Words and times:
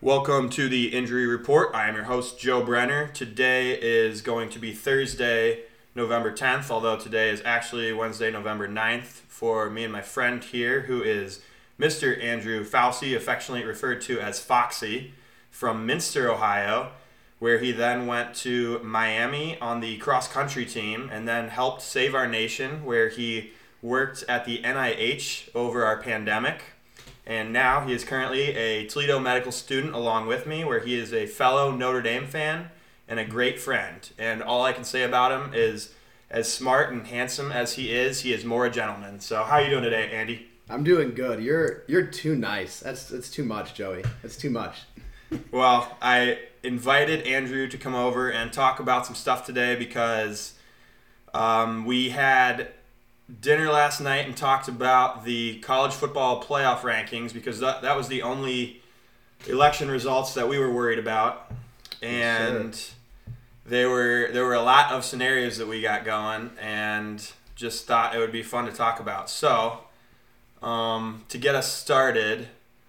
Welcome 0.00 0.48
to 0.50 0.68
the 0.68 0.94
injury 0.94 1.26
report. 1.26 1.74
I 1.74 1.88
am 1.88 1.96
your 1.96 2.04
host, 2.04 2.38
Joe 2.38 2.62
Brenner. 2.62 3.08
Today 3.08 3.72
is 3.72 4.22
going 4.22 4.50
to 4.50 4.60
be 4.60 4.72
Thursday, 4.72 5.62
November 5.94 6.32
10th, 6.32 6.70
although 6.70 6.96
today 6.96 7.30
is 7.30 7.42
actually 7.44 7.92
Wednesday, 7.92 8.30
November 8.30 8.68
9th, 8.68 9.22
for 9.26 9.68
me 9.68 9.82
and 9.82 9.92
my 9.92 10.02
friend 10.02 10.44
here, 10.44 10.82
who 10.82 11.02
is 11.02 11.40
Mr. 11.80 12.22
Andrew 12.22 12.64
Fausey, 12.64 13.16
affectionately 13.16 13.66
referred 13.66 14.00
to 14.02 14.20
as 14.20 14.38
Foxy, 14.38 15.14
from 15.58 15.86
Minster, 15.86 16.30
Ohio, 16.30 16.92
where 17.38 17.58
he 17.58 17.72
then 17.72 18.06
went 18.06 18.34
to 18.34 18.78
Miami 18.80 19.58
on 19.60 19.80
the 19.80 19.96
cross 19.98 20.28
country 20.28 20.64
team 20.64 21.08
and 21.12 21.26
then 21.26 21.48
helped 21.48 21.82
save 21.82 22.14
our 22.14 22.28
nation, 22.28 22.84
where 22.84 23.08
he 23.08 23.50
worked 23.82 24.24
at 24.28 24.44
the 24.44 24.62
NIH 24.62 25.48
over 25.54 25.84
our 25.84 26.00
pandemic 26.00 26.62
and 27.28 27.52
now 27.52 27.86
he 27.86 27.92
is 27.92 28.04
currently 28.04 28.56
a 28.56 28.86
Toledo 28.86 29.18
medical 29.18 29.52
student 29.52 29.94
along 29.94 30.26
with 30.26 30.46
me, 30.46 30.64
where 30.64 30.80
he 30.80 30.94
is 30.94 31.12
a 31.12 31.26
fellow 31.26 31.70
Notre 31.70 32.00
Dame 32.00 32.26
fan 32.26 32.70
and 33.06 33.20
a 33.20 33.24
great 33.24 33.60
friend. 33.60 34.08
And 34.18 34.42
all 34.42 34.64
I 34.64 34.72
can 34.72 34.82
say 34.82 35.02
about 35.02 35.30
him 35.30 35.52
is, 35.52 35.92
as 36.30 36.50
smart 36.50 36.90
and 36.90 37.06
handsome 37.06 37.52
as 37.52 37.74
he 37.74 37.92
is, 37.92 38.22
he 38.22 38.32
is 38.32 38.46
more 38.46 38.64
a 38.64 38.70
gentleman. 38.70 39.20
So, 39.20 39.42
how 39.42 39.56
are 39.56 39.62
you 39.62 39.68
doing 39.68 39.84
today, 39.84 40.10
Andy? 40.10 40.48
I'm 40.70 40.84
doing 40.84 41.14
good. 41.14 41.42
You're 41.42 41.84
you're 41.86 42.06
too 42.06 42.34
nice. 42.34 42.80
That's 42.80 43.04
that's 43.04 43.30
too 43.30 43.44
much, 43.44 43.74
Joey. 43.74 44.04
That's 44.22 44.36
too 44.38 44.50
much. 44.50 44.80
Well, 45.50 45.96
I 46.00 46.38
invited 46.62 47.26
Andrew 47.26 47.68
to 47.68 47.78
come 47.78 47.94
over 47.94 48.30
and 48.30 48.52
talk 48.52 48.80
about 48.80 49.06
some 49.06 49.14
stuff 49.14 49.46
today 49.46 49.76
because 49.76 50.54
um, 51.34 51.84
we 51.84 52.10
had 52.10 52.68
dinner 53.40 53.70
last 53.70 54.00
night 54.00 54.26
and 54.26 54.36
talked 54.36 54.68
about 54.68 55.24
the 55.24 55.58
college 55.60 55.92
football 55.92 56.42
playoff 56.42 56.80
rankings 56.80 57.32
because 57.32 57.60
that, 57.60 57.82
that 57.82 57.96
was 57.96 58.08
the 58.08 58.22
only 58.22 58.82
election 59.46 59.90
results 59.90 60.34
that 60.34 60.48
we 60.48 60.58
were 60.58 60.72
worried 60.72 60.98
about. 60.98 61.50
And 62.02 62.74
sure. 62.74 62.94
there 63.66 63.90
were 63.90 64.28
there 64.32 64.44
were 64.44 64.54
a 64.54 64.62
lot 64.62 64.92
of 64.92 65.04
scenarios 65.04 65.58
that 65.58 65.66
we 65.66 65.82
got 65.82 66.04
going 66.04 66.50
and 66.60 67.32
just 67.54 67.86
thought 67.86 68.14
it 68.14 68.18
would 68.18 68.32
be 68.32 68.42
fun 68.42 68.66
to 68.66 68.72
talk 68.72 69.00
about. 69.00 69.28
So, 69.28 69.80
um, 70.62 71.24
to 71.28 71.38
get 71.38 71.54
us 71.54 71.72
started, 71.72 72.48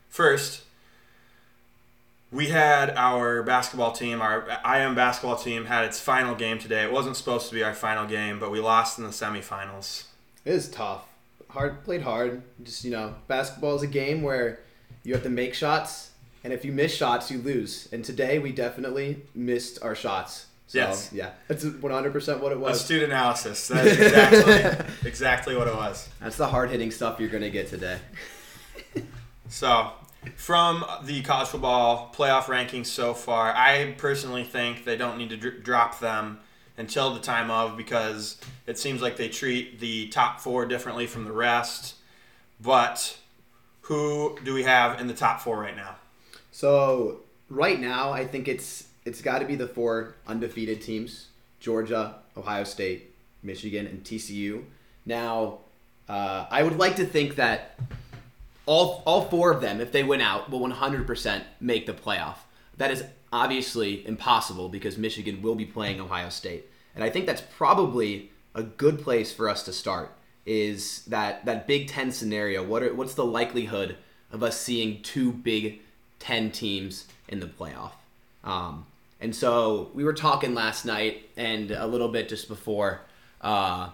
first, 0.09 0.61
we 2.31 2.47
had 2.47 2.91
our 2.91 3.41
basketball 3.43 3.91
team, 3.91 4.21
our 4.21 4.47
IM 4.65 4.95
basketball 4.95 5.35
team, 5.35 5.65
had 5.65 5.85
its 5.85 5.99
final 5.99 6.35
game 6.35 6.59
today. 6.59 6.83
It 6.83 6.91
wasn't 6.91 7.15
supposed 7.15 7.49
to 7.49 7.55
be 7.55 7.63
our 7.63 7.73
final 7.73 8.05
game, 8.05 8.39
but 8.39 8.51
we 8.51 8.59
lost 8.59 8.97
in 8.99 9.03
the 9.03 9.09
semifinals. 9.09 10.05
It 10.45 10.53
is 10.53 10.69
tough. 10.69 11.05
Hard 11.49 11.83
played 11.83 12.03
hard. 12.03 12.43
Just 12.63 12.85
you 12.85 12.91
know, 12.91 13.15
basketball 13.27 13.75
is 13.75 13.81
a 13.81 13.87
game 13.87 14.21
where 14.21 14.59
you 15.03 15.13
have 15.13 15.23
to 15.23 15.29
make 15.29 15.55
shots, 15.55 16.11
and 16.43 16.53
if 16.53 16.63
you 16.63 16.71
miss 16.71 16.93
shots, 16.93 17.31
you 17.31 17.39
lose. 17.39 17.89
And 17.91 18.05
today 18.05 18.37
we 18.37 18.51
definitely 18.51 19.23
missed 19.33 19.81
our 19.81 19.95
shots. 19.95 20.45
So, 20.67 20.77
yes. 20.77 21.09
Yeah. 21.11 21.31
That's 21.47 21.65
100% 21.65 22.39
what 22.41 22.51
it 22.51 22.59
was. 22.59 22.79
Astute 22.79 23.01
analysis. 23.01 23.69
That's 23.69 23.87
exactly, 23.99 24.85
exactly 25.09 25.57
what 25.57 25.67
it 25.67 25.73
was. 25.73 26.07
That's 26.21 26.37
the 26.37 26.45
hard 26.45 26.69
hitting 26.69 26.91
stuff 26.91 27.19
you're 27.19 27.29
going 27.29 27.41
to 27.41 27.49
get 27.49 27.69
today. 27.69 27.97
so, 29.49 29.93
from 30.35 30.85
the 31.03 31.21
college 31.21 31.49
football 31.49 32.13
playoff 32.15 32.43
rankings 32.43 32.87
so 32.87 33.13
far, 33.13 33.53
I 33.55 33.95
personally 33.97 34.43
think 34.43 34.85
they 34.85 34.97
don't 34.97 35.17
need 35.17 35.29
to 35.29 35.37
dr- 35.37 35.63
drop 35.63 35.99
them 35.99 36.39
until 36.77 37.13
the 37.13 37.19
time 37.19 37.51
of 37.51 37.75
because 37.75 38.37
it 38.65 38.79
seems 38.79 39.01
like 39.01 39.17
they 39.17 39.29
treat 39.29 39.79
the 39.79 40.07
top 40.07 40.39
four 40.39 40.65
differently 40.65 41.05
from 41.07 41.25
the 41.25 41.31
rest. 41.31 41.95
But 42.61 43.17
who 43.81 44.37
do 44.43 44.53
we 44.53 44.63
have 44.63 44.99
in 44.99 45.07
the 45.07 45.13
top 45.13 45.41
four 45.41 45.59
right 45.59 45.75
now? 45.75 45.95
So 46.51 47.21
right 47.49 47.79
now, 47.79 48.11
I 48.11 48.25
think 48.25 48.47
it's 48.47 48.85
it's 49.05 49.21
got 49.21 49.39
to 49.39 49.45
be 49.45 49.55
the 49.55 49.67
four 49.67 50.15
undefeated 50.27 50.81
teams: 50.81 51.27
Georgia, 51.59 52.15
Ohio 52.37 52.63
State, 52.63 53.13
Michigan, 53.43 53.87
and 53.87 54.03
TCU. 54.03 54.63
Now, 55.05 55.59
uh, 56.07 56.45
I 56.49 56.63
would 56.63 56.77
like 56.77 56.95
to 56.97 57.05
think 57.05 57.35
that 57.35 57.77
all 58.69 59.01
all 59.07 59.25
four 59.25 59.51
of 59.51 59.61
them, 59.61 59.81
if 59.81 59.91
they 59.91 60.03
win 60.03 60.21
out, 60.21 60.51
will 60.51 60.59
100% 60.59 61.41
make 61.59 61.87
the 61.87 61.93
playoff. 61.93 62.35
That 62.77 62.91
is 62.91 63.03
obviously 63.33 64.05
impossible 64.07 64.69
because 64.69 64.95
Michigan 64.95 65.41
will 65.41 65.55
be 65.55 65.65
playing 65.65 65.99
Ohio 65.99 66.29
State. 66.29 66.65
And 66.93 67.03
I 67.03 67.09
think 67.09 67.25
that's 67.25 67.41
probably 67.57 68.31
a 68.53 68.61
good 68.61 69.01
place 69.01 69.33
for 69.33 69.49
us 69.49 69.63
to 69.63 69.73
start 69.73 70.11
is 70.45 71.03
that 71.05 71.45
that 71.45 71.65
Big 71.65 71.87
10 71.87 72.11
scenario. 72.11 72.63
What 72.63 72.83
are, 72.83 72.93
what's 72.93 73.15
the 73.15 73.25
likelihood 73.25 73.97
of 74.31 74.43
us 74.43 74.59
seeing 74.59 75.01
two 75.01 75.33
Big 75.33 75.81
10 76.19 76.51
teams 76.51 77.07
in 77.27 77.39
the 77.39 77.47
playoff? 77.47 77.93
Um, 78.43 78.85
and 79.19 79.35
so 79.35 79.89
we 79.95 80.03
were 80.03 80.13
talking 80.13 80.53
last 80.53 80.85
night 80.85 81.27
and 81.35 81.71
a 81.71 81.87
little 81.87 82.07
bit 82.07 82.29
just 82.29 82.47
before 82.47 83.01
uh, 83.41 83.89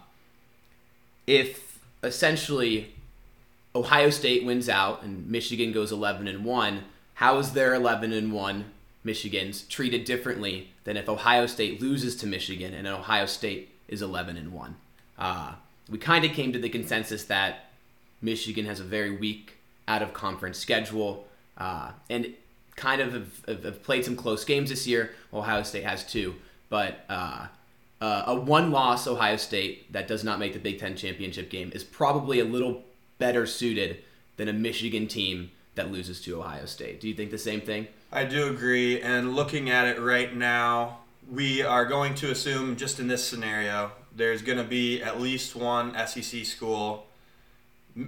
if 1.27 1.79
essentially 2.03 2.94
Ohio 3.75 4.09
State 4.09 4.45
wins 4.45 4.69
out 4.69 5.03
and 5.03 5.27
Michigan 5.29 5.73
goes 5.73 5.91
11 5.91 6.27
and 6.27 6.45
1, 6.45 6.83
how 7.15 7.37
is 7.37 7.51
their 7.51 7.73
11 7.73 8.13
and 8.13 8.31
1 8.31 8.65
Michigan's 9.03 9.61
treated 9.63 10.05
differently 10.05 10.69
than 10.85 10.97
if 10.97 11.07
Ohio 11.07 11.45
State 11.45 11.81
loses 11.81 12.15
to 12.17 12.27
Michigan 12.27 12.73
and 12.73 12.87
Ohio 12.87 13.25
State 13.25 13.69
is 13.87 14.01
11 14.01 14.37
and 14.37 14.51
1. 14.51 14.75
Uh, 15.17 15.53
we 15.89 15.97
kind 15.97 16.25
of 16.25 16.31
came 16.31 16.51
to 16.53 16.59
the 16.59 16.69
consensus 16.69 17.25
that 17.25 17.65
Michigan 18.21 18.65
has 18.65 18.79
a 18.79 18.83
very 18.83 19.15
weak 19.15 19.57
out 19.87 20.01
of 20.01 20.13
conference 20.13 20.57
schedule 20.57 21.27
uh, 21.57 21.91
and 22.09 22.33
kind 22.75 23.01
of 23.01 23.13
have, 23.13 23.63
have, 23.63 23.83
played 23.83 24.03
some 24.03 24.15
close 24.15 24.43
games 24.43 24.69
this 24.69 24.87
year. 24.87 25.11
Ohio 25.33 25.61
State 25.63 25.83
has 25.83 26.03
too, 26.03 26.35
but 26.69 27.05
uh, 27.07 27.47
uh, 28.01 28.23
a 28.27 28.35
one 28.35 28.71
loss 28.71 29.07
Ohio 29.07 29.37
State 29.37 29.91
that 29.93 30.07
does 30.07 30.23
not 30.23 30.39
make 30.39 30.53
the 30.53 30.59
Big 30.59 30.79
Ten 30.79 30.95
championship 30.95 31.49
game 31.49 31.71
is 31.75 31.83
probably 31.83 32.39
a 32.39 32.45
little 32.45 32.83
better 33.17 33.45
suited 33.45 34.03
than 34.37 34.47
a 34.47 34.53
Michigan 34.53 35.07
team 35.07 35.51
that 35.75 35.91
loses 35.91 36.21
to 36.21 36.39
Ohio 36.39 36.65
State. 36.65 36.99
Do 36.99 37.07
you 37.07 37.13
think 37.13 37.31
the 37.31 37.37
same 37.37 37.61
thing? 37.61 37.87
I 38.11 38.23
do 38.23 38.49
agree. 38.49 39.01
And 39.01 39.35
looking 39.35 39.69
at 39.69 39.87
it 39.87 39.99
right 39.99 40.35
now, 40.35 40.99
we 41.29 41.61
are 41.61 41.85
going 41.85 42.15
to 42.15 42.31
assume, 42.31 42.75
just 42.75 42.99
in 42.99 43.07
this 43.07 43.25
scenario, 43.27 43.91
there's 44.15 44.41
going 44.41 44.57
to 44.57 44.63
be 44.63 45.01
at 45.01 45.19
least 45.19 45.55
one 45.55 45.93
SEC 46.07 46.45
school. 46.45 47.07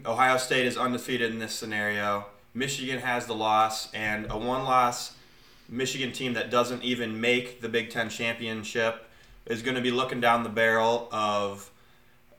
Ohio 0.06 0.38
State 0.38 0.66
is 0.66 0.78
undefeated 0.78 1.32
in 1.32 1.40
this 1.40 1.54
scenario. 1.54 2.26
Michigan 2.54 3.00
has 3.00 3.26
the 3.26 3.36
loss, 3.36 3.92
and 3.94 4.28
a 4.30 4.38
one 4.38 4.64
loss 4.64 5.16
Michigan 5.70 6.12
team 6.12 6.34
that 6.34 6.50
doesn't 6.50 6.84
even 6.84 7.20
make 7.20 7.62
the 7.62 7.70
Big 7.70 7.90
Ten 7.90 8.10
championship 8.10 9.06
is 9.46 9.62
going 9.62 9.76
to 9.76 9.82
be 9.82 9.92
looking 9.92 10.22
down 10.22 10.44
the 10.44 10.50
barrel 10.50 11.10
of 11.12 11.70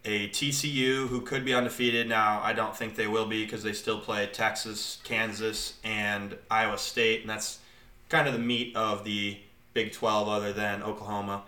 a 0.09 0.27
TCU 0.29 1.07
who 1.07 1.21
could 1.21 1.45
be 1.45 1.53
undefeated. 1.53 2.09
Now, 2.09 2.41
I 2.43 2.55
don't 2.55 2.75
think 2.75 2.97
they 2.97 3.07
will 3.07 3.27
be 3.27 3.45
because 3.45 3.63
they 3.63 3.75
still 3.75 4.01
play 4.01 4.27
Texas, 4.33 5.01
Kansas, 5.05 5.75
and 5.85 6.35
Iowa 6.51 6.79
State, 6.79 7.21
and 7.21 7.29
that's 7.29 7.59
kind 8.09 8.27
of 8.27 8.33
the 8.33 8.39
meat 8.39 8.75
of 8.75 9.05
the 9.05 9.39
Big 9.75 9.93
12 9.93 10.29
other 10.29 10.53
than 10.55 10.83
Oklahoma. 10.83 11.43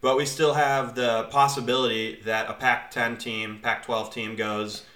But 0.00 0.16
we 0.16 0.24
still 0.24 0.54
have 0.54 0.94
the 0.94 1.24
possibility 1.24 2.18
that 2.24 2.48
a 2.48 2.54
Pac 2.54 2.90
10 2.90 3.18
team, 3.18 3.60
Pac 3.62 3.84
12 3.84 4.14
team 4.14 4.34
goes 4.34 4.86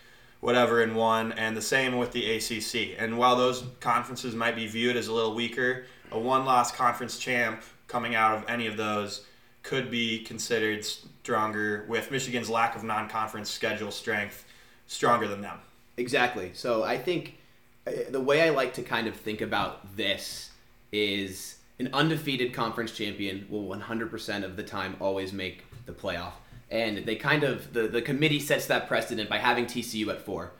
whatever 0.41 0.83
in 0.83 0.95
one, 0.95 1.33
and 1.33 1.55
the 1.55 1.61
same 1.61 1.99
with 1.99 2.13
the 2.13 2.37
ACC. 2.37 2.97
And 2.99 3.19
while 3.19 3.37
those 3.37 3.65
conferences 3.81 4.35
might 4.35 4.57
be 4.57 4.67
viewed 4.67 4.97
as 4.97 5.09
a 5.09 5.13
little 5.13 5.35
weaker, 5.35 5.85
a 6.11 6.19
one 6.19 6.47
loss 6.47 6.73
conference 6.73 7.19
champ 7.19 7.63
coming 7.87 8.15
out 8.15 8.35
of 8.39 8.49
any 8.49 8.67
of 8.67 8.79
those 8.79 9.27
could 9.63 9.91
be 9.91 10.21
considered 10.21 10.87
stronger 11.31 11.85
with 11.87 12.11
Michigan's 12.11 12.51
lack 12.51 12.75
of 12.75 12.83
non-conference 12.83 13.49
schedule 13.49 13.93
strength 13.93 14.45
stronger 14.89 15.29
than 15.29 15.41
them. 15.41 15.59
Exactly. 15.97 16.51
So 16.55 16.83
I 16.83 16.99
think 16.99 17.39
uh, 17.87 17.93
the 18.11 18.21
way 18.21 18.43
I 18.43 18.51
like 18.51 18.75
to 18.75 18.83
kind 18.83 19.07
of 19.07 19.15
think 19.15 19.41
about 19.41 19.97
this 19.97 20.51
is 20.91 21.59
an 21.79 21.89
undefeated 21.93 22.53
conference 22.53 22.91
champion 22.91 23.47
will 23.49 23.63
100% 23.69 24.43
of 24.43 24.57
the 24.57 24.65
time 24.65 24.97
always 24.99 25.33
make 25.33 25.63
the 25.87 25.93
playoff. 25.93 26.33
And 26.69 27.07
they 27.07 27.15
kind 27.15 27.45
of 27.45 27.73
the, 27.73 27.87
the 27.87 28.03
committee 28.03 28.41
sets 28.41 28.67
that 28.67 28.89
precedent 28.89 29.31
by 29.31 29.39
having 29.39 29.67
TCU 29.67 30.09
at 30.09 30.23
4 30.23 30.51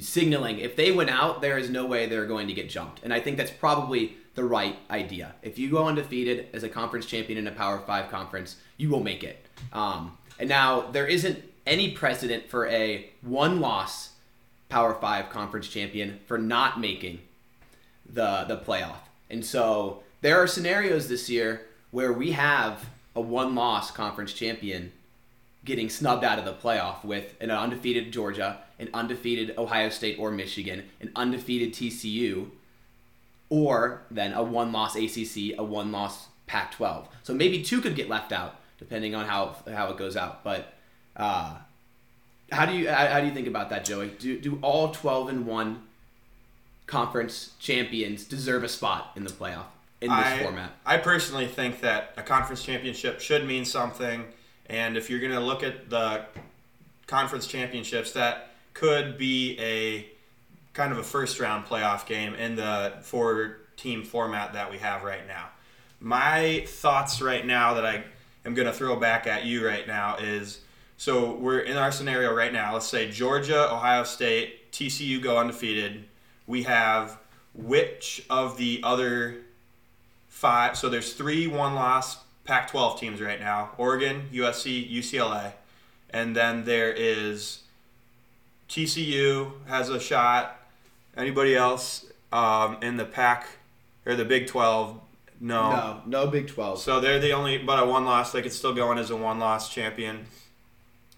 signaling 0.00 0.58
if 0.58 0.76
they 0.76 0.92
win 0.92 1.08
out 1.08 1.42
there 1.42 1.58
is 1.58 1.68
no 1.68 1.84
way 1.84 2.06
they're 2.06 2.26
going 2.26 2.46
to 2.46 2.54
get 2.54 2.70
jumped. 2.70 3.00
And 3.02 3.12
I 3.12 3.18
think 3.18 3.36
that's 3.36 3.50
probably 3.50 4.16
the 4.34 4.44
right 4.44 4.76
idea. 4.90 5.34
If 5.42 5.58
you 5.58 5.70
go 5.70 5.86
undefeated 5.86 6.48
as 6.52 6.62
a 6.62 6.68
conference 6.68 7.06
champion 7.06 7.38
in 7.38 7.46
a 7.46 7.50
Power 7.50 7.80
Five 7.80 8.10
conference, 8.10 8.56
you 8.82 8.90
will 8.90 9.02
make 9.02 9.22
it. 9.22 9.46
Um, 9.72 10.18
and 10.38 10.48
now 10.48 10.90
there 10.90 11.06
isn't 11.06 11.42
any 11.66 11.92
precedent 11.92 12.48
for 12.50 12.66
a 12.66 13.08
one 13.22 13.60
loss 13.60 14.10
Power 14.68 14.94
Five 14.94 15.30
conference 15.30 15.68
champion 15.68 16.18
for 16.26 16.36
not 16.36 16.80
making 16.80 17.20
the 18.04 18.44
the 18.48 18.56
playoff. 18.56 18.96
And 19.30 19.44
so 19.44 20.02
there 20.20 20.42
are 20.42 20.46
scenarios 20.46 21.08
this 21.08 21.30
year 21.30 21.66
where 21.90 22.12
we 22.12 22.32
have 22.32 22.86
a 23.14 23.20
one-loss 23.20 23.90
conference 23.90 24.32
champion 24.32 24.92
getting 25.64 25.90
snubbed 25.90 26.24
out 26.24 26.38
of 26.38 26.44
the 26.44 26.54
playoff 26.54 27.04
with 27.04 27.34
an 27.40 27.50
undefeated 27.50 28.12
Georgia, 28.12 28.58
an 28.78 28.88
undefeated 28.94 29.56
Ohio 29.58 29.90
State 29.90 30.18
or 30.18 30.30
Michigan, 30.30 30.84
an 31.00 31.10
undefeated 31.14 31.72
TCU, 31.74 32.48
or 33.48 34.02
then 34.10 34.32
a 34.32 34.42
one-loss 34.42 34.96
ACC, 34.96 35.58
a 35.58 35.62
one-loss 35.62 36.28
Pac-12. 36.46 37.06
So 37.22 37.34
maybe 37.34 37.62
two 37.62 37.80
could 37.80 37.94
get 37.94 38.08
left 38.08 38.32
out 38.32 38.56
depending 38.82 39.14
on 39.14 39.26
how 39.26 39.54
how 39.70 39.90
it 39.90 39.96
goes 39.96 40.16
out. 40.16 40.42
But 40.42 40.72
uh, 41.16 41.54
how 42.50 42.66
do 42.66 42.72
you 42.72 42.90
how, 42.90 43.06
how 43.06 43.20
do 43.20 43.26
you 43.26 43.32
think 43.32 43.46
about 43.46 43.70
that, 43.70 43.84
Joey? 43.84 44.08
Do 44.18 44.40
do 44.40 44.58
all 44.60 44.90
twelve 44.90 45.28
and 45.28 45.46
one 45.46 45.84
conference 46.86 47.52
champions 47.60 48.24
deserve 48.24 48.64
a 48.64 48.68
spot 48.68 49.12
in 49.14 49.22
the 49.22 49.30
playoff 49.30 49.66
in 50.00 50.08
this 50.10 50.26
I, 50.26 50.42
format? 50.42 50.72
I 50.84 50.96
personally 50.98 51.46
think 51.46 51.80
that 51.82 52.12
a 52.16 52.22
conference 52.22 52.64
championship 52.64 53.20
should 53.20 53.46
mean 53.46 53.64
something, 53.64 54.24
and 54.66 54.96
if 54.96 55.08
you're 55.08 55.20
going 55.20 55.32
to 55.32 55.40
look 55.40 55.62
at 55.62 55.88
the 55.88 56.24
conference 57.06 57.46
championships, 57.46 58.12
that 58.12 58.50
could 58.74 59.16
be 59.16 59.56
a 59.60 60.06
kind 60.72 60.90
of 60.90 60.98
a 60.98 61.04
first 61.04 61.38
round 61.38 61.66
playoff 61.66 62.04
game 62.06 62.34
in 62.34 62.56
the 62.56 62.94
four 63.02 63.58
team 63.76 64.02
format 64.02 64.54
that 64.54 64.72
we 64.72 64.78
have 64.78 65.04
right 65.04 65.26
now. 65.28 65.50
My 66.00 66.64
thoughts 66.66 67.22
right 67.22 67.46
now 67.46 67.74
that 67.74 67.86
I 67.86 68.02
am 68.44 68.54
going 68.54 68.66
to 68.66 68.72
throw 68.72 68.96
back 68.96 69.26
at 69.26 69.44
you 69.44 69.66
right 69.66 69.86
now 69.86 70.16
is 70.16 70.60
so 70.96 71.32
we're 71.34 71.60
in 71.60 71.76
our 71.76 71.90
scenario 71.90 72.32
right 72.32 72.52
now. 72.52 72.74
Let's 72.74 72.86
say 72.86 73.10
Georgia, 73.10 73.72
Ohio 73.72 74.04
State, 74.04 74.70
TCU 74.72 75.20
go 75.20 75.38
undefeated. 75.38 76.04
We 76.46 76.62
have 76.62 77.18
which 77.54 78.24
of 78.30 78.56
the 78.56 78.80
other 78.84 79.38
five? 80.28 80.76
So 80.76 80.88
there's 80.88 81.12
three 81.14 81.46
one 81.46 81.74
loss 81.74 82.18
Pac 82.44 82.70
12 82.70 82.98
teams 82.98 83.20
right 83.20 83.40
now 83.40 83.70
Oregon, 83.78 84.28
USC, 84.32 84.90
UCLA. 84.92 85.52
And 86.10 86.36
then 86.36 86.64
there 86.64 86.92
is 86.92 87.62
TCU 88.68 89.52
has 89.66 89.88
a 89.88 89.98
shot. 89.98 90.58
Anybody 91.16 91.56
else 91.56 92.06
um, 92.32 92.78
in 92.82 92.96
the 92.96 93.04
Pac 93.04 93.46
or 94.06 94.14
the 94.14 94.24
Big 94.24 94.46
12? 94.46 95.00
No. 95.42 95.70
No, 95.70 96.02
no 96.06 96.26
Big 96.28 96.46
Twelve. 96.46 96.80
So 96.80 97.00
they're 97.00 97.18
the 97.18 97.32
only, 97.32 97.58
but 97.58 97.82
a 97.82 97.84
one 97.84 98.04
loss. 98.04 98.30
They 98.32 98.40
could 98.42 98.52
still 98.52 98.72
go 98.72 98.92
in 98.92 98.98
as 98.98 99.10
a 99.10 99.16
one 99.16 99.40
loss 99.40 99.74
champion. 99.74 100.26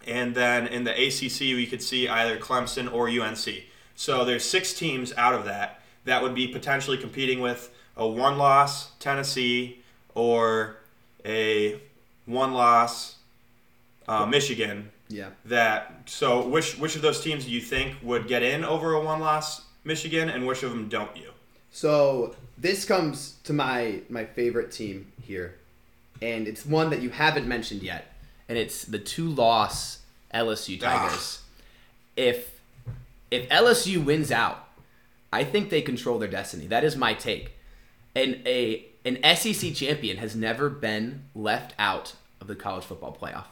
And 0.06 0.34
then 0.34 0.66
in 0.66 0.84
the 0.84 0.92
ACC, 0.92 1.40
we 1.40 1.66
could 1.66 1.82
see 1.82 2.08
either 2.08 2.38
Clemson 2.38 2.92
or 2.92 3.08
UNC. 3.08 3.64
So 3.94 4.24
there's 4.24 4.44
six 4.44 4.72
teams 4.74 5.12
out 5.16 5.34
of 5.34 5.44
that 5.44 5.80
that 6.04 6.22
would 6.22 6.34
be 6.34 6.48
potentially 6.48 6.96
competing 6.98 7.40
with 7.40 7.70
a 7.96 8.06
one 8.06 8.38
loss 8.38 8.92
Tennessee 8.98 9.82
or 10.14 10.76
a 11.24 11.80
one 12.26 12.54
loss 12.54 13.16
uh, 14.08 14.26
Michigan. 14.26 14.90
yeah. 15.08 15.28
That 15.44 16.02
so 16.06 16.46
which 16.48 16.78
which 16.78 16.96
of 16.96 17.02
those 17.02 17.20
teams 17.20 17.44
do 17.44 17.50
you 17.50 17.60
think 17.60 17.96
would 18.02 18.26
get 18.26 18.42
in 18.42 18.64
over 18.64 18.94
a 18.94 19.00
one 19.00 19.20
loss 19.20 19.62
Michigan, 19.84 20.30
and 20.30 20.46
which 20.46 20.62
of 20.62 20.70
them 20.70 20.88
don't 20.88 21.14
you? 21.16 21.30
So 21.70 22.34
this 22.58 22.84
comes 22.84 23.36
to 23.44 23.52
my 23.52 24.00
my 24.08 24.24
favorite 24.24 24.70
team 24.70 25.12
here, 25.22 25.56
and 26.22 26.46
it's 26.46 26.64
one 26.64 26.90
that 26.90 27.02
you 27.02 27.10
haven't 27.10 27.46
mentioned 27.46 27.82
yet, 27.82 28.12
and 28.48 28.56
it's 28.58 28.84
the 28.84 28.98
two 28.98 29.28
loss 29.28 30.00
LSU 30.32 30.80
ah. 30.82 31.06
Tigers. 31.06 31.42
If 32.16 32.60
if 33.30 33.48
LSU 33.48 34.04
wins 34.04 34.30
out, 34.30 34.68
I 35.32 35.44
think 35.44 35.70
they 35.70 35.82
control 35.82 36.18
their 36.18 36.28
destiny. 36.28 36.66
That 36.66 36.84
is 36.84 36.96
my 36.96 37.14
take. 37.14 37.52
And 38.14 38.40
a 38.46 38.86
an 39.04 39.18
SEC 39.36 39.74
champion 39.74 40.18
has 40.18 40.34
never 40.36 40.70
been 40.70 41.24
left 41.34 41.74
out 41.78 42.14
of 42.40 42.46
the 42.46 42.54
college 42.54 42.84
football 42.84 43.16
playoff. 43.20 43.46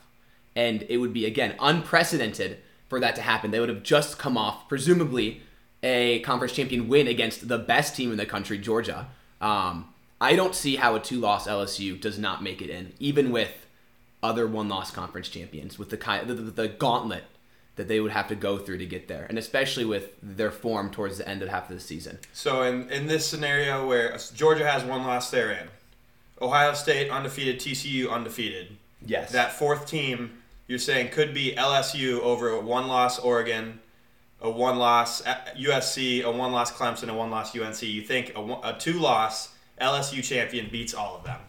And 0.55 0.85
it 0.89 0.99
would 0.99 1.13
be 1.13 1.27
again 1.27 1.55
unprecedented 1.59 2.59
for 2.89 3.01
that 3.01 3.17
to 3.17 3.23
happen. 3.23 3.51
They 3.51 3.61
would 3.61 3.69
have 3.69 3.83
just 3.83 4.19
come 4.19 4.39
off 4.39 4.69
presumably 4.69 5.43
a 5.83 6.21
conference 6.21 6.53
champion 6.53 6.89
win 6.89 7.09
against 7.09 7.49
the 7.49 7.59
best 7.59 7.97
team 7.97 8.11
in 8.11 8.17
the 8.17 8.27
country, 8.27 8.59
Georgia. 8.59 9.09
Um, 9.41 9.93
I 10.21 10.37
don't 10.37 10.55
see 10.55 10.77
how 10.77 10.95
a 10.95 11.01
two-loss 11.01 11.49
LSU 11.49 12.01
does 12.01 12.19
not 12.19 12.43
make 12.43 12.63
it 12.63 12.71
in, 12.71 12.93
even 13.01 13.33
with 13.33 13.67
other 14.23 14.47
one-loss 14.47 14.93
conference 14.93 15.29
champions, 15.29 15.79
with 15.79 15.91
the 15.91 15.97
kind 15.97 16.29
the, 16.29 16.35
the, 16.35 16.51
the 16.51 16.69
gauntlet 16.69 17.25
that 17.77 17.89
they 17.89 18.01
would 18.01 18.13
have 18.13 18.29
to 18.29 18.35
go 18.35 18.59
through 18.59 18.79
to 18.79 18.87
get 18.87 19.09
there, 19.09 19.27
and 19.29 19.39
especially 19.39 19.85
with 19.85 20.13
their 20.23 20.51
form 20.51 20.91
towards 20.91 21.19
the 21.19 21.27
end 21.27 21.43
of 21.43 21.49
half 21.49 21.71
of 21.71 21.75
the 21.75 21.81
season. 21.81 22.19
So 22.33 22.63
in, 22.63 22.89
in 22.91 23.07
this 23.07 23.27
scenario 23.27 23.87
where 23.87 24.17
Georgia 24.35 24.65
has 24.65 24.85
one 24.85 25.03
loss, 25.03 25.31
they're 25.31 25.53
in. 25.53 25.69
Ohio 26.41 26.75
State 26.75 27.11
undefeated, 27.11 27.59
TCU 27.61 28.11
undefeated. 28.11 28.77
Yes. 29.05 29.33
That 29.33 29.53
fourth 29.53 29.87
team 29.87 30.43
you're 30.67 30.79
saying 30.79 31.11
could 31.11 31.35
be 31.35 31.55
LSU 31.57 32.21
over 32.21 32.59
one 32.61 32.89
loss 32.89 33.19
Oregon, 33.19 33.81
a 34.43 34.51
one 34.51 34.79
loss 34.79 35.23
USC, 35.23 36.25
a 36.25 36.31
one 36.31 36.53
loss 36.53 36.73
Clemson, 36.73 37.09
a 37.09 37.15
one 37.15 37.31
loss 37.31 37.57
UNC. 37.57 37.83
You 37.83 38.03
think 38.03 38.33
a, 38.37 38.41
a 38.41 38.77
two 38.79 38.99
loss 38.99 39.55
LSU 39.81 40.23
champion 40.23 40.69
beats 40.71 40.93
all 40.93 41.17
of 41.17 41.25
them? 41.25 41.41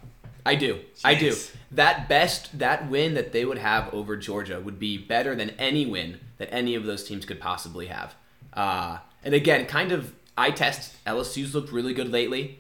I 0.46 0.56
do. 0.56 0.80
I 1.04 1.16
do. 1.16 1.36
That 1.72 2.08
best 2.08 2.60
that 2.60 2.90
win 2.90 3.14
that 3.14 3.32
they 3.32 3.46
would 3.46 3.58
have 3.58 3.94
over 3.94 4.16
Georgia 4.16 4.60
would 4.60 4.78
be 4.78 4.98
better 4.98 5.36
than 5.36 5.52
any 5.52 5.86
win 5.86 6.20
that 6.38 6.54
any 6.54 6.76
of 6.76 6.84
those 6.84 7.04
teams 7.04 7.26
could 7.26 7.40
possibly 7.40 7.88
have. 7.88 8.14
Uh, 8.54 8.98
and 9.24 9.34
again, 9.34 9.66
kind 9.66 9.92
of 9.92 10.14
I 10.38 10.52
test. 10.52 10.94
LSU's 11.06 11.56
looked 11.56 11.72
really 11.72 11.94
good 11.94 12.12
lately, 12.12 12.60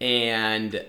and 0.00 0.84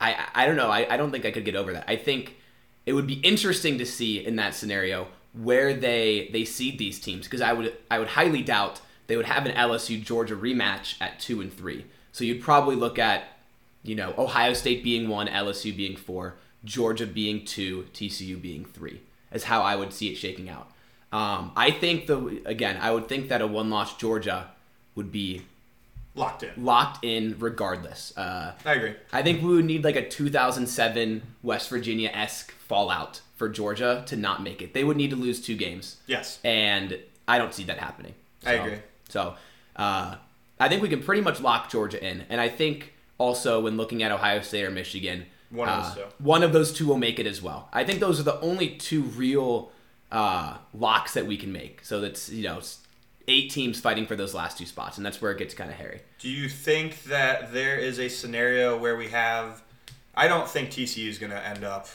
I 0.00 0.26
I 0.34 0.46
don't 0.46 0.56
know. 0.56 0.70
I, 0.70 0.92
I 0.92 0.96
don't 0.96 1.10
think 1.10 1.24
I 1.24 1.30
could 1.30 1.44
get 1.44 1.54
over 1.54 1.72
that. 1.72 1.84
I 1.86 1.96
think 1.96 2.36
it 2.84 2.92
would 2.92 3.06
be 3.06 3.14
interesting 3.14 3.78
to 3.78 3.86
see 3.86 4.24
in 4.24 4.36
that 4.36 4.54
scenario 4.54 5.06
where 5.32 5.74
they 5.74 6.28
they 6.32 6.44
seed 6.44 6.78
these 6.78 6.98
teams 6.98 7.26
because 7.26 7.40
I 7.40 7.52
would 7.52 7.76
I 7.90 7.98
would 7.98 8.08
highly 8.08 8.42
doubt 8.42 8.80
they 9.06 9.16
would 9.16 9.26
have 9.26 9.46
an 9.46 9.52
LSU 9.52 10.02
Georgia 10.02 10.36
rematch 10.36 10.94
at 11.00 11.18
two 11.18 11.40
and 11.40 11.52
three. 11.52 11.86
So 12.12 12.24
you'd 12.24 12.42
probably 12.42 12.76
look 12.76 12.98
at 12.98 13.24
you 13.82 13.94
know 13.94 14.14
Ohio 14.18 14.52
State 14.52 14.82
being 14.82 15.08
one, 15.08 15.26
LSU 15.28 15.76
being 15.76 15.96
four, 15.96 16.36
Georgia 16.64 17.06
being 17.06 17.44
two, 17.44 17.86
TCU 17.92 18.40
being 18.40 18.64
three. 18.64 19.00
Is 19.32 19.44
how 19.44 19.62
I 19.62 19.76
would 19.76 19.92
see 19.92 20.08
it 20.08 20.16
shaking 20.16 20.48
out. 20.48 20.72
Um, 21.12 21.52
I 21.56 21.70
think 21.70 22.06
the 22.06 22.42
again 22.44 22.78
I 22.80 22.90
would 22.90 23.08
think 23.08 23.28
that 23.28 23.40
a 23.42 23.46
one 23.46 23.70
loss 23.70 23.96
Georgia 23.96 24.50
would 24.94 25.12
be 25.12 25.42
Locked 26.14 26.42
in. 26.42 26.50
locked 26.64 27.04
in 27.04 27.36
regardless. 27.38 28.12
Uh, 28.16 28.52
I 28.64 28.72
agree. 28.74 28.94
I 29.12 29.22
think 29.22 29.42
we 29.42 29.48
would 29.54 29.64
need 29.64 29.84
like 29.84 29.96
a 29.96 30.08
2007 30.08 31.22
West 31.42 31.68
Virginia 31.70 32.10
esque 32.12 32.50
fallout 32.52 33.20
for 33.36 33.48
Georgia 33.48 34.02
to 34.06 34.16
not 34.16 34.42
make 34.42 34.60
it. 34.60 34.74
They 34.74 34.84
would 34.84 34.96
need 34.96 35.10
to 35.10 35.16
lose 35.16 35.40
two 35.40 35.56
games, 35.56 35.96
Yes. 36.06 36.38
and 36.44 36.98
I 37.28 37.38
don't 37.38 37.54
see 37.54 37.64
that 37.64 37.78
happening. 37.78 38.14
I 38.44 38.56
So- 38.56 38.62
agree. 38.64 38.78
So 39.08 39.34
uh, 39.76 40.16
I 40.58 40.68
think 40.68 40.82
we 40.82 40.88
can 40.88 41.02
pretty 41.02 41.22
much 41.22 41.40
lock 41.40 41.70
Georgia 41.70 42.04
in, 42.04 42.24
and 42.28 42.40
I 42.40 42.48
think 42.48 42.92
also 43.18 43.60
when 43.60 43.76
looking 43.76 44.02
at 44.02 44.12
Ohio 44.12 44.40
State 44.40 44.64
or 44.64 44.70
Michigan, 44.70 45.26
One 45.50 45.68
of 45.68 45.74
uh, 45.84 45.88
those 45.88 45.94
two. 45.94 46.04
one 46.18 46.42
of 46.42 46.52
those 46.52 46.72
two 46.72 46.86
will 46.86 46.98
make 46.98 47.18
it 47.18 47.26
as 47.26 47.40
well. 47.40 47.68
I 47.72 47.84
think 47.84 48.00
those 48.00 48.18
are 48.20 48.24
the 48.24 48.40
only 48.40 48.70
two 48.70 49.02
real 49.02 49.72
uh, 50.12 50.56
locks 50.74 51.14
that 51.14 51.26
we 51.26 51.36
can 51.36 51.52
make. 51.52 51.84
So 51.84 52.00
that's 52.00 52.28
you 52.30 52.42
know 52.44 52.60
eight 53.28 53.50
teams 53.50 53.80
fighting 53.80 54.06
for 54.06 54.16
those 54.16 54.34
last 54.34 54.58
two 54.58 54.66
spots, 54.66 54.96
and 54.96 55.06
that's 55.06 55.20
where 55.22 55.30
it 55.32 55.38
gets 55.38 55.54
kind 55.54 55.70
of 55.70 55.76
hairy. 55.76 56.00
Do 56.18 56.28
you 56.28 56.48
think 56.48 57.04
that 57.04 57.52
there 57.52 57.76
is 57.76 57.98
a 57.98 58.08
scenario 58.08 58.76
where 58.78 58.96
we 58.96 59.08
have? 59.08 59.62
I 60.14 60.26
don't 60.28 60.48
think 60.48 60.70
TCU 60.70 61.08
is 61.08 61.18
going 61.18 61.30
to 61.32 61.46
end 61.46 61.64
up 61.64 61.88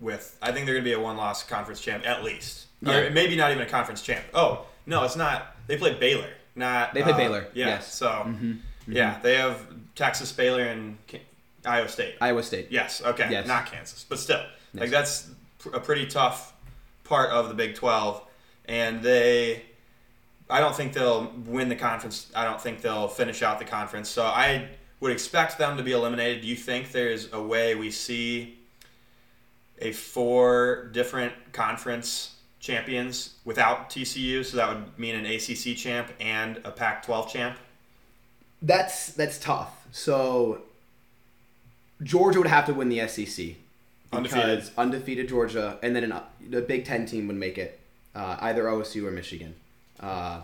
with. 0.00 0.36
I 0.42 0.52
think 0.52 0.66
they're 0.66 0.74
going 0.74 0.84
to 0.84 0.90
be 0.90 0.94
a 0.94 1.00
one-loss 1.00 1.44
conference 1.44 1.80
champ 1.80 2.06
at 2.06 2.24
least, 2.24 2.66
Yeah. 2.80 2.96
or 2.98 3.10
maybe 3.10 3.36
not 3.36 3.50
even 3.50 3.62
a 3.62 3.68
conference 3.68 4.02
champ. 4.02 4.24
Oh 4.34 4.66
no, 4.86 5.04
it's 5.04 5.16
not. 5.16 5.54
They 5.66 5.76
play 5.76 5.94
Baylor, 5.94 6.30
not. 6.56 6.94
They 6.94 7.02
play 7.02 7.12
uh, 7.12 7.16
Baylor, 7.16 7.46
Yeah. 7.54 7.66
yes. 7.66 8.00
Mm-hmm. 8.00 8.52
So 8.52 8.58
yeah, 8.92 9.18
they 9.22 9.36
have 9.36 9.66
Texas, 9.94 10.32
Baylor, 10.32 10.62
and 10.62 10.98
Iowa 11.66 11.88
State. 11.88 12.16
Iowa 12.20 12.42
State. 12.42 12.68
Yes. 12.70 13.02
Okay. 13.02 13.28
Yes. 13.30 13.46
Not 13.46 13.66
Kansas, 13.66 14.04
but 14.08 14.18
still, 14.18 14.42
Yes. 14.72 14.80
like 14.80 14.90
that's 14.90 15.30
pr- 15.58 15.70
a 15.76 15.80
pretty 15.80 16.06
tough 16.06 16.52
part 17.04 17.30
of 17.30 17.48
the 17.48 17.54
Big 17.54 17.74
Twelve, 17.74 18.22
and 18.66 19.02
they. 19.02 19.62
I 20.48 20.60
don't 20.60 20.76
think 20.76 20.92
they'll 20.92 21.32
win 21.46 21.68
the 21.68 21.76
conference. 21.76 22.30
I 22.34 22.44
don't 22.44 22.60
think 22.60 22.82
they'll 22.82 23.08
finish 23.08 23.42
out 23.42 23.58
the 23.58 23.64
conference. 23.64 24.08
So 24.08 24.24
I 24.24 24.68
would 25.00 25.12
expect 25.12 25.58
them 25.58 25.76
to 25.76 25.82
be 25.82 25.92
eliminated. 25.92 26.42
Do 26.42 26.48
you 26.48 26.56
think 26.56 26.92
there's 26.92 27.32
a 27.32 27.42
way 27.42 27.74
we 27.74 27.90
see 27.90 28.58
a 29.78 29.92
four 29.92 30.90
different 30.92 31.32
conference 31.52 32.36
champions 32.60 33.34
without 33.44 33.90
TCU? 33.90 34.44
So 34.44 34.58
that 34.58 34.68
would 34.68 34.98
mean 34.98 35.14
an 35.14 35.26
ACC 35.26 35.76
champ 35.76 36.12
and 36.20 36.60
a 36.64 36.70
Pac-12 36.70 37.28
champ. 37.28 37.58
That's 38.60 39.08
that's 39.08 39.38
tough. 39.38 39.86
So 39.92 40.62
Georgia 42.02 42.38
would 42.38 42.48
have 42.48 42.66
to 42.66 42.74
win 42.74 42.88
the 42.88 43.06
SEC 43.08 43.56
Undefeated. 44.12 44.58
because 44.58 44.70
undefeated 44.76 45.28
Georgia, 45.28 45.78
and 45.82 45.94
then 45.94 46.04
an, 46.04 46.20
the 46.48 46.62
Big 46.62 46.84
Ten 46.84 47.06
team 47.06 47.26
would 47.26 47.36
make 47.36 47.58
it, 47.58 47.80
uh, 48.14 48.36
either 48.40 48.64
OSU 48.64 49.06
or 49.06 49.10
Michigan. 49.10 49.54
Uh, 50.04 50.42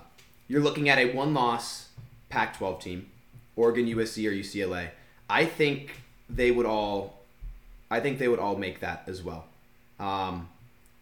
you're 0.48 0.62
looking 0.62 0.88
at 0.88 0.98
a 0.98 1.12
one-loss 1.12 1.88
Pac-12 2.30 2.80
team, 2.80 3.10
Oregon, 3.56 3.86
USC, 3.86 4.26
or 4.26 4.32
UCLA. 4.32 4.88
I 5.28 5.44
think 5.44 6.00
they 6.30 6.50
would 6.50 6.66
all, 6.66 7.20
I 7.90 8.00
think 8.00 8.18
they 8.18 8.28
would 8.28 8.38
all 8.38 8.56
make 8.56 8.80
that 8.80 9.04
as 9.06 9.22
well. 9.22 9.44
Um, 9.98 10.48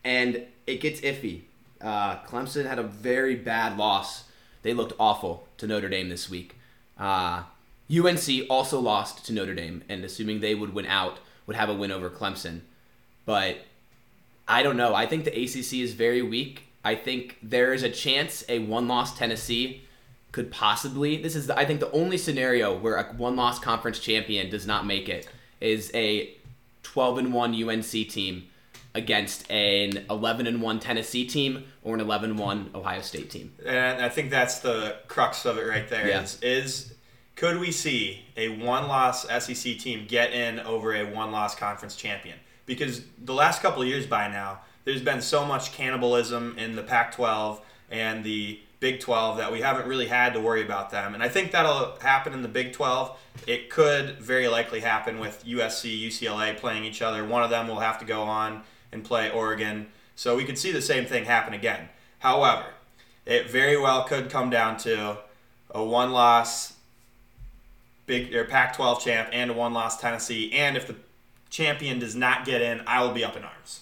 and 0.04 0.44
it 0.66 0.80
gets 0.80 1.00
iffy. 1.02 1.42
Uh, 1.80 2.16
Clemson 2.26 2.66
had 2.66 2.80
a 2.80 2.82
very 2.82 3.36
bad 3.36 3.78
loss. 3.78 4.24
They 4.62 4.74
looked 4.74 4.94
awful 4.98 5.46
to 5.58 5.66
Notre 5.68 5.88
Dame 5.88 6.08
this 6.08 6.28
week. 6.28 6.56
Uh, 6.98 7.44
UNC 7.90 8.28
also 8.50 8.80
lost 8.80 9.24
to 9.26 9.32
Notre 9.32 9.54
Dame, 9.54 9.84
and 9.88 10.04
assuming 10.04 10.40
they 10.40 10.56
would 10.56 10.74
win 10.74 10.86
out, 10.86 11.18
would 11.46 11.56
have 11.56 11.68
a 11.68 11.74
win 11.74 11.92
over 11.92 12.10
Clemson. 12.10 12.62
But 13.24 13.58
I 14.48 14.62
don't 14.64 14.76
know. 14.76 14.94
I 14.94 15.06
think 15.06 15.24
the 15.24 15.30
ACC 15.30 15.74
is 15.74 15.94
very 15.94 16.22
weak. 16.22 16.64
I 16.84 16.94
think 16.94 17.38
there 17.42 17.72
is 17.72 17.82
a 17.82 17.90
chance 17.90 18.44
a 18.48 18.60
one-loss 18.60 19.18
Tennessee 19.18 19.82
could 20.32 20.50
possibly. 20.50 21.20
This 21.20 21.34
is, 21.34 21.46
the, 21.46 21.58
I 21.58 21.64
think, 21.64 21.80
the 21.80 21.90
only 21.92 22.18
scenario 22.18 22.76
where 22.76 22.96
a 22.96 23.04
one-loss 23.14 23.58
conference 23.58 23.98
champion 23.98 24.50
does 24.50 24.66
not 24.66 24.86
make 24.86 25.08
it 25.08 25.28
is 25.60 25.90
a 25.94 26.34
12 26.82 27.18
and 27.18 27.32
one 27.32 27.54
UNC 27.54 27.90
team 27.90 28.48
against 28.94 29.50
an 29.50 30.04
11 30.10 30.46
and 30.46 30.62
1 30.62 30.80
Tennessee 30.80 31.26
team 31.26 31.64
or 31.82 31.94
an 31.94 32.00
11 32.00 32.36
1 32.36 32.70
Ohio 32.74 33.00
State 33.00 33.30
team. 33.30 33.52
And 33.64 34.02
I 34.02 34.08
think 34.08 34.30
that's 34.30 34.60
the 34.60 34.96
crux 35.08 35.44
of 35.44 35.58
it 35.58 35.66
right 35.66 35.88
there. 35.88 36.08
Yeah. 36.08 36.22
Is, 36.22 36.38
is 36.42 36.94
could 37.36 37.58
we 37.58 37.70
see 37.70 38.24
a 38.36 38.48
one-loss 38.48 39.28
SEC 39.28 39.78
team 39.78 40.06
get 40.08 40.32
in 40.32 40.58
over 40.60 40.94
a 40.94 41.04
one-loss 41.04 41.54
conference 41.54 41.94
champion? 41.94 42.36
Because 42.66 43.02
the 43.22 43.34
last 43.34 43.62
couple 43.62 43.82
of 43.82 43.88
years 43.88 44.06
by 44.06 44.28
now, 44.28 44.60
there's 44.84 45.02
been 45.02 45.20
so 45.20 45.44
much 45.44 45.72
cannibalism 45.72 46.56
in 46.58 46.76
the 46.76 46.82
Pac-12 46.82 47.60
and 47.90 48.24
the 48.24 48.60
Big 48.80 49.00
12 49.00 49.38
that 49.38 49.50
we 49.50 49.60
haven't 49.60 49.88
really 49.88 50.06
had 50.06 50.32
to 50.34 50.40
worry 50.40 50.62
about 50.62 50.90
them. 50.90 51.14
And 51.14 51.22
I 51.22 51.28
think 51.28 51.50
that'll 51.50 51.98
happen 52.00 52.32
in 52.32 52.42
the 52.42 52.48
Big 52.48 52.72
12. 52.72 53.18
It 53.46 53.70
could 53.70 54.20
very 54.20 54.46
likely 54.46 54.80
happen 54.80 55.18
with 55.18 55.44
USC, 55.44 56.06
UCLA 56.06 56.56
playing 56.56 56.84
each 56.84 57.02
other. 57.02 57.24
One 57.24 57.42
of 57.42 57.50
them 57.50 57.66
will 57.66 57.80
have 57.80 57.98
to 57.98 58.04
go 58.04 58.22
on 58.22 58.62
and 58.92 59.04
play 59.04 59.30
Oregon. 59.30 59.88
So 60.14 60.36
we 60.36 60.44
could 60.44 60.58
see 60.58 60.70
the 60.70 60.82
same 60.82 61.06
thing 61.06 61.24
happen 61.24 61.54
again. 61.54 61.88
However, 62.20 62.66
it 63.26 63.50
very 63.50 63.76
well 63.76 64.04
could 64.04 64.30
come 64.30 64.48
down 64.48 64.76
to 64.78 65.18
a 65.70 65.82
one 65.82 66.12
loss 66.12 66.74
big 68.06 68.34
or 68.34 68.44
Pac-12 68.44 69.00
champ 69.00 69.28
and 69.32 69.50
a 69.50 69.54
one 69.54 69.74
loss 69.74 70.00
Tennessee. 70.00 70.52
And 70.52 70.76
if 70.76 70.86
the 70.86 70.96
champion 71.50 71.98
does 71.98 72.14
not 72.14 72.44
get 72.44 72.62
in, 72.62 72.82
I 72.86 73.02
will 73.02 73.12
be 73.12 73.24
up 73.24 73.36
in 73.36 73.44
arms. 73.44 73.80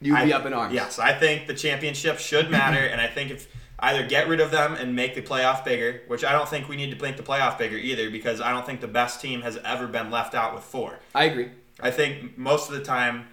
You'd 0.00 0.14
be 0.14 0.32
I- 0.32 0.36
up 0.36 0.46
in 0.46 0.52
arms. 0.52 0.74
Yes, 0.74 0.98
I 0.98 1.12
think 1.12 1.46
the 1.46 1.54
championship 1.54 2.18
should 2.18 2.50
matter, 2.50 2.78
and 2.78 3.00
I 3.00 3.06
think 3.06 3.30
if 3.30 3.48
either 3.78 4.06
get 4.06 4.28
rid 4.28 4.40
of 4.40 4.50
them 4.50 4.74
and 4.74 4.94
make 4.94 5.14
the 5.14 5.22
playoff 5.22 5.64
bigger, 5.64 6.02
which 6.06 6.24
I 6.24 6.32
don't 6.32 6.48
think 6.48 6.68
we 6.68 6.76
need 6.76 6.96
to 6.96 7.02
make 7.02 7.16
the 7.16 7.22
playoff 7.22 7.58
bigger 7.58 7.76
either, 7.76 8.10
because 8.10 8.40
I 8.40 8.50
don't 8.50 8.64
think 8.64 8.80
the 8.80 8.88
best 8.88 9.20
team 9.20 9.42
has 9.42 9.56
ever 9.64 9.86
been 9.86 10.10
left 10.10 10.34
out 10.34 10.54
with 10.54 10.64
four. 10.64 10.98
I 11.14 11.24
agree. 11.24 11.50
I 11.80 11.90
think 11.90 12.38
most 12.38 12.70
of 12.70 12.76
the 12.76 12.84
time 12.84 13.26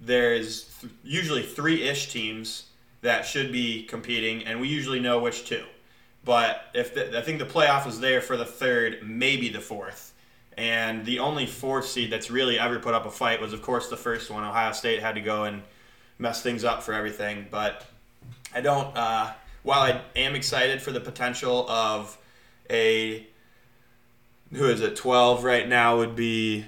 there's 0.00 0.64
th- 0.80 0.92
usually 1.02 1.42
three 1.42 1.82
ish 1.82 2.10
teams 2.12 2.66
that 3.02 3.24
should 3.24 3.52
be 3.52 3.84
competing, 3.84 4.44
and 4.44 4.60
we 4.60 4.68
usually 4.68 5.00
know 5.00 5.18
which 5.18 5.46
two. 5.46 5.64
But 6.24 6.66
if 6.74 6.94
the, 6.94 7.16
I 7.18 7.22
think 7.22 7.38
the 7.38 7.46
playoff 7.46 7.86
is 7.86 8.00
there 8.00 8.20
for 8.20 8.36
the 8.36 8.44
third, 8.44 8.98
maybe 9.02 9.48
the 9.48 9.60
fourth. 9.60 10.12
And 10.58 11.06
the 11.06 11.20
only 11.20 11.46
fourth 11.46 11.86
seed 11.86 12.12
that's 12.12 12.30
really 12.30 12.58
ever 12.58 12.78
put 12.78 12.92
up 12.92 13.06
a 13.06 13.10
fight 13.10 13.40
was, 13.40 13.54
of 13.54 13.62
course, 13.62 13.88
the 13.88 13.96
first 13.96 14.30
one. 14.30 14.44
Ohio 14.44 14.72
State 14.72 15.00
had 15.00 15.14
to 15.14 15.22
go 15.22 15.44
and 15.44 15.62
mess 16.20 16.42
things 16.42 16.62
up 16.62 16.82
for 16.82 16.92
everything. 16.92 17.46
But 17.50 17.84
I 18.54 18.60
don't. 18.60 18.96
Uh, 18.96 19.32
while 19.62 19.80
I 19.80 20.02
am 20.14 20.34
excited 20.34 20.80
for 20.80 20.92
the 20.92 21.00
potential 21.00 21.68
of 21.68 22.16
a 22.70 23.26
who 24.52 24.66
is 24.66 24.80
it? 24.80 24.94
Twelve 24.96 25.42
right 25.42 25.68
now 25.68 25.96
would 25.96 26.14
be 26.14 26.64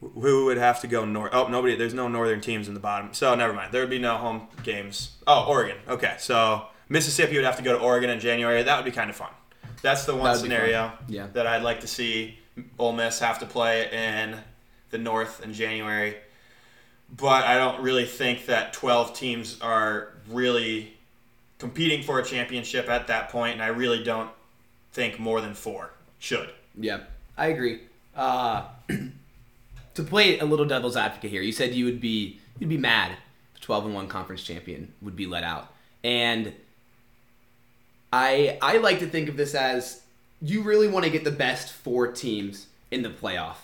who 0.00 0.46
would 0.46 0.58
have 0.58 0.80
to 0.80 0.86
go 0.86 1.04
north? 1.04 1.30
Oh, 1.32 1.46
nobody. 1.48 1.76
There's 1.76 1.94
no 1.94 2.08
northern 2.08 2.40
teams 2.40 2.68
in 2.68 2.74
the 2.74 2.80
bottom. 2.80 3.12
So 3.14 3.34
never 3.34 3.52
mind. 3.52 3.72
There 3.72 3.80
would 3.80 3.90
be 3.90 3.98
no 3.98 4.16
home 4.16 4.48
games. 4.62 5.12
Oh, 5.26 5.46
Oregon. 5.48 5.76
Okay, 5.88 6.16
so 6.18 6.66
Mississippi 6.88 7.36
would 7.36 7.44
have 7.44 7.56
to 7.56 7.62
go 7.62 7.72
to 7.76 7.82
Oregon 7.82 8.10
in 8.10 8.20
January. 8.20 8.62
That 8.62 8.76
would 8.76 8.84
be 8.84 8.90
kind 8.90 9.08
of 9.10 9.16
fun. 9.16 9.30
That's 9.82 10.04
the 10.04 10.14
one 10.14 10.36
scenario. 10.36 10.92
Yeah. 11.08 11.26
that 11.34 11.46
I'd 11.46 11.62
like 11.62 11.80
to 11.80 11.86
see 11.86 12.38
Ole 12.78 12.92
Miss 12.92 13.18
have 13.20 13.38
to 13.40 13.46
play 13.46 13.90
in 13.90 14.36
the 14.90 14.98
North 14.98 15.42
in 15.44 15.52
January. 15.52 16.16
But 17.16 17.44
I 17.44 17.56
don't 17.56 17.82
really 17.82 18.06
think 18.06 18.46
that 18.46 18.72
12 18.72 19.14
teams 19.14 19.60
are 19.60 20.14
really 20.28 20.94
competing 21.58 22.02
for 22.02 22.18
a 22.18 22.24
championship 22.24 22.88
at 22.88 23.06
that 23.06 23.28
point, 23.28 23.54
and 23.54 23.62
I 23.62 23.68
really 23.68 24.02
don't 24.02 24.30
think 24.92 25.18
more 25.18 25.40
than 25.40 25.54
four 25.54 25.90
should. 26.18 26.50
Yeah, 26.78 27.00
I 27.36 27.48
agree. 27.48 27.80
Uh, 28.16 28.64
to 29.94 30.02
play 30.02 30.38
a 30.38 30.44
little 30.44 30.66
devil's 30.66 30.96
advocate 30.96 31.30
here, 31.30 31.42
you 31.42 31.52
said 31.52 31.74
you 31.74 31.84
would 31.84 32.00
be 32.00 32.40
you'd 32.58 32.68
be 32.68 32.78
mad 32.78 33.12
if 33.12 33.60
the 33.60 33.60
twelve 33.60 33.84
and 33.84 33.94
one 33.94 34.08
conference 34.08 34.42
champion 34.42 34.92
would 35.02 35.16
be 35.16 35.26
let 35.26 35.44
out, 35.44 35.72
and 36.02 36.52
I 38.12 38.58
I 38.60 38.78
like 38.78 39.00
to 39.00 39.06
think 39.06 39.28
of 39.28 39.36
this 39.36 39.54
as 39.54 40.02
you 40.40 40.62
really 40.62 40.88
want 40.88 41.04
to 41.04 41.10
get 41.10 41.24
the 41.24 41.30
best 41.30 41.72
four 41.72 42.08
teams 42.08 42.66
in 42.90 43.02
the 43.02 43.10
playoff, 43.10 43.56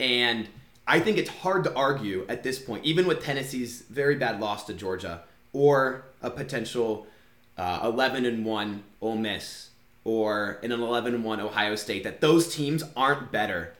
and 0.00 0.48
I 0.86 1.00
think 1.00 1.18
it's 1.18 1.30
hard 1.30 1.64
to 1.64 1.74
argue 1.74 2.26
at 2.28 2.42
this 2.42 2.58
point, 2.58 2.84
even 2.84 3.06
with 3.06 3.22
Tennessee's 3.22 3.82
very 3.82 4.16
bad 4.16 4.40
loss 4.40 4.64
to 4.66 4.74
Georgia 4.74 5.22
or 5.52 6.04
a 6.20 6.30
potential 6.30 7.06
uh, 7.56 7.80
11 7.84 8.24
and 8.26 8.44
1 8.44 8.82
Ole 9.00 9.16
Miss 9.16 9.70
or 10.04 10.58
an 10.62 10.72
11 10.72 11.14
and 11.14 11.24
1 11.24 11.40
Ohio 11.40 11.76
State, 11.76 12.02
that 12.04 12.20
those 12.20 12.52
teams 12.52 12.82
aren't 12.96 13.30
better 13.30 13.74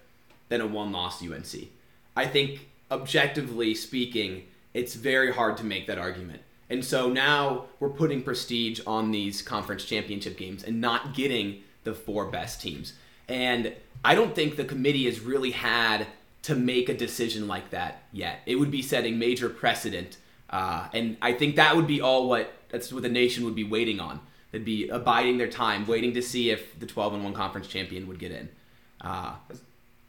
than 0.49 0.61
a 0.61 0.67
one 0.67 0.93
loss 0.93 1.23
UNC. 1.23 1.69
I 2.15 2.27
think, 2.27 2.69
objectively 2.91 3.75
speaking, 3.75 4.45
it's 4.75 4.95
very 4.95 5.33
hard 5.33 5.57
to 5.57 5.65
make 5.65 5.87
that 5.87 5.99
argument. 5.99 6.43
And 6.71 6.85
so 6.85 7.11
now 7.11 7.67
we're 7.81 7.91
putting 7.91 8.23
prestige 8.23 8.81
on 8.87 9.11
these 9.11 9.43
conference 9.43 9.85
championship 9.85 10.37
games 10.37 10.63
and 10.63 10.81
not 10.81 11.15
getting 11.15 11.63
the 11.85 11.95
four 11.95 12.27
best 12.27 12.61
teams. 12.61 12.95
And 13.29 13.75
I 14.05 14.15
don't 14.15 14.35
think 14.35 14.57
the 14.57 14.65
committee 14.65 15.07
has 15.07 15.21
really 15.21 15.51
had 15.51 16.07
to 16.43 16.55
make 16.55 16.89
a 16.89 16.95
decision 16.95 17.47
like 17.47 17.71
that 17.71 18.03
yet. 18.13 18.41
It 18.47 18.57
would 18.57 18.71
be 18.71 18.83
setting 18.83 19.19
major 19.19 19.49
precedent. 19.49 20.19
Uh, 20.51 20.89
and 20.93 21.17
I 21.23 21.33
think 21.33 21.57
that 21.57 21.77
would 21.77 21.87
be 21.87 22.01
all 22.01 22.29
what 22.29 22.53
that's 22.69 22.93
what 22.93 23.03
the 23.03 23.09
nation 23.09 23.45
would 23.45 23.55
be 23.55 23.65
waiting 23.65 24.01
on. 24.01 24.21
They'd 24.51 24.65
be 24.65 24.89
abiding 24.89 25.39
their 25.39 25.49
time, 25.49 25.87
waiting 25.87 26.13
to 26.15 26.23
see 26.23 26.51
if 26.51 26.79
the 26.79 26.87
12 26.87 27.15
and 27.15 27.25
1 27.25 27.33
conference 27.33 27.69
champion 27.69 28.07
would 28.07 28.19
get 28.19 28.33
in. 28.33 28.49
Uh, 29.01 29.35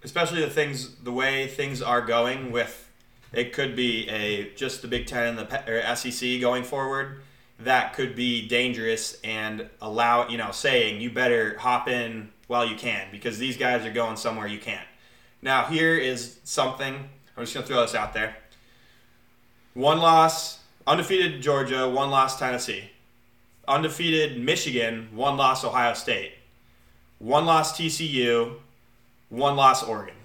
especially 0.03 0.41
the 0.41 0.49
things 0.49 0.95
the 0.95 1.11
way 1.11 1.47
things 1.47 1.81
are 1.81 2.01
going 2.01 2.51
with 2.51 2.89
it 3.31 3.51
could 3.53 3.75
be 3.75 4.07
a 4.09 4.53
just 4.55 4.81
the 4.81 4.87
Big 4.87 5.07
Ten 5.07 5.37
and 5.37 5.39
the 5.39 5.71
or 5.71 5.95
SEC 5.95 6.39
going 6.39 6.63
forward. 6.63 7.21
That 7.59 7.93
could 7.93 8.15
be 8.15 8.47
dangerous 8.47 9.19
and 9.23 9.69
allow 9.81 10.27
you 10.27 10.37
know 10.37 10.51
saying 10.51 11.01
you 11.01 11.09
better 11.09 11.57
hop 11.57 11.87
in 11.87 12.31
while 12.47 12.65
you 12.65 12.75
can 12.75 13.07
because 13.11 13.39
these 13.39 13.57
guys 13.57 13.85
are 13.85 13.91
going 13.91 14.17
somewhere 14.17 14.47
you 14.47 14.59
can't. 14.59 14.87
Now 15.43 15.65
here 15.65 15.97
is 15.97 16.39
something 16.45 16.95
I'm 17.35 17.43
just 17.43 17.53
gonna 17.53 17.65
throw 17.65 17.81
this 17.81 17.93
out 17.93 18.13
there. 18.13 18.37
One 19.73 19.99
loss, 19.99 20.59
undefeated 20.87 21.41
Georgia, 21.41 21.89
one 21.89 22.09
loss 22.09 22.39
Tennessee, 22.39 22.91
undefeated 23.67 24.39
Michigan, 24.39 25.09
one 25.11 25.35
loss 25.35 25.65
Ohio 25.65 25.95
State, 25.95 26.31
one 27.19 27.45
loss 27.45 27.77
TCU, 27.77 28.55
one 29.27 29.57
loss 29.57 29.83
Oregon. 29.83 30.15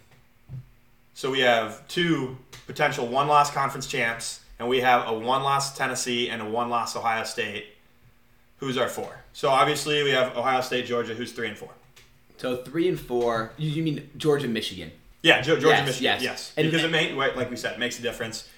So 1.14 1.32
we 1.32 1.40
have 1.40 1.86
two 1.88 2.38
potential 2.68 3.08
one 3.08 3.26
loss 3.26 3.50
conference 3.50 3.88
champs, 3.88 4.42
and 4.60 4.68
we 4.68 4.80
have 4.82 5.08
a 5.08 5.12
one 5.12 5.42
loss 5.42 5.76
Tennessee 5.76 6.30
and 6.30 6.40
a 6.40 6.44
one 6.48 6.68
loss 6.70 6.94
Ohio 6.94 7.24
State. 7.24 7.66
Who's 8.58 8.78
our 8.78 8.88
four? 8.88 9.18
So 9.32 9.48
obviously 9.48 10.04
we 10.04 10.10
have 10.10 10.36
Ohio 10.36 10.60
State, 10.60 10.86
Georgia, 10.86 11.14
who's 11.14 11.32
three 11.32 11.48
and 11.48 11.58
four. 11.58 11.70
so 12.36 12.58
3 12.58 12.90
and 12.90 13.00
4, 13.00 13.52
you, 13.56 13.70
you 13.70 13.82
mean 13.82 14.10
Georgia, 14.16 14.46
Michigan? 14.46 14.92
Yeah, 15.22 15.40
Georgia, 15.40 15.68
Yes, 15.68 15.86
Michigan, 15.86 16.04
yes. 16.04 16.22
yes, 16.22 16.52
And- 16.56 16.70
because 16.70 16.84
it 16.84 16.90
may, 16.90 17.12
like 17.12 17.50
we 17.50 17.56
said, 17.56 17.72
it 17.74 17.78
makes 17.78 17.98
a 17.98 18.02
difference. 18.02 18.48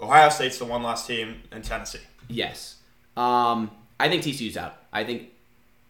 Ohio 0.00 0.28
State's 0.28 0.58
the 0.58 0.64
one 0.64 0.82
loss 0.82 1.06
team, 1.06 1.42
and 1.50 1.64
Tennessee. 1.64 2.00
Yes. 2.28 2.76
Um, 3.16 3.70
I 3.98 4.08
think 4.08 4.22
TCU's 4.22 4.56
out. 4.56 4.76
I 4.92 5.04
think 5.04 5.30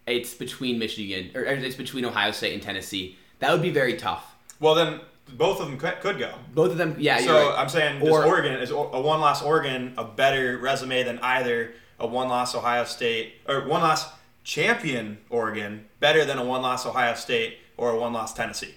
it's 0.07 0.33
between 0.35 0.79
Michigan, 0.79 1.33
or, 1.35 1.43
it's 1.43 1.75
between 1.77 2.05
Ohio 2.05 2.31
State 2.31 2.55
and 2.55 2.63
Tennessee. 2.63 3.17
That 3.41 3.53
would 3.53 3.63
be 3.63 3.71
very 3.71 3.97
tough. 3.97 4.35
Well, 4.61 4.75
then 4.75 5.01
both 5.33 5.61
of 5.61 5.67
them 5.67 5.77
could, 5.77 6.01
could 6.01 6.19
go. 6.19 6.33
Both 6.55 6.71
of 6.71 6.79
them, 6.79 6.95
yeah, 6.99 7.19
So 7.19 7.49
right. 7.51 7.59
I'm 7.59 7.69
saying, 7.69 8.01
Or- 8.01 8.25
Oregon 8.25 8.55
is 8.55 8.71
a 8.71 8.77
one 8.77 9.21
loss 9.21 9.43
Oregon 9.43 9.93
a 9.99 10.05
better 10.05 10.57
resume 10.59 11.03
than 11.03 11.19
either 11.19 11.75
a 11.99 12.07
one 12.07 12.29
loss 12.29 12.55
Ohio 12.55 12.85
State 12.85 13.35
or 13.49 13.67
one 13.67 13.83
loss 13.83 14.07
champion 14.45 15.19
Oregon 15.29 15.87
better 15.99 16.25
than 16.25 16.39
a 16.39 16.45
one 16.45 16.63
loss 16.63 16.87
Ohio 16.87 17.15
State 17.15 17.59
or 17.77 17.91
a 17.91 17.99
one 17.99 18.13
loss 18.13 18.33
Tennessee? 18.33 18.75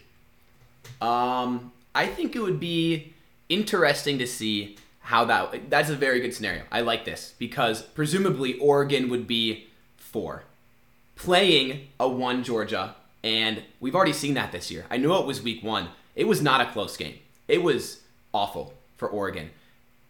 Um, 1.01 1.71
I 1.95 2.07
think 2.07 2.35
it 2.35 2.41
would 2.41 2.59
be 2.59 3.13
interesting 3.49 4.17
to 4.19 4.27
see 4.27 4.77
how 5.01 5.25
that. 5.25 5.69
That's 5.69 5.89
a 5.89 5.95
very 5.95 6.19
good 6.19 6.33
scenario. 6.33 6.63
I 6.71 6.81
like 6.81 7.05
this 7.05 7.33
because 7.39 7.81
presumably 7.81 8.59
Oregon 8.59 9.09
would 9.09 9.27
be 9.27 9.67
four, 9.97 10.43
playing 11.15 11.87
a 11.99 12.07
one 12.07 12.43
Georgia, 12.43 12.95
and 13.23 13.63
we've 13.79 13.95
already 13.95 14.13
seen 14.13 14.35
that 14.35 14.51
this 14.51 14.69
year. 14.69 14.85
I 14.89 14.97
know 14.97 15.19
it 15.19 15.25
was 15.25 15.41
week 15.41 15.63
one. 15.63 15.89
It 16.15 16.27
was 16.27 16.41
not 16.41 16.61
a 16.61 16.71
close 16.71 16.95
game. 16.95 17.15
It 17.47 17.63
was 17.63 18.01
awful 18.33 18.73
for 18.97 19.07
Oregon. 19.07 19.49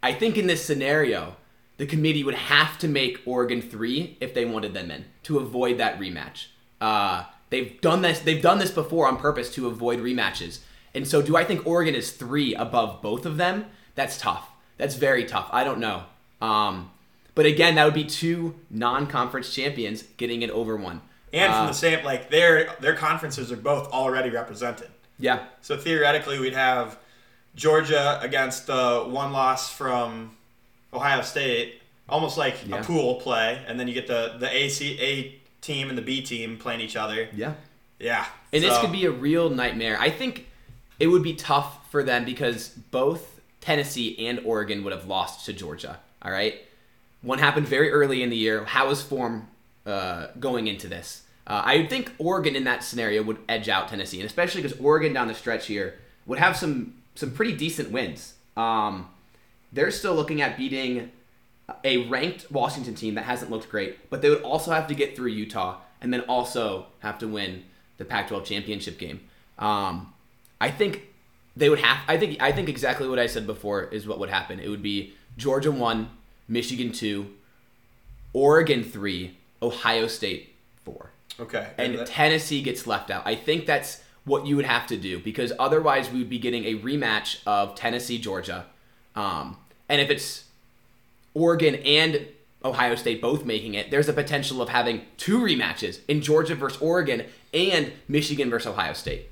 I 0.03 0.13
think 0.13 0.38
in 0.38 0.48
this 0.48 0.63
scenario, 0.65 1.36
the 1.77 1.86
committee 1.86 2.24
would 2.24 2.36
have 2.36 2.77
to 2.79 2.88
make 2.88 3.21
Oregon 3.25 3.62
three 3.62 4.17
if 4.19 4.33
they 4.33 4.45
wanted 4.45 4.74
them 4.74 4.91
in 4.91 5.05
to 5.24 5.39
avoid 5.39 5.77
that 5.77 6.00
rematch. 6.00 6.48
Uh, 6.81 7.24
they've 7.50 7.79
done 7.79 8.01
this. 8.01 8.19
They've 8.19 8.41
done 8.41 8.59
this 8.59 8.71
before 8.71 9.07
on 9.07 9.17
purpose 9.17 9.53
to 9.55 9.67
avoid 9.67 10.00
rematches. 10.00 10.59
And 10.96 11.08
so, 11.08 11.22
do 11.22 11.36
I 11.38 11.43
think 11.43 11.65
Oregon 11.67 11.96
is 11.96 12.12
three 12.12 12.55
above 12.55 13.01
both 13.01 13.25
of 13.25 13.38
them? 13.38 13.65
That's 13.96 14.17
tough. 14.17 14.50
That's 14.77 14.96
very 14.96 15.25
tough. 15.25 15.48
I 15.51 15.63
don't 15.63 15.79
know. 15.79 16.03
Um, 16.41 16.91
but 17.36 17.46
again, 17.46 17.75
that 17.75 17.86
would 17.86 17.93
be 17.93 18.05
two 18.05 18.55
non-conference 18.69 19.53
champions 19.53 20.03
getting 20.17 20.41
it 20.41 20.50
over 20.50 20.75
one. 20.75 21.01
And 21.31 21.53
from 21.53 21.63
Uh, 21.65 21.67
the 21.67 21.74
same, 21.74 22.03
like 22.03 22.29
their 22.29 22.75
their 22.79 22.96
conferences 22.96 23.51
are 23.51 23.58
both 23.58 23.91
already 23.91 24.29
represented. 24.29 24.89
yeah, 25.19 25.39
So 25.62 25.77
theoretically, 25.77 26.39
we'd 26.39 26.53
have 26.53 26.98
Georgia 27.55 28.19
against 28.22 28.67
the 28.67 29.03
one 29.08 29.31
loss 29.34 29.72
from 29.72 30.38
Ohio 30.93 31.22
State, 31.22 31.81
almost 32.08 32.38
like 32.38 32.55
Yeah. 32.65 32.77
a 32.79 32.84
pool 32.84 33.15
play, 33.15 33.62
and 33.67 33.79
then 33.79 33.88
you 33.88 33.93
get 33.93 34.08
the 34.08 34.36
the 34.39 34.50
AC 34.51 34.98
A 35.00 35.39
team 35.62 35.89
and 35.89 35.98
the 35.98 36.01
B 36.01 36.22
team 36.22 36.58
playing 36.58 36.79
each 36.81 36.96
other. 36.96 37.27
yeah. 37.36 37.53
Yeah, 38.01 38.25
And 38.53 38.63
this 38.63 38.77
could 38.79 38.93
be 38.93 39.03
a 39.05 39.12
real 39.12 39.50
nightmare. 39.50 39.98
I 40.00 40.10
think 40.10 40.48
it 40.99 41.07
would 41.07 41.23
be 41.23 41.33
tough 41.33 41.89
for 41.89 42.03
them 42.03 42.25
because 42.25 42.69
both 42.69 43.39
Tennessee 43.61 44.27
and 44.27 44.39
Oregon 44.45 44.83
would 44.83 44.93
have 44.93 45.07
lost 45.07 45.45
to 45.45 45.53
Georgia. 45.53 45.99
All 46.21 46.31
right. 46.31 46.61
One 47.21 47.39
happened 47.39 47.67
very 47.67 47.91
early 47.91 48.23
in 48.23 48.29
the 48.29 48.37
year. 48.37 48.65
How 48.65 48.89
is 48.89 49.01
form 49.01 49.47
uh, 49.85 50.27
going 50.39 50.67
into 50.67 50.87
this? 50.87 51.23
Uh, 51.47 51.61
I 51.65 51.85
think 51.87 52.11
Oregon 52.19 52.55
in 52.55 52.65
that 52.65 52.83
scenario 52.83 53.23
would 53.23 53.39
edge 53.49 53.69
out 53.69 53.87
Tennessee, 53.87 54.19
and 54.19 54.27
especially 54.27 54.61
because 54.61 54.79
Oregon 54.79 55.13
down 55.13 55.27
the 55.27 55.33
stretch 55.33 55.67
here 55.67 55.95
would 56.25 56.39
have 56.39 56.55
some 56.55 56.93
some 57.15 57.31
pretty 57.31 57.55
decent 57.55 57.91
wins. 57.91 58.35
Um, 58.55 59.09
they're 59.73 59.91
still 59.91 60.13
looking 60.13 60.41
at 60.41 60.57
beating 60.57 61.11
a 61.83 62.07
ranked 62.07 62.49
Washington 62.51 62.95
team 62.95 63.15
that 63.15 63.25
hasn't 63.25 63.51
looked 63.51 63.69
great, 63.69 64.09
but 64.09 64.21
they 64.21 64.29
would 64.29 64.41
also 64.41 64.71
have 64.71 64.87
to 64.87 64.95
get 64.95 65.15
through 65.15 65.29
Utah 65.29 65.77
and 66.01 66.13
then 66.13 66.21
also 66.21 66.87
have 66.99 67.17
to 67.19 67.27
win 67.27 67.63
the 67.97 68.05
Pac-12 68.05 68.45
championship 68.45 68.97
game. 68.97 69.21
Um, 69.57 70.13
I 70.61 70.71
think 70.71 71.07
they 71.55 71.69
would 71.69 71.79
have. 71.79 71.99
I 72.07 72.17
think 72.17 72.41
I 72.41 72.51
think 72.51 72.69
exactly 72.69 73.07
what 73.07 73.19
I 73.19 73.27
said 73.27 73.45
before 73.47 73.83
is 73.83 74.07
what 74.07 74.19
would 74.19 74.29
happen. 74.29 74.59
It 74.59 74.69
would 74.69 74.83
be 74.83 75.13
Georgia 75.37 75.71
one, 75.71 76.09
Michigan 76.47 76.91
two, 76.91 77.27
Oregon 78.33 78.83
three, 78.83 79.37
Ohio 79.61 80.07
State 80.07 80.55
four 80.83 81.11
okay. 81.39 81.71
and 81.77 81.99
that- 81.99 82.07
Tennessee 82.07 82.61
gets 82.61 82.87
left 82.87 83.09
out. 83.09 83.23
I 83.25 83.35
think 83.35 83.65
that's 83.65 84.03
what 84.25 84.45
you 84.45 84.55
would 84.55 84.65
have 84.65 84.85
to 84.87 84.97
do 84.97 85.19
because 85.19 85.51
otherwise 85.57 86.11
we 86.11 86.19
would 86.19 86.29
be 86.29 86.39
getting 86.39 86.65
a 86.65 86.75
rematch 86.75 87.39
of 87.47 87.75
Tennessee 87.75 88.19
Georgia, 88.19 88.65
um, 89.15 89.57
and 89.87 90.01
if 90.01 90.09
it's 90.09 90.45
Oregon 91.33 91.75
and 91.75 92.27
Ohio 92.63 92.95
State 92.95 93.21
both 93.21 93.45
making 93.45 93.73
it, 93.73 93.89
there's 93.89 94.09
a 94.09 94.13
potential 94.13 94.61
of 94.61 94.69
having 94.69 95.03
two 95.17 95.39
rematches 95.39 95.99
in 96.07 96.21
Georgia 96.21 96.55
versus 96.55 96.81
Oregon 96.81 97.23
and 97.53 97.93
Michigan 98.07 98.49
versus 98.49 98.67
Ohio 98.67 98.93
State, 98.93 99.28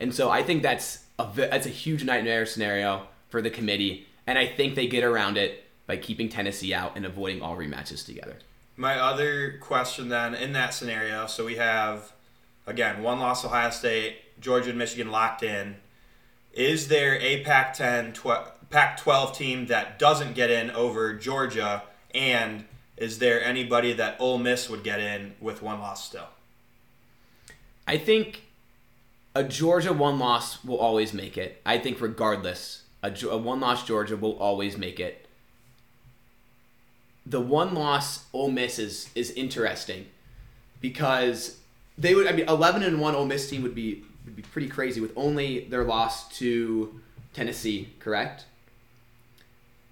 and 0.00 0.14
so 0.14 0.30
I 0.30 0.42
think 0.42 0.62
that's 0.62 1.04
a 1.18 1.28
that's 1.34 1.66
a 1.66 1.70
huge 1.70 2.04
nightmare 2.04 2.46
scenario 2.46 3.06
for 3.28 3.42
the 3.42 3.50
committee, 3.50 4.06
and 4.26 4.38
I 4.38 4.46
think 4.46 4.74
they 4.74 4.86
get 4.86 5.04
around 5.04 5.36
it 5.36 5.64
by 5.86 5.96
keeping 5.96 6.28
Tennessee 6.28 6.72
out 6.72 6.96
and 6.96 7.04
avoiding 7.04 7.42
all 7.42 7.56
rematches 7.56 8.04
together. 8.04 8.36
My 8.76 8.98
other 8.98 9.58
question 9.58 10.08
then 10.08 10.34
in 10.34 10.52
that 10.54 10.72
scenario, 10.72 11.26
so 11.26 11.44
we 11.44 11.56
have 11.56 12.12
again 12.66 13.02
one 13.02 13.20
loss 13.20 13.44
Ohio 13.44 13.70
State, 13.70 14.40
Georgia 14.40 14.70
and 14.70 14.78
Michigan 14.78 15.10
locked 15.10 15.42
in. 15.42 15.76
Is 16.52 16.88
there 16.88 17.16
a 17.20 17.44
Pac-10, 17.44 18.12
tw- 18.12 18.70
Pac-12 18.70 19.36
team 19.36 19.66
that 19.66 20.00
doesn't 20.00 20.34
get 20.34 20.50
in 20.50 20.72
over 20.72 21.14
Georgia, 21.14 21.84
and 22.12 22.64
is 22.96 23.20
there 23.20 23.42
anybody 23.42 23.92
that 23.92 24.16
Ole 24.18 24.38
Miss 24.38 24.68
would 24.68 24.82
get 24.82 24.98
in 24.98 25.34
with 25.40 25.62
one 25.62 25.78
loss 25.78 26.04
still? 26.04 26.26
I 27.86 27.98
think 27.98 28.42
a 29.34 29.44
Georgia 29.44 29.92
one 29.92 30.18
loss 30.18 30.64
will 30.64 30.78
always 30.78 31.12
make 31.12 31.38
it. 31.38 31.60
I 31.64 31.78
think 31.78 32.00
regardless, 32.00 32.82
a, 33.02 33.14
a 33.30 33.36
one 33.38 33.60
loss 33.60 33.86
Georgia 33.86 34.16
will 34.16 34.38
always 34.38 34.76
make 34.76 34.98
it. 34.98 35.26
The 37.26 37.40
one 37.40 37.74
loss 37.74 38.24
Ole 38.32 38.50
Miss 38.50 38.78
is 38.78 39.10
is 39.14 39.30
interesting 39.32 40.06
because 40.80 41.58
they 41.96 42.14
would. 42.14 42.26
I 42.26 42.32
mean, 42.32 42.48
eleven 42.48 42.82
and 42.82 43.00
one 43.00 43.14
Ole 43.14 43.26
Miss 43.26 43.48
team 43.48 43.62
would 43.62 43.74
be 43.74 44.02
would 44.24 44.36
be 44.36 44.42
pretty 44.42 44.68
crazy 44.68 45.00
with 45.00 45.12
only 45.16 45.60
their 45.66 45.84
loss 45.84 46.28
to 46.38 47.00
Tennessee. 47.32 47.90
Correct. 48.00 48.46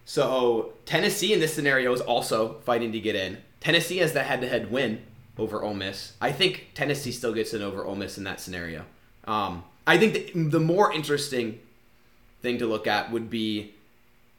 So 0.05 0.73
Tennessee 0.87 1.35
in 1.35 1.41
this 1.41 1.55
scenario 1.55 1.93
is 1.93 2.01
also 2.01 2.61
fighting 2.65 2.93
to 2.93 3.01
get 3.01 3.15
in. 3.15 3.39
Tennessee 3.61 3.99
has 3.99 4.15
the 4.15 4.23
head-to-head 4.23 4.71
win 4.71 5.03
over 5.37 5.63
Ole 5.63 5.75
Miss. 5.75 6.15
I 6.21 6.33
think 6.33 6.69
Tennessee 6.75 7.13
still 7.13 7.35
gets 7.35 7.53
in 7.53 7.61
over 7.61 7.85
Ole 7.85 7.95
Miss 7.95 8.17
in 8.17 8.25
that 8.25 8.41
scenario. 8.41 8.87
Um, 9.29 9.63
I 9.87 9.99
think 9.99 10.15
the, 10.15 10.43
the 10.45 10.61
more 10.61 10.93
interesting 10.93 11.61
thing 12.41 12.59
to 12.59 12.67
look 12.67 12.87
at 12.87 13.13
would 13.13 13.29
be 13.29 13.75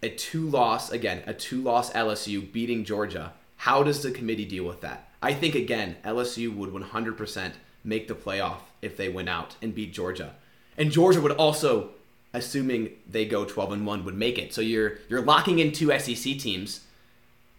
a 0.01 0.09
two-loss 0.09 0.91
again, 0.91 1.23
a 1.27 1.33
two-loss 1.33 1.91
LSU 1.93 2.51
beating 2.51 2.83
Georgia. 2.83 3.33
How 3.57 3.83
does 3.83 4.01
the 4.01 4.11
committee 4.11 4.45
deal 4.45 4.63
with 4.63 4.81
that? 4.81 5.09
I 5.21 5.33
think 5.33 5.53
again, 5.53 5.97
LSU 6.03 6.55
would 6.55 6.71
100% 6.71 7.51
make 7.83 8.07
the 8.07 8.15
playoff 8.15 8.59
if 8.81 8.97
they 8.97 9.09
went 9.09 9.29
out 9.29 9.55
and 9.61 9.75
beat 9.75 9.93
Georgia, 9.93 10.33
and 10.77 10.91
Georgia 10.91 11.19
would 11.19 11.33
also, 11.33 11.89
assuming 12.33 12.91
they 13.07 13.25
go 13.25 13.43
12 13.45 13.73
and 13.73 13.85
one, 13.85 14.05
would 14.05 14.15
make 14.15 14.37
it. 14.37 14.53
So 14.53 14.61
you're 14.61 14.99
you're 15.09 15.21
locking 15.21 15.59
in 15.59 15.73
two 15.73 15.97
SEC 15.99 16.37
teams. 16.39 16.81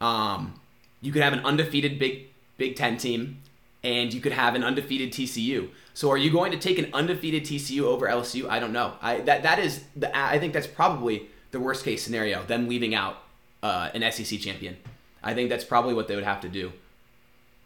Um, 0.01 0.59
you 1.03 1.13
could 1.13 1.23
have 1.23 1.35
an 1.35 1.45
undefeated 1.45 1.99
Big 1.99 2.29
Big 2.57 2.77
Ten 2.77 2.97
team, 2.97 3.43
and 3.83 4.13
you 4.13 4.21
could 4.21 4.33
have 4.33 4.55
an 4.55 4.63
undefeated 4.63 5.13
TCU. 5.13 5.71
So 5.95 6.11
are 6.11 6.17
you 6.19 6.31
going 6.31 6.53
to 6.53 6.59
take 6.59 6.79
an 6.79 6.91
undefeated 6.93 7.45
TCU 7.45 7.83
over 7.83 8.07
LSU? 8.07 8.49
I 8.49 8.59
don't 8.59 8.73
know. 8.73 8.95
I 9.01 9.21
that 9.23 9.43
that 9.43 9.59
is 9.59 9.85
the 9.97 10.17
I 10.17 10.39
think 10.39 10.53
that's 10.53 10.67
probably 10.67 11.29
the 11.51 11.61
worst 11.61 11.85
case 11.85 12.03
scenario. 12.03 12.43
Them 12.45 12.69
leaving 12.69 12.95
out 12.95 13.19
uh, 13.63 13.91
an 13.95 14.11
SEC 14.13 14.39
champion. 14.41 14.77
I 15.23 15.35
think 15.35 15.51
that's 15.51 15.65
probably 15.65 15.95
what 15.95 16.09
they 16.09 16.15
would 16.15 16.25
have 16.25 16.41
to 16.43 16.49
do. 16.49 16.73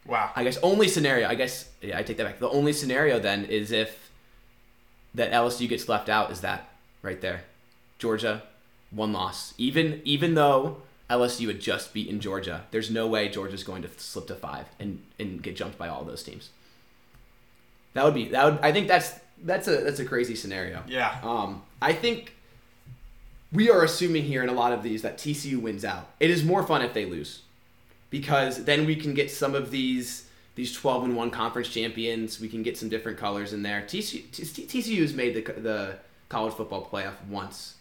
Wow. 0.05 0.31
I 0.35 0.43
guess 0.43 0.57
only 0.61 0.87
scenario. 0.87 1.27
I 1.27 1.35
guess 1.35 1.69
yeah, 1.81 1.97
I 1.97 2.03
take 2.03 2.17
that 2.17 2.25
back. 2.25 2.39
The 2.39 2.49
only 2.49 2.73
scenario 2.73 3.19
then 3.19 3.45
is 3.45 3.71
if 3.71 4.11
that 5.13 5.31
LSU 5.31 5.67
gets 5.67 5.89
left 5.89 6.09
out. 6.09 6.31
Is 6.31 6.41
that 6.41 6.69
right 7.01 7.19
there? 7.21 7.43
Georgia, 7.97 8.43
one 8.91 9.13
loss. 9.13 9.53
Even 9.57 10.01
even 10.03 10.35
though 10.35 10.77
LSU 11.09 11.47
had 11.47 11.59
just 11.59 11.93
beaten 11.93 12.19
Georgia, 12.19 12.63
there's 12.71 12.89
no 12.89 13.07
way 13.07 13.29
Georgia's 13.29 13.63
going 13.63 13.81
to 13.83 13.89
slip 13.97 14.27
to 14.27 14.35
five 14.35 14.65
and 14.79 15.03
and 15.19 15.41
get 15.41 15.55
jumped 15.55 15.77
by 15.77 15.87
all 15.87 16.03
those 16.03 16.23
teams. 16.23 16.49
That 17.93 18.03
would 18.05 18.13
be 18.13 18.29
that 18.29 18.45
would. 18.45 18.59
I 18.61 18.71
think 18.71 18.87
that's 18.87 19.13
that's 19.43 19.67
a 19.67 19.77
that's 19.77 19.99
a 19.99 20.05
crazy 20.05 20.35
scenario. 20.35 20.83
Yeah. 20.87 21.19
Um, 21.23 21.63
I 21.81 21.93
think 21.93 22.35
we 23.51 23.69
are 23.69 23.83
assuming 23.83 24.23
here 24.23 24.43
in 24.43 24.49
a 24.49 24.53
lot 24.53 24.73
of 24.73 24.83
these 24.83 25.01
that 25.03 25.17
TCU 25.17 25.61
wins 25.61 25.85
out. 25.85 26.09
It 26.19 26.29
is 26.29 26.43
more 26.43 26.63
fun 26.63 26.81
if 26.81 26.93
they 26.93 27.05
lose, 27.05 27.41
because 28.09 28.65
then 28.65 28.85
we 28.85 28.95
can 28.95 29.13
get 29.13 29.31
some 29.31 29.55
of 29.55 29.71
these 29.71 30.27
these 30.55 30.73
twelve 30.73 31.03
and 31.03 31.15
one 31.15 31.29
conference 31.29 31.69
champions. 31.69 32.39
We 32.39 32.49
can 32.49 32.63
get 32.63 32.77
some 32.77 32.89
different 32.89 33.17
colors 33.17 33.53
in 33.53 33.63
there. 33.63 33.81
TCU 33.81 34.27
TCU 34.29 34.99
has 35.01 35.13
made 35.13 35.35
the 35.35 35.53
the 35.53 35.95
college 36.29 36.53
football 36.53 36.85
playoff 36.91 37.23
once, 37.29 37.74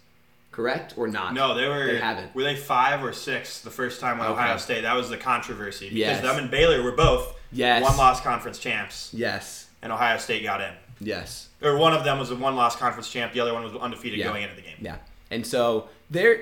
correct 0.54 0.94
or 0.96 1.08
not? 1.08 1.34
No, 1.34 1.54
they 1.54 1.66
were. 1.68 1.86
They 1.86 1.98
haven't. 1.98 2.34
Were 2.34 2.42
they 2.44 2.56
five 2.56 3.02
or 3.04 3.12
six 3.12 3.60
the 3.60 3.70
first 3.70 4.00
time 4.00 4.18
with 4.18 4.28
Okay. 4.28 4.40
Ohio 4.40 4.56
State? 4.56 4.82
That 4.82 4.94
was 4.94 5.10
the 5.10 5.16
controversy 5.16 5.86
because 5.86 5.98
Yes. 5.98 6.22
them 6.22 6.38
and 6.38 6.50
Baylor 6.50 6.82
were 6.82 6.92
both 6.92 7.34
Yes. 7.52 7.82
one-loss 7.82 8.20
conference 8.20 8.58
champs, 8.58 9.10
Yes. 9.12 9.66
and 9.82 9.92
Ohio 9.92 10.16
State 10.18 10.42
got 10.44 10.60
in. 10.60 10.72
Yes. 11.00 11.48
Or 11.62 11.76
one 11.76 11.92
of 11.92 12.04
them 12.04 12.18
was 12.18 12.30
a 12.30 12.36
one-loss 12.36 12.76
conference 12.76 13.10
champ. 13.10 13.32
The 13.32 13.40
other 13.40 13.52
one 13.52 13.64
was 13.64 13.74
undefeated 13.74 14.18
Yeah. 14.20 14.26
going 14.28 14.42
into 14.44 14.54
the 14.54 14.62
game. 14.62 14.76
Yeah, 14.80 14.96
and 15.30 15.44
so 15.46 15.88
there, 16.10 16.32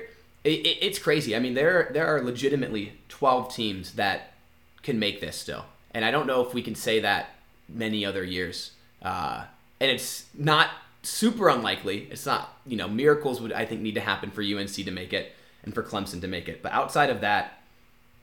it, 0.43 0.49
it, 0.65 0.77
it's 0.81 0.99
crazy. 0.99 1.35
I 1.35 1.39
mean, 1.39 1.53
there 1.55 1.89
there 1.93 2.05
are 2.05 2.21
legitimately 2.21 2.93
twelve 3.09 3.53
teams 3.55 3.93
that 3.93 4.33
can 4.83 4.99
make 4.99 5.21
this 5.21 5.35
still, 5.37 5.65
and 5.91 6.05
I 6.05 6.11
don't 6.11 6.27
know 6.27 6.45
if 6.45 6.53
we 6.53 6.61
can 6.61 6.75
say 6.75 6.99
that 6.99 7.29
many 7.67 8.05
other 8.05 8.23
years. 8.23 8.71
Uh, 9.01 9.45
and 9.79 9.89
it's 9.91 10.25
not 10.35 10.69
super 11.03 11.49
unlikely. 11.49 12.07
It's 12.11 12.25
not 12.25 12.57
you 12.65 12.77
know 12.77 12.87
miracles 12.87 13.41
would 13.41 13.53
I 13.53 13.65
think 13.65 13.81
need 13.81 13.95
to 13.95 14.01
happen 14.01 14.31
for 14.31 14.41
UNC 14.41 14.73
to 14.73 14.91
make 14.91 15.13
it 15.13 15.33
and 15.63 15.73
for 15.73 15.83
Clemson 15.83 16.19
to 16.21 16.27
make 16.27 16.49
it, 16.49 16.61
but 16.61 16.71
outside 16.73 17.09
of 17.09 17.21
that, 17.21 17.61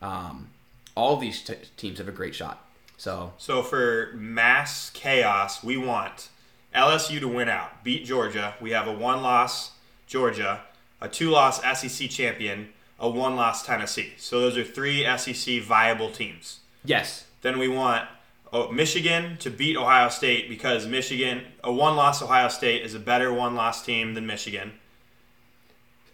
um, 0.02 0.48
all 0.94 1.16
these 1.16 1.42
t- 1.42 1.54
teams 1.76 1.98
have 1.98 2.08
a 2.08 2.12
great 2.12 2.34
shot. 2.34 2.64
So 2.96 3.32
So 3.38 3.62
for 3.62 4.12
mass 4.14 4.90
chaos, 4.90 5.62
we 5.64 5.76
want 5.76 6.28
LSU 6.74 7.18
to 7.20 7.28
win 7.28 7.48
out, 7.48 7.82
beat 7.82 8.04
Georgia. 8.04 8.54
We 8.60 8.72
have 8.72 8.86
a 8.86 8.92
one-loss 8.92 9.72
Georgia, 10.06 10.60
a 11.00 11.08
two-loss 11.08 11.62
SEC 11.80 12.10
champion, 12.10 12.68
a 12.98 13.08
one-loss 13.08 13.64
Tennessee. 13.64 14.12
So 14.18 14.40
those 14.40 14.56
are 14.58 14.64
three 14.64 15.04
SEC 15.16 15.62
viable 15.62 16.10
teams. 16.10 16.60
yes, 16.84 17.24
Then 17.42 17.58
we 17.58 17.68
want 17.68 18.06
Oh, 18.52 18.72
Michigan 18.72 19.36
to 19.38 19.50
beat 19.50 19.76
Ohio 19.76 20.08
State 20.08 20.48
because 20.48 20.86
Michigan, 20.86 21.42
a 21.62 21.72
one 21.72 21.94
loss 21.94 22.20
Ohio 22.20 22.48
State 22.48 22.82
is 22.82 22.94
a 22.94 22.98
better 22.98 23.32
one 23.32 23.54
loss 23.54 23.84
team 23.84 24.14
than 24.14 24.26
Michigan. 24.26 24.72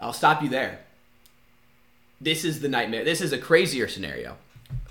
I'll 0.00 0.12
stop 0.12 0.42
you 0.42 0.50
there. 0.50 0.80
This 2.20 2.44
is 2.44 2.60
the 2.60 2.68
nightmare. 2.68 3.04
This 3.04 3.22
is 3.22 3.32
a 3.32 3.38
crazier 3.38 3.88
scenario. 3.88 4.36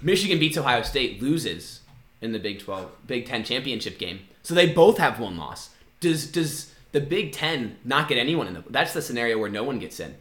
Michigan 0.02 0.40
beats 0.40 0.58
Ohio 0.58 0.82
State, 0.82 1.22
loses 1.22 1.82
in 2.22 2.32
the 2.32 2.40
Big 2.40 2.60
12, 2.60 2.92
Big 3.06 3.28
10 3.28 3.44
championship 3.44 4.00
game. 4.00 4.22
So 4.42 4.56
they 4.56 4.72
both 4.72 4.98
have 4.98 5.20
one 5.20 5.38
loss. 5.38 5.70
Does 6.00 6.32
does 6.32 6.74
the 6.94 7.02
Big 7.02 7.32
10 7.32 7.78
not 7.84 8.08
get 8.08 8.18
anyone 8.18 8.48
in 8.48 8.56
the 8.56 8.64
That's 8.70 8.94
the 8.94 9.02
scenario 9.02 9.38
where 9.38 9.50
no 9.50 9.64
one 9.64 9.80
gets 9.80 10.00
in. 10.00 10.16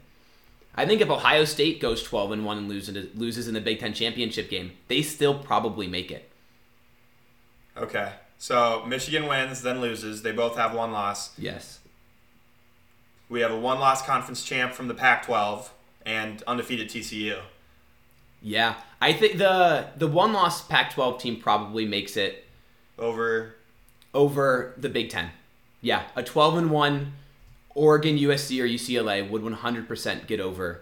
I 0.75 0.87
think 0.87 1.01
if 1.01 1.09
Ohio 1.09 1.45
State 1.45 1.81
goes 1.81 2.03
12 2.03 2.33
and 2.33 2.45
1 2.45 2.59
and 2.59 2.69
loses 2.69 3.15
loses 3.15 3.49
in 3.49 3.55
the 3.55 3.61
Big 3.61 3.81
10 3.81 3.95
championship 3.95 4.51
game, 4.51 4.73
they 4.89 5.01
still 5.01 5.39
probably 5.39 5.87
make 5.87 6.11
it. 6.11 6.31
Okay. 7.77 8.13
So 8.39 8.85
Michigan 8.87 9.27
wins, 9.27 9.63
then 9.63 9.81
loses. 9.81 10.23
They 10.23 10.33
both 10.33 10.57
have 10.57 10.75
one 10.75 10.93
loss. 10.93 11.39
Yes. 11.39 11.81
We 13.29 13.41
have 13.41 13.51
a 13.51 13.59
one 13.59 13.81
loss 13.81 14.03
conference 14.03 14.45
champ 14.45 14.73
from 14.75 14.89
the 14.89 14.95
Pac 14.95 15.27
12 15.27 15.73
and 16.05 16.43
undefeated 16.47 16.89
TCU. 16.89 17.41
Yeah. 18.43 18.75
I 19.01 19.13
think 19.13 19.39
the 19.39 19.89
the 19.97 20.07
one 20.07 20.33
loss 20.33 20.63
Pac-12 20.67 21.19
team 21.19 21.41
probably 21.41 21.85
makes 21.87 22.17
it 22.17 22.47
Over 22.99 23.57
over 24.15 24.75
the 24.79 24.89
Big 24.89 25.11
10. 25.11 25.31
Yeah, 25.83 26.05
a 26.17 26.23
12 26.23 26.57
and 26.57 26.71
1 26.71 27.13
Oregon, 27.75 28.17
USC 28.17 28.63
or 28.63 28.67
UCLA 28.67 29.29
would 29.29 29.43
100% 29.43 30.27
get 30.27 30.41
over. 30.41 30.81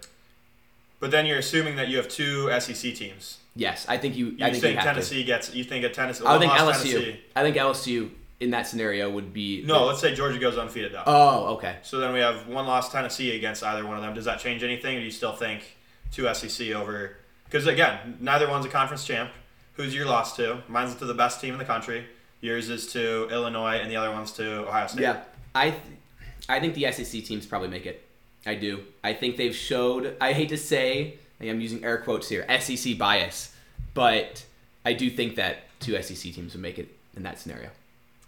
But 1.00 1.11
then 1.11 1.26
you're 1.26 1.38
assuming 1.38 1.74
that 1.76 1.88
you 1.88 1.96
have 1.96 2.07
two 2.07 2.48
SEC 2.61 2.94
teams. 2.94 3.38
Yes, 3.55 3.85
I 3.88 3.99
think 3.99 4.17
you 4.17 4.27
You 4.29 4.37
I 4.47 4.51
think, 4.51 4.62
think 4.62 4.77
you 4.79 4.83
Tennessee 4.85 5.25
gets? 5.25 5.55
You 5.55 5.65
think 5.65 5.85
a 5.85 5.91
Tennessee? 5.91 6.25
I 6.27 6.38
think 6.38 6.53
LSU. 6.53 6.93
Tennessee- 6.93 7.21
I 7.37 7.43
think 7.43 7.57
LSU 7.57 8.11
in 8.41 8.51
that 8.51 8.67
scenario 8.67 9.11
would 9.11 9.33
be 9.33 9.62
No, 9.65 9.85
let's 9.85 10.01
say 10.01 10.15
Georgia 10.15 10.38
goes 10.38 10.57
undefeated 10.59 10.93
though. 10.93 11.03
Oh, 11.07 11.55
okay. 11.55 11.77
so 11.83 11.99
then 12.01 12.12
we 12.12 12.21
have 12.21 12.49
one 12.49 12.67
loss 12.67 12.91
Tennessee 12.91 13.37
against 13.37 13.62
either 13.62 13.87
one 13.87 13.97
of 13.97 14.03
them. 14.03 14.15
Does 14.15 14.25
that 14.25 14.41
change 14.41 14.62
anything, 14.62 14.97
or 14.97 15.01
do 15.01 15.05
you 15.05 15.11
still 15.12 15.33
think 15.33 15.77
two 16.12 16.33
SEC 16.35 16.71
over? 16.73 17.17
Because 17.45 17.67
again, 17.67 18.17
neither 18.21 18.49
one's 18.49 18.65
a 18.65 18.69
conference 18.71 19.05
champ. 19.05 19.31
Who's 19.75 19.95
your 19.95 20.07
loss 20.07 20.35
to? 20.37 20.62
Mine's 20.69 20.95
to 20.97 21.05
the 21.05 21.15
best 21.15 21.41
team 21.41 21.53
in 21.53 21.59
the 21.59 21.65
country. 21.65 22.05
Yours 22.41 22.69
is 22.71 22.91
to 22.95 23.29
Illinois, 23.31 23.77
and 23.77 23.91
the 23.91 23.97
other 23.97 24.11
one's 24.11 24.33
to 24.33 24.67
Ohio 24.67 24.87
State. 24.87 25.03
Yeah, 25.03 25.21
I, 25.55 25.71
th- 25.71 25.83
I 26.49 26.59
think 26.61 26.75
the 26.75 26.91
SEC 26.91 27.23
teams 27.25 27.47
probably 27.47 27.69
make 27.69 27.87
it. 27.87 28.05
I 28.45 28.55
do. 28.57 28.81
I 29.05 29.12
think 29.15 29.37
they've 29.37 29.55
showed. 29.55 30.17
I 30.21 30.33
hate 30.33 30.49
to 30.49 30.59
say, 30.59 31.19
I 31.42 31.46
am 31.46 31.61
using 31.61 31.85
air 31.85 31.98
quotes 31.98 32.28
here, 32.28 32.46
SEC 32.61 32.96
bias, 32.96 33.55
but 33.94 34.44
I 34.85 34.92
do 34.92 35.11
think 35.11 35.37
that 35.37 35.64
two 35.81 36.00
SEC 36.00 36.33
teams 36.33 36.55
would 36.55 36.62
make 36.62 36.78
it 36.78 36.88
in 37.16 37.24
that 37.24 37.38
scenario. 37.38 37.70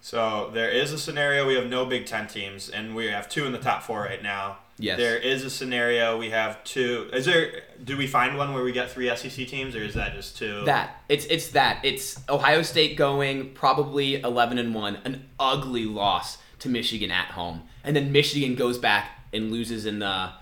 So 0.00 0.50
there 0.52 0.68
is 0.68 0.92
a 0.92 0.98
scenario 0.98 1.46
we 1.46 1.54
have 1.54 1.68
no 1.68 1.86
Big 1.86 2.04
Ten 2.04 2.26
teams, 2.26 2.68
and 2.68 2.94
we 2.94 3.06
have 3.06 3.28
two 3.28 3.46
in 3.46 3.52
the 3.52 3.58
top 3.58 3.82
four 3.82 4.00
right 4.00 4.22
now. 4.22 4.58
Yes. 4.76 4.98
There 4.98 5.16
is 5.16 5.44
a 5.44 5.50
scenario 5.50 6.18
we 6.18 6.30
have 6.30 6.62
two. 6.64 7.08
Is 7.12 7.24
there? 7.24 7.62
Do 7.82 7.96
we 7.96 8.06
find 8.06 8.36
one 8.36 8.52
where 8.52 8.64
we 8.64 8.72
get 8.72 8.90
three 8.90 9.08
SEC 9.16 9.46
teams, 9.46 9.76
or 9.76 9.82
is 9.82 9.94
that 9.94 10.12
just 10.14 10.36
two? 10.36 10.64
That 10.64 11.02
it's 11.08 11.24
it's 11.26 11.48
that 11.50 11.82
it's 11.84 12.20
Ohio 12.28 12.62
State 12.62 12.96
going 12.96 13.54
probably 13.54 14.16
eleven 14.20 14.58
and 14.58 14.74
one, 14.74 14.98
an 15.04 15.26
ugly 15.38 15.86
loss 15.86 16.38
to 16.58 16.68
Michigan 16.68 17.10
at 17.10 17.28
home, 17.28 17.62
and 17.84 17.94
then 17.94 18.10
Michigan 18.12 18.56
goes 18.56 18.76
back 18.76 19.10
and 19.32 19.50
loses 19.52 19.86
in 19.86 20.00
the 20.00 20.32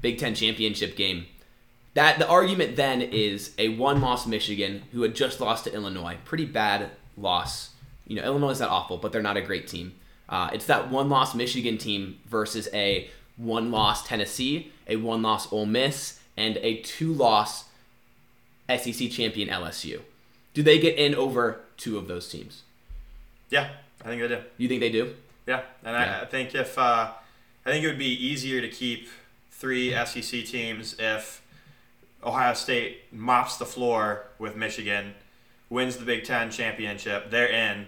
Big 0.00 0.18
Ten 0.18 0.34
championship 0.34 0.96
game. 0.96 1.26
That 1.96 2.18
the 2.18 2.28
argument 2.28 2.76
then 2.76 3.00
is 3.00 3.54
a 3.56 3.70
one-loss 3.70 4.26
Michigan 4.26 4.82
who 4.92 5.00
had 5.00 5.14
just 5.14 5.40
lost 5.40 5.64
to 5.64 5.72
Illinois, 5.72 6.18
pretty 6.26 6.44
bad 6.44 6.90
loss. 7.16 7.70
You 8.06 8.16
know, 8.16 8.22
Illinois 8.22 8.50
is 8.50 8.60
not 8.60 8.68
awful, 8.68 8.98
but 8.98 9.12
they're 9.12 9.22
not 9.22 9.38
a 9.38 9.40
great 9.40 9.66
team. 9.66 9.94
Uh, 10.28 10.50
it's 10.52 10.66
that 10.66 10.90
one-loss 10.90 11.34
Michigan 11.34 11.78
team 11.78 12.18
versus 12.26 12.68
a 12.74 13.08
one-loss 13.38 14.06
Tennessee, 14.06 14.72
a 14.86 14.96
one-loss 14.96 15.50
Ole 15.50 15.64
Miss, 15.64 16.20
and 16.36 16.58
a 16.58 16.82
two-loss 16.82 17.64
SEC 18.68 19.10
champion 19.10 19.48
LSU. 19.48 20.02
Do 20.52 20.62
they 20.62 20.78
get 20.78 20.98
in 20.98 21.14
over 21.14 21.62
two 21.78 21.96
of 21.96 22.08
those 22.08 22.28
teams? 22.28 22.64
Yeah, 23.48 23.70
I 24.04 24.08
think 24.08 24.20
they 24.20 24.28
do. 24.28 24.42
You 24.58 24.68
think 24.68 24.80
they 24.80 24.92
do? 24.92 25.14
Yeah, 25.46 25.62
and 25.82 25.94
Yeah. 25.94 26.18
I, 26.18 26.22
I 26.24 26.26
think 26.26 26.54
if 26.54 26.76
uh, 26.76 27.12
I 27.64 27.70
think 27.70 27.84
it 27.84 27.86
would 27.86 27.98
be 27.98 28.12
easier 28.12 28.60
to 28.60 28.68
keep 28.68 29.08
three 29.50 29.92
SEC 30.04 30.44
teams 30.44 30.94
if 30.98 31.40
Ohio 32.26 32.54
State 32.54 33.12
mops 33.12 33.56
the 33.56 33.64
floor 33.64 34.24
with 34.38 34.56
Michigan, 34.56 35.14
wins 35.70 35.96
the 35.96 36.04
Big 36.04 36.24
Ten 36.24 36.50
championship, 36.50 37.30
they're 37.30 37.48
in. 37.48 37.86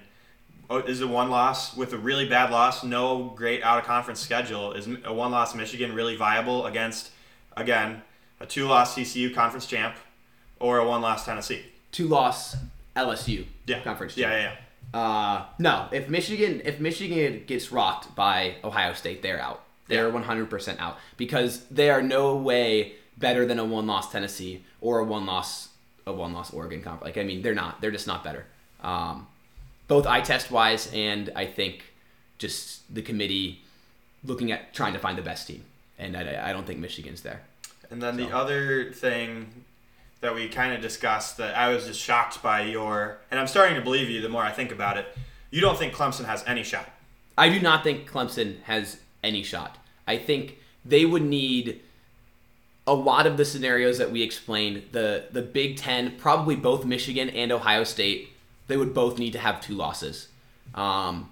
Oh, 0.70 0.78
is 0.78 1.00
it 1.00 1.08
one 1.08 1.30
loss 1.30 1.76
with 1.76 1.92
a 1.94 1.98
really 1.98 2.28
bad 2.28 2.50
loss? 2.50 2.84
No 2.84 3.32
great 3.34 3.62
out 3.62 3.78
of 3.78 3.84
conference 3.84 4.20
schedule. 4.20 4.72
Is 4.72 4.86
a 5.04 5.12
one 5.12 5.30
loss 5.32 5.54
Michigan 5.54 5.94
really 5.94 6.14
viable 6.14 6.66
against 6.66 7.10
again 7.56 8.02
a 8.38 8.46
two 8.46 8.66
loss 8.66 8.94
TCU 8.94 9.34
conference 9.34 9.66
champ 9.66 9.96
or 10.60 10.78
a 10.78 10.86
one 10.86 11.00
loss 11.00 11.24
Tennessee? 11.24 11.62
Two-loss 11.90 12.56
LSU 12.94 13.46
Yeah, 13.66 13.80
conference. 13.80 14.14
Yeah, 14.16 14.30
yeah, 14.30 14.52
yeah. 14.92 15.00
Uh, 15.00 15.44
no, 15.58 15.88
if 15.90 16.08
Michigan 16.10 16.60
if 16.64 16.78
Michigan 16.80 17.44
gets 17.46 17.72
rocked 17.72 18.14
by 18.14 18.56
Ohio 18.62 18.92
State, 18.92 19.22
they're 19.22 19.40
out. 19.40 19.62
They're 19.88 20.08
Yeah. 20.08 20.12
100% 20.22 20.78
out 20.78 20.98
because 21.16 21.64
they 21.70 21.88
are 21.88 22.02
no 22.02 22.36
way 22.36 22.92
better 23.18 23.46
than 23.46 23.58
a 23.58 23.64
one-loss 23.64 24.12
Tennessee 24.12 24.64
or 24.80 25.00
a 25.00 25.04
one-loss 25.04 25.68
a 26.06 26.12
one-loss 26.12 26.52
Oregon 26.54 26.82
conference. 26.82 27.16
Like 27.16 27.22
I 27.22 27.26
mean, 27.26 27.42
they're 27.42 27.54
not. 27.54 27.80
They're 27.80 27.90
just 27.90 28.06
not 28.06 28.24
better. 28.24 28.46
Um, 28.82 29.26
both 29.88 30.06
eye 30.06 30.20
test 30.20 30.50
wise 30.50 30.90
and 30.94 31.30
I 31.34 31.46
think 31.46 31.84
just 32.38 32.94
the 32.94 33.02
committee 33.02 33.60
looking 34.24 34.52
at 34.52 34.72
trying 34.72 34.92
to 34.92 34.98
find 34.98 35.18
the 35.18 35.22
best 35.22 35.46
team. 35.46 35.64
And 35.98 36.16
I, 36.16 36.50
I 36.50 36.52
don't 36.52 36.66
think 36.66 36.78
Michigan's 36.78 37.22
there. 37.22 37.42
And 37.90 38.02
then 38.02 38.16
the 38.16 38.34
other 38.34 38.92
thing 38.92 39.64
that 40.20 40.34
we 40.34 40.48
kind 40.48 40.72
of 40.72 40.80
discussed 40.80 41.36
that 41.38 41.56
I 41.56 41.68
was 41.68 41.86
just 41.86 42.00
shocked 42.00 42.42
by 42.42 42.62
your, 42.62 43.18
and 43.30 43.38
I'm 43.38 43.46
starting 43.46 43.76
to 43.76 43.82
believe 43.82 44.10
you 44.10 44.20
the 44.20 44.28
more 44.28 44.42
I 44.42 44.52
think 44.52 44.72
about 44.72 44.96
it. 44.96 45.06
You 45.50 45.60
don't 45.60 45.78
think 45.78 45.94
Clemson 45.94 46.26
has 46.26 46.44
any 46.46 46.62
shot. 46.62 46.88
I 47.36 47.48
do 47.48 47.60
not 47.60 47.82
think 47.82 48.10
Clemson 48.10 48.60
has 48.62 48.98
any 49.22 49.42
shot. 49.42 49.78
I 50.06 50.18
think 50.18 50.58
they 50.84 51.04
would 51.04 51.22
need 51.22 51.80
a 52.88 52.94
lot 52.94 53.26
of 53.26 53.36
the 53.36 53.44
scenarios 53.44 53.98
that 53.98 54.10
we 54.10 54.22
explained. 54.22 54.82
The 54.92 55.26
the 55.30 55.42
Big 55.42 55.76
Ten, 55.76 56.16
probably 56.16 56.56
both 56.56 56.84
Michigan 56.84 57.28
and 57.28 57.52
Ohio 57.52 57.84
State, 57.84 58.30
they 58.66 58.76
would 58.76 58.94
both 58.94 59.18
need 59.18 59.34
to 59.34 59.38
have 59.38 59.60
two 59.60 59.74
losses. 59.74 60.28
Um, 60.74 61.30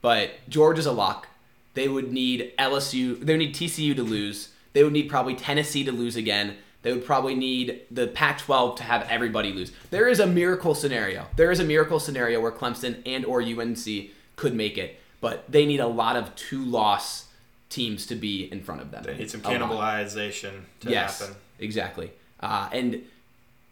but 0.00 0.30
Georgia's 0.48 0.86
a 0.86 0.92
lock. 0.92 1.28
They 1.74 1.86
would 1.86 2.12
need 2.12 2.52
LSU. 2.58 3.20
They 3.20 3.34
would 3.34 3.40
need 3.40 3.54
TCU 3.54 3.94
to 3.94 4.02
lose. 4.02 4.48
They 4.72 4.82
would 4.82 4.94
need 4.94 5.10
probably 5.10 5.34
Tennessee 5.34 5.84
to 5.84 5.92
lose 5.92 6.16
again. 6.16 6.56
They 6.82 6.92
would 6.92 7.04
probably 7.04 7.34
need 7.34 7.82
the 7.90 8.06
Pac-12 8.06 8.76
to 8.76 8.82
have 8.84 9.06
everybody 9.10 9.52
lose. 9.52 9.72
There 9.90 10.08
is 10.08 10.20
a 10.20 10.26
miracle 10.26 10.74
scenario. 10.74 11.26
There 11.36 11.50
is 11.50 11.60
a 11.60 11.64
miracle 11.64 11.98
scenario 11.98 12.40
where 12.40 12.52
Clemson 12.52 13.02
and 13.04 13.24
or 13.24 13.42
UNC 13.42 14.10
could 14.36 14.54
make 14.54 14.78
it, 14.78 14.98
but 15.20 15.50
they 15.50 15.66
need 15.66 15.80
a 15.80 15.86
lot 15.86 16.16
of 16.16 16.34
two-loss 16.36 17.25
teams 17.68 18.06
to 18.06 18.14
be 18.14 18.50
in 18.50 18.62
front 18.62 18.80
of 18.80 18.90
them. 18.90 19.02
They 19.02 19.16
need 19.16 19.30
some 19.30 19.40
cannibalization 19.40 20.62
to 20.80 20.90
yes, 20.90 21.20
happen. 21.20 21.36
exactly. 21.58 22.12
Uh, 22.40 22.68
and 22.72 23.02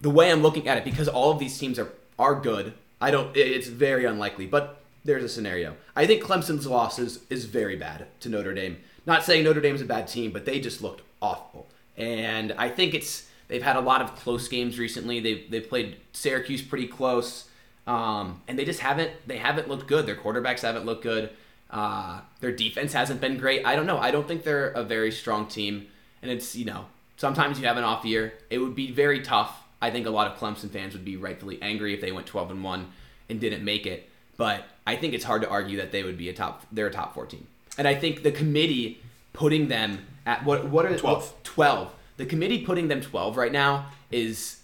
the 0.01 0.11
way 0.11 0.31
I'm 0.31 0.43
looking 0.43 0.69
at 0.69 0.79
it, 0.79 0.85
because 0.85 1.09
all 1.09 1.31
of 1.31 1.39
these 1.39 1.59
teams 1.59 1.79
are 1.79 1.93
are 2.19 2.35
good, 2.35 2.75
I 3.01 3.11
don't. 3.11 3.37
It's 3.37 3.69
very 3.69 4.05
unlikely, 4.05 4.47
but 4.47 4.81
there's 5.05 5.25
a 5.25 5.29
scenario. 5.29 5.75
I 5.95 6.07
think 6.07 6.23
Clemson's 6.23 6.67
loss 6.67 6.99
is, 6.99 7.21
is 7.29 7.45
very 7.45 7.77
bad 7.77 8.07
to 8.21 8.29
Notre 8.29 8.55
Dame. 8.55 8.79
Not 9.07 9.23
saying 9.23 9.45
Notre 9.45 9.61
Dame's 9.61 9.83
a 9.83 9.85
bad 9.85 10.09
team, 10.09 10.33
but 10.33 10.47
they 10.47 10.61
just 10.61 10.81
looked 10.81 11.03
awful. 11.21 11.67
And 11.97 12.53
I 12.53 12.69
think 12.71 12.95
it's 12.95 13.29
they've 13.49 13.63
had 13.63 13.77
a 13.77 13.81
lot 13.81 14.01
of 14.01 14.17
close 14.17 14.49
games 14.49 14.79
recently. 14.79 15.21
They 15.21 15.45
they 15.49 15.61
played 15.61 15.97
Syracuse 16.13 16.63
pretty 16.63 16.87
close, 16.87 17.49
um, 17.87 18.43
and 18.49 18.59
they 18.59 18.65
just 18.65 18.81
haven't 18.81 19.13
they 19.27 19.37
haven't 19.37 19.69
looked 19.69 19.87
good. 19.87 20.07
Their 20.07 20.17
quarterbacks 20.17 20.63
haven't 20.63 20.87
looked 20.87 21.03
good. 21.03 21.31
Uh, 21.71 22.21
their 22.41 22.53
defense 22.53 22.93
hasn't 22.93 23.21
been 23.21 23.37
great. 23.37 23.65
I 23.65 23.75
don't 23.75 23.87
know. 23.87 23.99
I 23.99 24.11
don't 24.11 24.29
think 24.29 24.45
they're 24.45 24.71
a 24.71 24.85
very 24.85 25.11
strong 25.11 25.47
team. 25.47 25.89
And 26.23 26.31
it's 26.31 26.57
you 26.57 26.65
know 26.65 26.87
sometimes 27.17 27.59
you 27.59 27.67
have 27.67 27.77
an 27.77 27.85
off 27.85 28.05
year. 28.05 28.35
It 28.51 28.59
would 28.59 28.75
be 28.75 28.91
very 28.91 29.21
tough. 29.21 29.63
I 29.81 29.91
think 29.91 30.07
a 30.07 30.11
lot 30.11 30.31
of 30.31 30.39
Clemson 30.39 30.71
fans 30.71 30.95
would 30.95 31.05
be 31.05 31.17
rightfully 31.17 31.59
angry 31.61 31.93
if 31.93 32.01
they 32.01 32.13
went 32.13 32.27
12 32.27 32.53
and 32.53 32.65
one 32.65 32.93
and 33.29 33.41
didn't 33.41 33.65
make 33.65 33.87
it. 33.87 34.09
But 34.37 34.65
I 34.87 34.97
think 34.97 35.15
it's 35.15 35.25
hard 35.25 35.43
to 35.43 35.49
argue 35.49 35.77
that 35.79 35.93
they 35.93 36.03
would 36.03 36.17
be 36.17 36.29
a 36.29 36.33
top. 36.33 36.63
They're 36.73 36.87
a 36.87 36.93
top 36.93 37.15
14. 37.15 37.47
And 37.77 37.87
I 37.87 37.95
think 37.95 38.23
the 38.23 38.33
committee 38.33 39.01
putting 39.33 39.69
them 39.69 40.07
at 40.27 40.45
what 40.45 40.69
what 40.69 40.87
are 40.87 40.97
12. 40.97 41.35
12. 41.43 41.95
The 42.17 42.27
committee 42.27 42.65
putting 42.65 42.89
them 42.89 43.01
12 43.01 43.37
right 43.37 43.53
now 43.53 43.87
is 44.11 44.61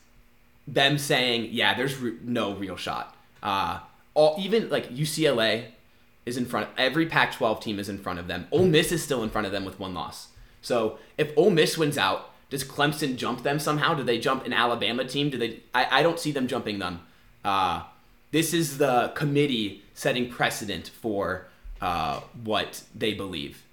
them 0.66 0.98
saying, 0.98 1.48
yeah, 1.50 1.74
there's 1.74 1.96
re- 1.98 2.16
no 2.22 2.54
real 2.54 2.76
shot. 2.76 3.16
Uh, 3.42 3.80
all 4.14 4.36
even 4.38 4.68
like 4.70 4.90
UCLA 4.90 5.66
is 6.30 6.38
in 6.38 6.46
front. 6.46 6.70
Every 6.78 7.04
Pac-12 7.06 7.60
team 7.60 7.78
is 7.78 7.88
in 7.90 7.98
front 7.98 8.18
of 8.18 8.26
them. 8.26 8.46
Ole 8.50 8.66
Miss 8.66 8.90
is 8.92 9.02
still 9.02 9.22
in 9.22 9.28
front 9.28 9.46
of 9.46 9.52
them 9.52 9.66
with 9.66 9.78
one 9.78 9.92
loss. 9.92 10.28
So 10.62 10.98
if 11.18 11.36
Ole 11.36 11.50
Miss 11.50 11.76
wins 11.76 11.98
out, 11.98 12.30
does 12.48 12.64
Clemson 12.64 13.16
jump 13.16 13.42
them 13.42 13.58
somehow? 13.58 13.94
Do 13.94 14.02
they 14.02 14.18
jump 14.18 14.46
an 14.46 14.52
Alabama 14.52 15.04
team? 15.04 15.28
Do 15.30 15.36
they? 15.38 15.60
I, 15.74 15.98
I 15.98 16.02
don't 16.02 16.18
see 16.18 16.32
them 16.32 16.48
jumping 16.48 16.78
them. 16.78 17.00
Uh, 17.44 17.82
This 18.32 18.54
is 18.54 18.78
the 18.78 19.12
committee 19.14 19.82
setting 19.94 20.30
precedent 20.30 20.88
for 20.88 21.46
uh, 21.80 22.20
what 22.44 22.82
they 22.94 23.12
believe. 23.14 23.64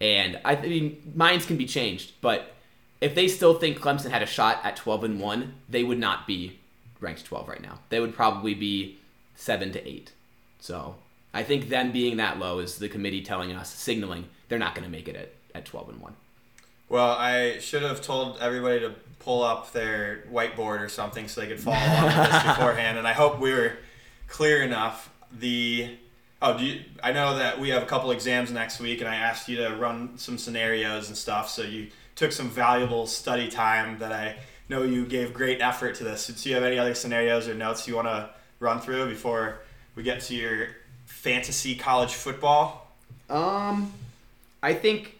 And 0.00 0.40
I 0.44 0.56
mean, 0.56 1.12
minds 1.14 1.44
can 1.46 1.56
be 1.56 1.66
changed, 1.66 2.12
but 2.20 2.54
if 3.00 3.14
they 3.14 3.28
still 3.28 3.54
think 3.54 3.78
Clemson 3.78 4.10
had 4.10 4.22
a 4.22 4.26
shot 4.26 4.60
at 4.64 4.76
12 4.76 5.04
and 5.04 5.20
1, 5.20 5.54
they 5.68 5.84
would 5.84 5.98
not 5.98 6.26
be 6.26 6.58
ranked 7.00 7.24
12 7.24 7.48
right 7.48 7.62
now. 7.62 7.78
They 7.88 8.00
would 8.00 8.14
probably 8.14 8.54
be 8.54 8.98
7 9.34 9.72
to 9.72 9.88
8. 9.88 10.12
So 10.58 10.96
I 11.32 11.42
think 11.42 11.68
them 11.68 11.92
being 11.92 12.16
that 12.16 12.38
low 12.38 12.58
is 12.58 12.78
the 12.78 12.88
committee 12.88 13.22
telling 13.22 13.52
us, 13.52 13.72
signaling 13.72 14.26
they're 14.48 14.58
not 14.58 14.74
going 14.74 14.84
to 14.84 14.90
make 14.90 15.08
it 15.08 15.16
at, 15.16 15.32
at 15.54 15.64
12 15.64 15.90
and 15.90 16.00
1. 16.00 16.14
Well, 16.88 17.10
I 17.10 17.58
should 17.60 17.82
have 17.82 18.02
told 18.02 18.38
everybody 18.40 18.80
to 18.80 18.92
pull 19.20 19.44
up 19.44 19.72
their 19.72 20.24
whiteboard 20.30 20.80
or 20.80 20.88
something 20.88 21.28
so 21.28 21.40
they 21.40 21.46
could 21.46 21.60
follow 21.60 21.76
along 21.76 22.04
with 22.06 22.32
this 22.32 22.42
beforehand, 22.56 22.98
and 22.98 23.06
I 23.06 23.12
hope 23.12 23.38
we 23.38 23.52
were 23.52 23.74
clear 24.26 24.62
enough. 24.62 25.08
The 25.38 25.96
oh, 26.42 26.58
do 26.58 26.64
you, 26.64 26.80
I 27.00 27.12
know 27.12 27.38
that 27.38 27.60
we 27.60 27.68
have 27.68 27.82
a 27.82 27.86
couple 27.86 28.10
exams 28.10 28.50
next 28.50 28.80
week, 28.80 29.00
and 29.00 29.08
I 29.08 29.14
asked 29.14 29.48
you 29.48 29.58
to 29.58 29.76
run 29.76 30.18
some 30.18 30.36
scenarios 30.36 31.08
and 31.08 31.16
stuff, 31.16 31.48
so 31.48 31.62
you 31.62 31.88
took 32.16 32.32
some 32.32 32.50
valuable 32.50 33.06
study 33.06 33.48
time 33.48 33.98
that 34.00 34.10
I 34.10 34.36
know 34.68 34.82
you 34.82 35.06
gave 35.06 35.32
great 35.32 35.60
effort 35.60 35.94
to 35.96 36.04
this. 36.04 36.26
Do 36.26 36.48
you 36.48 36.56
have 36.56 36.64
any 36.64 36.78
other 36.78 36.94
scenarios 36.94 37.46
or 37.46 37.54
notes 37.54 37.86
you 37.86 37.94
want 37.94 38.08
to 38.08 38.30
run 38.58 38.80
through 38.80 39.08
before 39.08 39.60
we 39.94 40.02
get 40.02 40.20
to 40.22 40.34
your 40.34 40.68
fantasy 41.20 41.74
college 41.74 42.14
football? 42.14 42.88
Um, 43.28 43.92
I 44.62 44.74
think 44.74 45.18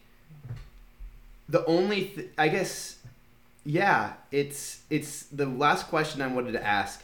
the 1.48 1.64
only 1.66 2.06
th- 2.06 2.28
I 2.38 2.48
guess 2.48 2.96
yeah, 3.64 4.14
it's 4.32 4.80
it's 4.88 5.24
the 5.24 5.46
last 5.46 5.88
question 5.88 6.22
I 6.22 6.26
wanted 6.28 6.52
to 6.52 6.66
ask 6.66 7.02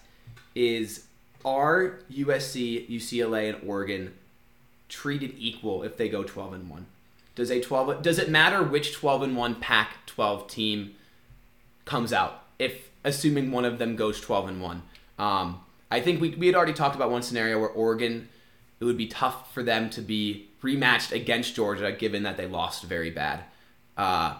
is 0.54 1.04
are 1.44 2.00
USC, 2.10 2.88
UCLA 2.90 3.54
and 3.54 3.68
Oregon 3.68 4.14
treated 4.88 5.34
equal 5.38 5.82
if 5.82 5.96
they 5.96 6.08
go 6.08 6.22
12 6.22 6.54
and 6.54 6.70
1? 6.70 6.86
Does 7.34 7.50
a 7.50 7.60
12 7.60 8.02
does 8.02 8.18
it 8.18 8.30
matter 8.30 8.62
which 8.62 8.94
12 8.94 9.22
and 9.22 9.36
1 9.36 9.56
Pac 9.56 10.06
12 10.06 10.48
team 10.48 10.94
comes 11.84 12.12
out 12.12 12.44
if 12.58 12.88
assuming 13.04 13.52
one 13.52 13.64
of 13.64 13.78
them 13.78 13.94
goes 13.94 14.20
12 14.20 14.48
and 14.48 14.62
1? 14.62 14.82
Um, 15.18 15.60
I 15.90 16.00
think 16.00 16.20
we, 16.20 16.30
we 16.30 16.46
had 16.46 16.56
already 16.56 16.72
talked 16.72 16.96
about 16.96 17.10
one 17.10 17.22
scenario 17.22 17.60
where 17.60 17.68
Oregon 17.68 18.28
it 18.80 18.84
would 18.84 18.96
be 18.96 19.06
tough 19.06 19.52
for 19.52 19.62
them 19.62 19.90
to 19.90 20.00
be 20.00 20.48
rematched 20.62 21.12
against 21.12 21.54
Georgia 21.54 21.92
given 21.92 22.22
that 22.24 22.36
they 22.36 22.46
lost 22.46 22.84
very 22.84 23.10
bad. 23.10 23.44
Uh, 23.96 24.34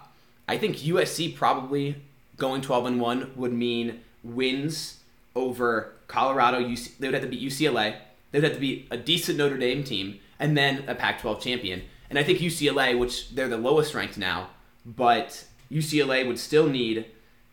I 0.48 0.58
think 0.58 0.76
USC 0.78 1.34
probably 1.34 1.96
going 2.36 2.60
12 2.60 2.86
and 2.86 3.00
1 3.00 3.32
would 3.36 3.52
mean 3.52 4.00
wins 4.22 5.00
over 5.34 5.92
Colorado. 6.06 6.60
UC, 6.60 6.98
they 6.98 7.08
would 7.08 7.14
have 7.14 7.22
to 7.22 7.28
beat 7.28 7.42
UCLA. 7.42 7.96
They 8.30 8.40
would 8.40 8.44
have 8.44 8.54
to 8.54 8.60
beat 8.60 8.88
a 8.90 8.96
decent 8.96 9.38
Notre 9.38 9.56
Dame 9.56 9.84
team 9.84 10.20
and 10.38 10.56
then 10.56 10.84
a 10.88 10.94
Pac 10.94 11.20
12 11.20 11.40
champion. 11.40 11.82
And 12.10 12.18
I 12.18 12.22
think 12.22 12.38
UCLA, 12.38 12.98
which 12.98 13.34
they're 13.34 13.48
the 13.48 13.56
lowest 13.56 13.94
ranked 13.94 14.18
now, 14.18 14.50
but 14.84 15.44
UCLA 15.70 16.26
would 16.26 16.38
still 16.38 16.68
need 16.68 17.06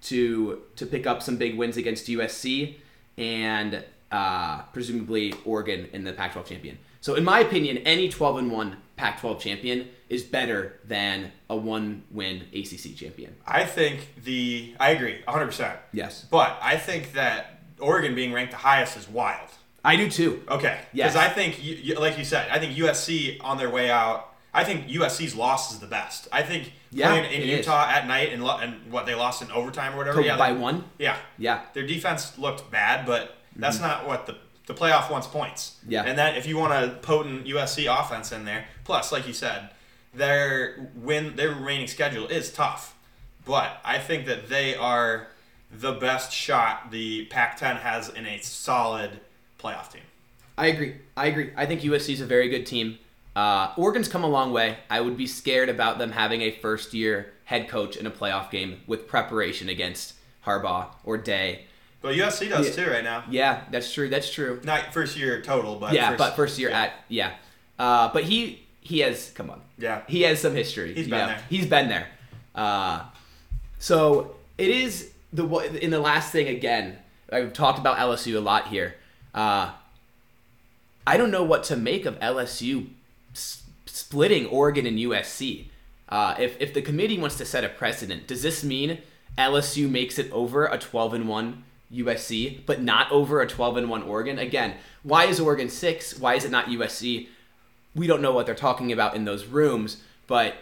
to 0.04 0.62
to 0.76 0.86
pick 0.86 1.08
up 1.08 1.24
some 1.24 1.38
big 1.38 1.58
wins 1.58 1.78
against 1.78 2.08
USC 2.08 2.76
and 3.18 3.84
uh, 4.14 4.62
presumably 4.74 5.34
Oregon 5.44 5.90
in 5.92 6.04
the 6.04 6.14
Pac 6.14 6.34
12 6.34 6.48
champion. 6.48 6.78
So, 7.02 7.16
in 7.16 7.24
my 7.24 7.40
opinion, 7.40 7.80
any 7.80 8.08
12 8.10 8.38
and 8.38 8.52
1 8.52 8.78
Pac 8.96 9.20
12 9.20 9.40
champion 9.42 9.90
is 10.08 10.24
better 10.24 10.80
than 10.86 11.32
a 11.50 11.56
one 11.56 12.04
win 12.12 12.44
ACC 12.54 12.96
champion. 12.96 13.36
I 13.46 13.66
think 13.66 14.14
the 14.24 14.76
I 14.80 14.92
agree 14.92 15.18
100%. 15.28 15.76
Yes. 15.92 16.26
But 16.30 16.58
I 16.62 16.78
think 16.78 17.14
that 17.14 17.60
Oregon 17.80 18.14
being 18.14 18.32
ranked 18.32 18.52
the 18.52 18.58
highest 18.58 18.96
is 18.96 19.10
wild. 19.10 19.50
I 19.84 19.96
do 19.98 20.10
too. 20.10 20.44
Okay. 20.48 20.80
Yes. 20.94 21.14
Because 21.14 21.16
I 21.28 21.34
think, 21.34 21.62
you, 21.64 21.74
you- 21.76 21.96
like 21.96 22.18
you 22.20 22.24
said, 22.24 22.48
I 22.52 22.60
think 22.60 22.78
USC 22.78 23.38
on 23.42 23.58
their 23.58 23.70
way 23.72 23.90
out. 23.90 24.30
I 24.54 24.64
think 24.64 24.88
USC's 24.88 25.34
loss 25.36 25.74
is 25.74 25.80
the 25.80 25.88
best. 25.88 26.28
I 26.32 26.44
think 26.44 26.72
Yeah, 26.92 27.10
playing 27.10 27.26
in 27.34 27.42
it 27.42 27.50
is. 27.50 27.58
Utah 27.66 27.90
at 27.90 28.08
night 28.08 28.32
and, 28.32 28.44
lo- 28.44 28.60
and 28.60 28.92
what 28.92 29.08
they 29.08 29.16
lost 29.16 29.42
in 29.42 29.50
overtime 29.52 29.96
or 29.96 29.98
whatever. 29.98 30.22
Yeah, 30.22 30.38
by 30.38 30.54
they- 30.54 30.60
one? 30.60 30.84
Yeah. 31.00 31.18
Yeah. 31.40 31.62
Their 31.74 31.88
defense 31.88 32.38
looked 32.38 32.70
bad, 32.70 33.06
but 33.08 33.36
that's 33.56 33.80
not 33.80 34.08
what 34.08 34.26
the 34.26 34.38
the 34.66 34.74
playoff 34.74 35.12
wants 35.12 35.28
points. 35.28 35.78
Yeah. 35.88 36.04
And 36.04 36.18
that 36.18 36.38
if 36.38 36.46
you 36.46 36.58
want 36.58 36.74
a 36.74 36.96
potent 36.98 37.46
USC 37.46 37.86
offense 37.94 38.32
in 38.32 38.46
there, 38.46 38.66
plus 38.86 39.12
like 39.12 39.28
you 39.28 39.34
said, 39.34 39.70
their 40.14 40.90
win 40.96 41.36
their 41.36 41.50
remaining 41.50 41.88
schedule 41.88 42.28
is 42.28 42.52
tough. 42.52 42.96
But 43.46 43.82
I 43.84 44.00
think 44.00 44.26
that 44.28 44.48
they 44.48 44.76
are 44.76 45.28
the 45.70 45.94
best 45.94 46.32
shot 46.32 46.92
the 46.92 47.26
Pac-10 47.26 47.80
has 47.80 48.10
in 48.10 48.26
a 48.26 48.40
solid 48.40 49.20
playoff 49.60 49.92
team. 49.92 50.04
I 50.58 50.68
agree. 50.68 50.96
I 51.18 51.28
agree. 51.28 51.52
I 51.58 51.66
think 51.66 51.82
USC 51.82 52.14
is 52.14 52.22
a 52.22 52.26
very 52.26 52.48
good 52.48 52.66
team. 52.66 53.00
Uh, 53.36 53.74
Oregon's 53.76 54.08
come 54.08 54.24
a 54.24 54.28
long 54.28 54.54
way. 54.54 54.78
I 54.90 55.02
would 55.02 55.18
be 55.18 55.26
scared 55.26 55.70
about 55.70 55.98
them 55.98 56.12
having 56.12 56.42
a 56.42 56.52
first 56.52 56.94
year 56.94 57.34
head 57.46 57.68
coach 57.68 57.98
in 57.98 58.06
a 58.06 58.12
playoff 58.12 58.52
game 58.52 58.82
with 58.88 59.08
preparation 59.08 59.68
against 59.70 60.14
Harbaugh 60.46 60.88
or 61.04 61.18
Day. 61.18 61.66
But 62.04 62.16
USC 62.16 62.50
does 62.50 62.68
Yeah. 62.68 62.84
too 62.86 62.92
right 62.92 63.04
now. 63.04 63.24
Yeah, 63.30 63.62
that's 63.72 63.92
true. 63.92 64.10
That's 64.10 64.30
true. 64.32 64.60
Not 64.64 64.94
first 64.94 65.18
year 65.18 65.42
total, 65.42 65.78
but 65.78 65.94
yeah, 65.94 66.10
first, 66.10 66.18
but 66.20 66.36
first 66.36 66.60
year 66.60 66.70
yeah. 66.70 66.82
at 66.82 66.94
yeah. 67.08 67.32
Uh, 67.80 68.10
but 68.14 68.26
he 68.26 68.62
he 68.82 69.00
has 69.00 69.32
come 69.32 69.50
on. 69.50 69.62
Yeah. 69.78 70.02
He 70.08 70.24
has 70.24 70.42
some 70.42 70.54
history. 70.54 70.94
He's 70.94 71.08
been 71.08 71.18
know. 71.20 71.28
there. 71.28 71.42
He's 71.50 71.66
been 71.66 71.88
there. 71.88 72.08
Uh, 72.54 73.06
so 73.80 74.36
it 74.58 74.70
is 74.70 75.12
the 75.32 75.46
in 75.82 75.92
the 75.92 76.00
last 76.00 76.32
thing 76.34 76.50
again. 76.50 76.98
I've 77.32 77.54
talked 77.54 77.80
about 77.80 77.98
LSU 77.98 78.36
a 78.36 78.42
lot 78.42 78.68
here. 78.68 78.96
Uh, 79.34 79.72
I 81.08 81.16
don't 81.16 81.32
know 81.32 81.44
what 81.44 81.64
to 81.66 81.78
make 81.78 82.06
of 82.06 82.20
LSU 82.20 82.88
s- 83.34 83.64
splitting 83.86 84.46
Oregon 84.48 84.86
and 84.86 85.00
USC. 85.00 85.68
Uh, 86.10 86.36
if 86.38 86.60
if 86.62 86.74
the 86.74 86.82
committee 86.82 87.18
wants 87.18 87.38
to 87.38 87.46
set 87.46 87.64
a 87.64 87.70
precedent, 87.70 88.28
does 88.28 88.44
this 88.44 88.62
mean 88.62 89.00
LSU 89.38 89.90
makes 89.90 90.20
it 90.20 90.30
over 90.34 90.66
a 90.66 90.78
12 90.78 91.14
and 91.14 91.28
1 91.30 91.64
USC, 91.94 92.66
but 92.66 92.82
not 92.82 93.12
over 93.12 93.42
a 93.42 93.48
12 93.48 93.78
and 93.78 93.90
1 93.90 94.04
Oregon? 94.04 94.40
Again, 94.40 94.76
why 95.04 95.26
is 95.26 95.40
Oregon 95.40 95.70
six? 95.70 96.18
Why 96.18 96.36
is 96.36 96.46
it 96.46 96.52
not 96.52 96.66
USC? 96.66 97.28
We 97.96 98.08
don't 98.08 98.22
know 98.22 98.32
what 98.32 98.46
they're 98.46 98.56
talking 98.56 98.92
about 98.92 99.16
in 99.16 99.26
those 99.26 99.46
rooms, 99.46 99.98
but 100.28 100.56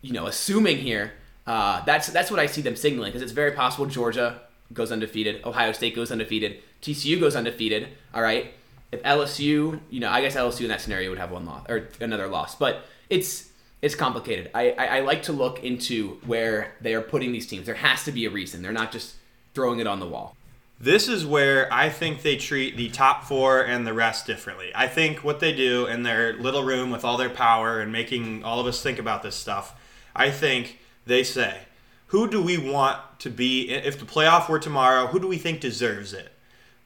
you 0.00 0.12
know, 0.12 0.26
assuming 0.26 0.78
here, 0.78 1.12
uh, 1.46 1.84
that's 1.84 2.08
that's 2.08 2.30
what 2.30 2.40
I 2.40 2.46
see 2.46 2.62
them 2.62 2.76
signaling 2.76 3.10
because 3.10 3.22
it's 3.22 3.32
very 3.32 3.52
possible 3.52 3.86
Georgia 3.86 4.40
goes 4.72 4.92
undefeated, 4.92 5.44
Ohio 5.44 5.72
State 5.72 5.94
goes 5.94 6.12
undefeated, 6.12 6.58
TCU 6.82 7.18
goes 7.18 7.34
undefeated. 7.34 7.88
All 8.14 8.22
right, 8.22 8.52
if 8.92 9.02
LSU, 9.02 9.80
you 9.90 10.00
know, 10.00 10.10
I 10.10 10.20
guess 10.20 10.36
LSU 10.36 10.62
in 10.62 10.68
that 10.68 10.80
scenario 10.80 11.10
would 11.10 11.18
have 11.18 11.30
one 11.30 11.46
loss 11.46 11.66
or 11.68 11.88
another 12.00 12.28
loss, 12.28 12.54
but 12.54 12.84
it's 13.10 13.50
it's 13.82 13.94
complicated. 13.94 14.50
I, 14.54 14.70
I 14.70 14.86
I 14.86 15.00
like 15.00 15.22
to 15.24 15.32
look 15.32 15.62
into 15.64 16.20
where 16.26 16.74
they 16.80 16.94
are 16.94 17.02
putting 17.02 17.32
these 17.32 17.46
teams. 17.46 17.66
There 17.66 17.74
has 17.74 18.04
to 18.04 18.12
be 18.12 18.24
a 18.26 18.30
reason. 18.30 18.62
They're 18.62 18.72
not 18.72 18.92
just 18.92 19.16
throwing 19.54 19.80
it 19.80 19.86
on 19.86 20.00
the 20.00 20.06
wall. 20.06 20.36
This 20.80 21.08
is 21.08 21.26
where 21.26 21.72
I 21.72 21.88
think 21.88 22.22
they 22.22 22.36
treat 22.36 22.76
the 22.76 22.88
top 22.88 23.24
four 23.24 23.60
and 23.62 23.84
the 23.86 23.92
rest 23.92 24.26
differently. 24.26 24.70
I 24.74 24.86
think 24.86 25.24
what 25.24 25.40
they 25.40 25.52
do 25.52 25.86
in 25.86 26.04
their 26.04 26.34
little 26.34 26.62
room 26.62 26.90
with 26.90 27.04
all 27.04 27.16
their 27.16 27.30
power 27.30 27.80
and 27.80 27.90
making 27.90 28.44
all 28.44 28.60
of 28.60 28.66
us 28.66 28.80
think 28.80 28.98
about 29.00 29.22
this 29.24 29.34
stuff, 29.34 29.74
I 30.14 30.30
think 30.30 30.78
they 31.04 31.24
say, 31.24 31.62
who 32.08 32.28
do 32.30 32.40
we 32.40 32.58
want 32.58 32.98
to 33.18 33.28
be, 33.30 33.70
if 33.70 33.98
the 33.98 34.04
playoff 34.06 34.48
were 34.48 34.60
tomorrow, 34.60 35.08
who 35.08 35.18
do 35.18 35.26
we 35.26 35.36
think 35.36 35.60
deserves 35.60 36.12
it? 36.12 36.32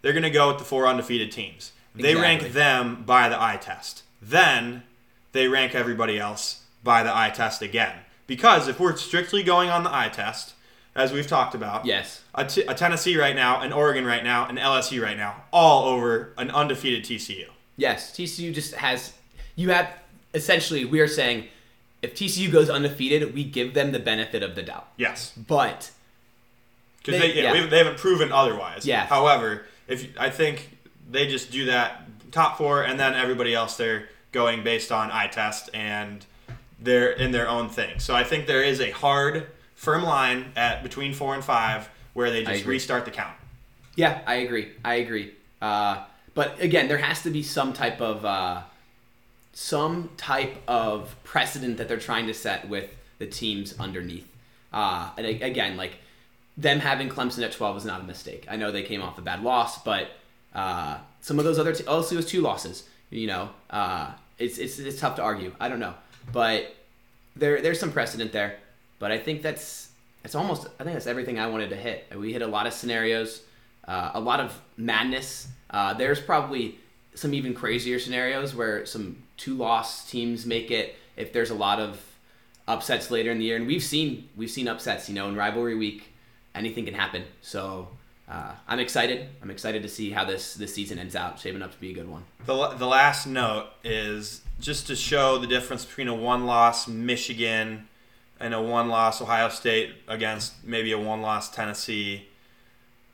They're 0.00 0.14
going 0.14 0.22
to 0.22 0.30
go 0.30 0.48
with 0.48 0.58
the 0.58 0.64
four 0.64 0.86
undefeated 0.86 1.30
teams. 1.30 1.72
They 1.94 2.12
Exactly. 2.12 2.22
rank 2.22 2.52
them 2.54 3.02
by 3.04 3.28
the 3.28 3.40
eye 3.40 3.58
test. 3.60 4.04
Then 4.22 4.84
they 5.32 5.48
rank 5.48 5.74
everybody 5.74 6.18
else 6.18 6.62
by 6.82 7.02
the 7.02 7.14
eye 7.14 7.30
test 7.30 7.60
again. 7.60 7.94
Because 8.26 8.68
if 8.68 8.80
we're 8.80 8.96
strictly 8.96 9.42
going 9.42 9.68
on 9.68 9.84
the 9.84 9.94
eye 9.94 10.08
test, 10.08 10.54
as 10.94 11.12
we've 11.12 11.26
talked 11.26 11.54
about, 11.54 11.84
Yes. 11.84 12.21
A, 12.34 12.44
t- 12.44 12.62
a 12.62 12.74
Tennessee 12.74 13.16
right 13.16 13.36
now, 13.36 13.60
an 13.60 13.72
Oregon 13.72 14.04
right 14.04 14.24
now, 14.24 14.46
an 14.48 14.56
LSU 14.56 15.02
right 15.02 15.16
now, 15.16 15.42
all 15.52 15.84
over 15.88 16.32
an 16.38 16.50
undefeated 16.50 17.04
TCU. 17.04 17.46
Yes, 17.76 18.10
TCU 18.12 18.52
just 18.54 18.74
has. 18.74 19.12
You 19.56 19.70
have 19.70 19.90
essentially 20.34 20.84
we 20.84 21.00
are 21.00 21.08
saying 21.08 21.46
if 22.00 22.14
TCU 22.14 22.50
goes 22.50 22.70
undefeated, 22.70 23.34
we 23.34 23.44
give 23.44 23.74
them 23.74 23.92
the 23.92 23.98
benefit 23.98 24.42
of 24.42 24.54
the 24.54 24.62
doubt. 24.62 24.88
Yes, 24.96 25.32
But 25.36 25.90
because 26.98 27.20
They- 27.20 27.32
they, 27.32 27.34
yeah, 27.36 27.42
yeah. 27.42 27.54
haven't- 27.54 27.70
they 27.70 27.78
haven't 27.78 27.98
proven 27.98 28.30
otherwise. 28.32 28.86
Yes. 28.86 29.08
However, 29.08 29.66
if 29.88 30.06
I 30.18 30.30
think 30.30 30.76
they 31.10 31.26
just 31.26 31.50
do 31.50 31.66
that 31.66 32.04
top 32.32 32.56
four, 32.56 32.82
and 32.82 32.98
then 32.98 33.14
everybody 33.14 33.54
else 33.54 33.76
they're 33.76 34.08
going 34.30 34.62
based 34.62 34.90
on 34.90 35.10
eye 35.10 35.26
test 35.26 35.68
and 35.74 36.24
they're 36.80 37.10
in 37.10 37.30
their 37.32 37.48
own 37.48 37.68
thing. 37.68 37.98
So 37.98 38.14
I 38.14 38.24
think 38.24 38.46
there 38.46 38.62
is 38.62 38.80
a 38.80 38.90
hard, 38.90 39.46
firm 39.74 40.02
line 40.04 40.52
at 40.56 40.82
between 40.82 41.12
four 41.12 41.34
and 41.34 41.44
five 41.44 41.88
where 42.14 42.30
they 42.30 42.44
just 42.44 42.64
restart 42.66 43.04
the 43.04 43.10
count. 43.10 43.34
yeah, 43.96 44.20
I 44.26 44.34
agree. 44.36 44.72
I 44.84 44.94
agree. 44.96 45.32
Uh, 45.60 46.04
but 46.34 46.60
again, 46.60 46.88
there 46.88 46.98
has 46.98 47.22
to 47.22 47.30
be 47.30 47.42
some 47.42 47.72
type 47.72 48.00
of 48.00 48.24
uh, 48.24 48.62
some 49.52 50.10
type 50.16 50.56
of 50.66 51.14
precedent 51.24 51.76
that 51.78 51.88
they're 51.88 51.98
trying 51.98 52.26
to 52.26 52.34
set 52.34 52.68
with 52.68 52.90
the 53.18 53.26
teams 53.26 53.78
underneath. 53.78 54.28
Uh, 54.72 55.10
and 55.18 55.26
again, 55.26 55.76
like 55.76 55.92
them 56.56 56.80
having 56.80 57.08
Clemson 57.08 57.42
at 57.44 57.52
12 57.52 57.78
is 57.78 57.84
not 57.84 58.00
a 58.00 58.04
mistake. 58.04 58.46
I 58.48 58.56
know 58.56 58.70
they 58.72 58.82
came 58.82 59.02
off 59.02 59.18
a 59.18 59.22
bad 59.22 59.42
loss, 59.42 59.82
but 59.82 60.08
Uh, 60.54 60.98
some 61.22 61.38
of 61.38 61.46
those 61.46 61.58
other 61.58 61.72
te- 61.72 61.84
LSU 61.84 62.16
has 62.16 62.26
two 62.26 62.42
losses. 62.42 62.84
You 63.08 63.26
know, 63.26 63.48
uh, 63.70 64.10
it's, 64.38 64.58
it's 64.58 64.78
it's 64.78 65.00
tough 65.00 65.16
to 65.16 65.22
argue. 65.22 65.50
I 65.58 65.68
don't 65.70 65.80
know, 65.80 65.94
but 66.30 66.74
there 67.36 67.62
there's 67.62 67.80
some 67.80 67.90
precedent 67.92 68.32
there. 68.32 68.58
But 68.98 69.12
I 69.12 69.18
think 69.18 69.40
that's 69.40 69.88
it's 70.24 70.34
almost 70.34 70.68
I 70.78 70.84
think 70.84 70.94
that's 70.94 71.06
everything 71.06 71.38
I 71.38 71.46
wanted 71.46 71.70
to 71.70 71.76
hit. 71.76 72.06
We 72.16 72.32
hit 72.32 72.42
a 72.42 72.46
lot 72.46 72.66
of 72.66 72.72
scenarios, 72.72 73.42
uh, 73.86 74.12
a 74.14 74.20
lot 74.20 74.40
of 74.40 74.58
madness. 74.76 75.48
Uh, 75.70 75.94
there's 75.94 76.20
probably 76.20 76.78
some 77.14 77.34
even 77.34 77.54
crazier 77.54 77.98
scenarios 77.98 78.54
where 78.54 78.86
some 78.86 79.22
two 79.36 79.54
loss 79.54 80.08
teams 80.10 80.46
make 80.46 80.70
it 80.70 80.96
if 81.16 81.32
there's 81.32 81.50
a 81.50 81.54
lot 81.54 81.78
of 81.78 82.00
upsets 82.68 83.10
later 83.10 83.30
in 83.30 83.38
the 83.38 83.44
year, 83.44 83.56
and 83.56 83.66
we've 83.66 83.82
seen 83.82 84.28
we've 84.36 84.50
seen 84.50 84.68
upsets. 84.68 85.08
You 85.08 85.14
know, 85.14 85.28
in 85.28 85.36
rivalry 85.36 85.74
week, 85.74 86.12
anything 86.54 86.84
can 86.84 86.94
happen. 86.94 87.24
So 87.40 87.88
uh, 88.28 88.52
I'm 88.68 88.78
excited. 88.78 89.28
I'm 89.42 89.50
excited 89.50 89.82
to 89.82 89.88
see 89.88 90.10
how 90.10 90.24
this 90.24 90.54
this 90.54 90.74
season 90.74 90.98
ends 90.98 91.16
out, 91.16 91.38
shaping 91.38 91.62
up 91.62 91.72
to 91.72 91.80
be 91.80 91.90
a 91.90 91.94
good 91.94 92.08
one. 92.08 92.24
The, 92.46 92.68
the 92.68 92.86
last 92.86 93.26
note 93.26 93.68
is 93.84 94.42
just 94.60 94.86
to 94.86 94.96
show 94.96 95.38
the 95.38 95.46
difference 95.46 95.84
between 95.84 96.08
a 96.08 96.14
one 96.14 96.46
loss 96.46 96.88
Michigan 96.88 97.88
and 98.42 98.52
a 98.52 98.60
one 98.60 98.88
loss 98.88 99.22
Ohio 99.22 99.48
State 99.48 99.94
against 100.08 100.64
maybe 100.64 100.92
a 100.92 100.98
one 100.98 101.22
loss 101.22 101.50
Tennessee 101.50 102.28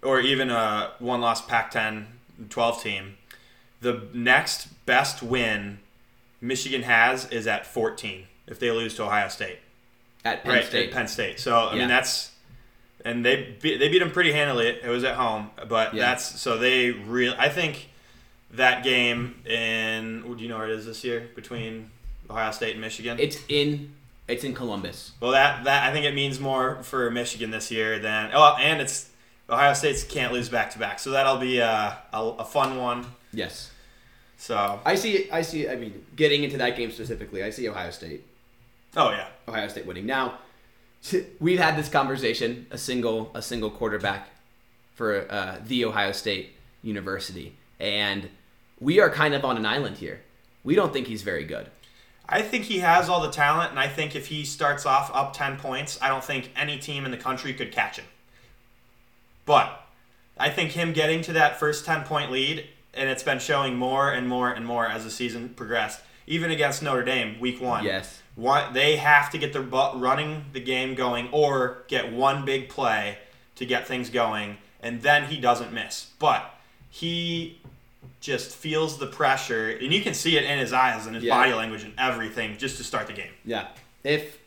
or 0.03 0.21
even 0.21 0.51
a 0.51 0.93
one 0.99 1.21
loss 1.21 1.45
Pac 1.45 1.71
10 1.71 2.07
12 2.49 2.83
team. 2.83 3.17
The 3.81 4.03
next 4.13 4.69
best 4.87 5.23
win 5.23 5.79
Michigan 6.41 6.83
has 6.83 7.27
is 7.31 7.47
at 7.47 7.67
14 7.67 8.27
if 8.47 8.59
they 8.59 8.71
lose 8.71 8.95
to 8.97 9.05
Ohio 9.05 9.29
State. 9.29 9.59
At 10.25 10.43
Penn 10.43 10.53
right, 10.53 10.65
State, 10.65 10.89
at 10.89 10.95
Penn 10.95 11.09
State. 11.09 11.39
So, 11.39 11.55
I 11.57 11.73
Yeah. 11.75 11.79
mean, 11.81 11.89
that's. 11.89 12.33
And 13.05 13.25
they 13.25 13.57
beat, 13.63 13.79
they 13.79 13.89
beat 13.89 14.01
them 14.01 14.11
pretty 14.11 14.33
handily. 14.33 14.67
It 14.69 14.89
was 14.89 15.05
at 15.05 15.15
home, 15.15 15.51
but 15.69 15.95
Yeah. 15.95 16.07
that's 16.07 16.41
so 16.41 16.59
they 16.59 16.91
real. 16.91 17.35
I 17.39 17.49
think 17.49 17.89
that 18.51 18.83
game 18.83 19.41
in 19.47 20.23
do 20.37 20.43
you 20.43 20.49
know 20.49 20.59
where 20.59 20.69
it 20.69 20.75
is 20.77 20.87
this 20.87 21.05
year 21.05 21.29
between 21.37 21.91
Ohio 22.29 22.51
State 22.51 22.73
and 22.73 22.81
Michigan? 22.81 23.19
it's 23.21 23.39
in 23.49 23.95
it's 24.29 24.45
in 24.45 24.55
Columbus. 24.55 25.13
well, 25.21 25.33
that 25.33 25.65
that 25.65 25.89
I 25.89 25.93
think 25.93 26.05
it 26.07 26.15
means 26.15 26.39
more 26.39 26.83
for 26.83 27.11
Michigan 27.11 27.51
this 27.51 27.71
year 27.71 27.99
than 27.99 28.31
oh, 28.35 28.57
and 28.61 28.81
it's 28.81 29.11
Ohio 29.51 29.73
State's 29.73 30.05
can't 30.05 30.33
lose 30.33 30.49
back 30.49 30.71
to 30.73 30.79
back, 30.79 30.99
so 30.99 31.11
that'll 31.11 31.39
be 31.39 31.59
a, 31.59 31.99
a, 32.13 32.23
a 32.39 32.45
fun 32.45 32.77
one. 32.77 33.07
Yes, 33.33 33.71
So 34.37 34.81
I 34.85 34.95
see. 34.95 35.31
I 35.31 35.43
see. 35.43 35.69
I 35.69 35.77
mean, 35.77 36.05
getting 36.17 36.45
into 36.45 36.59
that 36.59 36.77
game 36.77 36.91
specifically, 36.91 37.43
I 37.43 37.51
see 37.51 37.69
Ohio 37.69 37.91
State. 37.91 38.25
oh 38.97 39.11
yeah, 39.11 39.29
Ohio 39.49 39.69
State 39.69 39.87
winning. 39.87 40.07
Now, 40.07 40.39
we've 41.41 41.59
had 41.59 41.77
this 41.77 41.89
conversation. 41.89 42.67
A 42.71 42.79
single 42.79 43.31
a 43.35 43.41
single 43.43 43.71
quarterback 43.71 44.29
for 44.95 45.31
uh, 45.31 45.59
the 45.65 45.85
Ohio 45.85 46.13
State 46.13 46.55
University, 46.83 47.57
and 47.81 48.29
we 48.81 49.01
are 49.01 49.09
kind 49.11 49.35
of 49.35 49.45
on 49.45 49.57
an 49.57 49.65
island 49.65 49.97
here. 49.97 50.21
We 50.65 50.75
don't 50.75 50.93
think 50.93 51.07
he's 51.07 51.23
very 51.23 51.45
good. 51.45 51.71
I 52.29 52.43
think 52.43 52.65
he 52.65 52.81
has 52.81 53.09
all 53.09 53.23
the 53.23 53.31
talent, 53.31 53.71
and 53.71 53.81
I 53.81 53.89
think 53.89 54.15
if 54.15 54.27
he 54.27 54.45
starts 54.45 54.85
off 54.85 55.11
up 55.15 55.33
10 55.33 55.57
points, 55.57 55.99
I 56.03 56.09
don't 56.09 56.23
think 56.23 56.51
any 56.55 56.79
team 56.79 57.07
in 57.07 57.11
the 57.11 57.17
country 57.17 57.55
could 57.55 57.73
catch 57.73 57.97
him. 57.97 58.05
But 59.47 59.87
I 60.37 60.51
think 60.51 60.73
him 60.73 60.93
getting 60.93 61.23
to 61.23 61.33
that 61.33 61.59
first 61.59 61.87
10 61.87 62.05
point 62.05 62.31
lead, 62.31 62.67
and 62.93 63.09
it's 63.09 63.23
been 63.23 63.39
showing 63.39 63.77
more 63.77 64.11
and 64.13 64.29
more 64.29 64.51
and 64.51 64.67
more 64.67 64.87
as 64.87 65.05
the 65.05 65.11
season 65.11 65.49
progressed, 65.51 66.01
even 66.27 66.51
against 66.51 66.83
Notre 66.83 67.03
Dame 67.03 67.41
week 67.41 67.63
one. 67.63 67.85
Yes. 67.85 68.23
One, 68.35 68.75
they 68.75 68.97
have 68.97 69.31
to 69.31 69.39
get 69.39 69.55
their 69.55 69.63
butt 69.63 69.99
running 69.99 70.45
the 70.53 70.61
game 70.61 70.95
going 70.95 71.29
or 71.33 71.85
get 71.89 72.13
one 72.13 72.45
big 72.45 72.69
play 72.69 73.19
to 73.57 73.65
get 73.65 73.89
things 73.89 74.11
going, 74.11 74.59
and 74.83 75.01
then 75.01 75.25
he 75.25 75.41
doesn't 75.41 75.73
miss. 75.73 76.11
But 76.19 76.55
he 76.91 77.58
just 78.21 78.55
feels 78.57 78.99
the 78.99 79.07
pressure, 79.07 79.71
and 79.71 79.93
you 79.93 80.03
can 80.03 80.15
see 80.15 80.37
it 80.37 80.45
in 80.45 80.59
his 80.59 80.73
eyes 80.73 81.07
and 81.07 81.15
his 81.15 81.25
Yeah. 81.25 81.35
body 81.37 81.53
language 81.53 81.83
and 81.85 81.93
everything 81.99 82.57
just 82.59 82.77
to 82.79 82.85
start 82.85 83.07
the 83.07 83.13
game. 83.13 83.31
yeah, 83.45 83.69
if 84.05 84.39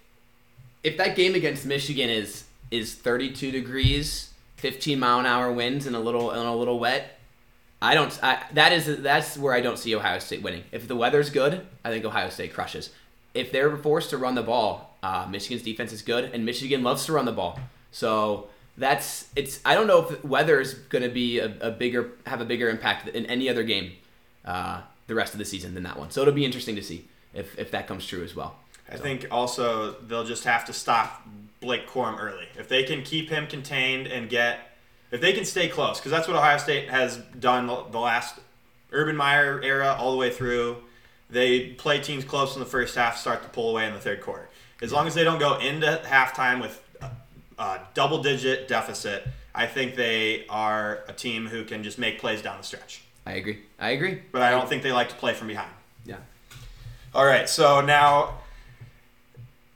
if 0.83 0.97
that 0.97 1.15
game 1.15 1.35
against 1.35 1.65
Michigan 1.65 2.09
is 2.09 2.45
is 2.71 2.95
32 2.95 3.51
degrees, 3.51 4.29
15 4.57 4.99
mile 4.99 5.19
an 5.19 5.25
hour 5.25 5.51
winds 5.51 5.85
and 5.85 5.95
a 5.95 5.99
little 5.99 6.31
and 6.31 6.47
a 6.47 6.53
little 6.53 6.79
wet, 6.79 7.19
I 7.81 7.93
don't. 7.95 8.17
I, 8.23 8.43
that 8.53 8.71
is 8.73 8.97
that's 9.01 9.37
where 9.37 9.53
I 9.53 9.61
don't 9.61 9.77
see 9.77 9.95
Ohio 9.95 10.19
State 10.19 10.41
winning. 10.41 10.63
If 10.71 10.87
the 10.87 10.95
weather's 10.95 11.29
good, 11.29 11.65
I 11.83 11.89
think 11.89 12.05
Ohio 12.05 12.29
State 12.29 12.53
crushes. 12.53 12.89
If 13.33 13.51
they're 13.51 13.75
forced 13.77 14.09
to 14.11 14.17
run 14.17 14.35
the 14.35 14.43
ball, 14.43 14.97
uh, 15.03 15.25
Michigan's 15.29 15.63
defense 15.63 15.91
is 15.93 16.01
good, 16.01 16.25
and 16.33 16.45
Michigan 16.45 16.83
loves 16.83 17.05
to 17.05 17.13
run 17.13 17.25
the 17.25 17.31
ball. 17.31 17.59
So 17.91 18.49
that's 18.77 19.29
it's. 19.35 19.59
I 19.65 19.75
don't 19.75 19.87
know 19.87 20.07
if 20.07 20.23
weather 20.23 20.59
is 20.59 20.73
going 20.73 21.03
to 21.03 21.09
be 21.09 21.39
a, 21.39 21.53
a 21.61 21.71
bigger 21.71 22.11
have 22.25 22.41
a 22.41 22.45
bigger 22.45 22.69
impact 22.69 23.07
in 23.09 23.25
any 23.25 23.49
other 23.49 23.63
game 23.63 23.93
uh, 24.45 24.81
the 25.07 25.15
rest 25.15 25.33
of 25.33 25.39
the 25.39 25.45
season 25.45 25.73
than 25.73 25.83
that 25.83 25.97
one. 25.97 26.11
So 26.11 26.21
it'll 26.21 26.33
be 26.33 26.45
interesting 26.45 26.75
to 26.75 26.81
see 26.81 27.07
if 27.33 27.57
if 27.59 27.71
that 27.71 27.87
comes 27.87 28.05
true 28.05 28.23
as 28.23 28.35
well. 28.35 28.55
I 28.89 28.97
think 28.97 29.27
also 29.31 29.93
they'll 29.93 30.25
just 30.25 30.43
have 30.43 30.65
to 30.65 30.73
stop 30.73 31.25
Blake 31.61 31.87
Corum 31.87 32.19
early. 32.19 32.47
If 32.57 32.67
they 32.67 32.83
can 32.83 33.03
keep 33.03 33.29
him 33.29 33.47
contained 33.47 34.07
and 34.07 34.29
get, 34.29 34.59
if 35.11 35.21
they 35.21 35.31
can 35.31 35.45
stay 35.45 35.69
close, 35.69 35.97
because 35.97 36.11
that's 36.11 36.27
what 36.27 36.35
Ohio 36.35 36.57
State 36.57 36.89
has 36.89 37.17
done 37.17 37.67
the 37.67 37.85
the 37.91 37.99
last 37.99 38.39
Urban 38.91 39.15
Meyer 39.15 39.61
era 39.61 39.95
all 39.97 40.11
the 40.11 40.17
way 40.17 40.29
through. 40.29 40.77
They 41.29 41.67
play 41.67 41.99
teams 41.99 42.25
close 42.25 42.55
in 42.55 42.59
the 42.59 42.65
first 42.65 42.95
half, 42.95 43.17
start 43.17 43.43
to 43.43 43.49
pull 43.49 43.69
away 43.69 43.87
in 43.87 43.93
the 43.93 43.99
third 43.99 44.19
quarter. 44.19 44.49
As 44.81 44.91
long 44.91 45.07
as 45.07 45.13
they 45.13 45.23
don't 45.23 45.39
go 45.39 45.57
into 45.59 46.01
halftime 46.03 46.59
with 46.59 46.80
Uh, 47.57 47.77
a 47.79 47.87
double 47.93 48.23
digit 48.23 48.67
deficit, 48.67 49.27
I 49.53 49.67
think 49.67 49.95
they 49.95 50.45
are 50.47 51.03
a 51.07 51.13
team 51.13 51.47
who 51.47 51.63
can 51.63 51.83
just 51.83 51.99
make 51.99 52.19
plays 52.19 52.41
down 52.41 52.57
the 52.57 52.63
stretch. 52.63 53.03
I 53.25 53.33
agree. 53.33 53.59
I 53.79 53.91
agree. 53.91 54.21
But 54.31 54.41
I 54.41 54.51
don't 54.51 54.67
think 54.67 54.83
they 54.83 54.91
like 54.91 55.09
to 55.09 55.15
play 55.15 55.33
from 55.33 55.47
behind. 55.47 55.71
Yeah. 56.05 56.17
All 57.13 57.25
right, 57.25 57.47
so 57.47 57.81
now 57.81 58.39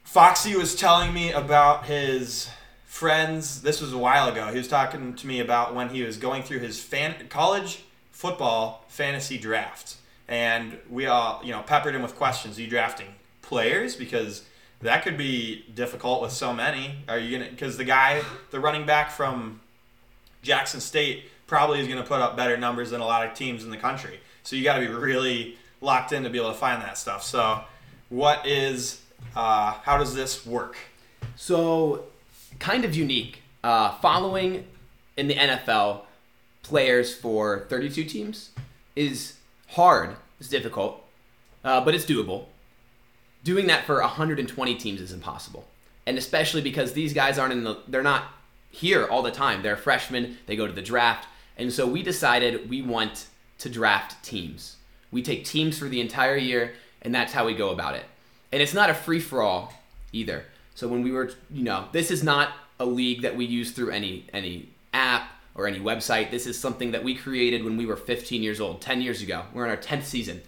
Foxy 0.03 0.55
was 0.55 0.75
telling 0.75 1.13
me 1.13 1.31
about 1.31 1.85
his 1.85 2.49
friends. 2.85 3.61
This 3.61 3.81
was 3.81 3.91
a 3.91 3.97
while 3.97 4.29
ago. 4.29 4.47
He 4.47 4.57
was 4.57 4.69
talking 4.69 5.13
to 5.15 5.27
me 5.27 5.41
about 5.41 5.75
when 5.75 5.89
he 5.89 6.03
was 6.03 6.15
going 6.15 6.43
through 6.43 6.59
his 6.59 6.81
fan 6.81 7.13
college 7.29 7.83
football 8.11 8.85
fantasy 8.87 9.37
draft, 9.37 9.97
and 10.29 10.77
we 10.89 11.05
all, 11.05 11.41
you 11.43 11.51
know, 11.51 11.61
peppered 11.61 11.93
him 11.93 12.01
with 12.01 12.15
questions. 12.15 12.57
Are 12.57 12.61
you 12.61 12.67
drafting 12.69 13.07
players 13.41 13.95
because 13.95 14.43
that 14.85 15.03
could 15.03 15.17
be 15.17 15.65
difficult 15.73 16.21
with 16.21 16.31
so 16.31 16.53
many? 16.53 16.95
Are 17.07 17.19
you 17.19 17.37
gonna? 17.37 17.49
Because 17.49 17.77
the 17.77 17.83
guy, 17.83 18.21
the 18.51 18.59
running 18.59 18.85
back 18.85 19.11
from 19.11 19.59
Jackson 20.41 20.79
State, 20.79 21.25
probably 21.47 21.79
is 21.79 21.87
to 21.87 22.03
put 22.03 22.21
up 22.21 22.35
better 22.35 22.57
numbers 22.57 22.91
than 22.91 23.01
a 23.01 23.05
lot 23.05 23.27
of 23.27 23.33
teams 23.33 23.63
in 23.63 23.69
the 23.69 23.77
country. 23.77 24.19
So 24.43 24.55
you 24.55 24.63
got 24.63 24.75
to 24.75 24.81
be 24.81 24.87
really 24.87 25.57
locked 25.81 26.11
in 26.11 26.23
to 26.23 26.29
be 26.29 26.37
able 26.37 26.51
to 26.51 26.57
find 26.57 26.81
that 26.81 26.97
stuff. 26.97 27.23
So, 27.23 27.61
what 28.09 28.45
is? 28.45 29.01
Uh, 29.35 29.73
how 29.83 29.97
does 29.97 30.13
this 30.13 30.45
work? 30.45 30.77
So, 31.35 32.05
kind 32.59 32.85
of 32.85 32.95
unique. 32.95 33.41
Uh, 33.63 33.97
following 33.97 34.65
in 35.17 35.27
the 35.27 35.33
NFL 35.33 36.01
players 36.61 37.15
for 37.15 37.65
32 37.69 38.03
teams 38.03 38.51
is 38.95 39.37
hard. 39.69 40.15
It's 40.39 40.49
difficult, 40.49 41.03
uh, 41.63 41.83
but 41.83 41.95
it's 41.95 42.05
doable. 42.05 42.45
Doing 43.45 43.67
that 43.67 43.85
for 43.85 44.01
120 44.01 44.75
teams 44.75 44.99
is 44.99 45.13
impossible, 45.13 45.65
and 46.07 46.17
especially 46.17 46.61
because 46.61 46.93
these 46.93 47.13
guys 47.13 47.37
aren't 47.37 47.53
in 47.53 47.63
the. 47.63 47.77
They're 47.87 48.01
not 48.01 48.23
here 48.71 49.05
all 49.05 49.21
the 49.21 49.31
time. 49.31 49.61
They're 49.61 49.77
freshmen. 49.77 50.39
They 50.47 50.55
go 50.55 50.65
to 50.65 50.73
the 50.73 50.81
draft, 50.81 51.27
and 51.55 51.71
so 51.71 51.85
we 51.87 52.01
decided 52.01 52.67
we 52.69 52.81
want 52.81 53.27
to 53.59 53.69
draft 53.69 54.23
teams. 54.23 54.77
We 55.11 55.21
take 55.21 55.45
teams 55.45 55.77
for 55.77 55.85
the 55.85 56.01
entire 56.01 56.35
year, 56.35 56.73
and 57.03 57.13
that's 57.13 57.33
how 57.33 57.45
we 57.45 57.53
go 57.53 57.69
about 57.69 57.93
it. 57.93 58.05
And 58.51 58.63
it's 58.63 58.73
not 58.73 58.89
a 58.89 58.95
free 58.95 59.19
for 59.19 59.43
all 59.43 59.73
either. 60.11 60.45
So 60.73 60.87
when 60.87 61.03
we 61.03 61.11
were, 61.11 61.31
you 61.51 61.63
know, 61.63 61.85
this 61.91 62.09
is 62.09 62.23
not 62.23 62.49
a 62.79 62.85
league 62.85 63.21
that 63.21 63.37
we 63.37 63.45
use 63.45 63.71
through 63.71 63.91
any 63.91 64.25
any 64.33 64.69
app 64.91 65.29
or 65.53 65.67
any 65.67 65.79
website. 65.79 66.31
This 66.31 66.47
is 66.47 66.59
something 66.59 66.91
that 66.91 67.03
we 67.03 67.13
created 67.13 67.63
when 67.63 67.77
we 67.77 67.85
were 67.85 67.95
15 67.95 68.41
years 68.41 68.59
old, 68.59 68.81
10 68.81 69.01
years 69.01 69.21
ago. 69.21 69.43
We're 69.53 69.65
in 69.65 69.69
our 69.69 69.77
10th 69.77 70.03
season, 70.03 70.41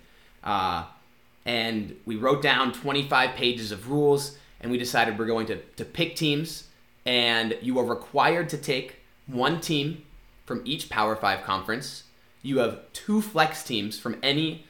uh, 0.43 0.85
and 1.47 1.95
we 2.05 2.17
wrote 2.17 2.43
down 2.43 2.73
25 2.73 3.35
pages 3.35 3.71
of 3.71 3.89
rules, 3.89 4.37
and 4.59 4.69
we 4.69 4.77
decided 4.77 5.17
we're 5.17 5.25
going 5.25 5.47
to 5.47 5.55
to 5.77 5.85
pick 5.85 6.15
teams, 6.15 6.67
and 7.05 7.57
you 7.61 7.79
are 7.79 7.85
required 7.85 8.49
to 8.49 8.57
take 8.57 8.97
one 9.25 9.59
team 9.61 10.03
from 10.45 10.61
each 10.65 10.89
Power 10.89 11.15
Five 11.15 11.43
conference. 11.43 12.03
You 12.43 12.59
have 12.59 12.81
two 12.93 13.21
flex 13.21 13.63
teams 13.63 13.97
from 13.97 14.17
any 14.21 14.65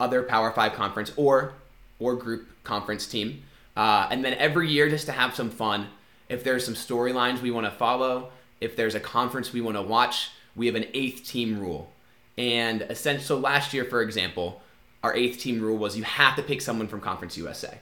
other 0.00 0.22
Power 0.22 0.50
Five 0.50 0.72
conference 0.72 1.12
or 1.16 1.54
or 2.00 2.16
group 2.16 2.48
conference 2.64 3.06
team, 3.06 3.42
uh, 3.76 4.08
and 4.10 4.24
then 4.24 4.34
every 4.34 4.70
year 4.70 4.88
just 4.88 5.06
to 5.06 5.12
have 5.12 5.34
some 5.34 5.50
fun. 5.50 5.88
If 6.30 6.42
there's 6.42 6.64
some 6.64 6.74
storylines 6.74 7.42
we 7.42 7.50
want 7.50 7.66
to 7.66 7.70
follow, 7.70 8.30
if 8.62 8.76
there's 8.76 8.94
a 8.94 9.00
conference 9.00 9.52
we 9.52 9.60
want 9.60 9.76
to 9.76 9.82
watch, 9.82 10.30
we 10.56 10.64
have 10.66 10.74
an 10.74 10.86
eighth 10.94 11.26
team 11.26 11.60
rule. 11.60 11.92
And 12.38 12.80
essentially, 12.88 13.26
so 13.26 13.36
last 13.36 13.74
year, 13.74 13.84
for 13.84 14.00
example, 14.00 14.62
our 15.02 15.14
eighth 15.14 15.38
team 15.38 15.60
rule 15.60 15.76
was 15.76 15.96
you 15.96 16.04
have 16.04 16.36
to 16.36 16.42
pick 16.42 16.60
someone 16.60 16.88
from 16.88 17.00
Conference 17.00 17.36
USA. 17.36 17.78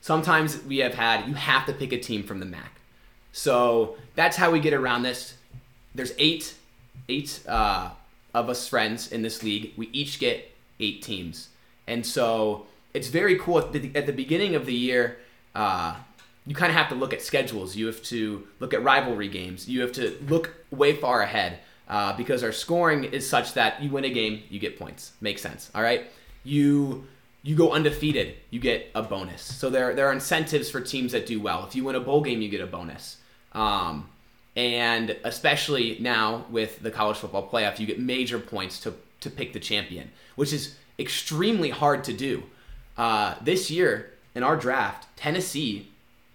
Sometimes 0.00 0.62
we 0.64 0.78
have 0.78 0.94
had 0.94 1.26
you 1.26 1.34
have 1.34 1.66
to 1.66 1.72
pick 1.72 1.92
a 1.92 1.98
team 1.98 2.22
from 2.22 2.40
the 2.40 2.46
MAC. 2.46 2.72
So 3.32 3.96
that's 4.14 4.36
how 4.36 4.50
we 4.50 4.60
get 4.60 4.72
around 4.72 5.02
this. 5.02 5.34
There's 5.94 6.12
eight 6.18 6.54
eight 7.08 7.40
uh, 7.48 7.90
of 8.34 8.48
us 8.48 8.68
friends 8.68 9.12
in 9.12 9.22
this 9.22 9.42
league, 9.42 9.72
we 9.76 9.88
each 9.92 10.18
get 10.18 10.52
eight 10.80 11.02
teams, 11.02 11.48
and 11.86 12.04
so 12.04 12.66
it's 12.94 13.08
very 13.08 13.36
cool 13.38 13.58
at 13.58 13.72
the, 13.72 13.90
at 13.94 14.06
the 14.06 14.12
beginning 14.12 14.54
of 14.54 14.66
the 14.66 14.74
year. 14.74 15.18
Uh, 15.54 15.96
you 16.46 16.54
kind 16.54 16.70
of 16.70 16.76
have 16.76 16.88
to 16.88 16.94
look 16.94 17.12
at 17.12 17.20
schedules. 17.20 17.76
You 17.76 17.86
have 17.86 18.02
to 18.04 18.46
look 18.60 18.72
at 18.72 18.82
rivalry 18.82 19.28
games. 19.28 19.68
You 19.68 19.80
have 19.80 19.92
to 19.92 20.16
look 20.28 20.54
way 20.70 20.94
far 20.94 21.22
ahead 21.22 21.58
uh, 21.88 22.16
because 22.16 22.42
our 22.42 22.52
scoring 22.52 23.04
is 23.04 23.28
such 23.28 23.54
that 23.54 23.82
you 23.82 23.90
win 23.90 24.04
a 24.04 24.10
game, 24.10 24.42
you 24.48 24.58
get 24.58 24.78
points. 24.78 25.12
Makes 25.20 25.42
sense. 25.42 25.70
All 25.74 25.82
right. 25.82 26.06
You 26.46 27.06
you 27.42 27.54
go 27.54 27.72
undefeated, 27.72 28.34
you 28.50 28.58
get 28.58 28.90
a 28.94 29.02
bonus. 29.02 29.42
So 29.42 29.70
there 29.70 29.94
there 29.94 30.08
are 30.08 30.12
incentives 30.12 30.70
for 30.70 30.80
teams 30.80 31.12
that 31.12 31.26
do 31.26 31.40
well. 31.40 31.66
If 31.66 31.74
you 31.74 31.84
win 31.84 31.96
a 31.96 32.00
bowl 32.00 32.22
game, 32.22 32.40
you 32.40 32.48
get 32.48 32.60
a 32.60 32.66
bonus. 32.66 33.18
Um, 33.52 34.08
and 34.56 35.16
especially 35.24 35.98
now 36.00 36.46
with 36.50 36.82
the 36.82 36.90
college 36.90 37.18
football 37.18 37.48
playoff, 37.48 37.78
you 37.78 37.86
get 37.86 38.00
major 38.00 38.38
points 38.38 38.80
to 38.80 38.94
to 39.20 39.30
pick 39.30 39.52
the 39.52 39.60
champion, 39.60 40.10
which 40.36 40.52
is 40.52 40.76
extremely 40.98 41.70
hard 41.70 42.04
to 42.04 42.12
do. 42.12 42.44
Uh, 42.96 43.34
this 43.42 43.70
year 43.70 44.12
in 44.34 44.42
our 44.42 44.56
draft, 44.56 45.06
Tennessee 45.16 45.88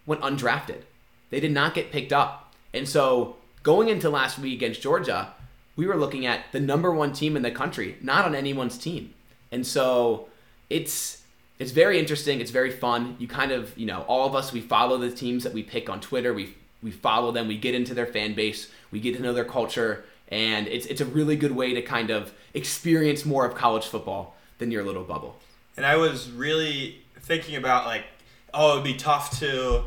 went 0.06 0.22
undrafted. 0.22 0.82
They 1.30 1.40
did 1.40 1.52
not 1.52 1.74
get 1.74 1.92
picked 1.92 2.14
up. 2.14 2.54
And 2.74 2.88
so 2.88 3.38
going 3.64 3.90
into 3.90 4.10
last 4.10 4.40
week 4.40 4.54
against 4.54 4.82
Georgia, 4.82 5.34
we 5.76 5.88
were 5.88 5.98
looking 5.98 6.26
at 6.26 6.52
the 6.52 6.60
number 6.60 6.92
one 6.92 7.14
team 7.14 7.36
in 7.36 7.44
the 7.44 7.52
country, 7.52 7.98
not 8.02 8.26
on 8.26 8.36
anyone's 8.36 8.78
team. 8.78 9.14
And 9.52 9.66
so 9.66 10.28
it's 10.70 11.22
it's 11.60 11.72
very 11.72 12.00
interesting. 12.00 12.42
It's 12.42 12.52
very 12.52 12.72
fun. 12.72 13.16
You 13.20 13.28
kind 13.28 13.52
of, 13.52 13.78
you 13.78 13.86
know, 13.86 14.02
all 14.08 14.28
of 14.28 14.36
us 14.36 14.52
we 14.52 14.62
follow 14.62 14.98
the 14.98 15.12
teams 15.12 15.44
that 15.44 15.54
we 15.54 15.64
pick 15.64 15.90
on 15.90 16.00
Twitter. 16.00 16.34
We 16.34 16.56
we 16.82 16.92
follow 16.92 17.32
them. 17.32 17.48
We 17.48 17.58
get 17.58 17.76
into 17.76 17.94
their 17.94 18.08
fan 18.08 18.34
base. 18.34 18.70
We 18.92 19.00
get 19.00 19.16
to 19.18 19.22
know 19.22 19.34
their 19.34 19.46
culture, 19.46 20.04
and 20.30 20.68
it's 20.68 20.86
it's 20.88 21.02
a 21.02 21.06
really 21.06 21.36
good 21.36 21.52
way 21.52 21.74
to 21.74 21.82
kind 21.82 22.10
of 22.10 22.34
experience 22.54 23.26
more 23.26 23.46
of 23.46 23.56
college 23.56 23.86
football 23.86 24.36
than 24.58 24.72
your 24.72 24.84
little 24.84 25.04
bubble. 25.04 25.38
And 25.78 25.86
I 25.86 25.98
was 25.98 26.30
really 26.30 27.02
thinking 27.20 27.56
about 27.56 27.86
like, 27.86 28.04
oh, 28.54 28.74
it'd 28.74 28.84
be 28.84 28.96
tough 28.96 29.40
to 29.40 29.84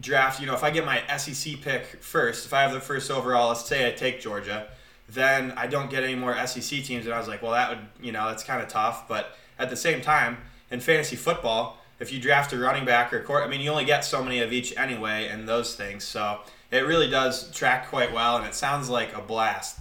draft. 0.00 0.40
You 0.40 0.46
know, 0.46 0.54
if 0.54 0.64
I 0.64 0.70
get 0.70 0.84
my 0.84 1.02
SEC 1.16 1.60
pick 1.60 1.84
first, 2.00 2.46
if 2.46 2.52
I 2.52 2.62
have 2.62 2.72
the 2.72 2.80
first 2.80 3.10
overall, 3.10 3.48
let's 3.48 3.64
say 3.64 3.86
I 3.86 3.92
take 3.92 4.20
Georgia, 4.20 4.68
then 5.12 5.52
I 5.52 5.66
don't 5.66 5.90
get 5.90 6.04
any 6.04 6.14
more 6.14 6.34
SEC 6.46 6.82
teams. 6.84 7.04
And 7.04 7.14
I 7.14 7.18
was 7.18 7.28
like, 7.28 7.42
well, 7.42 7.52
that 7.52 7.70
would, 7.70 7.78
you 8.00 8.12
know, 8.12 8.28
that's 8.28 8.44
kind 8.44 8.62
of 8.62 8.68
tough. 8.68 9.08
But 9.08 9.36
at 9.58 9.70
the 9.70 9.76
same 9.76 10.00
time, 10.00 10.38
in 10.70 10.80
fantasy 10.80 11.16
football, 11.16 11.78
if 12.00 12.12
you 12.12 12.20
draft 12.20 12.52
a 12.52 12.58
running 12.58 12.84
back 12.84 13.12
or 13.12 13.22
court, 13.22 13.44
I 13.44 13.48
mean, 13.48 13.60
you 13.60 13.70
only 13.70 13.84
get 13.84 14.04
so 14.04 14.24
many 14.24 14.40
of 14.40 14.52
each 14.52 14.76
anyway, 14.76 15.28
and 15.28 15.48
those 15.48 15.76
things. 15.76 16.04
So 16.04 16.40
it 16.70 16.80
really 16.80 17.08
does 17.08 17.50
track 17.52 17.88
quite 17.88 18.12
well, 18.12 18.36
and 18.36 18.46
it 18.46 18.54
sounds 18.54 18.88
like 18.88 19.16
a 19.16 19.20
blast. 19.20 19.78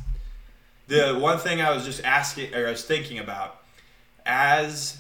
The 0.88 1.18
one 1.20 1.40
thing 1.40 1.62
I 1.62 1.74
was 1.74 1.86
just 1.86 2.04
asking, 2.04 2.54
or 2.54 2.68
I 2.68 2.72
was 2.72 2.84
thinking 2.84 3.18
about, 3.18 3.62
as 4.26 4.98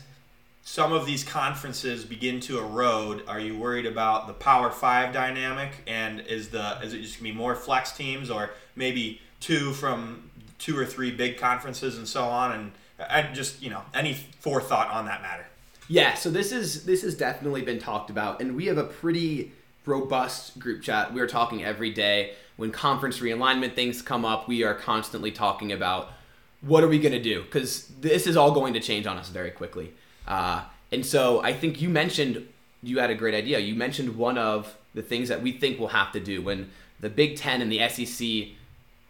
some 0.63 0.93
of 0.93 1.05
these 1.05 1.23
conferences 1.23 2.05
begin 2.05 2.39
to 2.39 2.59
erode, 2.59 3.23
are 3.27 3.39
you 3.39 3.57
worried 3.57 3.85
about 3.85 4.27
the 4.27 4.33
Power 4.33 4.71
Five 4.71 5.13
dynamic? 5.13 5.71
And 5.85 6.21
is 6.21 6.49
the 6.49 6.79
is 6.81 6.93
it 6.93 7.01
just 7.01 7.17
gonna 7.17 7.31
be 7.31 7.35
more 7.37 7.55
flex 7.55 7.91
teams, 7.91 8.29
or 8.29 8.51
maybe 8.75 9.21
two 9.41 9.73
from 9.73 10.31
two 10.57 10.77
or 10.77 10.85
three 10.85 11.11
big 11.11 11.37
conferences 11.37 11.97
and 11.97 12.07
so 12.07 12.23
on? 12.23 12.71
And 13.09 13.35
just 13.35 13.61
you 13.61 13.69
know 13.69 13.81
any 13.93 14.13
forethought 14.13 14.89
on 14.89 15.05
that 15.05 15.21
matter? 15.21 15.45
Yeah, 15.89 16.13
so 16.13 16.31
this 16.31 16.53
is 16.53 16.85
this 16.85 17.01
has 17.01 17.15
definitely 17.15 17.63
been 17.63 17.79
talked 17.79 18.09
about, 18.09 18.41
and 18.41 18.55
we 18.55 18.67
have 18.67 18.77
a 18.77 18.85
pretty 18.85 19.51
robust 19.85 20.57
group 20.59 20.81
chat. 20.81 21.13
We 21.13 21.19
are 21.19 21.27
talking 21.27 21.65
every 21.65 21.91
day. 21.91 22.33
When 22.55 22.71
conference 22.71 23.19
realignment 23.19 23.75
things 23.75 24.01
come 24.01 24.23
up, 24.23 24.47
we 24.47 24.63
are 24.63 24.75
constantly 24.75 25.31
talking 25.31 25.71
about 25.71 26.13
what 26.61 26.83
are 26.83 26.87
we 26.87 26.99
going 26.99 27.13
to 27.13 27.21
do 27.21 27.41
because 27.41 27.87
this 27.99 28.27
is 28.27 28.37
all 28.37 28.51
going 28.51 28.73
to 28.75 28.79
change 28.79 29.07
on 29.07 29.17
us 29.17 29.29
very 29.29 29.51
quickly. 29.51 29.91
Uh, 30.27 30.63
and 30.91 31.05
so 31.05 31.41
I 31.43 31.53
think 31.53 31.81
you 31.81 31.89
mentioned 31.89 32.47
you 32.83 32.99
had 32.99 33.09
a 33.09 33.15
great 33.15 33.33
idea. 33.33 33.59
You 33.59 33.75
mentioned 33.75 34.15
one 34.15 34.37
of 34.37 34.75
the 34.93 35.01
things 35.01 35.29
that 35.29 35.41
we 35.41 35.51
think 35.51 35.79
we'll 35.79 35.89
have 35.89 36.11
to 36.11 36.19
do 36.19 36.41
when 36.41 36.69
the 36.99 37.09
Big 37.09 37.35
Ten 37.35 37.61
and 37.61 37.71
the 37.71 37.87
SEC, 37.89 38.55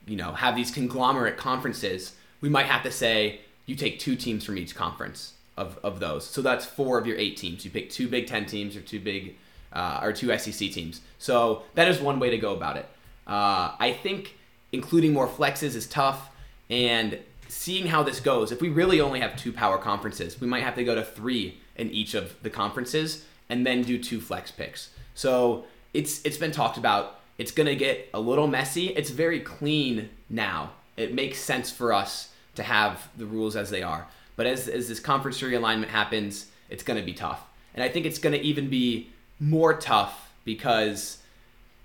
you 0.08 0.16
know, 0.16 0.34
have 0.34 0.56
these 0.56 0.72
conglomerate 0.72 1.38
conferences. 1.38 2.16
We 2.42 2.50
might 2.50 2.66
have 2.66 2.84
to 2.84 2.92
say 2.92 3.42
you 3.66 3.76
take 3.76 4.00
two 4.00 4.16
teams 4.16 4.44
from 4.46 4.58
each 4.58 4.76
conference 4.76 5.34
of, 5.58 5.78
of 5.84 6.00
those. 6.00 6.26
So 6.26 6.42
that's 6.42 6.66
four 6.66 6.98
of 6.98 7.06
your 7.06 7.18
eight 7.18 7.38
teams. 7.38 7.64
You 7.64 7.72
pick 7.72 7.90
two 7.90 8.08
Big 8.08 8.28
Ten 8.28 8.46
teams 8.46 8.76
or 8.76 8.82
two 8.82 9.00
big 9.00 9.36
uh, 9.74 10.00
or 10.02 10.12
two 10.14 10.36
SEC 10.38 10.72
teams. 10.72 11.02
So 11.20 11.64
that 11.76 11.88
is 11.88 12.00
one 12.00 12.20
way 12.20 12.30
to 12.30 12.38
go 12.38 12.54
about 12.54 12.78
it. 12.78 12.88
Uh, 13.28 13.72
I 13.80 13.98
think 14.02 14.36
including 14.72 15.14
more 15.14 15.28
flexes 15.28 15.76
is 15.76 15.88
tough, 15.88 16.30
and 16.70 17.20
seeing 17.48 17.88
how 17.88 18.04
this 18.04 18.20
goes. 18.20 18.52
If 18.52 18.62
we 18.62 18.70
really 18.70 19.02
only 19.02 19.20
have 19.20 19.36
two 19.36 19.52
power 19.52 19.78
conferences, 19.78 20.40
we 20.40 20.48
might 20.48 20.64
have 20.64 20.76
to 20.76 20.84
go 20.84 20.96
to 20.96 21.04
three 21.04 21.60
in 21.76 21.90
each 21.90 22.14
of 22.14 22.42
the 22.44 22.50
conferences 22.50 23.26
and 23.50 23.66
then 23.66 23.82
do 23.82 24.02
two 24.02 24.22
flex 24.22 24.52
picks. 24.52 24.92
So 25.14 25.66
it's 25.94 26.24
it's 26.26 26.38
been 26.38 26.52
talked 26.52 26.78
about. 26.78 27.20
It's 27.42 27.52
gonna 27.52 27.76
get 27.76 28.08
a 28.14 28.20
little 28.20 28.46
messy. 28.46 28.90
It's 28.90 29.10
very 29.10 29.40
clean 29.40 30.10
now. 30.30 30.74
It 30.96 31.14
makes 31.14 31.40
sense 31.40 31.72
for 31.72 31.92
us 31.92 32.30
to 32.54 32.62
have 32.62 33.10
the 33.18 33.26
rules 33.26 33.56
as 33.56 33.72
they 33.72 33.82
are. 33.82 34.08
But 34.36 34.46
as, 34.46 34.68
as 34.68 34.88
this 34.88 35.00
conference 35.00 35.42
realignment 35.42 35.88
happens, 35.88 36.48
it's 36.70 36.84
going 36.84 37.00
to 37.00 37.06
be 37.06 37.14
tough. 37.14 37.42
And 37.74 37.84
I 37.84 37.90
think 37.90 38.06
it's 38.06 38.20
going 38.20 38.34
to 38.34 38.42
even 38.42 38.70
be 38.70 39.10
more 39.40 39.74
tough 39.74 40.32
because 40.46 41.18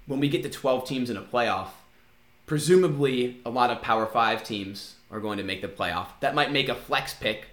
when 0.07 0.21
we 0.21 0.29
get 0.29 0.43
to 0.43 0.51
12 0.51 0.87
teams 0.87 1.11
in 1.11 1.17
a 1.17 1.23
playoff, 1.23 1.69
presumably 2.47 3.41
a 3.45 3.51
lot 3.51 3.71
of 3.71 3.83
Power 3.83 4.07
5 4.07 4.45
teams 4.45 4.97
are 5.11 5.21
going 5.21 5.39
to 5.39 5.45
make 5.45 5.63
the 5.63 5.69
playoff. 5.69 6.09
That 6.21 6.35
might 6.35 6.53
make 6.53 6.69
a 6.69 6.75
flex 6.75 7.15
pick 7.15 7.47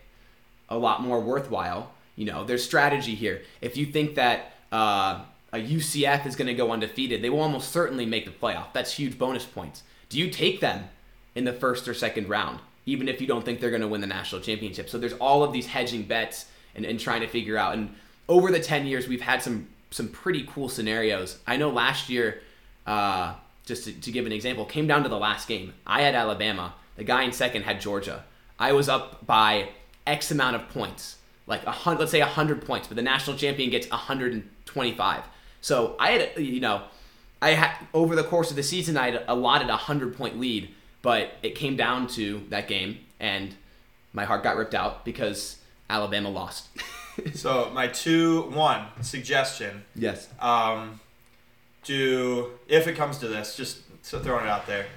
a 0.70 0.78
lot 0.78 1.02
more 1.02 1.20
worthwhile. 1.20 1.92
You 2.16 2.26
know, 2.26 2.44
there's 2.44 2.64
strategy 2.64 3.16
here. 3.16 3.42
If 3.62 3.78
you 3.78 3.86
think 3.86 4.16
that 4.16 4.54
uh, 4.72 5.22
a 5.54 5.58
UCF 5.58 6.26
is 6.26 6.36
going 6.36 6.48
to 6.48 6.54
go 6.54 6.72
undefeated, 6.72 7.22
they 7.22 7.30
will 7.30 7.42
almost 7.42 7.72
certainly 7.72 8.06
make 8.06 8.26
the 8.26 8.32
playoff. 8.32 8.74
That's 8.74 8.94
huge 8.94 9.18
bonus 9.18 9.46
points. 9.46 9.84
Do 10.10 10.20
you 10.20 10.30
take 10.30 10.60
them 10.60 10.90
in 11.36 11.46
the 11.46 11.54
first 11.54 11.88
or 11.88 11.94
second 11.94 12.28
round? 12.28 12.60
even 12.86 13.08
if 13.08 13.22
you 13.22 13.28
don't 13.28 13.46
think 13.46 13.60
they're 13.60 13.70
going 13.70 13.82
to 13.82 13.88
win 13.88 14.02
the 14.02 14.08
national 14.08 14.42
championship. 14.42 14.90
So 14.90 14.98
there's 14.98 15.14
all 15.14 15.44
of 15.44 15.54
these 15.54 15.68
hedging 15.68 16.04
bets 16.04 16.46
and, 16.76 16.86
and 16.86 17.00
trying 17.00 17.22
to 17.22 17.28
figure 17.28 17.58
out. 17.58 17.74
And 17.74 17.96
over 18.28 18.52
the 18.52 18.60
10 18.60 18.86
years, 18.86 19.08
we've 19.08 19.22
had 19.22 19.42
some 19.42 19.68
some 19.92 20.08
pretty 20.08 20.44
cool 20.50 20.70
scenarios. 20.70 21.38
I 21.46 21.56
know 21.56 21.70
last 21.70 22.10
year, 22.10 22.42
uh, 22.88 23.36
just 23.64 23.84
to, 23.84 23.94
to 23.94 24.12
give 24.12 24.26
an 24.26 24.32
example, 24.32 24.66
came 24.66 24.88
down 24.88 25.04
to 25.04 25.10
the 25.10 25.20
last 25.20 25.48
game. 25.48 25.76
I 25.86 26.02
had 26.02 26.16
Alabama. 26.16 26.74
The 26.96 27.04
guy 27.04 27.22
in 27.22 27.32
second 27.32 27.62
had 27.62 27.80
Georgia. 27.80 28.24
I 28.58 28.72
was 28.72 28.90
up 28.90 29.24
by 29.28 29.70
X 30.08 30.32
amount 30.32 30.56
of 30.56 30.68
points, 30.70 31.18
like 31.46 31.64
a 31.68 31.72
hundred, 31.72 32.00
let's 32.00 32.12
say 32.12 32.22
hundred 32.22 32.66
points, 32.66 32.88
but 32.88 32.96
the 32.96 33.04
national 33.04 33.38
champion 33.38 33.70
gets 33.70 33.88
125. 33.88 35.24
So 35.64 35.96
I 36.00 36.12
had, 36.12 36.38
you 36.38 36.60
know, 36.60 36.84
I 37.42 37.52
had 37.52 37.76
over 37.92 38.16
the 38.16 38.24
course 38.24 38.52
of 38.52 38.56
the 38.56 38.64
season, 38.64 38.98
I 38.98 39.10
had 39.10 39.24
allotted 39.28 39.70
a 39.70 39.76
hundred 39.76 40.16
point 40.16 40.40
lead 40.40 40.70
but 41.04 41.34
it 41.44 41.54
came 41.54 41.76
down 41.76 42.08
to 42.08 42.42
that 42.50 42.68
game, 42.68 42.98
and 43.20 43.54
my 44.14 44.24
heart 44.24 44.42
got 44.42 44.56
ripped 44.56 44.74
out 44.74 45.06
because 45.06 45.58
Alabama 45.88 46.30
lost. 46.30 46.70
so 47.36 47.70
my 47.72 47.88
two 47.88 48.44
one 48.50 48.88
suggestion. 49.02 49.84
Yes. 49.94 50.28
Um, 50.40 51.00
do 51.84 52.52
if 52.68 52.88
it 52.88 52.96
comes 52.96 53.20
to 53.20 53.28
this, 53.28 53.56
just 53.56 53.82
throwing 54.02 54.46
it 54.46 54.50
out 54.50 54.66
there. 54.66 54.88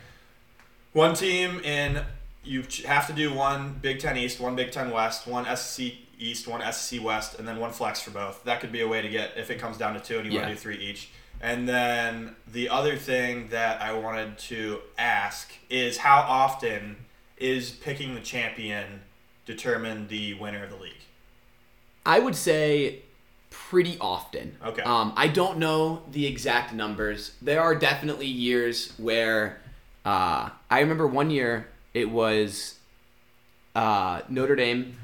One 0.95 1.15
team 1.15 1.61
in 1.61 2.03
you 2.43 2.63
have 2.87 3.09
to 3.09 3.13
do 3.13 3.35
one 3.35 3.77
Big 3.83 3.99
Ten 3.99 4.17
East, 4.17 4.39
one 4.39 4.55
Big 4.55 4.71
Ten 4.71 4.91
West, 4.93 5.27
one 5.27 5.45
SEC 5.57 5.93
East, 6.19 6.49
one 6.49 6.61
SEC 6.73 7.03
West, 7.03 7.39
and 7.39 7.47
then 7.47 7.59
one 7.59 7.73
flex 7.73 8.01
for 8.01 8.11
both. 8.11 8.43
That 8.45 8.61
could 8.61 8.73
be 8.73 8.81
a 8.81 8.89
way 8.89 9.03
to 9.03 9.09
get 9.09 9.33
if 9.37 9.51
it 9.51 9.59
comes 9.59 9.77
down 9.77 9.95
to 9.95 10.01
two 10.01 10.19
and 10.19 10.27
you 10.27 10.33
yeah. 10.33 10.41
want 10.41 10.49
to 10.51 10.55
do 10.55 10.61
three 10.61 10.79
each. 10.79 11.11
And 11.41 11.69
then 11.69 12.35
the 12.51 12.69
other 12.69 12.97
thing 12.97 13.49
that 13.49 13.83
I 13.83 13.93
wanted 13.93 14.39
to 14.39 14.81
ask 14.99 15.53
is 15.69 15.99
how 15.99 16.21
often 16.21 16.97
is 17.37 17.71
picking 17.71 18.15
the 18.15 18.21
champion 18.21 19.01
determine 19.45 20.09
the 20.09 20.35
winner 20.35 20.65
of 20.65 20.71
the 20.71 20.77
league? 20.77 20.93
I 22.05 22.21
would 22.21 22.37
say 22.37 23.03
pretty 23.51 23.97
often. 24.01 24.57
Okay. 24.65 24.83
Um, 24.83 25.13
I 25.17 25.29
don't 25.29 25.59
know 25.59 26.03
the 26.11 26.27
exact 26.27 26.73
numbers. 26.73 27.33
There 27.43 27.61
are 27.61 27.75
definitely 27.75 28.27
years 28.27 28.93
where 28.97 29.61
uh, 30.05 30.51
I 30.71 30.81
remember 30.81 31.07
one 31.07 31.31
year 31.31 31.69
it 31.93 32.11
was 32.11 32.79
uh, 33.75 34.23
Notre 34.29 34.57
Dame. 34.57 34.97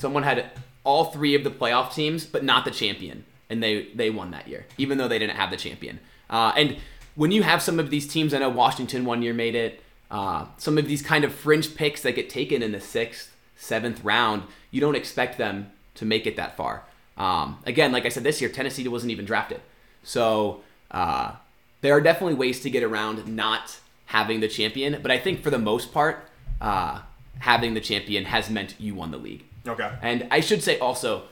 Someone 0.00 0.24
had 0.24 0.50
all 0.82 1.04
three 1.04 1.34
of 1.34 1.44
the 1.44 1.50
playoff 1.50 1.94
teams, 1.94 2.24
but 2.24 2.42
not 2.42 2.64
the 2.64 2.70
champion 2.70 3.24
and 3.50 3.62
they 3.62 3.88
they 3.94 4.08
won 4.08 4.30
that 4.30 4.48
year, 4.48 4.64
even 4.78 4.96
though 4.96 5.08
they 5.08 5.18
didn't 5.18 5.36
have 5.36 5.50
the 5.50 5.56
champion. 5.56 5.98
Uh, 6.30 6.52
and 6.56 6.76
when 7.16 7.32
you 7.32 7.42
have 7.42 7.60
some 7.60 7.78
of 7.78 7.90
these 7.90 8.06
teams, 8.06 8.32
I 8.32 8.38
know 8.38 8.48
Washington 8.48 9.04
one 9.04 9.20
year 9.20 9.34
made 9.34 9.56
it. 9.56 9.82
Uh, 10.10 10.46
some 10.56 10.78
of 10.78 10.86
these 10.86 11.02
kind 11.02 11.24
of 11.24 11.34
fringe 11.34 11.74
picks 11.74 12.02
that 12.02 12.14
get 12.14 12.30
taken 12.30 12.62
in 12.62 12.72
the 12.72 12.80
sixth, 12.80 13.36
seventh 13.56 14.02
round, 14.02 14.44
you 14.70 14.80
don't 14.80 14.94
expect 14.94 15.36
them 15.38 15.70
to 15.94 16.04
make 16.04 16.26
it 16.26 16.36
that 16.36 16.56
far. 16.56 16.84
Um, 17.16 17.58
again, 17.66 17.92
like 17.92 18.06
I 18.06 18.08
said, 18.08 18.22
this 18.22 18.40
year 18.40 18.48
Tennessee 18.48 18.86
wasn't 18.88 19.12
even 19.12 19.24
drafted, 19.24 19.60
so 20.02 20.62
uh, 20.90 21.32
there 21.80 21.92
are 21.92 22.00
definitely 22.00 22.34
ways 22.34 22.60
to 22.60 22.70
get 22.70 22.82
around 22.82 23.26
not 23.26 23.78
having 24.06 24.40
the 24.40 24.48
champion. 24.48 25.00
But 25.02 25.10
I 25.10 25.18
think 25.18 25.42
for 25.42 25.50
the 25.50 25.58
most 25.58 25.92
part, 25.92 26.28
uh, 26.60 27.00
having 27.40 27.74
the 27.74 27.80
champion 27.80 28.24
has 28.26 28.48
meant 28.48 28.74
you 28.78 28.94
won 28.94 29.10
the 29.10 29.18
league. 29.18 29.44
Okay. 29.66 29.90
And 30.02 30.26
I 30.30 30.40
should 30.40 30.62
say 30.62 30.78
also, 30.78 31.24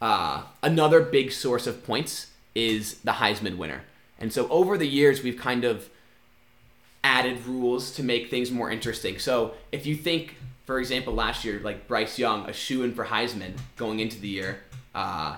uh, 0.00 0.42
another 0.62 1.00
big 1.00 1.32
source 1.32 1.66
of 1.66 1.84
points 1.84 2.28
is 2.54 2.98
the 3.00 3.12
Heisman 3.12 3.56
winner. 3.56 3.82
And 4.18 4.32
so 4.32 4.48
over 4.48 4.76
the 4.76 4.86
years, 4.86 5.22
we've 5.22 5.38
kind 5.38 5.64
of 5.64 5.88
added 7.04 7.46
rules 7.46 7.92
to 7.92 8.02
make 8.02 8.30
things 8.30 8.50
more 8.50 8.70
interesting. 8.70 9.18
So 9.18 9.54
if 9.70 9.86
you 9.86 9.94
think, 9.94 10.36
for 10.66 10.78
example, 10.78 11.14
last 11.14 11.44
year, 11.44 11.60
like 11.60 11.86
Bryce 11.86 12.18
Young, 12.18 12.48
a 12.48 12.52
shoe 12.52 12.82
in 12.82 12.94
for 12.94 13.04
Heisman 13.04 13.52
going 13.76 14.00
into 14.00 14.20
the 14.20 14.28
year, 14.28 14.60
uh, 14.94 15.36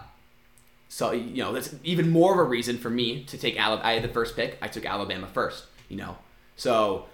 so 0.89 1.13
you 1.13 1.43
know 1.43 1.53
that's 1.53 1.75
even 1.85 2.11
more 2.11 2.33
of 2.33 2.39
a 2.41 2.43
reason 2.43 2.77
for 2.77 2.91
me 2.91 3.23
to 3.25 3.39
take 3.39 3.59
Alabama. 3.59 3.89
I 3.89 3.93
had 3.93 4.03
the 4.03 4.09
first 4.09 4.35
pick. 4.35 4.59
I 4.61 4.67
took 4.67 4.85
Alabama 4.85 5.29
first. 5.29 5.67
You 5.89 5.97
know, 5.99 6.19
so 6.57 7.07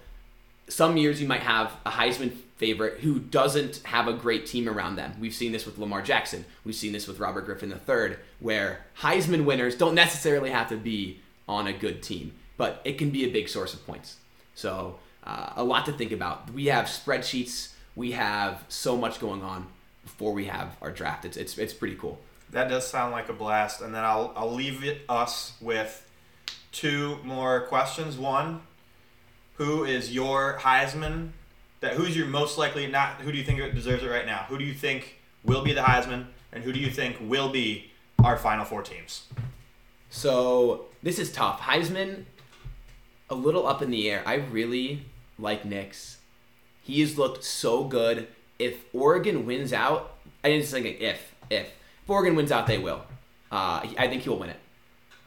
some 0.67 0.97
years 0.97 1.21
you 1.21 1.27
might 1.27 1.41
have 1.41 1.73
a 1.85 1.91
Heisman 1.91 2.35
favorite 2.57 2.99
who 3.01 3.19
doesn't 3.19 3.77
have 3.83 4.07
a 4.07 4.13
great 4.13 4.45
team 4.45 4.67
around 4.67 4.95
them. 4.95 5.13
We've 5.19 5.33
seen 5.33 5.51
this 5.51 5.65
with 5.65 5.77
Lamar 5.77 6.01
Jackson. 6.01 6.43
We've 6.63 6.75
seen 6.75 6.91
this 6.91 7.07
with 7.07 7.19
Robert 7.19 7.45
Griffin 7.45 7.71
III, 7.71 8.17
where 8.39 8.85
Heisman 9.01 9.45
winners 9.45 9.75
don't 9.75 9.95
necessarily 9.95 10.49
have 10.49 10.69
to 10.69 10.77
be 10.77 11.21
on 11.47 11.67
a 11.67 11.73
good 11.73 12.01
team, 12.01 12.33
but 12.57 12.81
it 12.83 12.97
can 12.97 13.11
be 13.11 13.23
a 13.25 13.31
big 13.31 13.47
source 13.47 13.73
of 13.73 13.85
points. 13.85 14.17
So 14.55 14.99
uh, 15.23 15.53
a 15.55 15.63
lot 15.63 15.85
to 15.85 15.91
think 15.91 16.11
about. 16.11 16.51
We 16.51 16.65
have 16.65 16.85
spreadsheets. 16.85 17.73
We 17.95 18.11
have 18.13 18.63
so 18.69 18.97
much 18.97 19.19
going 19.19 19.43
on 19.43 19.67
before 20.03 20.33
we 20.33 20.45
have 20.45 20.75
our 20.81 20.91
draft. 20.91 21.25
It's 21.25 21.37
it's 21.37 21.57
it's 21.57 21.73
pretty 21.73 21.95
cool. 21.95 22.19
That 22.51 22.69
does 22.69 22.87
sound 22.87 23.11
like 23.11 23.29
a 23.29 23.33
blast. 23.33 23.81
And 23.81 23.93
then 23.93 24.03
I'll 24.03 24.33
I'll 24.35 24.53
leave 24.53 24.83
it 24.83 25.01
us 25.07 25.53
with 25.61 26.07
two 26.71 27.19
more 27.23 27.61
questions. 27.61 28.17
One, 28.17 28.61
who 29.55 29.83
is 29.83 30.13
your 30.13 30.57
Heisman? 30.59 31.31
That 31.79 31.93
who's 31.93 32.17
your 32.17 32.27
most 32.27 32.57
likely 32.57 32.87
not 32.87 33.21
who 33.21 33.31
do 33.31 33.37
you 33.37 33.43
think 33.43 33.59
deserves 33.73 34.03
it 34.03 34.07
right 34.07 34.25
now? 34.25 34.45
Who 34.49 34.57
do 34.57 34.65
you 34.65 34.73
think 34.73 35.19
will 35.43 35.63
be 35.63 35.73
the 35.73 35.81
Heisman 35.81 36.25
and 36.51 36.63
who 36.63 36.73
do 36.73 36.79
you 36.79 36.89
think 36.89 37.17
will 37.21 37.49
be 37.49 37.91
our 38.23 38.37
final 38.37 38.65
four 38.65 38.81
teams? 38.81 39.27
So 40.09 40.85
this 41.03 41.19
is 41.19 41.31
tough. 41.31 41.61
Heisman, 41.61 42.23
a 43.29 43.35
little 43.35 43.67
up 43.67 43.81
in 43.81 43.91
the 43.91 44.09
air. 44.09 44.23
I 44.25 44.35
really 44.35 45.05
like 45.37 45.65
Nix. 45.65 46.17
He 46.81 47.01
has 47.01 47.17
looked 47.17 47.43
so 47.43 47.83
good. 47.83 48.27
If 48.57 48.85
Oregon 48.93 49.45
wins 49.45 49.73
out, 49.73 50.15
I 50.43 50.49
didn't 50.49 50.65
think 50.65 50.85
if 50.85 51.01
if 51.01 51.35
if 51.49 51.73
Oregon 52.07 52.35
wins 52.35 52.51
out, 52.51 52.67
they 52.67 52.77
will. 52.77 53.01
Uh, 53.51 53.85
I 53.97 54.07
think 54.07 54.23
he 54.23 54.29
will 54.29 54.39
win 54.39 54.49
it. 54.49 54.59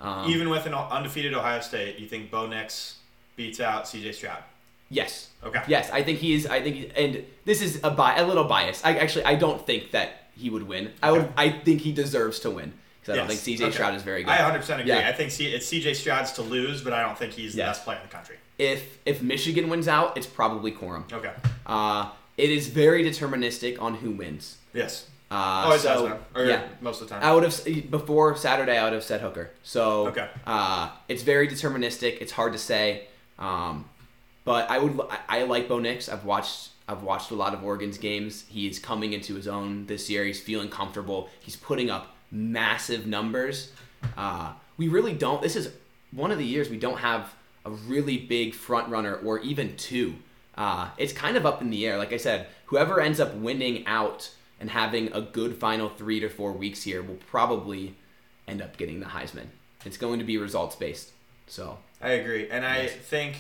Um, 0.01 0.31
Even 0.31 0.49
with 0.49 0.67
an 0.67 0.75
undefeated 0.75 1.35
Ohio 1.35 1.61
State, 1.61 1.99
you 1.99 2.09
think 2.09 2.31
Bo 2.31 2.47
Nix 2.47 2.97
beats 3.37 3.61
out 3.61 3.85
CJ 3.85 4.15
Stroud? 4.15 4.43
Yes. 4.91 5.29
Okay. 5.43 5.63
Yes, 5.69 5.91
I 5.91 6.03
think 6.03 6.19
he 6.19 6.35
is. 6.35 6.47
I 6.47 6.61
think, 6.61 6.77
he, 6.77 6.91
and 6.95 7.25
this 7.47 7.63
is 7.63 7.81
a 7.83 7.91
bi- 7.91 8.17
a 8.19 8.27
little 8.27 8.45
bias. 8.45 8.85
I 8.85 8.97
actually 8.97 9.25
I 9.25 9.37
don't 9.37 9.65
think 9.65 9.93
that 9.93 10.25
he 10.37 10.51
would 10.51 10.65
win. 10.69 10.93
I 11.03 11.11
would. 11.13 11.21
Okay. 11.23 11.33
I 11.37 11.51
think 11.51 11.81
he 11.81 11.93
deserves 11.93 12.41
to 12.41 12.51
win 12.51 12.73
because 13.01 13.15
I 13.15 13.17
don't 13.17 13.31
Yes. 13.31 13.41
think 13.43 13.59
CJ 13.59 13.63
Okay. 13.65 13.73
Stroud 13.73 13.95
is 13.95 14.03
very 14.03 14.23
good. 14.23 14.31
I 14.31 14.39
100% 14.39 14.81
agree. 14.81 14.89
Yeah. 14.93 15.09
I 15.09 15.13
think 15.13 15.31
C- 15.31 15.47
it's 15.55 15.67
CJ 15.67 15.95
Stroud's 15.97 16.33
to 16.33 16.43
lose, 16.43 16.83
but 16.83 16.93
I 16.93 17.03
don't 17.03 17.17
think 17.17 17.33
he's 17.33 17.55
the 17.55 17.63
best 17.63 17.85
player 17.85 17.99
in 17.99 18.03
the 18.07 18.13
country. 18.15 18.37
if 18.59 18.99
if 19.07 19.23
Michigan 19.23 19.71
wins 19.71 19.89
out, 19.89 20.17
it's 20.19 20.27
probably 20.27 20.73
Corum. 20.73 21.11
Okay. 21.11 21.33
Uh, 21.67 22.11
it 22.37 22.51
is 22.51 22.69
very 22.69 23.03
deterministic 23.05 23.81
on 23.81 23.95
who 23.95 24.11
wins. 24.11 24.59
Yes. 24.75 25.07
Uh, 25.31 25.65
oh, 25.69 25.73
it 25.75 25.79
so, 25.81 26.09
does. 26.09 26.19
Or 26.35 26.45
yeah. 26.45 26.63
most 26.81 27.01
of 27.01 27.09
the 27.09 27.15
time. 27.15 27.23
I 27.23 27.33
would 27.33 27.45
have 27.45 27.91
before 27.91 28.37
Saturday. 28.37 28.77
I 28.77 28.85
would 28.85 28.93
have 28.93 29.05
said 29.05 29.21
Hooker. 29.23 29.51
So 29.63 30.09
Okay. 30.09 30.29
uh, 30.47 30.91
it's 31.09 31.23
very 31.23 31.47
deterministic. 31.49 32.21
It's 32.21 32.33
hard 32.33 32.53
to 32.53 32.59
say, 32.59 33.07
um, 33.39 33.85
but 34.45 34.71
I 34.71 34.79
would. 34.79 34.99
I, 35.09 35.41
I 35.41 35.43
like 35.45 35.69
Bo 35.69 35.79
Nix. 35.79 36.09
I've 36.09 36.25
watched. 36.25 36.71
I've 36.89 37.03
watched 37.03 37.31
a 37.31 37.35
lot 37.37 37.55
of 37.55 37.63
Oregon's 37.63 37.99
games. 37.99 38.45
He's 38.49 38.79
coming 38.81 39.13
into 39.13 39.35
his 39.37 39.47
own 39.47 39.87
this 39.87 40.11
year. 40.11 40.25
He's 40.25 40.41
feeling 40.41 40.69
comfortable. 40.69 41.29
He's 41.41 41.55
putting 41.57 41.89
up 41.89 42.17
massive 42.33 43.07
numbers. 43.07 43.73
Uh, 44.17 44.53
we 44.77 44.89
really 44.89 45.13
don't. 45.13 45.41
This 45.41 45.55
is 45.57 45.71
one 46.11 46.31
of 46.33 46.39
the 46.39 46.45
years 46.45 46.69
we 46.69 46.79
don't 46.79 46.99
have 46.99 47.33
a 47.65 47.71
really 47.71 48.17
big 48.19 48.55
front 48.55 48.89
runner 48.89 49.15
or 49.17 49.39
even 49.41 49.77
two. 49.77 50.15
Uh, 50.57 50.89
it's 50.99 51.13
kind 51.13 51.37
of 51.37 51.47
up 51.47 51.63
in 51.63 51.71
the 51.71 51.87
air. 51.87 51.97
Like 51.97 52.13
I 52.13 52.17
said, 52.17 52.49
whoever 52.67 53.01
ends 53.01 53.21
up 53.21 53.35
winning 53.35 53.87
out 53.87 54.31
and 54.59 54.69
having 54.71 55.13
a 55.13 55.21
good 55.21 55.57
final 55.57 55.89
three 55.89 56.19
to 56.21 56.29
four 56.29 56.53
weeks 56.53 56.83
here 56.83 57.03
will 57.03 57.19
probably 57.29 57.95
end 58.49 58.61
up 58.61 58.77
getting 58.77 58.99
the 59.01 59.07
Heisman. 59.07 59.47
It's 59.85 59.97
going 59.97 60.19
to 60.19 60.25
be 60.25 60.39
results 60.39 60.75
based. 60.75 61.13
So 61.47 61.79
I 62.03 62.11
agree, 62.11 62.49
and 62.51 62.65
I 62.67 62.83
Yes. 62.83 62.93
think 62.95 63.37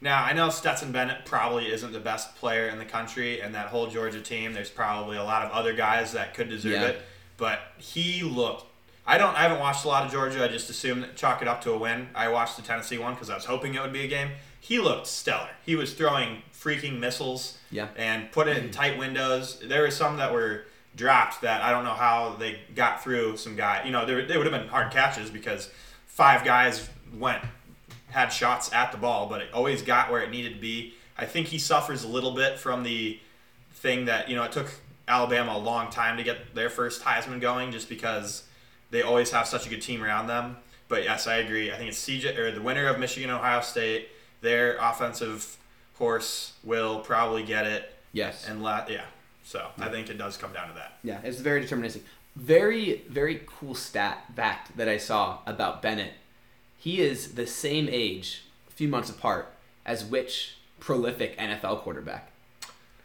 now 0.00 0.24
I 0.24 0.32
know 0.32 0.50
Stetson 0.50 0.92
Bennett 0.92 1.24
probably 1.24 1.70
isn't 1.70 1.92
the 1.92 2.00
best 2.00 2.36
player 2.36 2.68
in 2.68 2.78
the 2.78 2.84
country, 2.84 3.40
and 3.40 3.54
that 3.54 3.68
whole 3.68 3.86
Georgia 3.86 4.20
team. 4.20 4.52
There's 4.52 4.70
probably 4.70 5.16
a 5.16 5.24
lot 5.24 5.44
of 5.44 5.52
other 5.52 5.74
guys 5.74 6.12
that 6.12 6.34
could 6.34 6.48
deserve 6.48 6.72
Yeah. 6.72 6.86
it, 6.88 7.02
but 7.36 7.60
he 7.78 8.22
looked. 8.22 8.64
I 9.06 9.18
don't. 9.18 9.34
I 9.34 9.42
haven't 9.42 9.60
watched 9.60 9.84
a 9.84 9.88
lot 9.88 10.04
of 10.04 10.12
Georgia. 10.12 10.44
I 10.44 10.48
just 10.48 10.70
assumed 10.70 11.06
chalk 11.16 11.42
it 11.42 11.48
up 11.48 11.60
to 11.62 11.72
a 11.72 11.78
win. 11.78 12.08
I 12.14 12.28
watched 12.28 12.56
the 12.56 12.62
Tennessee 12.62 12.98
one 12.98 13.14
because 13.14 13.30
I 13.30 13.34
was 13.34 13.44
hoping 13.44 13.74
it 13.74 13.82
would 13.82 13.92
be 13.92 14.04
a 14.04 14.08
game. 14.08 14.30
He 14.60 14.78
looked 14.78 15.06
stellar. 15.06 15.48
He 15.64 15.74
was 15.74 15.94
throwing 15.94 16.42
freaking 16.54 16.98
missiles. 16.98 17.58
Yeah. 17.70 17.88
And 17.96 18.30
put 18.30 18.46
it 18.46 18.56
in 18.58 18.64
mm-hmm. 18.64 18.72
tight 18.72 18.98
windows. 18.98 19.58
There 19.64 19.82
were 19.82 19.90
some 19.90 20.18
that 20.18 20.32
were 20.32 20.64
dropped 20.96 21.40
that 21.42 21.62
I 21.62 21.70
don't 21.70 21.84
know 21.84 21.94
how 21.94 22.36
they 22.38 22.60
got 22.74 23.02
through 23.02 23.36
some 23.36 23.56
guy. 23.56 23.84
You 23.84 23.92
know, 23.92 24.04
there, 24.04 24.24
they 24.26 24.36
would 24.36 24.46
have 24.46 24.60
been 24.60 24.68
hard 24.68 24.92
catches 24.92 25.30
because 25.30 25.70
five 26.06 26.44
guys 26.44 26.88
went 27.16 27.42
had 28.10 28.28
shots 28.28 28.72
at 28.72 28.92
the 28.92 28.98
ball, 28.98 29.26
but 29.28 29.40
it 29.40 29.48
always 29.52 29.82
got 29.82 30.10
where 30.10 30.22
it 30.22 30.30
needed 30.30 30.54
to 30.54 30.60
be. 30.60 30.94
I 31.16 31.26
think 31.26 31.48
he 31.48 31.58
suffers 31.58 32.04
a 32.04 32.08
little 32.08 32.32
bit 32.34 32.58
from 32.58 32.82
the 32.82 33.18
thing 33.72 34.06
that 34.06 34.28
you 34.28 34.36
know 34.36 34.42
it 34.44 34.52
took 34.52 34.70
Alabama 35.08 35.56
a 35.56 35.58
long 35.58 35.90
time 35.90 36.16
to 36.16 36.22
get 36.22 36.54
their 36.54 36.70
first 36.70 37.02
Heisman 37.02 37.40
going, 37.40 37.72
just 37.72 37.88
because 37.88 38.44
they 38.90 39.02
always 39.02 39.30
have 39.30 39.46
such 39.46 39.66
a 39.66 39.70
good 39.70 39.82
team 39.82 40.02
around 40.02 40.26
them. 40.26 40.56
But 40.88 41.04
yes, 41.04 41.26
I 41.26 41.36
agree. 41.36 41.70
I 41.72 41.76
think 41.76 41.88
it's 41.90 42.02
CJ 42.04 42.36
or 42.38 42.50
the 42.50 42.60
winner 42.62 42.86
of 42.88 42.98
Michigan 42.98 43.30
Ohio 43.30 43.60
State. 43.60 44.08
Their 44.40 44.76
offensive 44.78 45.56
horse 45.98 46.54
will 46.64 47.00
probably 47.00 47.42
get 47.42 47.66
it, 47.66 47.94
yes, 48.12 48.48
and 48.48 48.62
la- 48.62 48.86
yeah. 48.88 49.04
So 49.44 49.66
I 49.78 49.88
think 49.88 50.08
it 50.08 50.16
does 50.18 50.36
come 50.36 50.52
down 50.52 50.68
to 50.68 50.74
that. 50.74 50.98
yeah, 51.02 51.20
it's 51.22 51.40
very 51.40 51.62
deterministic. 51.64 52.02
Very 52.36 53.02
very 53.08 53.42
cool 53.46 53.74
stat 53.74 54.24
fact 54.34 54.76
that 54.76 54.88
I 54.88 54.96
saw 54.96 55.38
about 55.46 55.82
Bennett. 55.82 56.12
He 56.80 57.00
is 57.02 57.34
the 57.34 57.46
same 57.46 57.88
age, 57.90 58.42
a 58.68 58.72
few 58.72 58.88
months 58.88 59.10
apart, 59.10 59.52
as 59.86 60.02
which 60.04 60.56
prolific 60.80 61.36
NFL 61.38 61.82
quarterback, 61.82 62.32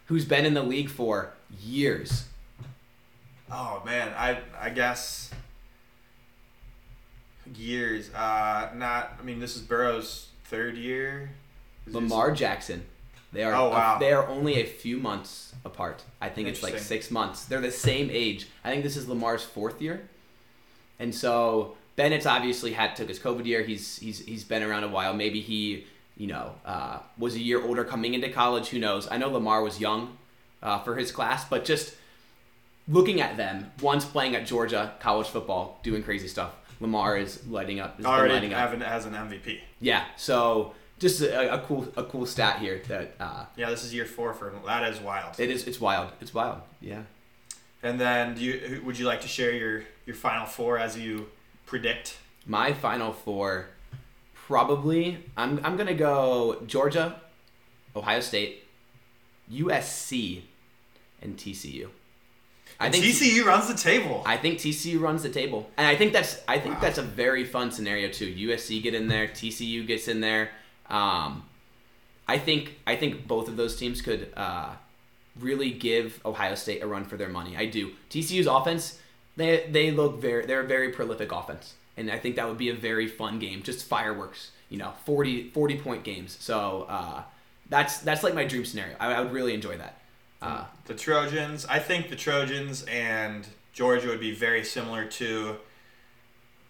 who's 0.06 0.24
been 0.26 0.46
in 0.46 0.54
the 0.54 0.64
league 0.64 0.90
for 0.90 1.34
years. 1.62 2.26
Oh 3.52 3.84
man, 3.86 4.14
I 4.18 4.40
I 4.60 4.70
guess 4.70 5.30
years. 7.56 8.14
Uh, 8.14 8.70
not. 8.76 9.18
I 9.20 9.24
mean, 9.24 9.40
this 9.40 9.56
is 9.56 9.62
Burrow's 9.62 10.30
third 10.46 10.78
year. 10.78 11.32
Is 11.86 11.94
this- 11.94 11.96
Lamar 11.96 12.32
Jackson. 12.32 12.86
They 13.34 13.44
are 13.44 13.54
Oh, 13.54 13.70
wow. 13.70 13.98
they 14.00 14.14
are 14.14 14.26
only 14.28 14.62
a 14.62 14.66
few 14.66 14.98
months 14.98 15.54
apart. 15.66 16.04
I 16.22 16.30
think 16.30 16.48
it's 16.48 16.64
like 16.64 16.78
six 16.80 17.12
months. 17.12 17.44
They're 17.44 17.60
the 17.60 17.70
same 17.72 18.10
age. 18.10 18.48
I 18.64 18.72
think 18.72 18.84
this 18.84 18.96
is 18.96 19.10
Lamar's 19.10 19.44
fourth 19.44 19.82
year, 19.82 20.08
and 21.00 21.14
so 21.14 21.76
Bennett's 21.96 22.26
obviously 22.26 22.74
had 22.74 22.96
took 22.96 23.08
his 23.08 23.20
COVID 23.20 23.46
year. 23.46 23.64
He's 23.64 23.98
he's 23.98 24.20
he's 24.20 24.44
been 24.44 24.64
around 24.64 24.84
a 24.84 24.88
while. 24.90 25.14
Maybe 25.14 25.42
he 25.42 25.86
you 26.18 26.28
know 26.28 26.56
uh, 26.66 27.00
was 27.18 27.36
a 27.36 27.40
year 27.40 27.64
older 27.64 27.84
coming 27.84 28.14
into 28.14 28.30
college. 28.30 28.70
Who 28.70 28.80
knows? 28.80 29.08
I 29.10 29.18
know 29.18 29.30
Lamar 29.30 29.62
was 29.62 29.80
young 29.80 30.18
uh, 30.62 30.80
for 30.80 30.96
his 30.96 31.12
class, 31.12 31.46
but 31.48 31.66
just 31.66 31.96
looking 32.88 33.22
at 33.22 33.38
them, 33.38 33.72
one's 33.82 34.06
playing 34.06 34.36
at 34.36 34.46
Georgia 34.46 34.94
college 35.00 35.28
football, 35.28 35.80
doing 35.84 36.04
crazy 36.04 36.28
stuff. 36.28 36.52
Lamar 36.80 37.18
is 37.18 37.46
lighting 37.48 37.80
up. 37.80 38.00
Already 38.04 38.34
lighting 38.34 38.54
up. 38.54 38.60
having 38.60 38.82
as 38.82 39.06
an 39.06 39.14
MVP. 39.14 39.60
Yeah, 39.80 40.04
so 40.18 40.74
just 41.00 41.22
a, 41.22 41.54
a 41.54 41.60
cool 41.60 41.88
a 41.96 42.04
cool 42.04 42.26
stat 42.26 42.60
here 42.60 42.82
that 42.90 43.16
uh, 43.20 43.46
Yeah, 43.56 43.70
this 43.70 43.84
is 43.86 43.94
year 43.94 44.06
four 44.06 44.34
for 44.34 44.50
him. 44.50 44.60
That 44.66 44.84
is 44.92 45.00
wild. 45.00 45.40
it 45.40 45.50
is 45.50 45.66
it's 45.68 45.80
wild. 45.80 46.12
It's 46.20 46.34
wild. 46.34 46.62
Yeah. 46.82 47.04
And 47.82 48.00
then, 48.00 48.34
do 48.36 48.42
you 48.44 48.82
would 48.84 48.98
you 49.00 49.06
like 49.06 49.22
to 49.22 49.28
share 49.28 49.54
your 49.54 49.84
your 50.06 50.16
final 50.16 50.46
four 50.46 50.78
as 50.78 50.98
you 50.98 51.28
predict? 51.80 52.18
My 52.46 52.72
final 52.72 53.12
four, 53.12 53.68
probably 54.34 55.18
I'm 55.36 55.60
I'm 55.66 55.76
gonna 55.76 55.94
go 55.94 56.62
Georgia, 56.66 57.20
Ohio 57.94 58.22
State, 58.22 58.64
USC, 59.52 60.44
and 61.22 61.36
TCU. 61.36 61.90
I 62.80 62.90
think 62.90 63.04
TCU 63.04 63.44
runs 63.44 63.68
the 63.68 63.74
table. 63.78 64.24
I 64.26 64.38
think 64.38 64.60
TCU 64.60 65.02
runs 65.02 65.22
the 65.24 65.30
table, 65.30 65.70
and 65.78 65.86
I 65.86 65.96
think 65.98 66.14
that's 66.14 66.42
I 66.48 66.60
think 66.60 66.76
Wow. 66.76 66.82
that's 66.82 66.98
a 66.98 67.02
very 67.04 67.44
fun 67.44 67.72
scenario 67.72 68.08
too. 68.10 68.34
USC 68.48 68.82
get 68.82 68.94
in 68.96 69.10
there, 69.10 69.28
TCU 69.28 69.86
gets 69.86 70.08
in 70.08 70.22
there. 70.22 70.52
Um, 70.90 71.44
I 72.26 72.38
think 72.38 72.78
I 72.88 72.96
think 72.96 73.28
both 73.28 73.50
of 73.50 73.58
those 73.58 73.76
teams 73.76 74.02
could 74.02 74.32
uh, 74.38 74.70
really 75.40 75.72
give 75.72 76.22
Ohio 76.26 76.56
State 76.56 76.82
a 76.84 76.88
run 76.88 77.04
for 77.04 77.18
their 77.18 77.30
money. 77.30 77.58
I 77.58 77.66
do. 77.66 77.92
TCU's 78.10 78.48
offense, 78.48 79.00
they 79.36 79.68
they 79.70 79.92
look 79.92 80.20
very 80.20 80.46
they're 80.46 80.62
a 80.62 80.68
very 80.68 80.90
prolific 80.92 81.32
offense, 81.32 81.74
and 81.98 82.10
I 82.12 82.20
think 82.20 82.36
that 82.36 82.48
would 82.48 82.58
be 82.58 82.70
a 82.70 82.76
very 82.76 83.08
fun 83.08 83.40
game. 83.40 83.64
Just 83.64 83.86
fireworks, 83.86 84.52
you 84.70 84.78
know, 84.78 84.94
40, 85.06 85.50
40 85.50 85.78
point 85.80 86.04
games. 86.04 86.38
So 86.40 86.86
uh, 86.90 87.24
that's 87.70 88.00
that's 88.00 88.24
like 88.24 88.34
my 88.34 88.46
dream 88.46 88.66
scenario. 88.66 88.96
I, 89.00 89.14
I 89.14 89.22
would 89.22 89.34
really 89.34 89.54
enjoy 89.54 89.78
that. 89.78 90.00
Uh, 90.42 90.66
The 90.86 90.94
Trojans. 90.94 91.66
I 91.66 91.80
think 91.80 92.10
the 92.10 92.16
Trojans 92.16 92.84
and 92.84 93.48
Georgia 93.74 94.08
would 94.08 94.20
be 94.20 94.34
very 94.34 94.64
similar 94.64 95.06
to 95.06 95.58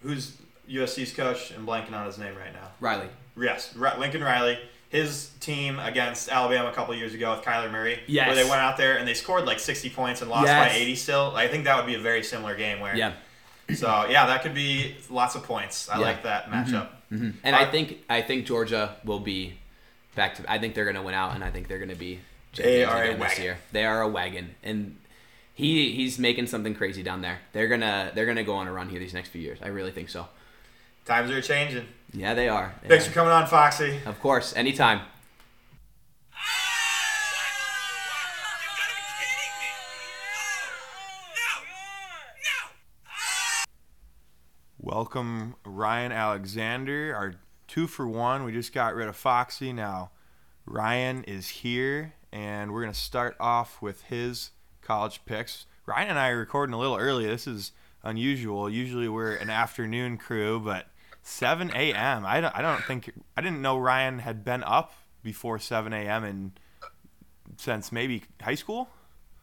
who's 0.02 0.36
USC's 0.68 1.12
coach. 1.12 1.52
I'm 1.52 1.66
blanking 1.66 1.92
on 1.92 2.06
his 2.06 2.18
name 2.18 2.36
right 2.36 2.52
now. 2.52 2.68
Riley. 2.80 3.08
Yes, 3.38 3.74
Lincoln 3.76 4.24
Riley. 4.24 4.58
His 4.88 5.30
team 5.40 5.78
against 5.80 6.28
Alabama 6.28 6.68
a 6.68 6.72
couple 6.72 6.94
years 6.94 7.12
ago 7.12 7.34
with 7.34 7.44
Kyler 7.44 7.70
Murray, 7.70 8.00
Yes. 8.06 8.26
where 8.28 8.36
they 8.36 8.44
went 8.48 8.60
out 8.62 8.76
there 8.76 8.96
and 8.98 9.06
they 9.06 9.14
scored 9.14 9.44
like 9.44 9.58
60 9.58 9.90
points 9.90 10.22
and 10.22 10.30
lost 10.30 10.46
Yes. 10.46 10.72
by 10.72 10.76
80 10.76 10.94
still. 10.96 11.32
I 11.34 11.48
think 11.48 11.64
that 11.64 11.76
would 11.76 11.86
be 11.86 11.96
a 11.96 12.00
very 12.00 12.22
similar 12.22 12.54
game 12.56 12.78
where. 12.80 12.94
Yeah. 12.96 13.12
So 13.74 14.06
yeah, 14.08 14.26
that 14.26 14.42
could 14.42 14.54
be 14.54 14.96
lots 15.10 15.34
of 15.34 15.42
points. 15.42 15.88
I 15.88 15.96
Yeah. 15.98 16.04
like 16.04 16.22
that 16.22 16.50
matchup. 16.50 16.88
And 17.10 17.34
I 17.44 17.64
Uh, 17.64 17.70
think 17.70 17.98
I 18.08 18.22
think 18.22 18.46
Georgia 18.46 18.96
will 19.04 19.18
be 19.20 19.58
back 20.14 20.36
to. 20.36 20.50
I 20.50 20.58
think 20.58 20.74
they're 20.74 20.84
going 20.84 20.96
to 20.96 21.02
win 21.02 21.14
out, 21.14 21.34
and 21.34 21.42
I 21.44 21.50
think 21.50 21.66
they're 21.68 21.78
going 21.78 21.90
to 21.90 21.94
be. 21.96 22.20
They 22.54 22.84
are 22.84 23.04
a 23.04 23.14
wagon. 23.16 23.42
year. 23.42 23.58
They 23.72 23.84
are 23.84 24.00
a 24.02 24.08
wagon, 24.08 24.54
and 24.62 24.96
he 25.52 25.92
he's 25.92 26.18
making 26.18 26.46
something 26.46 26.74
crazy 26.74 27.02
down 27.02 27.20
there. 27.22 27.40
They're 27.52 27.68
gonna 27.68 28.12
they're 28.14 28.24
gonna 28.26 28.44
go 28.44 28.54
on 28.54 28.66
a 28.66 28.72
run 28.72 28.88
here 28.88 28.98
these 28.98 29.12
next 29.14 29.28
few 29.30 29.40
years. 29.42 29.58
I 29.62 29.68
really 29.68 29.90
think 29.90 30.08
so. 30.08 30.28
Times 31.04 31.30
are 31.30 31.40
changing. 31.42 31.86
Yeah, 32.12 32.34
they 32.34 32.48
are. 32.48 32.74
They 32.82 32.88
Thanks 32.88 33.06
are. 33.06 33.10
for 33.10 33.14
coming 33.14 33.32
on, 33.32 33.46
Foxy. 33.46 34.00
Of 34.06 34.20
course, 34.20 34.54
anytime. 34.56 34.98
You 34.98 35.04
gotta 38.76 38.94
be 38.94 39.02
kidding 39.18 39.54
me! 39.60 39.70
No! 41.36 41.62
No! 42.44 43.14
Welcome, 44.80 45.56
Ryan 45.64 46.12
Alexander, 46.12 47.14
our 47.14 47.34
two 47.66 47.86
for 47.86 48.06
one. 48.06 48.44
We 48.44 48.52
just 48.52 48.72
got 48.72 48.94
rid 48.94 49.08
of 49.08 49.16
Foxy. 49.16 49.72
Now, 49.72 50.10
Ryan 50.64 51.24
is 51.24 51.48
here, 51.48 52.14
and 52.32 52.72
we're 52.72 52.82
going 52.82 52.92
to 52.94 52.98
start 52.98 53.36
off 53.38 53.82
with 53.82 54.02
his 54.02 54.50
college 54.82 55.20
picks. 55.26 55.66
Ryan 55.86 56.10
and 56.10 56.18
I 56.18 56.30
are 56.30 56.38
recording 56.38 56.74
a 56.74 56.78
little 56.78 56.96
early. 56.96 57.26
This 57.26 57.46
is 57.46 57.72
unusual. 58.02 58.70
Usually 58.70 59.08
we're 59.08 59.34
an 59.34 59.50
afternoon 59.50 60.16
crew, 60.18 60.60
but 60.60 60.86
7 61.26 61.70
a.m. 61.74 62.24
I 62.24 62.40
don't, 62.40 62.56
I 62.56 62.62
don't 62.62 62.82
think, 62.84 63.12
I 63.36 63.40
didn't 63.40 63.60
know 63.60 63.76
Ryan 63.78 64.20
had 64.20 64.44
been 64.44 64.62
up 64.62 64.92
before 65.22 65.58
7 65.58 65.92
a.m. 65.92 66.24
in 66.24 66.52
since 67.56 67.90
maybe 67.90 68.22
high 68.40 68.54
school. 68.54 68.88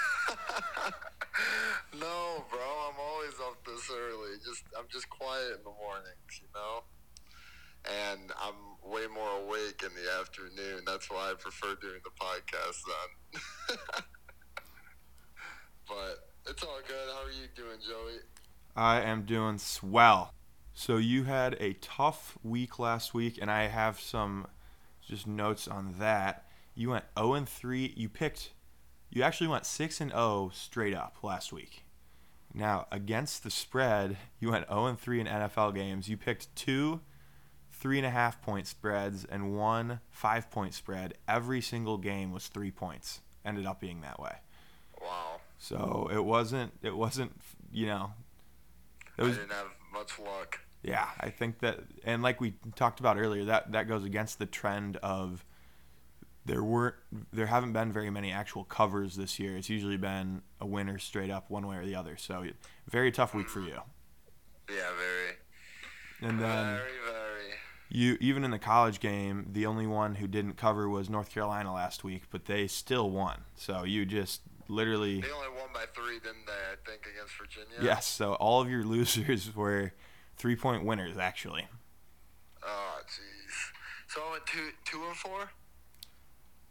No, 2.01 2.45
bro, 2.51 2.61
I'm 2.61 3.01
always 3.01 3.35
up 3.41 3.65
this 3.65 3.91
early. 3.91 4.37
Just 4.45 4.65
I'm 4.79 4.85
just 4.91 5.09
quiet 5.09 5.59
in 5.59 5.65
the 5.65 5.71
mornings, 5.71 6.41
you 6.41 6.49
know. 6.55 6.83
And 7.87 8.33
I'm 8.43 8.91
way 8.91 9.07
more 9.07 9.41
awake 9.43 9.83
in 9.83 9.91
the 9.95 10.21
afternoon. 10.21 10.83
That's 10.87 11.09
why 11.11 11.31
I 11.31 11.35
prefer 11.39 11.75
doing 11.81 12.01
the 12.05 12.11
podcast 12.21 12.83
then. 12.87 13.79
but 15.89 16.29
it's 16.51 16.63
all 16.63 16.81
good. 16.87 17.09
How 17.15 17.25
are 17.25 17.31
you 17.31 17.49
doing, 17.55 17.79
Joey? 17.87 18.19
I 18.75 19.01
am 19.01 19.25
doing 19.25 19.59
swell. 19.59 20.35
So 20.79 20.99
you 20.99 21.25
had 21.25 21.57
a 21.59 21.73
tough 21.73 22.37
week 22.43 22.79
last 22.79 23.15
week, 23.15 23.39
and 23.41 23.51
I 23.51 23.67
have 23.67 23.99
some 23.99 24.47
just 25.01 25.27
notes 25.27 25.67
on 25.67 25.95
that. 25.99 26.45
You 26.75 26.91
went 26.91 27.07
0 27.19 27.33
and 27.33 27.49
3. 27.49 27.95
You 27.97 28.11
picked. 28.11 28.53
You 29.09 29.23
actually 29.23 29.47
went 29.47 29.65
6 29.65 30.03
and 30.03 30.11
0 30.11 30.51
straight 30.53 30.95
up 30.95 31.17
last 31.23 31.51
week. 31.51 31.87
Now 32.53 32.89
against 32.93 33.43
the 33.43 33.51
spread, 33.51 34.19
you 34.39 34.51
went 34.51 34.69
0 34.69 34.85
and 34.85 35.01
3 35.01 35.21
in 35.21 35.27
NFL 35.27 35.75
games. 35.75 36.11
You 36.11 36.19
picked 36.19 36.55
two 36.55 37.01
three 37.73 37.97
and 37.97 38.07
a 38.07 38.11
half 38.11 38.43
point 38.43 38.67
spreads 38.67 39.25
and 39.25 39.57
one 39.57 40.01
five 40.11 40.51
point 40.51 40.75
spread. 40.75 41.15
Every 41.27 41.63
single 41.63 41.97
game 41.97 42.33
was 42.33 42.49
three 42.49 42.71
points. 42.71 43.23
Ended 43.47 43.65
up 43.65 43.81
being 43.81 44.03
that 44.03 44.21
way. 44.21 44.35
Wow. 45.01 45.41
So 45.59 46.11
it 46.13 46.23
wasn't. 46.23 46.73
It 46.83 46.95
wasn't. 46.95 47.33
You 47.73 47.87
know. 47.87 48.13
It 49.17 49.23
was 49.23 49.39
I 49.39 49.41
didn't 49.41 49.53
have 49.53 49.69
much 49.91 50.19
luck. 50.19 50.61
Yeah, 50.87 51.09
I 51.21 51.31
think 51.31 51.59
that, 51.61 51.81
and 52.05 52.23
like 52.23 52.41
we 52.41 52.55
talked 52.77 53.01
about 53.01 53.17
earlier, 53.19 53.45
that 53.47 53.73
that 53.73 53.89
goes 53.89 54.05
against 54.05 54.39
the 54.39 54.47
trend 54.47 54.97
of 54.99 55.45
there 56.45 56.63
weren't, 56.63 56.95
there 57.33 57.47
haven't 57.47 57.73
been 57.73 57.93
very 57.93 58.09
many 58.11 58.31
actual 58.31 58.63
covers 58.65 59.17
this 59.17 59.39
year. 59.41 59.57
It's 59.57 59.69
usually 59.69 59.97
been 59.97 60.43
a 60.61 60.67
winner 60.67 60.99
straight 60.99 61.31
up 61.31 61.51
one 61.51 61.67
way 61.67 61.77
or 61.77 61.85
the 61.85 61.97
other. 61.97 62.17
So 62.17 62.45
very 62.89 63.11
tough 63.11 63.35
week 63.35 63.49
for 63.49 63.61
you. 63.61 63.81
Yeah, 64.71 64.91
very, 64.97 65.37
And 66.31 66.41
then 66.41 66.77
very, 66.77 66.81
very. 67.05 67.45
you, 67.89 68.17
even 68.21 68.45
in 68.45 68.53
the 68.53 68.59
college 68.61 69.01
game, 69.01 69.49
the 69.53 69.67
only 69.67 69.89
one 69.89 70.15
who 70.17 70.29
didn't 70.29 70.55
cover 70.57 70.89
was 70.89 71.11
North 71.11 71.31
Carolina 71.31 71.73
last 71.75 72.05
week, 72.05 72.25
but 72.31 72.45
they 72.45 72.69
still 72.69 73.11
won. 73.11 73.41
So 73.57 73.83
you 73.83 74.05
just 74.07 74.43
literally, 74.69 75.21
They 75.23 75.31
only 75.33 75.49
won 75.49 75.69
by 75.75 75.85
three, 75.95 76.21
didn't 76.21 76.47
they? 76.47 76.53
I 76.53 76.77
think 76.89 77.07
against 77.13 77.37
Virginia. 77.37 77.77
yes. 77.83 78.07
So 78.07 78.35
all 78.35 78.61
of 78.61 78.71
your 78.71 78.85
losers 78.95 79.55
were 79.55 79.93
three 80.37 80.57
point 80.57 80.85
winners 80.85 81.17
actually. 81.19 81.67
Oh, 82.63 83.01
jeez. 83.07 83.73
So 84.09 84.23
I 84.27 84.31
went 84.33 84.47
two, 84.47 84.71
two 84.85 85.05
and 85.05 85.17
four. 85.17 85.51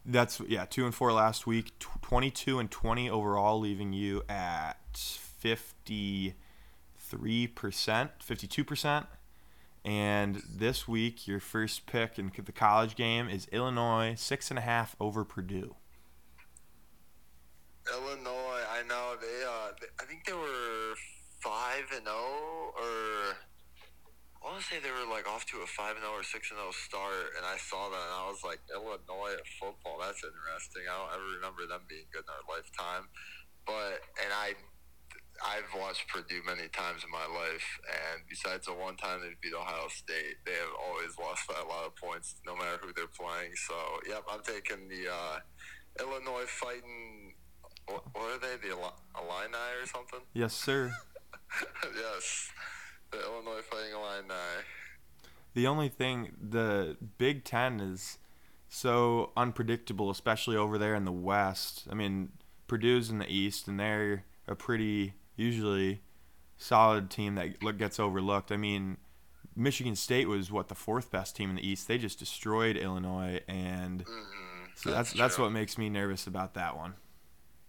That's 0.05 0.39
yeah, 0.47 0.65
two 0.65 0.85
and 0.85 0.93
four 0.93 1.11
last 1.11 1.47
week, 1.47 1.79
tw- 1.79 2.01
twenty-two 2.01 2.59
and 2.59 2.69
twenty 2.69 3.09
overall, 3.09 3.59
leaving 3.59 3.91
you 3.91 4.21
at 4.29 4.77
fifty-three 5.39 6.35
percent, 7.47 8.11
fifty-two 8.19 8.63
percent. 8.63 9.07
And 9.83 10.41
this 10.47 10.87
week, 10.87 11.27
your 11.27 11.39
first 11.39 11.85
pick 11.85 12.17
in 12.19 12.31
the 12.35 12.51
college 12.51 12.95
game 12.95 13.29
is 13.29 13.47
Illinois 13.51 14.15
six 14.15 14.49
and 14.49 14.57
a 14.59 14.61
half 14.61 14.95
over 14.99 15.23
Purdue. 15.23 15.75
Illinois, 17.91 18.63
I 18.71 18.81
know 18.87 19.15
they. 19.21 19.43
Uh, 19.43 19.71
I 20.01 20.05
think 20.05 20.25
they 20.25 20.33
were 20.33 20.95
five 21.39 21.91
and 21.95 22.05
zero, 22.05 22.15
want 22.15 22.34
to 24.65 24.75
say 24.75 24.81
they 24.81 24.89
were 24.89 25.05
like 25.05 25.29
off 25.29 25.45
to 25.53 25.61
a 25.61 25.69
five 25.69 25.93
and 25.93 26.01
zero 26.01 26.17
or 26.17 26.25
six 26.25 26.49
and 26.49 26.57
zero 26.57 26.73
start, 26.73 27.37
and 27.37 27.45
I 27.45 27.57
saw 27.61 27.89
that 27.93 28.01
and 28.01 28.15
I 28.17 28.25
was 28.25 28.41
like, 28.41 28.57
Illinois 28.73 29.37
at 29.37 29.45
football, 29.61 30.01
that's 30.01 30.25
interesting. 30.25 30.89
I 30.89 30.97
don't 30.97 31.13
ever 31.13 31.29
remember 31.37 31.69
them 31.69 31.85
being 31.85 32.09
good 32.09 32.25
in 32.25 32.31
our 32.33 32.45
lifetime, 32.49 33.07
but 33.65 34.01
and 34.21 34.33
I. 34.33 34.57
I've 35.43 35.67
watched 35.75 36.07
Purdue 36.07 36.39
many 36.47 36.69
times 36.71 37.03
in 37.03 37.11
my 37.11 37.27
life, 37.27 37.67
and 37.91 38.23
besides 38.23 38.67
the 38.67 38.73
one 38.73 38.95
time 38.95 39.19
they 39.19 39.35
beat 39.43 39.53
Ohio 39.53 39.91
State, 39.91 40.39
they 40.45 40.55
have 40.55 40.71
always 40.79 41.11
lost 41.19 41.43
by 41.43 41.59
a 41.59 41.67
lot 41.67 41.83
of 41.83 41.93
points, 41.97 42.39
no 42.47 42.55
matter 42.55 42.79
who 42.79 42.93
they're 42.95 43.11
playing. 43.11 43.51
So, 43.67 43.75
yep, 44.07 44.23
I'm 44.31 44.39
taking 44.47 44.87
the 44.87 45.11
uh, 45.11 45.39
Illinois 45.99 46.47
fighting 46.47 47.35
what, 47.87 48.03
what 48.13 48.31
are 48.31 48.39
they? 48.39 48.55
The 48.63 48.73
Illini 48.73 49.57
or 49.81 49.85
something? 49.85 50.21
Yes, 50.33 50.53
sir. 50.53 50.95
yes, 51.83 52.49
the 53.17 53.23
Illinois 53.25 53.61
Fighting 53.61 53.93
Illini. 53.93 54.33
The 55.53 55.67
only 55.67 55.89
thing, 55.89 56.31
the 56.41 56.97
Big 57.17 57.43
Ten 57.43 57.79
is 57.79 58.17
so 58.67 59.31
unpredictable, 59.37 60.09
especially 60.09 60.57
over 60.57 60.77
there 60.77 60.95
in 60.95 61.05
the 61.05 61.11
West. 61.11 61.87
I 61.89 61.95
mean, 61.95 62.29
Purdue's 62.67 63.09
in 63.09 63.19
the 63.19 63.31
East, 63.31 63.67
and 63.67 63.79
they're 63.79 64.25
a 64.47 64.55
pretty 64.55 65.13
usually 65.37 66.01
solid 66.57 67.09
team 67.09 67.35
that 67.35 67.77
gets 67.77 67.99
overlooked. 67.99 68.51
I 68.51 68.57
mean, 68.57 68.97
Michigan 69.55 69.95
State 69.95 70.27
was 70.27 70.51
what 70.51 70.67
the 70.67 70.75
fourth 70.75 71.09
best 71.11 71.35
team 71.35 71.49
in 71.49 71.55
the 71.55 71.65
East. 71.67 71.87
They 71.87 71.97
just 71.97 72.19
destroyed 72.19 72.75
Illinois, 72.75 73.39
and 73.47 74.03
Mm-hmm. 74.05 74.65
so 74.75 74.91
that's 74.91 75.13
that's 75.13 75.37
what 75.39 75.51
makes 75.53 75.77
me 75.77 75.89
nervous 75.89 76.27
about 76.27 76.53
that 76.55 76.75
one. 76.75 76.95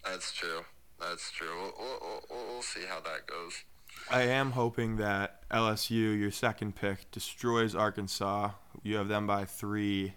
That's 0.04 0.32
true. 0.32 0.62
That's 1.00 1.30
true. 1.30 1.48
We'll, 1.54 1.74
we'll, 1.78 2.22
we'll, 2.30 2.46
we'll 2.48 2.62
see 2.62 2.82
how 2.88 3.00
that 3.00 3.26
goes. 3.26 3.62
I 4.10 4.22
am 4.22 4.52
hoping 4.52 4.96
that 4.96 5.48
LSU, 5.50 6.18
your 6.18 6.30
second 6.30 6.76
pick, 6.76 7.10
destroys 7.10 7.74
Arkansas. 7.74 8.50
You 8.82 8.96
have 8.96 9.08
them 9.08 9.26
by 9.26 9.44
three, 9.44 10.14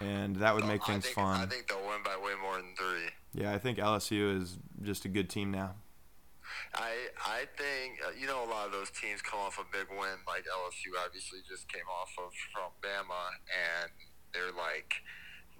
and 0.00 0.36
that 0.36 0.54
would 0.54 0.66
make 0.66 0.82
I 0.82 0.86
things 0.92 1.04
think, 1.04 1.16
fun. 1.16 1.40
I 1.40 1.46
think 1.46 1.68
they'll 1.68 1.80
win 1.80 2.02
by 2.04 2.16
way 2.16 2.32
more 2.40 2.56
than 2.56 2.74
three. 2.76 3.08
Yeah, 3.32 3.52
I 3.52 3.58
think 3.58 3.78
LSU 3.78 4.40
is 4.40 4.58
just 4.82 5.04
a 5.04 5.08
good 5.08 5.30
team 5.30 5.50
now. 5.50 5.74
I 6.74 7.10
I 7.24 7.46
think 7.56 7.98
uh, 8.06 8.10
you 8.18 8.26
know 8.26 8.44
a 8.44 8.48
lot 8.50 8.66
of 8.66 8.72
those 8.72 8.90
teams 8.90 9.22
come 9.22 9.40
off 9.40 9.58
a 9.58 9.66
big 9.70 9.90
win. 9.90 10.18
Like 10.26 10.44
LSU 10.46 10.94
obviously 11.04 11.40
just 11.48 11.68
came 11.68 11.86
off 11.90 12.10
of 12.18 12.30
from 12.52 12.70
Bama, 12.82 13.38
and 13.50 13.90
they're 14.34 14.54
like 14.54 15.02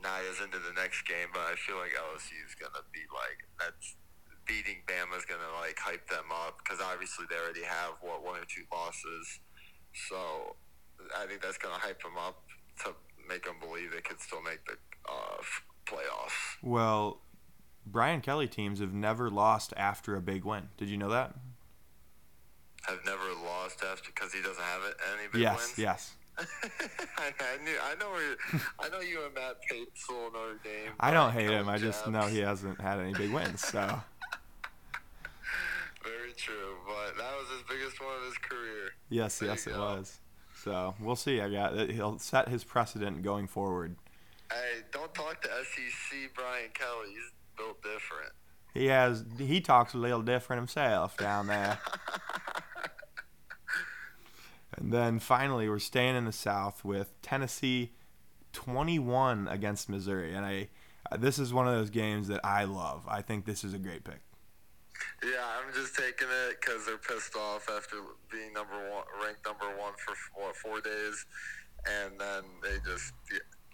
not 0.02 0.22
as 0.30 0.38
into 0.42 0.58
the 0.58 0.74
next 0.74 1.02
game. 1.06 1.30
But 1.32 1.50
I 1.50 1.54
feel 1.56 1.76
like 1.78 1.94
LSU 1.94 2.38
is 2.46 2.54
gonna 2.54 2.84
be 2.92 3.02
like 3.10 3.46
that's 3.58 3.96
beating 4.46 4.82
Bama 4.86 5.16
is 5.16 5.24
gonna 5.24 5.50
like 5.60 5.78
hype 5.78 6.08
them 6.08 6.26
up 6.30 6.58
because 6.62 6.80
obviously 6.80 7.26
they 7.28 7.36
already 7.36 7.64
have 7.64 7.94
what 8.00 8.24
one 8.24 8.38
or 8.38 8.44
two 8.44 8.64
losses. 8.72 9.40
So 10.08 10.56
I 11.16 11.26
think 11.26 11.42
that's 11.42 11.58
gonna 11.58 11.78
hype 11.78 12.02
them 12.02 12.16
up 12.18 12.42
to 12.84 12.94
make 13.28 13.44
them 13.44 13.56
believe 13.60 13.92
they 13.92 14.00
could 14.00 14.20
still 14.20 14.42
make 14.42 14.64
the 14.66 14.76
uh, 15.08 15.36
f- 15.38 15.62
playoffs. 15.86 16.62
Well, 16.62 17.20
Brian 17.86 18.20
Kelly 18.20 18.48
teams 18.48 18.80
have 18.80 18.92
never 18.92 19.30
lost 19.30 19.72
after 19.76 20.16
a 20.16 20.20
big 20.20 20.44
win. 20.44 20.68
Did 20.76 20.88
you 20.88 20.96
know 20.96 21.10
that? 21.10 21.34
Have 22.82 23.00
never 23.04 23.24
lost 23.44 23.82
after 23.84 24.10
because 24.14 24.32
he 24.32 24.40
doesn't 24.40 24.62
have 24.62 24.82
it 24.84 24.96
any 25.12 25.28
big 25.30 25.42
yes, 25.42 25.58
wins. 25.58 25.78
yes. 25.78 26.12
I, 26.38 26.44
I 27.18 27.64
knew. 27.64 27.76
I 27.82 27.94
know. 28.00 28.10
Where, 28.10 28.36
I 28.78 28.88
know 28.88 29.00
you 29.00 29.24
and 29.24 29.34
Matt 29.34 29.56
hate 29.68 29.88
Sewell 29.94 30.30
Notre 30.32 30.58
Dame. 30.64 30.92
I 30.98 31.10
don't 31.10 31.32
hate 31.32 31.50
him. 31.50 31.68
I 31.68 31.76
just 31.76 32.06
know 32.08 32.22
he 32.22 32.38
hasn't 32.38 32.80
had 32.80 32.98
any 32.98 33.12
big 33.12 33.32
wins. 33.32 33.60
So 33.60 34.00
Very 36.02 36.32
true, 36.36 36.76
but 36.86 37.16
that 37.16 37.32
was 37.38 37.48
his 37.50 37.62
biggest 37.68 38.00
one 38.00 38.16
of 38.16 38.24
his 38.24 38.38
career. 38.38 38.90
yes, 39.10 39.38
There 39.38 39.50
yes, 39.50 39.66
it 39.66 39.76
was. 39.76 40.18
So 40.62 40.94
we'll 41.00 41.16
see. 41.16 41.40
I 41.40 41.50
got 41.50 41.90
he'll 41.90 42.18
set 42.18 42.48
his 42.48 42.64
precedent 42.64 43.22
going 43.22 43.46
forward. 43.46 43.96
Hey, 44.50 44.82
don't 44.92 45.14
talk 45.14 45.40
to 45.42 45.48
SEC 45.48 46.34
Brian 46.34 46.70
Kelly. 46.74 47.10
He's 47.10 47.32
built 47.56 47.82
different. 47.82 48.32
He 48.74 48.86
has 48.86 49.24
he 49.38 49.60
talks 49.60 49.94
a 49.94 49.98
little 49.98 50.22
different 50.22 50.60
himself 50.60 51.16
down 51.16 51.46
there. 51.46 51.78
and 54.76 54.92
then 54.92 55.18
finally, 55.18 55.68
we're 55.68 55.78
staying 55.78 56.16
in 56.16 56.24
the 56.24 56.32
South 56.32 56.84
with 56.84 57.20
Tennessee 57.22 57.92
21 58.52 59.48
against 59.48 59.88
Missouri, 59.88 60.34
and 60.34 60.44
I 60.44 60.68
this 61.18 61.38
is 61.38 61.52
one 61.52 61.66
of 61.66 61.74
those 61.74 61.90
games 61.90 62.28
that 62.28 62.40
I 62.44 62.64
love. 62.64 63.04
I 63.08 63.22
think 63.22 63.44
this 63.44 63.64
is 63.64 63.74
a 63.74 63.78
great 63.78 64.04
pick. 64.04 64.20
Yeah, 65.22 65.44
I'm 65.44 65.72
just 65.74 65.94
taking 65.96 66.28
it 66.28 66.60
because 66.60 66.86
they're 66.86 67.00
pissed 67.00 67.36
off 67.36 67.68
after 67.68 67.96
being 68.30 68.52
number 68.52 68.76
one, 68.90 69.04
ranked 69.22 69.44
number 69.44 69.68
one 69.76 69.92
for 70.00 70.14
what 70.34 70.56
four 70.56 70.80
days, 70.80 71.26
and 71.86 72.18
then 72.18 72.44
they 72.62 72.76
just 72.84 73.12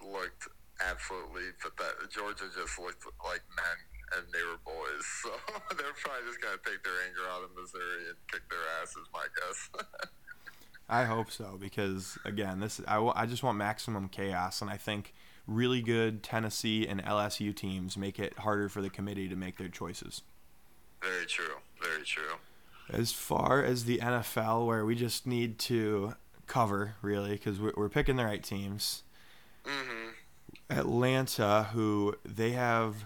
looked 0.03 0.49
absolutely 0.83 1.55
pathetic. 1.63 2.11
Georgia 2.11 2.51
just 2.51 2.79
looked 2.79 3.05
like 3.25 3.43
men, 3.55 3.79
and 4.19 4.25
they 4.33 4.43
were 4.43 4.59
boys. 4.65 5.07
So 5.23 5.31
they're 5.77 5.95
probably 6.03 6.27
just 6.29 6.41
gonna 6.41 6.59
take 6.65 6.83
their 6.83 6.99
anger 7.07 7.27
out 7.31 7.43
of 7.43 7.51
Missouri 7.55 8.11
and 8.11 8.19
kick 8.31 8.43
their 8.51 8.67
asses. 8.83 9.07
My 9.13 9.27
guess. 9.39 9.87
I 10.89 11.05
hope 11.05 11.31
so 11.31 11.57
because 11.59 12.19
again, 12.25 12.61
this 12.61 12.81
I, 12.87 12.99
I 13.15 13.27
just 13.27 13.43
want 13.43 13.59
maximum 13.59 14.09
chaos, 14.09 14.63
and 14.63 14.71
I 14.71 14.77
think 14.77 15.15
really 15.47 15.83
good 15.83 16.23
Tennessee 16.23 16.87
and 16.87 17.03
LSU 17.05 17.55
teams 17.55 17.97
make 17.97 18.19
it 18.19 18.39
harder 18.39 18.69
for 18.69 18.83
the 18.83 18.91
committee 18.91 19.29
to 19.29 19.37
make 19.37 19.57
their 19.59 19.69
choices. 19.69 20.23
Very 21.07 21.27
true. 21.27 21.57
Very 21.81 22.05
true. 22.05 22.37
As 22.91 23.13
far 23.13 23.63
as 23.65 23.85
the 23.85 23.99
NFL, 23.99 24.67
where 24.67 24.85
we 24.85 24.95
just 24.95 25.27
need 25.27 25.59
to 25.61 26.15
cover 26.47 26.95
really 27.03 27.33
because 27.33 27.61
we're, 27.61 27.73
we're 27.77 27.89
picking 27.89 28.17
the 28.17 28.25
right 28.25 28.43
teams. 28.43 29.03
hmm 29.65 30.11
Atlanta, 30.71 31.69
who 31.73 32.15
they 32.25 32.53
have, 32.53 33.05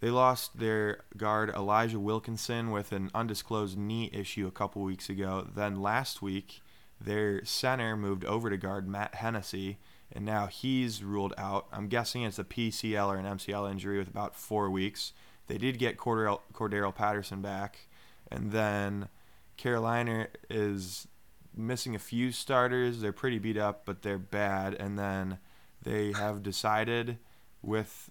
they 0.00 0.10
lost 0.10 0.58
their 0.58 1.04
guard 1.16 1.50
Elijah 1.50 2.00
Wilkinson 2.00 2.70
with 2.70 2.92
an 2.92 3.10
undisclosed 3.14 3.78
knee 3.78 4.10
issue 4.12 4.46
a 4.46 4.52
couple 4.52 4.82
weeks 4.82 5.08
ago. 5.08 5.46
Then 5.54 5.80
last 5.80 6.22
week, 6.22 6.60
their 7.00 7.44
center 7.44 7.96
moved 7.96 8.24
over 8.24 8.50
to 8.50 8.56
guard 8.56 8.88
Matt 8.88 9.16
Hennessy, 9.16 9.78
and 10.12 10.24
now 10.24 10.46
he's 10.46 11.04
ruled 11.04 11.34
out. 11.38 11.66
I'm 11.72 11.88
guessing 11.88 12.22
it's 12.22 12.38
a 12.38 12.44
PCL 12.44 13.06
or 13.06 13.16
an 13.16 13.26
MCL 13.26 13.70
injury 13.70 13.98
with 13.98 14.08
about 14.08 14.34
four 14.34 14.70
weeks. 14.70 15.12
They 15.48 15.58
did 15.58 15.78
get 15.78 15.96
Cordarrelle, 15.96 16.40
Cordarrelle 16.54 16.94
Patterson 16.94 17.42
back, 17.42 17.86
and 18.30 18.52
then 18.52 19.08
Carolina 19.56 20.28
is 20.48 21.08
missing 21.56 21.94
a 21.94 21.98
few 21.98 22.30
starters. 22.30 23.00
They're 23.00 23.12
pretty 23.12 23.38
beat 23.38 23.56
up, 23.56 23.82
but 23.84 24.02
they're 24.02 24.18
bad. 24.18 24.74
And 24.74 24.98
then 24.98 25.38
they 25.82 26.12
have 26.12 26.42
decided 26.42 27.18
with 27.62 28.10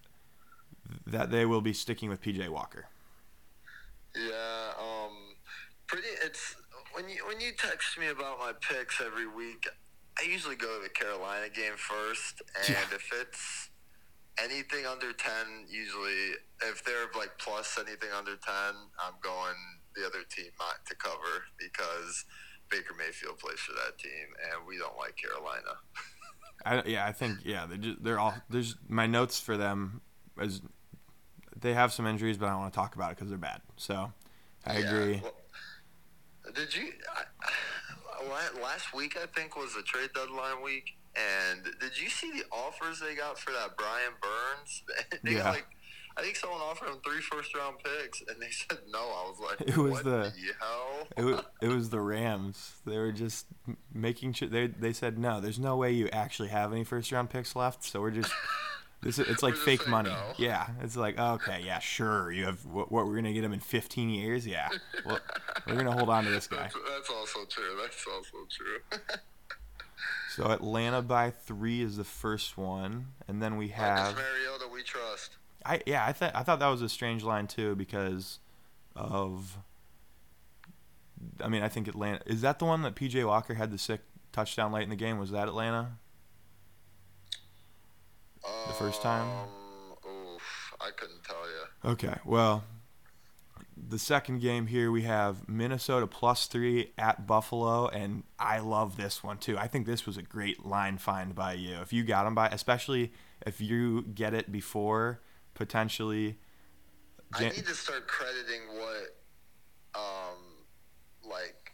that 1.06 1.32
they 1.32 1.46
will 1.46 1.62
be 1.62 1.74
sticking 1.74 2.10
with 2.10 2.22
PJ 2.22 2.50
Walker. 2.50 2.88
Yeah, 4.16 4.72
um, 4.80 5.12
pretty. 5.86 6.08
It's 6.24 6.56
when 6.94 7.08
you 7.08 7.26
when 7.28 7.40
you 7.40 7.52
text 7.58 7.98
me 8.00 8.08
about 8.08 8.40
my 8.40 8.54
picks 8.62 9.00
every 9.02 9.28
week. 9.28 9.68
I 10.20 10.24
usually 10.28 10.56
go 10.56 10.78
to 10.78 10.84
the 10.84 10.90
Carolina 10.90 11.48
game 11.50 11.74
first, 11.78 12.42
and 12.58 12.70
Yeah. 12.70 12.82
if 12.96 13.12
it's 13.14 13.66
anything 14.44 14.86
under 14.86 15.14
ten, 15.14 15.66
usually 15.70 16.36
if 16.64 16.84
they're 16.84 17.08
like 17.18 17.32
plus 17.40 17.78
anything 17.78 18.10
under 18.16 18.36
ten, 18.36 18.74
I'm 19.04 19.14
going 19.22 19.56
the 19.96 20.06
other 20.06 20.24
team 20.30 20.52
not 20.60 20.86
to 20.88 20.96
cover 20.96 21.46
because 21.60 22.26
Baker 22.70 22.94
Mayfield 22.98 23.40
plays 23.40 23.60
for 23.60 23.74
that 23.74 23.98
team, 23.98 24.28
and 24.52 24.68
we 24.68 24.78
don't 24.78 24.98
like 24.98 25.16
Carolina. 25.18 25.78
I, 26.66 26.84
yeah, 26.90 27.06
I 27.06 27.12
think 27.12 27.40
yeah 27.46 27.66
they're 27.68 27.78
just, 27.78 28.04
they're 28.04 28.20
all 28.20 28.34
there's 28.50 28.76
my 28.88 29.06
notes 29.06 29.40
for 29.40 29.58
them 29.58 30.02
is 30.42 30.62
they 31.60 31.74
have 31.74 31.94
some 31.94 32.06
injuries, 32.08 32.38
but 32.38 32.48
I 32.48 32.50
don't 32.50 32.60
want 32.62 32.74
to 32.74 32.78
talk 32.78 32.96
about 32.96 33.12
it 33.12 33.18
because 33.18 33.30
they're 33.30 33.38
bad. 33.38 33.62
So 33.78 34.12
I 34.66 34.80
Yeah, 34.80 34.90
agree. 34.90 35.22
well, 35.24 35.34
did 36.54 36.76
you? 36.76 36.94
I, 37.16 37.24
last 38.62 38.94
week, 38.94 39.18
I 39.18 39.26
think, 39.40 39.56
was 39.56 39.74
the 39.76 39.82
trade 39.84 40.10
deadline 40.14 40.62
week. 40.64 40.97
And 41.18 41.63
did 41.80 41.99
you 41.99 42.09
see 42.09 42.32
the 42.32 42.43
offers 42.55 42.99
they 42.99 43.15
got 43.15 43.39
for 43.39 43.51
that 43.51 43.76
Brian 43.78 44.13
Burns? 44.22 44.84
they 45.24 45.32
Yeah. 45.32 45.38
got 45.43 45.53
like, 45.55 45.65
I 46.15 46.22
think 46.22 46.36
someone 46.36 46.61
offered 46.61 46.89
him 46.89 46.97
three 47.05 47.22
first 47.22 47.55
round 47.55 47.78
picks, 47.84 48.22
and 48.28 48.41
they 48.41 48.49
said 48.51 48.80
no. 48.91 48.99
I 48.99 49.30
was 49.30 49.39
like, 49.39 49.70
It 49.70 49.78
was 49.78 49.91
what 49.91 50.03
the- 50.03 50.34
hell? 50.59 51.07
It 51.15 51.22
was, 51.24 51.41
it 51.61 51.68
was 51.70 51.89
the 51.89 51.99
Rams. 52.01 52.74
They 52.86 52.97
were 52.97 53.11
just 53.11 53.45
making 53.93 54.34
sure 54.34 54.47
they 54.47 54.68
they 54.68 54.93
said 54.93 55.18
no. 55.18 55.39
There's 55.41 55.59
no 55.59 55.76
way 55.78 55.91
you 55.91 56.07
actually 56.09 56.49
have 56.49 56.72
any 56.72 56.84
first 56.84 57.11
round 57.11 57.30
picks 57.30 57.55
left. 57.55 57.84
So 57.84 58.01
we're 58.01 58.11
just 58.11 58.32
this. 59.03 59.20
is- 59.20 59.28
It's 59.30 59.43
like 59.43 59.55
fake 59.55 59.88
money. 59.88 60.09
no. 60.09 60.34
Yeah, 60.38 60.68
it's 60.82 60.97
like 60.97 61.20
okay, 61.20 61.61
yeah, 61.63 61.80
sure. 61.80 62.32
You 62.32 62.45
have 62.45 62.65
what, 62.65 62.91
what 62.91 63.05
we're 63.05 63.15
gonna 63.15 63.34
get 63.34 63.43
him 63.43 63.53
in 63.53 63.59
15 63.59 64.09
years. 64.09 64.45
Yeah, 64.47 64.70
well, 65.05 65.20
we're 65.68 65.76
gonna 65.76 65.91
hold 65.91 66.09
on 66.09 66.24
to 66.26 66.30
this 66.32 66.47
guy. 66.47 66.57
That's, 66.63 66.76
that's 66.89 67.09
also 67.11 67.45
true. 67.45 67.78
That's 67.82 68.05
also 68.07 68.38
true. 68.49 68.99
So 70.38 70.52
Atlanta 70.52 71.02
by 71.02 71.32
three 71.32 71.82
is 71.82 71.98
the 71.98 72.04
first 72.04 72.60
one, 72.60 73.08
and 73.28 73.42
then 73.42 73.58
we 73.58 73.70
have. 73.70 74.14
Marcus 74.14 74.22
Mariota, 74.22 74.72
we 74.72 74.84
trust. 74.84 75.32
I 75.66 75.82
yeah 75.88 76.06
I 76.06 76.14
thought 76.14 76.32
I 76.36 76.44
thought 76.44 76.60
that 76.60 76.68
was 76.68 76.84
a 76.84 76.90
strange 76.90 77.24
line 77.24 77.48
too 77.48 77.74
because 77.74 78.38
of 78.96 79.58
I 81.44 81.48
mean 81.48 81.64
I 81.64 81.70
think 81.70 81.88
Atlanta 81.88 82.22
is 82.28 82.42
that 82.42 82.60
the 82.60 82.66
one 82.66 82.84
that 82.84 82.94
PJ 82.94 83.26
Walker 83.26 83.56
had 83.56 83.72
the 83.72 83.80
sick 83.80 84.02
touchdown 84.32 84.72
late 84.72 84.84
in 84.84 84.92
the 84.92 84.96
game 84.96 85.18
was 85.18 85.32
that 85.32 85.48
Atlanta 85.48 85.94
The 88.68 88.74
first 88.74 89.02
time? 89.02 89.28
Um, 89.28 90.12
oof, 90.36 90.74
I 90.80 90.92
couldn't 90.96 91.24
tell 91.24 91.36
you. 91.50 91.92
Okay, 91.94 92.14
well, 92.26 92.64
the 93.90 94.00
second 94.00 94.40
game 94.40 94.68
here 94.68 94.92
we 94.92 95.04
have 95.04 95.48
Minnesota 95.48 96.08
plus 96.08 96.48
three 96.48 96.92
at 96.98 97.26
Buffalo, 97.26 97.88
and 97.88 98.24
I 98.38 98.60
love 98.60 98.98
this 98.98 99.24
one 99.24 99.38
too. 99.38 99.58
I 99.58 99.68
think 99.68 99.86
this 99.86 100.06
was 100.06 100.18
a 100.18 100.22
great 100.22 100.66
line 100.66 100.98
find 100.98 101.34
by 101.34 101.54
you. 101.54 101.76
If 101.82 101.94
you 101.94 102.04
got 102.04 102.26
them 102.26 102.36
by, 102.36 102.50
especially 102.50 103.14
if 103.46 103.62
you 103.62 104.02
get 104.04 104.34
it 104.34 104.52
before 104.52 105.22
potentially. 105.54 106.38
I 107.34 107.44
need 107.44 107.66
to 107.66 107.74
start 107.74 108.08
crediting 108.08 108.62
what, 108.78 109.16
um, 109.96 110.38
like, 111.24 111.74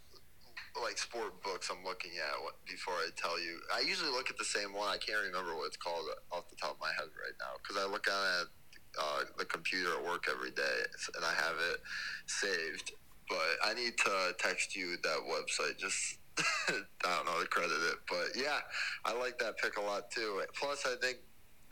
like 0.82 0.98
sport 0.98 1.42
books 1.44 1.70
I'm 1.70 1.84
looking 1.84 2.12
at 2.18 2.42
what, 2.44 2.56
before 2.66 2.96
I 2.96 3.10
tell 3.18 3.40
you. 3.40 3.60
I 3.74 3.82
usually 3.82 4.10
look 4.10 4.30
at 4.30 4.38
the 4.38 4.46
same 4.46 4.74
one. 4.74 4.88
I 4.88 4.98
can't 4.98 5.20
remember 5.26 5.56
what 5.56 5.68
it's 5.68 5.78
called 5.78 6.06
off 6.32 6.50
the 6.50 6.56
top 6.56 6.76
of 6.76 6.80
my 6.80 6.92
head 6.98 7.10
right 7.14 7.38
now 7.40 7.58
because 7.62 7.78
I 7.78 7.90
look 7.90 8.08
at 8.08 8.14
at 8.42 8.48
uh, 9.00 9.22
the 9.38 9.46
computer 9.46 9.90
at 9.98 10.06
work 10.06 10.26
every 10.30 10.52
day 10.52 10.80
and 11.16 11.26
I 11.26 11.34
have 11.34 11.56
it 11.72 11.80
saved. 12.26 12.92
But 13.30 13.70
I 13.70 13.74
need 13.74 13.98
to 13.98 14.36
text 14.38 14.76
you 14.76 14.98
that 15.04 15.20
website 15.30 15.78
just. 15.78 16.18
I 16.68 16.82
don't 17.04 17.26
know 17.26 17.42
to 17.42 17.48
credit 17.48 17.78
it, 17.92 17.98
but 18.10 18.36
yeah, 18.36 18.58
I 19.06 19.14
like 19.14 19.38
that 19.38 19.56
pick 19.60 19.78
a 19.78 19.82
lot 19.82 20.10
too. 20.10 20.42
Plus, 20.60 20.84
I 20.84 20.96
think 21.00 21.20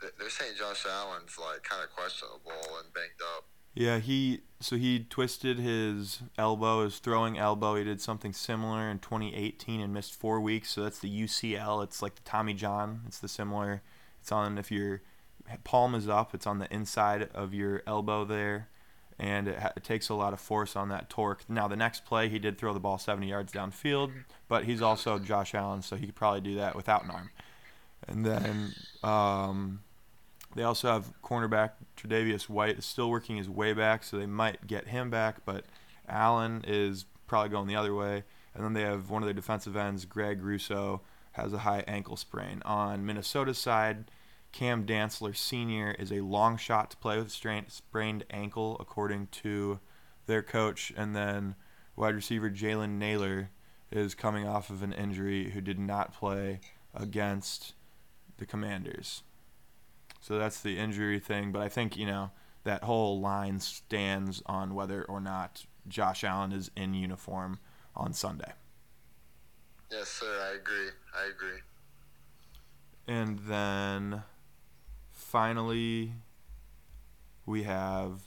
they're 0.00 0.30
saying 0.30 0.52
Josh 0.56 0.86
Allen's 0.88 1.36
like 1.36 1.64
kind 1.64 1.82
of 1.82 1.90
questionable 1.90 2.78
and 2.78 2.92
banged 2.94 3.20
up. 3.36 3.44
Yeah, 3.74 3.98
he 3.98 4.42
so 4.60 4.76
he 4.76 5.04
twisted 5.08 5.58
his 5.58 6.20
elbow, 6.36 6.84
his 6.84 6.98
throwing 6.98 7.38
elbow. 7.38 7.76
He 7.76 7.84
did 7.84 8.00
something 8.00 8.32
similar 8.32 8.90
in 8.90 8.98
2018 8.98 9.80
and 9.80 9.94
missed 9.94 10.14
four 10.14 10.40
weeks. 10.40 10.70
So 10.70 10.82
that's 10.82 10.98
the 10.98 11.08
UCL. 11.08 11.82
It's 11.82 12.02
like 12.02 12.16
the 12.16 12.22
Tommy 12.22 12.54
John. 12.54 13.00
It's 13.06 13.18
the 13.18 13.28
similar. 13.28 13.82
It's 14.20 14.30
on 14.30 14.58
if 14.58 14.70
your 14.70 15.02
palm 15.64 15.94
is 15.94 16.08
up, 16.08 16.34
it's 16.34 16.46
on 16.46 16.58
the 16.58 16.72
inside 16.72 17.28
of 17.34 17.54
your 17.54 17.82
elbow 17.86 18.24
there, 18.24 18.68
and 19.18 19.48
it, 19.48 19.58
ha- 19.58 19.72
it 19.76 19.84
takes 19.84 20.08
a 20.08 20.14
lot 20.14 20.32
of 20.32 20.40
force 20.40 20.76
on 20.76 20.88
that 20.88 21.08
torque. 21.08 21.48
Now 21.48 21.68
the 21.68 21.76
next 21.76 22.04
play, 22.04 22.28
he 22.28 22.38
did 22.38 22.58
throw 22.58 22.72
the 22.72 22.80
ball 22.80 22.98
70 22.98 23.26
yards 23.28 23.52
downfield, 23.52 24.12
but 24.48 24.64
he's 24.64 24.82
also 24.82 25.18
Josh 25.18 25.54
Allen, 25.54 25.82
so 25.82 25.96
he 25.96 26.06
could 26.06 26.14
probably 26.14 26.40
do 26.40 26.56
that 26.56 26.74
without 26.74 27.04
an 27.04 27.10
arm. 27.10 27.30
And 28.08 28.26
then 28.26 28.74
um, 29.02 29.80
they 30.54 30.62
also 30.62 30.88
have 30.88 31.12
cornerback 31.22 31.72
Tre'Davious 31.96 32.48
White 32.48 32.78
is 32.78 32.86
still 32.86 33.10
working 33.10 33.36
his 33.36 33.48
way 33.48 33.72
back, 33.72 34.02
so 34.02 34.16
they 34.18 34.26
might 34.26 34.66
get 34.66 34.88
him 34.88 35.10
back. 35.10 35.44
But 35.44 35.64
Allen 36.08 36.64
is 36.66 37.04
probably 37.26 37.50
going 37.50 37.68
the 37.68 37.76
other 37.76 37.94
way. 37.94 38.24
And 38.54 38.64
then 38.64 38.74
they 38.74 38.82
have 38.82 39.08
one 39.08 39.22
of 39.22 39.26
their 39.26 39.34
defensive 39.34 39.76
ends, 39.76 40.04
Greg 40.04 40.42
Rousseau, 40.42 41.00
has 41.32 41.52
a 41.52 41.58
high 41.58 41.84
ankle 41.86 42.16
sprain. 42.16 42.60
On 42.64 43.06
Minnesota's 43.06 43.58
side, 43.58 44.04
Cam 44.52 44.84
Dantzler 44.84 45.34
Sr. 45.34 45.92
is 45.92 46.12
a 46.12 46.20
long 46.20 46.56
shot 46.56 46.90
to 46.90 46.96
play 46.98 47.18
with 47.18 47.28
a 47.28 47.64
sprained 47.68 48.24
ankle, 48.30 48.76
according 48.78 49.28
to 49.28 49.80
their 50.26 50.42
coach. 50.42 50.92
And 50.96 51.16
then 51.16 51.56
wide 51.96 52.14
receiver 52.14 52.50
Jalen 52.50 52.98
Nailor 52.98 53.50
is 53.90 54.14
coming 54.14 54.46
off 54.46 54.70
of 54.70 54.82
an 54.82 54.92
injury 54.92 55.50
who 55.50 55.60
did 55.60 55.78
not 55.78 56.14
play 56.14 56.60
against 56.94 57.72
the 58.36 58.46
Commanders. 58.46 59.22
So 60.20 60.38
that's 60.38 60.60
the 60.60 60.78
injury 60.78 61.18
thing, 61.18 61.50
but 61.50 61.62
I 61.62 61.68
think, 61.68 61.96
you 61.96 62.06
know, 62.06 62.30
that 62.64 62.84
whole 62.84 63.20
line 63.20 63.58
stands 63.58 64.42
on 64.46 64.74
whether 64.74 65.02
or 65.04 65.20
not 65.20 65.66
Josh 65.88 66.22
Allen 66.22 66.52
is 66.52 66.70
in 66.76 66.94
uniform 66.94 67.58
on 67.96 68.12
Sunday. 68.12 68.52
Yes, 69.90 70.08
sir. 70.08 70.40
I 70.42 70.54
agree. 70.54 70.90
I 71.14 71.28
agree. 71.28 71.60
And 73.06 73.40
then 73.40 74.22
finally 75.32 76.12
we 77.46 77.62
have 77.62 78.20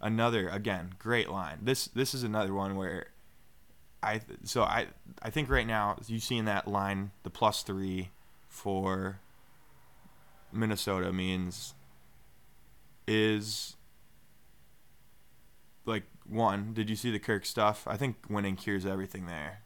another 0.00 0.48
again 0.48 0.94
great 0.98 1.28
line. 1.28 1.58
This 1.62 1.86
this 1.88 2.14
is 2.14 2.22
another 2.22 2.54
one 2.54 2.76
where 2.76 3.08
I 4.02 4.20
so 4.44 4.62
I 4.62 4.86
I 5.20 5.30
think 5.30 5.50
right 5.50 5.66
now 5.66 5.96
you 6.06 6.20
seeing 6.20 6.44
that 6.44 6.68
line 6.68 7.10
the 7.24 7.30
plus 7.30 7.62
3 7.62 8.10
for 8.48 9.18
Minnesota 10.52 11.12
means 11.12 11.74
is 13.08 13.74
like 15.84 16.04
one, 16.28 16.72
did 16.74 16.88
you 16.88 16.94
see 16.94 17.10
the 17.10 17.18
Kirk 17.18 17.44
stuff? 17.44 17.82
I 17.88 17.96
think 17.96 18.16
winning 18.30 18.54
cures 18.54 18.86
everything 18.86 19.26
there. 19.26 19.62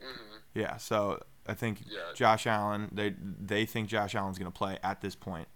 hmm 0.00 0.36
Yeah, 0.54 0.78
so 0.78 1.22
I 1.46 1.52
think 1.54 1.82
Yeah. 1.86 1.98
Josh 2.14 2.46
Allen, 2.46 2.88
they 2.90 3.14
they 3.20 3.66
think 3.66 3.88
Josh 3.88 4.14
Allen's 4.14 4.38
going 4.38 4.50
to 4.50 4.56
play 4.56 4.78
at 4.82 5.02
this 5.02 5.14
point. 5.14 5.48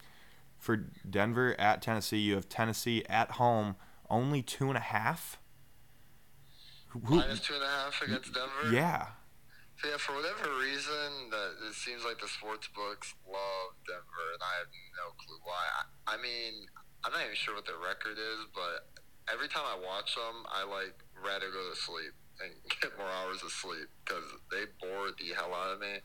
For 0.58 0.76
Denver 1.08 1.54
at 1.60 1.82
Tennessee, 1.82 2.18
you 2.18 2.34
have 2.34 2.48
Tennessee 2.48 3.04
at 3.08 3.32
home 3.32 3.76
only 4.10 4.42
two 4.42 4.68
and 4.68 4.76
a 4.76 4.80
half. 4.80 5.38
Who- 6.88 7.00
Minus 7.16 7.40
two 7.40 7.54
and 7.54 7.62
a 7.62 7.68
half 7.68 8.00
against 8.02 8.32
Denver. 8.32 8.72
yeah, 8.72 9.08
So 9.82 9.88
yeah, 9.88 9.96
for 9.98 10.14
whatever 10.14 10.48
reason, 10.58 11.28
that 11.30 11.50
it 11.68 11.74
seems 11.74 12.04
like 12.04 12.18
the 12.18 12.28
sports 12.28 12.68
books 12.74 13.14
love 13.28 13.76
Denver, 13.86 14.26
and 14.32 14.42
I 14.42 14.54
have 14.64 14.70
no 14.96 15.12
clue 15.20 15.38
why. 15.44 15.64
I, 16.08 16.14
I 16.14 16.22
mean, 16.22 16.66
I'm 17.04 17.12
not 17.12 17.22
even 17.22 17.36
sure 17.36 17.54
what 17.54 17.66
their 17.66 17.76
record 17.78 18.16
is, 18.16 18.46
but 18.54 18.88
every 19.30 19.48
time 19.48 19.64
I 19.68 19.76
watch 19.76 20.14
them, 20.14 20.46
I 20.48 20.64
like 20.64 20.96
rather 21.22 21.50
go 21.52 21.68
to 21.68 21.76
sleep 21.76 22.14
and 22.40 22.50
get 22.80 22.96
more 22.96 23.08
hours 23.22 23.42
of 23.44 23.52
sleep 23.52 23.88
because 24.04 24.24
they 24.50 24.64
bore 24.80 25.12
the 25.20 25.34
hell 25.36 25.52
out 25.52 25.74
of 25.76 25.80
me, 25.80 26.00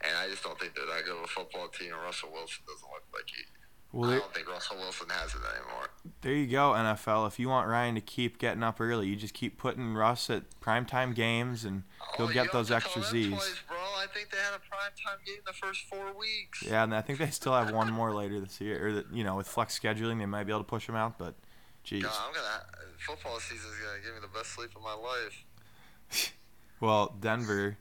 and 0.00 0.12
I 0.16 0.28
just 0.32 0.42
don't 0.42 0.58
think 0.58 0.74
they're 0.74 0.86
that 0.88 1.04
good 1.04 1.18
of 1.18 1.24
a 1.24 1.28
football 1.28 1.68
team. 1.68 1.92
And 1.92 2.00
Russell 2.00 2.32
Wilson 2.32 2.64
doesn't 2.64 2.88
look 2.88 3.04
like 3.12 3.28
he. 3.28 3.44
Well 3.92 4.10
I 4.10 4.18
don't 4.18 4.34
think 4.34 4.48
Russell 4.48 4.76
Wilson 4.78 5.08
has 5.10 5.34
it 5.34 5.40
anymore. 5.56 5.88
there 6.22 6.32
you 6.32 6.46
go 6.46 6.72
NFL. 6.72 7.26
If 7.26 7.38
you 7.38 7.48
want 7.48 7.68
Ryan 7.68 7.94
to 7.96 8.00
keep 8.00 8.38
getting 8.38 8.62
up 8.62 8.80
early, 8.80 9.08
you 9.08 9.16
just 9.16 9.34
keep 9.34 9.58
putting 9.58 9.94
Russ 9.94 10.30
at 10.30 10.44
primetime 10.60 11.14
games, 11.14 11.64
and 11.64 11.82
he'll 12.16 12.26
Oh, 12.26 12.32
get 12.32 12.52
those 12.52 12.70
extra 12.70 13.02
Z's. 13.02 13.28
Twice, 13.28 13.62
bro. 13.68 13.76
I 13.78 14.06
think 14.14 14.30
they 14.30 14.38
had 14.38 14.54
a 14.54 14.60
prime 14.60 14.92
time 15.04 15.18
game 15.26 15.36
the 15.46 15.52
first 15.52 15.82
four 15.88 16.12
weeks. 16.18 16.62
Yeah, 16.62 16.84
and 16.84 16.94
I 16.94 17.00
think 17.02 17.18
they 17.18 17.30
still 17.30 17.52
have 17.52 17.72
one 17.72 17.92
more 17.92 18.14
later 18.14 18.40
this 18.40 18.60
year, 18.60 18.86
or 18.88 18.92
that 18.92 19.12
you 19.12 19.24
know 19.24 19.34
with 19.36 19.48
flex 19.48 19.78
scheduling 19.78 20.18
they 20.18 20.26
might 20.26 20.44
be 20.44 20.52
able 20.52 20.60
to 20.64 20.68
push 20.68 20.86
them 20.86 20.96
out, 20.96 21.18
but. 21.18 21.34
Jeez. 21.84 22.02
God, 22.02 22.12
I'm 22.26 22.34
gonna 22.34 22.62
football 22.98 23.40
season's 23.40 23.72
gonna 23.82 24.00
give 24.04 24.14
me 24.14 24.20
the 24.20 24.28
best 24.28 24.50
sleep 24.50 24.70
of 24.76 24.82
my 24.82 24.94
life. 24.94 25.44
Well, 26.80 27.14
Denver 27.20 27.76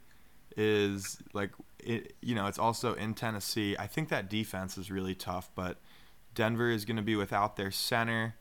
is 0.57 1.19
like 1.33 1.51
it, 1.79 2.13
you 2.21 2.35
know, 2.35 2.47
it's 2.47 2.59
also 2.59 2.93
in 2.95 3.13
Tennessee. 3.13 3.75
I 3.79 3.87
think 3.87 4.09
that 4.09 4.29
defense 4.29 4.77
is 4.77 4.91
really 4.91 5.15
tough, 5.15 5.49
but 5.55 5.77
Denver 6.35 6.69
is 6.69 6.85
going 6.85 6.97
to 6.97 7.03
be 7.03 7.15
without 7.15 7.55
their 7.55 7.71
center 7.71 8.35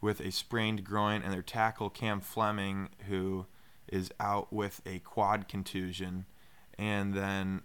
with 0.00 0.20
a 0.20 0.30
sprained 0.30 0.84
groin 0.84 1.22
and 1.22 1.32
their 1.32 1.42
tackle 1.42 1.90
Cam 1.90 2.20
Fleming 2.20 2.90
who 3.08 3.46
is 3.88 4.10
out 4.20 4.52
with 4.52 4.80
a 4.86 4.98
quad 5.00 5.48
contusion. 5.48 6.26
And 6.78 7.14
then 7.14 7.62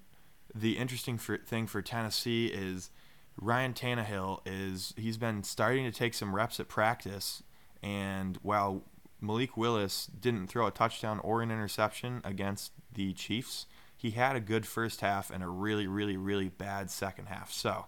the 0.53 0.77
interesting 0.77 1.17
for, 1.17 1.37
thing 1.37 1.67
for 1.67 1.81
Tennessee 1.81 2.47
is 2.47 2.89
Ryan 3.37 3.73
Tannehill 3.73 4.41
is 4.45 4.93
he's 4.97 5.17
been 5.17 5.43
starting 5.43 5.85
to 5.85 5.97
take 5.97 6.13
some 6.13 6.35
reps 6.35 6.59
at 6.59 6.67
practice 6.67 7.43
and 7.81 8.37
while 8.41 8.83
Malik 9.21 9.57
Willis 9.57 10.07
didn't 10.07 10.47
throw 10.47 10.67
a 10.67 10.71
touchdown 10.71 11.19
or 11.19 11.41
an 11.41 11.51
interception 11.51 12.21
against 12.23 12.71
the 12.93 13.13
Chiefs. 13.13 13.65
He 13.95 14.11
had 14.11 14.35
a 14.35 14.39
good 14.39 14.65
first 14.65 15.01
half 15.01 15.29
and 15.29 15.43
a 15.43 15.47
really, 15.47 15.87
really, 15.87 16.15
really 16.15 16.47
bad 16.47 16.89
second 16.89 17.25
half. 17.25 17.51
So, 17.51 17.87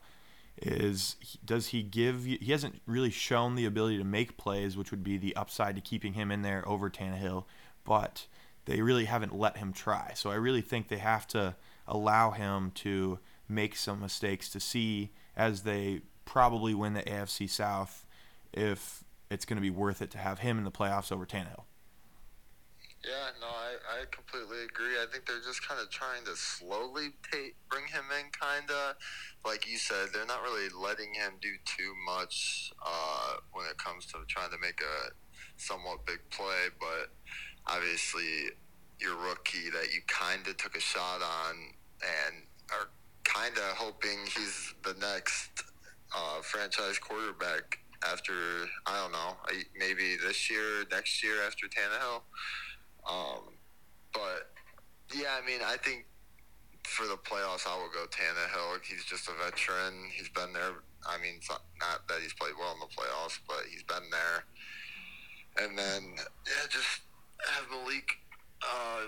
is 0.57 1.15
does 1.43 1.67
he 1.67 1.81
give? 1.81 2.25
He 2.25 2.51
hasn't 2.51 2.81
really 2.85 3.09
shown 3.09 3.55
the 3.55 3.65
ability 3.65 3.97
to 3.97 4.03
make 4.03 4.37
plays, 4.37 4.77
which 4.77 4.91
would 4.91 5.03
be 5.03 5.17
the 5.17 5.35
upside 5.35 5.75
to 5.75 5.81
keeping 5.81 6.13
him 6.13 6.31
in 6.31 6.41
there 6.41 6.67
over 6.67 6.89
Tannehill. 6.89 7.45
But 7.83 8.27
they 8.65 8.81
really 8.81 9.05
haven't 9.05 9.37
let 9.37 9.57
him 9.57 9.73
try. 9.73 10.11
So 10.15 10.29
I 10.29 10.35
really 10.35 10.61
think 10.61 10.87
they 10.87 10.97
have 10.97 11.27
to 11.29 11.55
allow 11.87 12.31
him 12.31 12.71
to 12.75 13.19
make 13.49 13.75
some 13.75 13.99
mistakes 13.99 14.49
to 14.49 14.59
see 14.59 15.11
as 15.35 15.63
they 15.63 16.01
probably 16.25 16.73
win 16.73 16.93
the 16.93 17.03
AFC 17.03 17.49
South 17.49 18.05
if 18.53 19.03
it's 19.29 19.45
going 19.45 19.57
to 19.57 19.61
be 19.61 19.69
worth 19.69 20.01
it 20.01 20.11
to 20.11 20.17
have 20.17 20.39
him 20.39 20.57
in 20.57 20.63
the 20.63 20.71
playoffs 20.71 21.11
over 21.11 21.25
Tannehill. 21.25 21.63
Yeah, 23.03 23.33
no, 23.41 23.47
I, 23.47 24.01
I 24.01 24.05
completely 24.11 24.63
agree. 24.63 24.93
I 25.01 25.07
think 25.11 25.25
they're 25.25 25.41
just 25.41 25.67
kind 25.67 25.81
of 25.81 25.89
trying 25.89 26.23
to 26.25 26.35
slowly 26.35 27.09
take, 27.31 27.55
bring 27.67 27.85
him 27.87 28.05
in, 28.13 28.29
kind 28.29 28.69
of. 28.69 28.95
Like 29.43 29.67
you 29.67 29.77
said, 29.77 30.09
they're 30.13 30.27
not 30.27 30.43
really 30.43 30.69
letting 30.69 31.11
him 31.15 31.33
do 31.41 31.49
too 31.65 31.93
much 32.05 32.71
uh, 32.85 33.37
when 33.53 33.65
it 33.65 33.77
comes 33.79 34.05
to 34.07 34.19
trying 34.27 34.51
to 34.51 34.57
make 34.61 34.79
a 34.81 35.09
somewhat 35.57 36.05
big 36.05 36.19
play. 36.29 36.69
But 36.79 37.09
obviously, 37.65 38.53
your 38.99 39.17
rookie 39.17 39.71
that 39.71 39.91
you 39.91 40.01
kind 40.07 40.45
of 40.47 40.57
took 40.57 40.77
a 40.77 40.79
shot 40.79 41.23
on 41.23 41.55
and 42.05 42.43
are 42.69 42.89
kind 43.23 43.57
of 43.57 43.77
hoping 43.77 44.19
he's 44.25 44.75
the 44.83 44.93
next 45.01 45.63
uh, 46.15 46.41
franchise 46.41 46.99
quarterback 46.99 47.79
after, 48.03 48.33
I 48.85 48.97
don't 48.97 49.11
know, 49.11 49.37
maybe 49.77 50.17
this 50.23 50.49
year, 50.51 50.85
next 50.91 51.23
year 51.23 51.43
after 51.45 51.65
Tannehill. 51.67 52.21
Um, 53.09 53.55
but 54.13 54.51
yeah, 55.13 55.37
I 55.41 55.45
mean, 55.45 55.59
I 55.65 55.77
think 55.77 56.05
for 56.83 57.07
the 57.07 57.17
playoffs, 57.17 57.67
I 57.67 57.77
will 57.77 57.91
go 57.93 58.05
Tannehill. 58.07 58.81
He's 58.83 59.05
just 59.05 59.27
a 59.27 59.31
veteran. 59.43 60.09
He's 60.13 60.29
been 60.29 60.53
there. 60.53 60.71
I 61.07 61.17
mean, 61.17 61.35
it's 61.37 61.49
not, 61.49 61.63
not 61.79 62.07
that 62.07 62.21
he's 62.21 62.33
played 62.33 62.53
well 62.59 62.73
in 62.73 62.79
the 62.79 62.93
playoffs, 62.93 63.39
but 63.47 63.65
he's 63.69 63.83
been 63.83 64.09
there. 64.11 64.45
And 65.65 65.77
then 65.77 66.15
yeah, 66.17 66.67
just 66.69 67.01
have 67.49 67.65
Malik, 67.71 68.17
uh, 68.61 69.07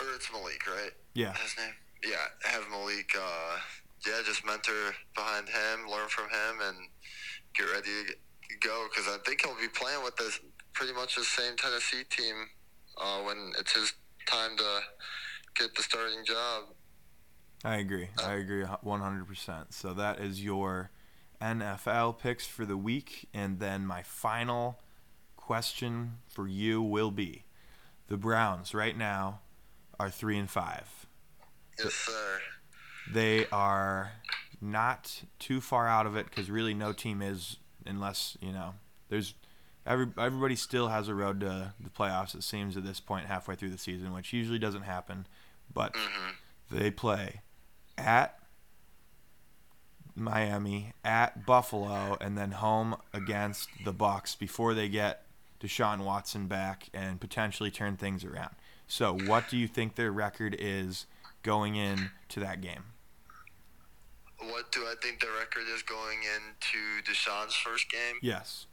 or 0.00 0.06
it's 0.14 0.30
Malik, 0.32 0.66
right? 0.66 0.92
Yeah. 1.14 1.32
His 1.34 1.56
name. 1.58 1.74
Yeah, 2.04 2.50
have 2.50 2.64
Malik. 2.70 3.10
Uh, 3.18 3.58
yeah, 4.06 4.20
just 4.24 4.46
mentor 4.46 4.94
behind 5.14 5.48
him, 5.48 5.90
learn 5.90 6.08
from 6.08 6.26
him, 6.26 6.60
and 6.62 6.76
get 7.54 7.64
ready 7.64 7.90
to 8.06 8.14
go. 8.60 8.86
Because 8.88 9.12
I 9.12 9.18
think 9.26 9.44
he'll 9.44 9.56
be 9.60 9.68
playing 9.68 10.02
with 10.04 10.16
this 10.16 10.38
pretty 10.72 10.92
much 10.92 11.16
the 11.16 11.24
same 11.24 11.56
Tennessee 11.56 12.04
team 12.08 12.48
uh, 12.98 13.20
when 13.20 13.52
it's 13.58 13.72
his 13.72 13.92
time 14.26 14.56
to 14.56 14.80
get 15.54 15.74
the 15.74 15.82
starting 15.82 16.24
job. 16.24 16.64
I 17.64 17.76
agree. 17.76 18.08
I 18.22 18.34
agree 18.34 18.64
100%. 18.64 19.66
So 19.70 19.92
that 19.94 20.20
is 20.20 20.42
your 20.42 20.90
NFL 21.40 22.18
picks 22.18 22.46
for 22.46 22.64
the 22.64 22.76
week. 22.76 23.28
And 23.32 23.58
then 23.58 23.86
my 23.86 24.02
final 24.02 24.78
question 25.36 26.18
for 26.28 26.46
you 26.46 26.82
will 26.82 27.10
be 27.10 27.44
the 28.08 28.16
Browns 28.16 28.74
right 28.74 28.96
now 28.96 29.40
are 29.98 30.10
3 30.10 30.38
and 30.38 30.50
5. 30.50 31.06
Yes, 31.78 31.92
sir. 31.92 32.38
They 33.12 33.46
are 33.48 34.12
not 34.60 35.22
too 35.38 35.60
far 35.60 35.88
out 35.88 36.06
of 36.06 36.16
it 36.16 36.26
because 36.26 36.50
really 36.50 36.74
no 36.74 36.92
team 36.92 37.22
is 37.22 37.56
unless, 37.84 38.36
you 38.40 38.52
know, 38.52 38.74
there's 39.08 39.34
every 39.86 40.08
everybody 40.18 40.56
still 40.56 40.88
has 40.88 41.08
a 41.08 41.14
road 41.14 41.40
to 41.40 41.72
the 41.80 41.90
playoffs 41.90 42.34
it 42.34 42.42
seems 42.42 42.76
at 42.76 42.84
this 42.84 43.00
point 43.00 43.26
halfway 43.26 43.54
through 43.54 43.70
the 43.70 43.78
season, 43.78 44.12
which 44.12 44.32
usually 44.32 44.58
doesn't 44.58 44.82
happen. 44.82 45.26
But 45.72 45.94
mm-hmm. 45.94 46.76
they 46.76 46.90
play 46.90 47.40
at 47.96 48.38
Miami, 50.14 50.92
at 51.04 51.44
Buffalo, 51.44 52.16
and 52.20 52.36
then 52.36 52.52
home 52.52 52.96
against 53.12 53.68
the 53.84 53.92
Bucs 53.92 54.38
before 54.38 54.74
they 54.74 54.88
get 54.88 55.26
Deshaun 55.60 56.00
Watson 56.00 56.46
back 56.46 56.88
and 56.94 57.20
potentially 57.20 57.70
turn 57.70 57.96
things 57.96 58.24
around. 58.24 58.54
So, 58.88 59.16
what 59.26 59.48
do 59.48 59.56
you 59.56 59.68
think 59.68 59.96
their 59.96 60.12
record 60.12 60.56
is 60.58 61.06
going 61.42 61.76
in 61.76 62.10
to 62.30 62.40
that 62.40 62.60
game? 62.60 62.84
What 64.38 64.70
do 64.70 64.82
I 64.82 64.94
think 65.02 65.20
the 65.20 65.28
record 65.38 65.64
is 65.74 65.82
going 65.82 66.18
into 66.20 67.10
Deshaun's 67.10 67.54
first 67.54 67.90
game? 67.90 68.16
Yes. 68.22 68.66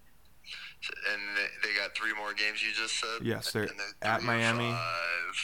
And 1.11 1.37
they- 1.37 1.73
got 1.73 1.95
three 1.95 2.13
more 2.13 2.33
games. 2.33 2.61
You 2.61 2.71
just 2.71 2.99
said. 2.99 3.23
Yes, 3.25 3.51
they're 3.51 3.65
they're 3.67 3.95
at 4.01 4.21
Miami. 4.21 4.69
five. 4.71 5.37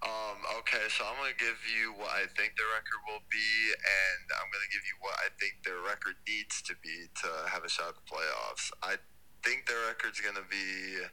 Um, 0.00 0.38
okay, 0.60 0.88
so 0.88 1.04
I'm 1.04 1.16
gonna 1.20 1.36
give 1.36 1.58
you 1.68 1.92
what 1.92 2.08
I 2.08 2.24
think 2.32 2.56
their 2.56 2.70
record 2.72 3.00
will 3.04 3.20
be, 3.28 3.50
and 3.76 4.24
I'm 4.40 4.48
gonna 4.48 4.72
give 4.72 4.80
you 4.88 4.96
what 5.00 5.12
I 5.20 5.28
think 5.36 5.60
their 5.64 5.80
record 5.84 6.16
needs 6.26 6.62
to 6.62 6.74
be 6.80 7.04
to 7.20 7.28
have 7.52 7.64
a 7.64 7.68
shot 7.68 7.88
at 7.92 7.96
the 8.00 8.06
playoffs. 8.08 8.72
I 8.82 8.96
think 9.44 9.66
their 9.66 9.88
record's 9.92 10.20
gonna 10.20 10.46
be 10.48 11.04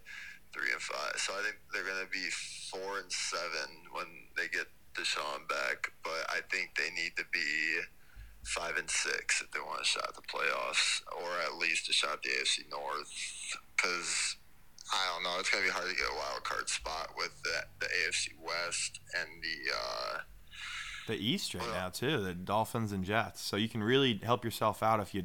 three 0.54 0.72
and 0.72 0.82
five, 0.82 1.20
so 1.20 1.34
I 1.36 1.44
think 1.44 1.58
they're 1.74 1.84
gonna 1.84 2.08
be 2.08 2.30
four 2.72 3.00
and 3.00 3.12
seven 3.12 3.92
when 3.92 4.08
they 4.38 4.48
get 4.48 4.68
Deshaun 4.96 5.44
back, 5.50 5.92
but 6.04 6.24
I 6.32 6.40
think 6.50 6.76
they 6.80 6.90
need 6.92 7.18
to 7.18 7.26
be 7.34 7.82
five 8.48 8.78
and 8.78 8.90
six 8.90 9.42
if 9.42 9.52
they 9.52 9.60
want 9.60 9.82
a 9.82 9.86
shot 9.86 10.06
at 10.08 10.16
the 10.16 10.22
playoffs, 10.22 11.02
or 11.16 11.28
at 11.46 11.58
least 11.58 11.90
a 11.90 11.94
shot 11.94 12.14
at 12.14 12.22
the 12.24 12.30
AFC 12.30 12.70
North. 12.70 13.12
Because 13.76 14.38
I 14.94 15.06
don't 15.14 15.24
know, 15.24 15.40
it's 15.40 15.50
gonna 15.50 15.66
be 15.66 15.70
hard 15.70 15.90
to 15.90 15.96
get 15.96 16.06
a 16.10 16.16
wild 16.16 16.44
card 16.44 16.70
spot 16.70 17.12
with 17.18 17.32
the, 17.44 17.64
the 17.80 17.88
AFC 17.88 18.30
West 18.42 19.00
and 19.20 19.30
the. 19.42 19.74
Uh, 19.74 20.20
The 21.08 21.18
East 21.18 21.54
right 21.54 21.72
now 21.74 21.90
too, 21.90 22.24
the 22.24 22.34
Dolphins 22.34 22.92
and 22.92 23.04
Jets. 23.04 23.42
So 23.42 23.58
you 23.58 23.70
can 23.70 23.84
really 23.84 24.20
help 24.24 24.44
yourself 24.44 24.82
out 24.82 25.00
if 25.00 25.14
you 25.14 25.24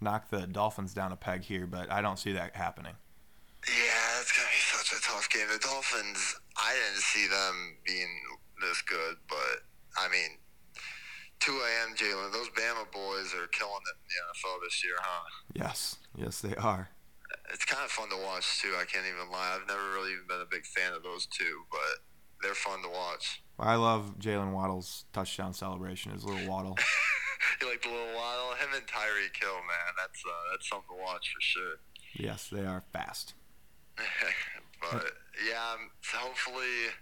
knock 0.00 0.30
the 0.30 0.46
Dolphins 0.46 0.94
down 0.94 1.12
a 1.12 1.16
peg 1.16 1.42
here, 1.42 1.66
but 1.66 1.90
I 1.90 2.00
don't 2.00 2.18
see 2.18 2.32
that 2.32 2.56
happening. 2.56 2.94
Yeah, 3.68 4.20
it's 4.20 4.32
gonna 4.32 4.48
be 4.48 4.60
such 4.60 4.98
a 4.98 5.02
tough 5.02 5.28
game. 5.30 5.46
The 5.52 5.58
Dolphins, 5.58 6.36
I 6.56 6.72
didn't 6.74 7.02
see 7.02 7.26
them 7.28 7.76
being 7.86 8.08
this 8.60 8.82
good, 8.82 9.16
but 9.28 9.64
I 9.98 10.08
mean, 10.08 10.38
2 11.40 11.52
a.m. 11.52 11.96
Jalen, 11.96 12.32
those 12.32 12.48
Bama 12.50 12.90
boys 12.92 13.32
are 13.34 13.46
killing 13.48 13.72
it 13.72 13.96
in 13.96 14.06
the 14.08 14.18
NFL 14.28 14.62
this 14.62 14.84
year, 14.84 14.94
huh? 15.00 15.24
Yes, 15.54 15.96
yes 16.16 16.40
they 16.40 16.54
are. 16.56 16.90
It's 17.52 17.64
kind 17.64 17.84
of 17.84 17.90
fun 17.90 18.10
to 18.10 18.16
watch 18.24 18.60
too. 18.60 18.74
I 18.78 18.84
can't 18.84 19.06
even 19.06 19.30
lie. 19.32 19.56
I've 19.56 19.66
never 19.66 19.92
really 19.92 20.12
even 20.12 20.26
been 20.28 20.40
a 20.40 20.50
big 20.50 20.66
fan 20.66 20.92
of 20.92 21.02
those 21.02 21.26
two, 21.26 21.64
but 21.70 22.04
they're 22.42 22.54
fun 22.54 22.82
to 22.82 22.88
watch. 22.88 23.42
I 23.58 23.76
love 23.76 24.16
Jaylen 24.18 24.52
Waddle's 24.52 25.04
touchdown 25.12 25.54
celebration, 25.54 26.12
his 26.12 26.24
little 26.24 26.48
waddle. 26.48 26.76
you 27.60 27.68
like 27.68 27.82
the 27.82 27.88
little 27.88 28.14
while, 28.14 28.54
him 28.54 28.68
and 28.74 28.86
Tyreek 28.86 29.36
Hill, 29.40 29.54
man. 29.54 29.92
That's 29.96 30.22
uh, 30.26 30.52
that's 30.52 30.68
something 30.68 30.96
to 30.96 31.02
watch 31.02 31.32
for 31.34 31.40
sure. 31.40 31.74
yes, 32.14 32.48
they 32.50 32.64
are 32.64 32.84
fast. 32.92 33.34
but 34.80 35.12
yeah, 35.48 35.76
hopefully. 36.14 36.92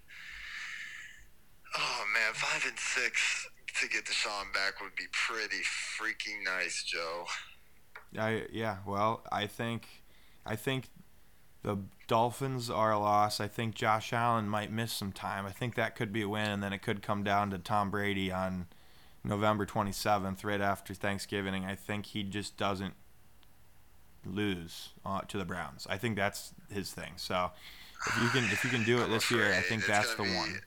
Oh 1.77 2.05
man, 2.15 2.33
five 2.35 2.65
and 2.67 2.79
six 2.79 3.49
to 3.81 3.89
get 3.89 4.05
Deshaun 4.05 4.53
back 4.53 4.81
would 4.81 4.95
be 4.97 5.07
pretty 5.13 5.63
freaking 5.63 6.45
nice, 6.45 6.83
Joe. 6.83 7.27
I 8.19 8.47
yeah, 8.51 8.79
well, 8.87 9.23
I 9.31 9.47
think 9.47 9.87
I 10.47 10.57
think 10.57 10.89
the 11.63 11.79
Dolphins 12.07 12.71
are 12.71 12.93
a 12.93 12.99
loss. 12.99 13.41
I 13.41 13.49
think 13.49 13.75
Josh 13.75 14.13
Allen 14.13 14.49
might 14.49 14.73
miss 14.73 14.93
some 14.93 15.13
time. 15.13 15.45
I 15.45 15.51
think 15.51 15.75
that 15.75 15.97
could 15.97 16.13
be 16.13 16.23
a 16.23 16.29
win 16.29 16.49
and 16.49 16.63
then 16.63 16.73
it 16.73 16.83
could 16.83 17.03
come 17.03 17.23
down 17.23 17.51
to 17.51 17.59
Tom 17.59 17.91
Brady 17.91 18.33
on 18.33 18.67
November 19.25 19.67
27th 19.67 20.45
right 20.45 20.61
after 20.61 20.95
Thanksgiving. 20.95 21.65
I 21.65 21.75
think 21.75 22.07
he 22.07 22.23
just 22.23 22.57
doesn't 22.57 22.95
lose 24.25 24.91
uh, 25.05 25.21
to 25.23 25.37
the 25.37 25.45
Browns. 25.45 25.87
I 25.91 25.99
think 25.99 26.17
that's 26.17 26.55
his 26.71 26.93
thing. 26.93 27.13
So 27.17 27.51
if 28.07 28.23
you 28.23 28.29
can 28.29 28.45
if 28.45 28.65
you 28.65 28.71
can 28.71 28.85
do 28.85 29.03
it 29.03 29.09
this 29.09 29.31
year, 29.31 29.53
I 29.53 29.61
think 29.61 29.87
that's 29.87 30.15
the 30.15 30.23
be- 30.23 30.35
one. 30.35 30.61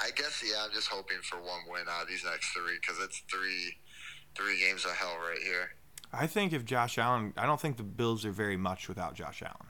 I 0.00 0.10
guess 0.10 0.42
yeah. 0.46 0.64
I'm 0.64 0.72
just 0.72 0.88
hoping 0.88 1.18
for 1.22 1.36
one 1.36 1.60
win 1.68 1.82
out 1.88 2.02
of 2.02 2.08
these 2.08 2.24
next 2.24 2.52
three 2.52 2.78
because 2.80 3.02
it's 3.02 3.22
three 3.30 3.76
three 4.34 4.58
games 4.58 4.84
of 4.84 4.92
hell 4.92 5.16
right 5.18 5.38
here. 5.42 5.70
I 6.12 6.26
think 6.26 6.52
if 6.52 6.64
Josh 6.64 6.98
Allen, 6.98 7.32
I 7.36 7.46
don't 7.46 7.60
think 7.60 7.76
the 7.76 7.82
Bills 7.82 8.24
are 8.24 8.32
very 8.32 8.56
much 8.56 8.88
without 8.88 9.14
Josh 9.14 9.42
Allen. 9.42 9.68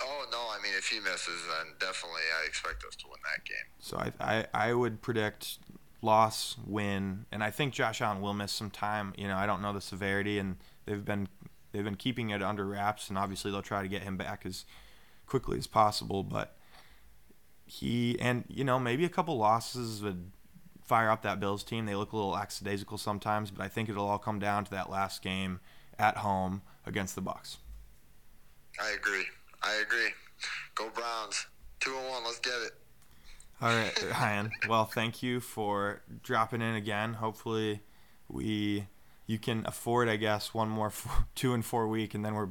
Oh 0.00 0.26
no, 0.30 0.38
I 0.38 0.62
mean 0.62 0.72
if 0.76 0.86
he 0.86 1.00
misses, 1.00 1.42
then 1.48 1.74
definitely 1.80 2.22
I 2.42 2.46
expect 2.46 2.84
us 2.84 2.94
to 2.96 3.06
win 3.06 3.18
that 3.34 3.44
game. 3.44 3.56
So 3.80 3.96
I, 3.96 4.46
I, 4.54 4.68
I 4.68 4.72
would 4.72 5.02
predict 5.02 5.58
loss, 6.00 6.56
win, 6.64 7.26
and 7.32 7.42
I 7.42 7.50
think 7.50 7.74
Josh 7.74 8.00
Allen 8.00 8.20
will 8.20 8.34
miss 8.34 8.52
some 8.52 8.70
time. 8.70 9.12
You 9.16 9.28
know, 9.28 9.36
I 9.36 9.46
don't 9.46 9.60
know 9.60 9.72
the 9.72 9.80
severity, 9.80 10.38
and 10.38 10.56
they've 10.86 11.04
been 11.04 11.28
they've 11.72 11.84
been 11.84 11.96
keeping 11.96 12.30
it 12.30 12.42
under 12.42 12.64
wraps, 12.64 13.08
and 13.08 13.18
obviously 13.18 13.50
they'll 13.50 13.62
try 13.62 13.82
to 13.82 13.88
get 13.88 14.02
him 14.02 14.16
back 14.16 14.46
as 14.46 14.64
quickly 15.26 15.58
as 15.58 15.66
possible. 15.66 16.22
But 16.22 16.56
he 17.68 18.18
and 18.20 18.44
you 18.48 18.64
know 18.64 18.78
maybe 18.78 19.04
a 19.04 19.08
couple 19.08 19.36
losses 19.36 20.02
would 20.02 20.30
fire 20.84 21.10
up 21.10 21.22
that 21.22 21.38
Bills 21.38 21.62
team. 21.62 21.86
They 21.86 21.94
look 21.94 22.12
a 22.12 22.16
little 22.16 22.32
lackadaisical 22.32 22.98
sometimes, 22.98 23.50
but 23.50 23.62
I 23.62 23.68
think 23.68 23.88
it'll 23.88 24.08
all 24.08 24.18
come 24.18 24.38
down 24.38 24.64
to 24.64 24.70
that 24.72 24.90
last 24.90 25.22
game 25.22 25.60
at 25.98 26.18
home 26.18 26.62
against 26.86 27.14
the 27.14 27.22
Bucs. 27.22 27.58
I 28.80 28.90
agree. 28.90 29.26
I 29.62 29.74
agree. 29.82 30.10
Go 30.74 30.88
Browns. 30.90 31.46
Two 31.80 31.94
and 31.96 32.08
one. 32.08 32.24
Let's 32.24 32.40
get 32.40 32.54
it. 32.64 32.72
All 33.60 33.68
right, 33.68 34.04
Ryan. 34.12 34.50
Well, 34.68 34.84
thank 34.84 35.22
you 35.22 35.40
for 35.40 36.02
dropping 36.22 36.62
in 36.62 36.74
again. 36.74 37.14
Hopefully, 37.14 37.80
we 38.28 38.86
you 39.26 39.38
can 39.38 39.64
afford, 39.66 40.08
I 40.08 40.16
guess, 40.16 40.54
one 40.54 40.68
more 40.68 40.90
four, 40.90 41.26
two 41.34 41.54
and 41.54 41.64
four 41.64 41.86
week, 41.86 42.14
and 42.14 42.24
then 42.24 42.34
we're 42.34 42.48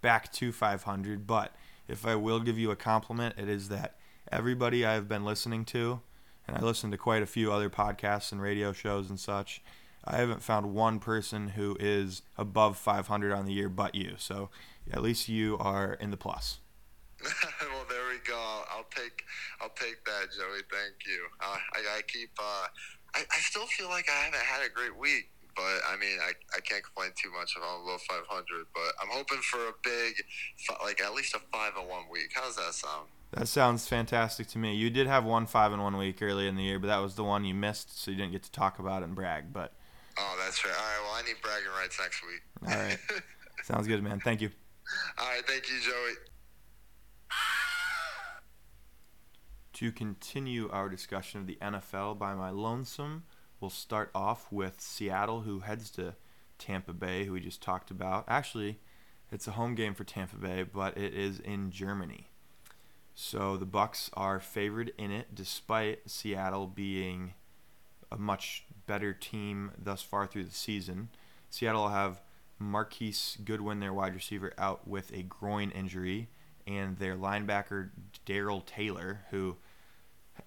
back 0.00 0.32
to 0.34 0.52
500. 0.52 1.26
But 1.26 1.54
if 1.88 2.06
I 2.06 2.14
will 2.14 2.40
give 2.40 2.58
you 2.58 2.70
a 2.70 2.76
compliment, 2.76 3.34
it 3.38 3.48
is 3.48 3.68
that 3.68 3.96
everybody 4.34 4.84
I've 4.84 5.08
been 5.08 5.24
listening 5.24 5.64
to, 5.66 6.00
and 6.48 6.56
I 6.56 6.60
listen 6.60 6.90
to 6.90 6.98
quite 6.98 7.22
a 7.22 7.26
few 7.26 7.52
other 7.52 7.70
podcasts 7.70 8.32
and 8.32 8.42
radio 8.42 8.72
shows 8.72 9.08
and 9.08 9.18
such. 9.18 9.62
I 10.04 10.16
haven't 10.16 10.42
found 10.42 10.74
one 10.74 10.98
person 10.98 11.50
who 11.50 11.76
is 11.78 12.22
above 12.36 12.76
500 12.76 13.32
on 13.32 13.46
the 13.46 13.52
year 13.52 13.68
but 13.68 13.94
you. 13.94 14.14
So 14.18 14.50
at 14.90 15.02
least 15.02 15.28
you 15.28 15.56
are 15.58 15.94
in 15.94 16.10
the 16.10 16.16
plus. 16.16 16.58
well, 17.22 17.86
there 17.88 18.08
we 18.10 18.18
go. 18.26 18.62
I'll 18.70 18.90
take 18.90 19.22
I'll 19.62 19.72
take 19.76 20.04
that, 20.04 20.26
Joey. 20.36 20.60
Thank 20.68 21.06
you. 21.06 21.24
Uh, 21.40 21.56
I, 21.72 21.98
I 21.98 22.02
keep. 22.02 22.30
Uh, 22.38 22.66
I, 23.14 23.22
I 23.30 23.38
still 23.38 23.66
feel 23.66 23.88
like 23.88 24.10
I 24.10 24.24
haven't 24.24 24.42
had 24.42 24.66
a 24.66 24.68
great 24.68 24.98
week, 24.98 25.30
but 25.56 25.78
I 25.88 25.96
mean, 25.98 26.18
I, 26.20 26.32
I 26.54 26.60
can't 26.60 26.82
complain 26.82 27.12
too 27.16 27.30
much 27.32 27.54
if 27.56 27.62
I'm 27.62 27.84
below 27.84 27.96
500. 27.96 28.66
But 28.74 28.92
I'm 29.00 29.08
hoping 29.10 29.38
for 29.38 29.60
a 29.68 29.72
big, 29.82 30.20
like 30.82 31.00
at 31.00 31.14
least 31.14 31.34
a 31.34 31.40
five 31.52 31.72
and 31.78 31.88
one 31.88 32.10
week. 32.10 32.32
How's 32.34 32.56
that 32.56 32.74
sound? 32.74 33.06
That 33.34 33.48
sounds 33.48 33.88
fantastic 33.88 34.46
to 34.48 34.58
me. 34.58 34.74
You 34.76 34.90
did 34.90 35.08
have 35.08 35.24
one 35.24 35.46
five 35.46 35.72
in 35.72 35.80
one 35.82 35.96
week 35.96 36.22
early 36.22 36.46
in 36.46 36.54
the 36.54 36.62
year, 36.62 36.78
but 36.78 36.86
that 36.86 36.98
was 36.98 37.16
the 37.16 37.24
one 37.24 37.44
you 37.44 37.52
missed, 37.54 37.98
so 38.00 38.12
you 38.12 38.16
didn't 38.16 38.30
get 38.32 38.44
to 38.44 38.52
talk 38.52 38.78
about 38.78 39.02
it 39.02 39.06
and 39.06 39.14
brag. 39.16 39.52
But 39.52 39.72
Oh, 40.16 40.36
that's 40.44 40.64
right. 40.64 40.72
All 40.72 40.80
right. 40.80 40.98
Well, 41.02 41.14
I 41.14 41.22
need 41.26 41.36
bragging 41.42 41.72
rights 41.76 41.98
next 42.00 42.22
week. 42.22 42.42
all 42.62 42.78
right, 42.80 42.98
sounds 43.64 43.88
good, 43.88 44.02
man. 44.04 44.20
Thank 44.20 44.40
you. 44.40 44.50
All 45.18 45.26
right. 45.26 45.44
Thank 45.46 45.68
you, 45.68 45.80
Joey. 45.80 46.12
To 49.72 49.90
continue 49.90 50.70
our 50.70 50.88
discussion 50.88 51.40
of 51.40 51.48
the 51.48 51.58
NFL 51.60 52.16
by 52.16 52.34
my 52.34 52.50
lonesome, 52.50 53.24
we'll 53.58 53.70
start 53.70 54.10
off 54.14 54.52
with 54.52 54.80
Seattle, 54.80 55.40
who 55.40 55.60
heads 55.60 55.90
to 55.92 56.14
Tampa 56.58 56.92
Bay, 56.92 57.24
who 57.24 57.32
we 57.32 57.40
just 57.40 57.60
talked 57.60 57.90
about. 57.90 58.24
Actually, 58.28 58.78
it's 59.32 59.48
a 59.48 59.52
home 59.52 59.74
game 59.74 59.94
for 59.94 60.04
Tampa 60.04 60.36
Bay, 60.36 60.62
but 60.62 60.96
it 60.96 61.12
is 61.12 61.40
in 61.40 61.72
Germany. 61.72 62.28
So 63.14 63.56
the 63.56 63.66
Bucs 63.66 64.10
are 64.14 64.40
favored 64.40 64.92
in 64.98 65.10
it, 65.10 65.34
despite 65.34 66.10
Seattle 66.10 66.66
being 66.66 67.34
a 68.10 68.18
much 68.18 68.64
better 68.86 69.12
team 69.12 69.72
thus 69.78 70.02
far 70.02 70.26
through 70.26 70.44
the 70.44 70.54
season. 70.54 71.08
Seattle 71.48 71.82
will 71.82 71.90
have 71.90 72.20
Marquise 72.58 73.38
Goodwin, 73.44 73.80
their 73.80 73.92
wide 73.92 74.14
receiver, 74.14 74.52
out 74.58 74.86
with 74.86 75.12
a 75.12 75.22
groin 75.22 75.70
injury, 75.70 76.28
and 76.66 76.98
their 76.98 77.16
linebacker 77.16 77.90
Darrell 78.24 78.62
Taylor, 78.62 79.20
who 79.30 79.56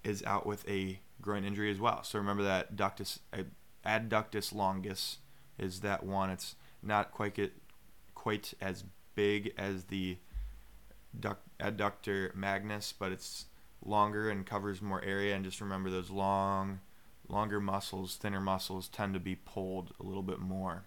is 0.04 0.24
out 0.24 0.46
with 0.46 0.68
a 0.68 1.00
groin 1.22 1.44
injury 1.44 1.72
as 1.72 1.80
well. 1.80 2.04
So 2.04 2.20
remember 2.20 2.44
that 2.44 2.76
ductus 2.76 3.20
uh, 3.34 3.44
adductor 3.86 4.54
longus 4.54 5.20
is 5.58 5.80
that 5.82 6.04
one. 6.04 6.30
It's 6.30 6.56
not 6.84 7.12
quite 7.12 7.54
quite 8.14 8.54
as 8.62 8.84
big 9.16 9.54
as 9.58 9.86
the 9.86 10.18
duct, 11.20 11.42
adductor 11.60 12.34
magnus, 12.36 12.94
but 12.98 13.12
it's 13.12 13.46
longer 13.86 14.30
and 14.30 14.46
covers 14.46 14.82
more 14.82 15.04
area. 15.04 15.36
And 15.36 15.44
just 15.44 15.62
remember 15.62 15.90
those 15.90 16.10
long, 16.10 16.80
longer 17.28 17.60
muscles, 17.60 18.16
thinner 18.16 18.42
muscles 18.42 18.88
tend 18.88 19.14
to 19.14 19.20
be 19.20 19.36
pulled 19.36 19.94
a 20.00 20.04
little 20.04 20.24
bit 20.24 20.40
more. 20.40 20.84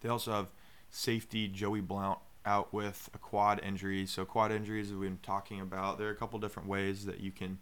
They 0.00 0.08
also 0.08 0.32
have 0.32 0.52
safety 0.90 1.48
Joey 1.48 1.80
Blount 1.80 2.18
out 2.46 2.72
with 2.72 3.10
a 3.12 3.18
quad 3.18 3.60
injury. 3.62 4.06
So 4.06 4.24
quad 4.24 4.52
injuries 4.52 4.90
we've 4.90 5.00
been 5.00 5.18
talking 5.22 5.60
about. 5.60 5.98
There 5.98 6.08
are 6.08 6.12
a 6.12 6.16
couple 6.16 6.38
different 6.38 6.68
ways 6.68 7.04
that 7.06 7.20
you 7.20 7.30
can 7.30 7.58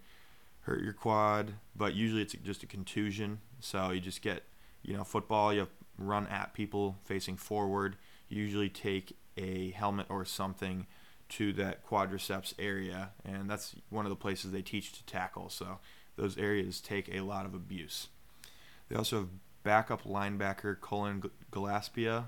hurt 0.61 0.83
your 0.83 0.93
quad, 0.93 1.55
but 1.75 1.95
usually 1.95 2.23
it's 2.23 2.35
just 2.45 2.63
a 2.63 2.67
contusion. 2.67 3.41
So 3.61 3.91
you 3.91 4.01
just 4.01 4.23
get, 4.23 4.45
you 4.83 4.97
know, 4.97 5.05
football. 5.05 5.53
You 5.53 5.69
run 5.99 6.27
at 6.29 6.55
people 6.55 6.99
facing 7.05 7.37
forward. 7.37 7.97
You 8.29 8.43
usually 8.43 8.69
take 8.69 9.17
a 9.37 9.71
helmet 9.73 10.07
or 10.09 10.25
something 10.25 10.87
to 11.29 11.53
that 11.55 11.85
quadriceps 11.87 12.55
area, 12.59 13.11
and 13.25 13.51
that's 13.51 13.75
one 13.91 14.07
of 14.07 14.11
the 14.11 14.17
places 14.17 14.53
they 14.53 14.63
teach 14.63 14.93
to 14.93 15.05
tackle. 15.05 15.49
So 15.49 15.79
those 16.17 16.39
areas 16.39 16.81
take 16.81 17.13
a 17.13 17.21
lot 17.21 17.47
of 17.47 17.55
abuse. 17.55 18.09
They 18.89 18.97
also 18.97 19.21
have 19.21 19.29
backup 19.63 20.05
linebacker 20.05 20.81
Colin 20.81 21.23
G- 21.23 21.31
Gillespie. 21.51 22.25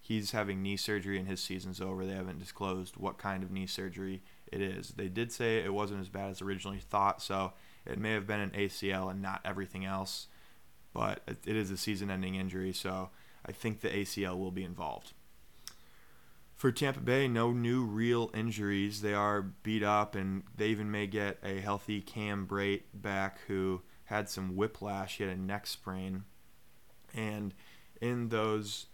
He's 0.00 0.30
having 0.32 0.62
knee 0.62 0.76
surgery 0.76 1.18
and 1.18 1.28
his 1.28 1.40
season's 1.40 1.80
over. 1.80 2.06
They 2.06 2.14
haven't 2.14 2.38
disclosed 2.38 2.96
what 2.96 3.18
kind 3.18 3.42
of 3.42 3.50
knee 3.50 3.66
surgery 3.66 4.22
it 4.52 4.60
is. 4.60 4.90
They 4.90 5.08
did 5.08 5.32
say 5.32 5.58
it 5.58 5.72
wasn't 5.72 6.00
as 6.00 6.08
bad 6.08 6.30
as 6.30 6.40
originally 6.42 6.78
thought, 6.78 7.22
so 7.22 7.52
it 7.84 7.98
may 7.98 8.12
have 8.12 8.26
been 8.26 8.40
an 8.40 8.50
ACL 8.50 9.10
and 9.10 9.20
not 9.22 9.40
everything 9.44 9.84
else, 9.84 10.28
but 10.92 11.22
it 11.26 11.38
it 11.46 11.56
is 11.56 11.70
a 11.70 11.76
season 11.76 12.10
ending 12.10 12.34
injury, 12.34 12.72
so 12.72 13.10
I 13.44 13.52
think 13.52 13.80
the 13.80 13.88
ACL 13.88 14.38
will 14.38 14.50
be 14.50 14.64
involved. 14.64 15.12
For 16.58 16.72
Tampa 16.72 16.98
Bay, 16.98 17.28
no 17.28 17.52
new 17.52 17.84
real 17.84 18.32
injuries. 18.34 19.00
They 19.00 19.14
are 19.14 19.42
beat 19.42 19.84
up, 19.84 20.16
and 20.16 20.42
they 20.56 20.66
even 20.70 20.90
may 20.90 21.06
get 21.06 21.38
a 21.44 21.60
healthy 21.60 22.00
Cam 22.00 22.48
Brate 22.48 22.82
back 22.92 23.38
who 23.46 23.82
had 24.06 24.28
some 24.28 24.56
whiplash. 24.56 25.18
He 25.18 25.24
had 25.24 25.32
a 25.32 25.40
neck 25.40 25.68
sprain. 25.68 26.24
And 27.14 27.54
in 28.00 28.30
those 28.30 28.86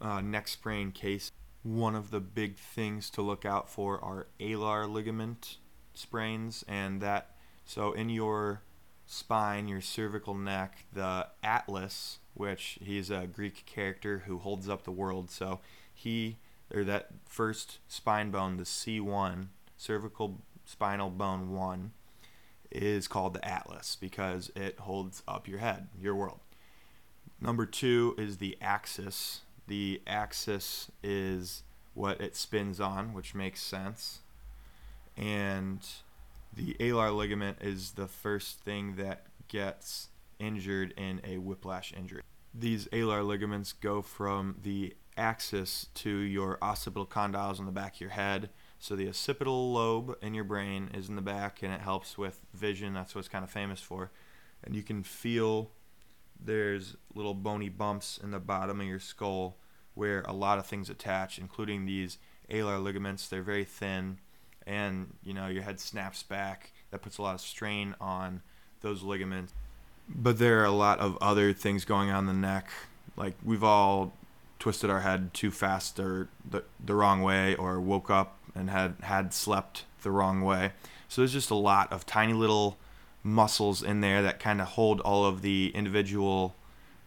uh, 0.00 0.20
neck 0.20 0.46
sprain 0.46 0.92
cases, 0.92 1.32
one 1.64 1.96
of 1.96 2.12
the 2.12 2.20
big 2.20 2.56
things 2.56 3.10
to 3.10 3.20
look 3.20 3.44
out 3.44 3.68
for 3.68 4.02
are 4.04 4.28
alar 4.38 4.88
ligament 4.88 5.56
sprains, 5.92 6.64
and 6.68 7.00
that 7.00 7.34
so 7.64 7.92
in 7.92 8.08
your 8.08 8.62
spine, 9.06 9.66
your 9.66 9.80
cervical 9.80 10.34
neck, 10.34 10.84
the 10.92 11.26
Atlas, 11.42 12.20
which 12.34 12.78
he's 12.80 13.10
a 13.10 13.26
Greek 13.26 13.66
character 13.66 14.22
who 14.26 14.38
holds 14.38 14.68
up 14.68 14.84
the 14.84 14.92
world, 14.92 15.32
so 15.32 15.58
he 15.92 16.38
or 16.74 16.84
that 16.84 17.08
first 17.26 17.78
spine 17.88 18.30
bone, 18.30 18.56
the 18.56 18.64
C1, 18.64 19.48
cervical 19.76 20.38
spinal 20.64 21.10
bone 21.10 21.50
1, 21.52 21.92
is 22.70 23.08
called 23.08 23.34
the 23.34 23.44
Atlas 23.44 23.96
because 24.00 24.50
it 24.54 24.78
holds 24.80 25.22
up 25.26 25.48
your 25.48 25.58
head, 25.58 25.88
your 26.00 26.14
world. 26.14 26.40
Number 27.40 27.66
two 27.66 28.14
is 28.18 28.36
the 28.36 28.56
axis. 28.60 29.40
The 29.66 30.02
axis 30.06 30.90
is 31.02 31.62
what 31.94 32.20
it 32.20 32.36
spins 32.36 32.80
on, 32.80 33.14
which 33.14 33.34
makes 33.34 33.62
sense. 33.62 34.20
And 35.16 35.80
the 36.54 36.74
alar 36.80 37.16
ligament 37.16 37.58
is 37.60 37.92
the 37.92 38.06
first 38.06 38.60
thing 38.60 38.96
that 38.96 39.26
gets 39.48 40.08
injured 40.38 40.94
in 40.96 41.20
a 41.24 41.38
whiplash 41.38 41.92
injury. 41.96 42.22
These 42.54 42.86
alar 42.88 43.26
ligaments 43.26 43.72
go 43.72 44.02
from 44.02 44.56
the 44.62 44.94
axis 45.20 45.86
to 45.94 46.10
your 46.10 46.58
occipital 46.62 47.06
condyles 47.06 47.60
on 47.60 47.66
the 47.66 47.72
back 47.72 47.94
of 47.94 48.00
your 48.00 48.10
head. 48.10 48.50
So 48.78 48.96
the 48.96 49.08
occipital 49.08 49.72
lobe 49.72 50.16
in 50.22 50.34
your 50.34 50.44
brain 50.44 50.90
is 50.94 51.08
in 51.08 51.16
the 51.16 51.22
back 51.22 51.62
and 51.62 51.72
it 51.72 51.80
helps 51.80 52.16
with 52.16 52.40
vision. 52.54 52.94
That's 52.94 53.14
what 53.14 53.20
it's 53.20 53.28
kind 53.28 53.44
of 53.44 53.50
famous 53.50 53.80
for. 53.80 54.10
And 54.64 54.74
you 54.74 54.82
can 54.82 55.02
feel 55.02 55.70
there's 56.42 56.96
little 57.14 57.34
bony 57.34 57.68
bumps 57.68 58.18
in 58.22 58.30
the 58.30 58.40
bottom 58.40 58.80
of 58.80 58.86
your 58.86 58.98
skull 58.98 59.58
where 59.94 60.22
a 60.22 60.32
lot 60.32 60.58
of 60.58 60.66
things 60.66 60.88
attach, 60.88 61.38
including 61.38 61.84
these 61.84 62.16
alar 62.50 62.82
ligaments. 62.82 63.28
They're 63.28 63.42
very 63.42 63.64
thin 63.64 64.18
and 64.66 65.14
you 65.22 65.34
know 65.34 65.48
your 65.48 65.62
head 65.62 65.80
snaps 65.80 66.22
back. 66.22 66.72
That 66.90 67.02
puts 67.02 67.18
a 67.18 67.22
lot 67.22 67.34
of 67.34 67.40
strain 67.40 67.94
on 68.00 68.42
those 68.80 69.02
ligaments. 69.02 69.52
But 70.08 70.38
there 70.38 70.60
are 70.60 70.64
a 70.64 70.72
lot 70.72 70.98
of 70.98 71.18
other 71.20 71.52
things 71.52 71.84
going 71.84 72.10
on 72.10 72.20
in 72.20 72.26
the 72.26 72.32
neck. 72.32 72.70
Like 73.16 73.34
we've 73.44 73.62
all 73.62 74.12
twisted 74.60 74.90
our 74.90 75.00
head 75.00 75.34
too 75.34 75.50
fast 75.50 75.98
or 75.98 76.28
the, 76.48 76.62
the 76.78 76.94
wrong 76.94 77.22
way 77.22 77.56
or 77.56 77.80
woke 77.80 78.10
up 78.10 78.38
and 78.54 78.70
had 78.70 78.94
had 79.02 79.34
slept 79.34 79.84
the 80.02 80.10
wrong 80.12 80.42
way. 80.42 80.72
So 81.08 81.22
there's 81.22 81.32
just 81.32 81.50
a 81.50 81.56
lot 81.56 81.92
of 81.92 82.06
tiny 82.06 82.34
little 82.34 82.78
muscles 83.24 83.82
in 83.82 84.00
there 84.00 84.22
that 84.22 84.38
kind 84.38 84.60
of 84.60 84.68
hold 84.68 85.00
all 85.00 85.24
of 85.24 85.42
the 85.42 85.72
individual 85.74 86.54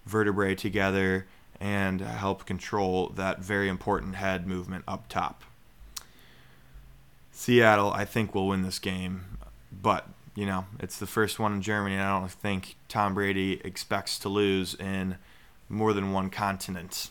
vertebrae 0.06 0.56
together 0.56 1.26
and 1.60 2.02
uh, 2.02 2.06
help 2.06 2.46
control 2.46 3.10
that 3.16 3.40
very 3.40 3.70
important 3.70 4.16
head 4.16 4.46
movement 4.46 4.84
up 4.88 5.08
top. 5.08 5.44
Seattle, 7.32 7.92
I 7.92 8.06
think, 8.06 8.36
will 8.36 8.48
win 8.48 8.64
this 8.64 8.80
game, 8.80 9.38
but 9.72 10.08
you 10.36 10.46
know 10.46 10.66
it's 10.80 10.98
the 10.98 11.08
first 11.08 11.40
one 11.40 11.54
in 11.54 11.62
Germany, 11.62 11.96
and 11.96 12.04
I 12.04 12.20
don't 12.20 12.32
think 12.32 12.76
Tom 12.90 13.14
Brady 13.14 13.62
expects 13.64 14.20
to 14.20 14.30
lose 14.30 14.76
in 14.76 15.18
more 15.70 15.94
than 15.94 16.12
one 16.12 16.30
continent. 16.30 17.10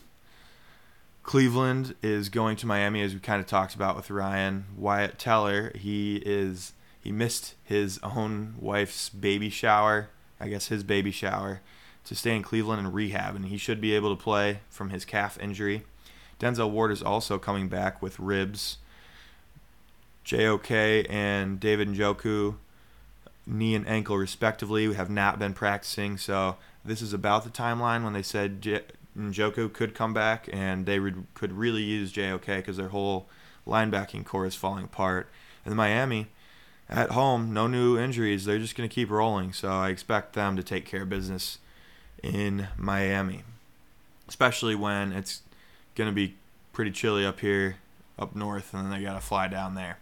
Cleveland 1.23 1.95
is 2.03 2.27
going 2.27 2.57
to 2.57 2.67
Miami, 2.67 3.01
as 3.01 3.13
we 3.13 3.19
kind 3.19 3.39
of 3.39 3.47
talked 3.47 3.73
about 3.73 3.95
with 3.95 4.09
Ryan 4.09 4.65
Wyatt 4.77 5.17
Teller. 5.17 5.71
He 5.75 6.17
is 6.17 6.73
he 7.01 7.11
missed 7.11 7.55
his 7.63 7.99
own 8.03 8.55
wife's 8.59 9.09
baby 9.09 9.49
shower, 9.49 10.09
I 10.39 10.49
guess 10.49 10.67
his 10.67 10.83
baby 10.83 11.11
shower, 11.11 11.61
to 12.05 12.15
stay 12.15 12.35
in 12.35 12.43
Cleveland 12.43 12.85
and 12.85 12.93
rehab, 12.93 13.35
and 13.35 13.45
he 13.45 13.57
should 13.57 13.81
be 13.81 13.95
able 13.95 14.15
to 14.15 14.21
play 14.21 14.59
from 14.69 14.89
his 14.89 15.05
calf 15.05 15.39
injury. 15.41 15.83
Denzel 16.39 16.69
Ward 16.69 16.91
is 16.91 17.01
also 17.01 17.37
coming 17.37 17.69
back 17.69 18.01
with 18.01 18.19
ribs. 18.19 18.77
JOK 20.25 20.71
and 21.09 21.59
David 21.59 21.89
Njoku, 21.89 22.55
knee 23.45 23.75
and 23.75 23.87
ankle 23.87 24.17
respectively, 24.17 24.93
have 24.93 25.09
not 25.09 25.39
been 25.39 25.53
practicing. 25.53 26.17
So 26.17 26.57
this 26.83 27.01
is 27.01 27.13
about 27.13 27.43
the 27.43 27.49
timeline 27.49 28.03
when 28.03 28.13
they 28.13 28.21
said 28.21 28.61
Njoku 29.17 29.71
could 29.71 29.93
come 29.93 30.13
back, 30.13 30.49
and 30.51 30.85
they 30.85 30.99
could 31.33 31.53
really 31.53 31.83
use 31.83 32.11
JOK 32.11 32.45
because 32.45 32.77
their 32.77 32.89
whole 32.89 33.27
linebacking 33.67 34.25
core 34.25 34.45
is 34.45 34.55
falling 34.55 34.85
apart. 34.85 35.29
And 35.65 35.75
Miami, 35.75 36.27
at 36.89 37.11
home, 37.11 37.53
no 37.53 37.67
new 37.67 37.97
injuries. 37.97 38.45
They're 38.45 38.59
just 38.59 38.75
going 38.75 38.89
to 38.89 38.93
keep 38.93 39.09
rolling. 39.09 39.53
So 39.53 39.69
I 39.69 39.89
expect 39.89 40.33
them 40.33 40.55
to 40.55 40.63
take 40.63 40.85
care 40.85 41.03
of 41.03 41.09
business 41.09 41.59
in 42.21 42.67
Miami, 42.77 43.43
especially 44.27 44.75
when 44.75 45.11
it's 45.11 45.41
going 45.95 46.09
to 46.09 46.15
be 46.15 46.35
pretty 46.71 46.91
chilly 46.91 47.25
up 47.25 47.39
here, 47.39 47.77
up 48.17 48.35
north, 48.35 48.73
and 48.73 48.85
then 48.85 48.99
they 48.99 49.05
got 49.05 49.13
to 49.13 49.21
fly 49.21 49.47
down 49.47 49.75
there. 49.75 49.99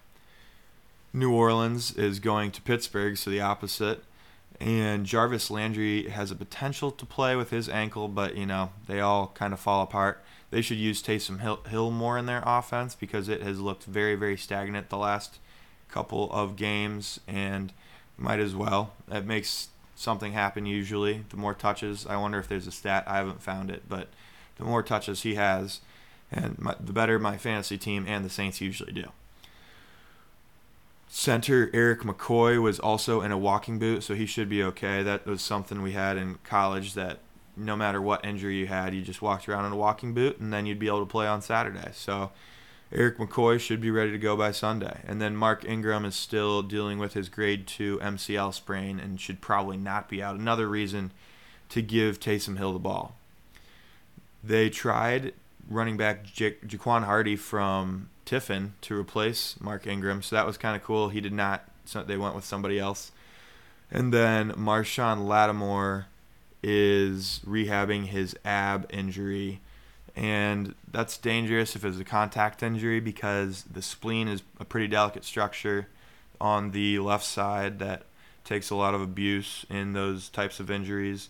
New 1.14 1.34
Orleans 1.34 1.94
is 1.96 2.20
going 2.20 2.52
to 2.52 2.62
Pittsburgh, 2.62 3.18
so 3.18 3.30
the 3.30 3.42
opposite. 3.42 4.04
And 4.62 5.08
Jarvis 5.08 5.50
Landry 5.50 6.08
has 6.10 6.30
a 6.30 6.36
potential 6.36 6.92
to 6.92 7.04
play 7.04 7.36
with 7.36 7.50
his 7.50 7.68
ankle, 7.68 8.08
but 8.08 8.38
you 8.38 8.46
know 8.46 8.70
they 8.86 9.00
all 9.00 9.32
kind 9.34 9.54
of 9.54 9.60
fall 9.60 9.82
apart. 9.82 10.24
They 10.52 10.62
should 10.62 10.78
use 10.78 11.02
Taysom 11.02 11.40
Hill, 11.40 11.64
Hill 11.68 11.90
more 11.90 12.16
in 12.16 12.28
their 12.28 12.44
offense 12.46 12.94
because 12.94 13.28
it 13.28 13.42
has 13.42 13.60
looked 13.60 13.86
very, 13.86 14.14
very 14.14 14.38
stagnant 14.38 14.90
the 14.90 15.00
last 15.00 15.40
couple 15.90 16.32
of 16.32 16.58
games, 16.58 17.20
and 17.28 17.74
might 18.18 18.40
as 18.40 18.54
well. 18.54 18.94
It 19.12 19.26
makes 19.26 19.70
something 19.96 20.34
happen 20.34 20.68
usually. 20.68 21.26
The 21.30 21.38
more 21.38 21.56
touches, 21.56 22.06
I 22.06 22.18
wonder 22.18 22.38
if 22.38 22.48
there's 22.48 22.68
a 22.68 22.72
stat. 22.72 23.04
I 23.08 23.18
haven't 23.18 23.42
found 23.42 23.72
it, 23.72 23.90
but 23.90 24.10
the 24.58 24.64
more 24.64 24.84
touches 24.84 25.24
he 25.24 25.36
has, 25.36 25.82
and 26.32 26.60
my, 26.60 26.76
the 26.80 26.94
better 26.94 27.18
my 27.18 27.38
fantasy 27.38 27.80
team 27.80 28.06
and 28.08 28.24
the 28.24 28.30
Saints 28.30 28.62
usually 28.62 28.94
do. 28.94 29.06
Center 31.14 31.70
Erik 31.74 32.04
McCoy 32.04 32.62
was 32.62 32.80
also 32.80 33.20
in 33.20 33.34
a 33.34 33.38
walking 33.38 33.78
boot, 33.78 34.02
so 34.02 34.16
he 34.16 34.26
should 34.26 34.48
be 34.48 34.64
okay. 34.64 35.04
That 35.04 35.26
was 35.26 35.42
something 35.42 35.82
we 35.82 35.92
had 35.92 36.16
in 36.16 36.36
college 36.46 36.94
that 36.94 37.20
no 37.58 37.76
matter 37.76 38.02
what 38.02 38.24
injury 38.24 38.56
you 38.56 38.68
had, 38.68 38.96
you 38.96 39.02
just 39.02 39.22
walked 39.22 39.50
around 39.50 39.66
in 39.66 39.74
a 39.74 39.76
walking 39.76 40.14
boot 40.14 40.40
and 40.40 40.54
then 40.54 40.66
you'd 40.66 40.80
be 40.80 40.88
able 40.88 41.02
to 41.02 41.06
play 41.06 41.28
on 41.28 41.42
Saturday. 41.42 41.92
So 41.94 42.32
Erik 42.94 43.18
McCoy 43.18 43.60
should 43.60 43.82
be 43.82 43.92
ready 43.92 44.12
to 44.12 44.18
go 44.18 44.38
by 44.38 44.54
Sunday. 44.54 45.02
And 45.06 45.22
then 45.22 45.36
Mark 45.36 45.66
Ingram 45.66 46.06
is 46.06 46.16
still 46.16 46.62
dealing 46.62 46.98
with 46.98 47.14
his 47.14 47.28
grade 47.28 47.68
2 47.68 48.00
MCL 48.02 48.54
sprain 48.54 48.98
and 48.98 49.20
should 49.20 49.42
probably 49.42 49.76
not 49.76 50.08
be 50.08 50.24
out. 50.24 50.38
Another 50.38 50.70
reason 50.70 51.12
to 51.70 51.82
give 51.82 52.22
Taysom 52.22 52.58
Hill 52.58 52.72
the 52.72 52.80
ball. 52.80 53.18
They 54.42 54.70
tried 54.70 55.34
running 55.70 55.98
back 55.98 56.26
ja- 56.40 56.52
Jaquan 56.66 57.04
Hardy 57.04 57.36
from 57.36 58.08
Tiffin 58.32 58.76
to 58.80 58.98
replace 58.98 59.60
Mark 59.60 59.86
Ingram, 59.86 60.22
so 60.22 60.38
that 60.38 60.46
was 60.46 60.58
kind 60.58 60.74
of 60.74 60.82
cool. 60.82 61.10
He 61.10 61.20
did 61.20 61.34
not, 61.34 61.66
so 61.84 62.02
they 62.02 62.16
went 62.16 62.34
with 62.34 62.46
somebody 62.46 62.80
else. 62.80 63.12
And 63.92 64.14
then 64.14 64.54
Marshon 64.54 65.28
Lattimore 65.28 66.06
is 66.64 67.42
rehabbing 67.46 68.06
his 68.06 68.34
ab 68.46 68.90
injury, 68.90 69.60
and 70.16 70.76
that's 70.90 71.18
dangerous 71.18 71.76
if 71.76 71.84
it's 71.84 72.00
a 72.00 72.06
contact 72.06 72.64
injury 72.64 73.02
because 73.02 73.64
the 73.64 73.82
spleen 73.82 74.30
is 74.30 74.44
a 74.62 74.64
pretty 74.64 74.88
delicate 74.88 75.26
structure 75.26 75.90
on 76.40 76.72
the 76.72 77.00
left 77.00 77.26
side 77.26 77.80
that 77.80 78.04
takes 78.46 78.70
a 78.70 78.76
lot 78.76 78.96
of 78.96 79.02
abuse 79.02 79.66
in 79.70 79.92
those 79.92 80.30
types 80.30 80.62
of 80.62 80.72
injuries 80.72 81.28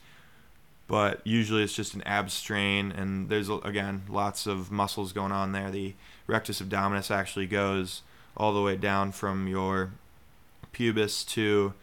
but 0.88 1.22
usually 1.26 1.64
it's 1.64 1.76
just 1.76 1.94
an 1.94 2.02
ab 2.04 2.30
strain 2.30 2.92
and 2.92 3.30
there's 3.30 3.50
again 3.50 4.02
lots 4.10 4.46
of 4.46 4.72
muscles 4.72 5.14
going 5.14 5.32
on 5.32 5.52
there 5.52 5.72
the 5.72 5.94
rectus 6.32 6.62
abdominis 6.62 7.12
actually 7.12 7.46
goes 7.46 8.02
all 8.38 8.54
the 8.54 8.62
way 8.62 8.78
down 8.78 9.12
from 9.12 9.48
your 9.48 9.92
pubis 10.72 11.26
to 11.26 11.74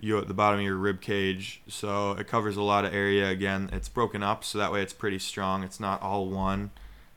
your 0.00 0.22
the 0.22 0.34
bottom 0.34 0.58
of 0.58 0.66
your 0.66 0.76
rib 0.76 1.00
cage. 1.00 1.62
So 1.68 2.12
it 2.12 2.26
covers 2.26 2.56
a 2.56 2.62
lot 2.62 2.84
of 2.84 2.92
area. 2.92 3.30
Again 3.30 3.70
it's 3.72 3.88
broken 3.88 4.22
up 4.22 4.44
so 4.44 4.58
that 4.58 4.72
way 4.72 4.82
it's 4.82 4.92
pretty 4.92 5.20
strong. 5.20 5.62
It's 5.62 5.78
not 5.78 6.02
all 6.02 6.26
one 6.26 6.70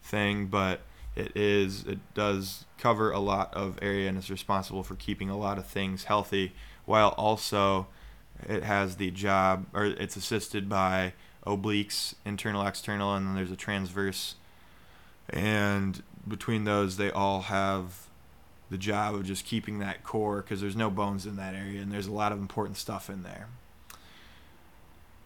thing 0.04 0.46
but 0.48 0.82
it 1.16 1.36
is 1.36 1.86
it 1.86 2.00
does 2.14 2.66
cover 2.78 3.12
a 3.12 3.20
lot 3.20 3.52
of 3.54 3.80
area 3.82 4.08
and 4.08 4.18
is 4.18 4.30
responsible 4.30 4.84
for 4.84 4.96
keeping 4.96 5.30
a 5.30 5.38
lot 5.38 5.58
of 5.58 5.66
things 5.66 6.06
healthy 6.06 6.54
while 6.86 7.10
also 7.18 7.88
it 8.48 8.64
has 8.64 8.98
the 8.98 9.10
job 9.10 9.66
or 9.74 9.86
it's 9.86 10.16
assisted 10.16 10.70
by 10.70 11.14
obliques 11.48 12.14
internal 12.24 12.66
external 12.66 13.16
and 13.16 13.26
then 13.26 13.36
there's 13.36 13.52
a 13.52 13.56
transverse. 13.56 14.36
And 15.30 16.02
between 16.28 16.64
those 16.64 16.98
they 16.98 17.12
all 17.12 17.42
have 17.42 18.08
the 18.70 18.78
job 18.78 19.16
of 19.16 19.26
just 19.26 19.46
keeping 19.46 19.80
that 19.80 20.04
core 20.04 20.42
because 20.42 20.60
there's 20.62 20.76
no 20.76 20.90
bones 20.90 21.26
in 21.26 21.36
that 21.36 21.54
area 21.54 21.82
and 21.82 21.92
there's 21.92 22.08
a 22.08 22.12
lot 22.12 22.32
of 22.32 22.38
important 22.38 22.78
stuff 22.78 23.10
in 23.10 23.24
there 23.24 23.48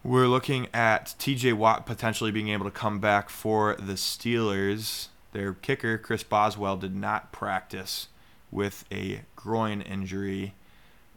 we're 0.04 0.26
looking 0.26 0.66
at 0.74 1.14
TJ 1.18 1.54
Watt 1.54 1.86
potentially 1.86 2.32
being 2.32 2.48
able 2.48 2.64
to 2.64 2.72
come 2.72 2.98
back 2.98 3.30
for 3.30 3.76
the 3.76 3.94
Steelers 3.94 5.08
their 5.32 5.54
kicker 5.54 5.98
Chris 5.98 6.22
Boswell 6.22 6.76
did 6.76 6.94
not 6.94 7.32
practice 7.32 8.08
with 8.50 8.84
a 8.92 9.22
groin 9.34 9.80
injury, 9.80 10.54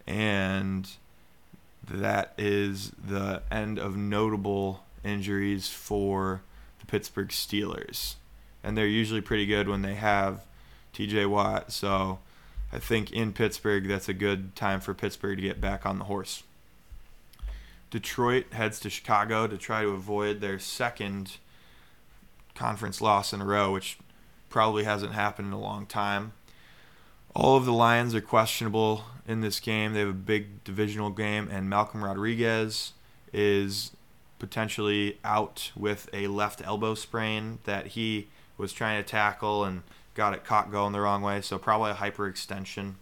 and 0.07 0.90
that 1.88 2.34
is 2.38 2.91
the 2.91 3.44
end 3.52 3.78
of 3.78 3.95
notable 3.98 4.86
injuries 5.03 5.68
for 5.68 6.41
the 6.80 6.86
Pittsburgh 6.86 7.28
Steelers. 7.28 8.16
And 8.66 8.76
they're 8.76 8.88
usually 8.88 9.22
pretty 9.22 9.46
good 9.46 9.70
when 9.70 9.84
they 9.84 9.94
have 9.94 10.44
TJ 10.94 11.30
Watt. 11.30 11.72
So 11.72 12.20
I 12.74 12.80
think 12.80 13.12
in 13.12 13.32
Pittsburgh, 13.32 13.88
that's 13.88 14.10
a 14.10 14.14
good 14.14 14.56
time 14.56 14.82
for 14.82 14.94
Pittsburgh 14.96 15.38
to 15.38 15.44
get 15.44 15.62
back 15.62 15.86
on 15.86 16.00
the 16.00 16.06
horse. 16.06 16.44
Detroit 17.92 18.52
heads 18.54 18.80
to 18.82 18.90
Chicago 18.90 19.46
to 19.46 19.58
try 19.58 19.84
to 19.84 19.90
avoid 19.90 20.42
their 20.42 20.58
second 20.58 21.38
conference 22.56 23.02
loss 23.02 23.32
in 23.32 23.40
a 23.40 23.46
row, 23.46 23.72
which 23.72 24.00
probably 24.50 24.84
hasn't 24.84 25.14
happened 25.14 25.50
in 25.50 25.54
a 25.54 25.60
long 25.60 25.86
time. 25.86 26.34
All 27.36 27.58
of 27.58 27.66
the 27.66 27.74
Lions 27.74 28.16
are 28.16 28.22
questionable 28.22 29.04
in 29.28 29.42
this 29.42 29.60
game. 29.60 29.94
They 29.94 30.00
have 30.00 30.10
a 30.10 30.14
big 30.14 30.64
divisional 30.64 31.12
game, 31.12 31.50
and 31.52 31.70
Malcolm 31.70 32.04
Rodriguez 32.04 32.94
is 33.32 33.92
potentially 34.40 35.20
out 35.24 35.72
with 35.76 36.10
a 36.14 36.28
left 36.28 36.66
elbow 36.66 36.96
sprain 36.96 37.60
that 37.66 37.88
he 37.88 38.28
was 38.57 38.73
trying 38.73 39.03
to 39.03 39.10
tackle 39.10 39.64
and 39.64 39.84
got 40.14 40.34
it 40.34 40.44
caught 40.44 40.72
going 40.72 40.94
the 40.94 41.02
wrong 41.02 41.22
way. 41.22 41.41
So 41.41 41.57
probably 41.57 41.91
a 41.91 41.95
hyperextension. 41.95 42.94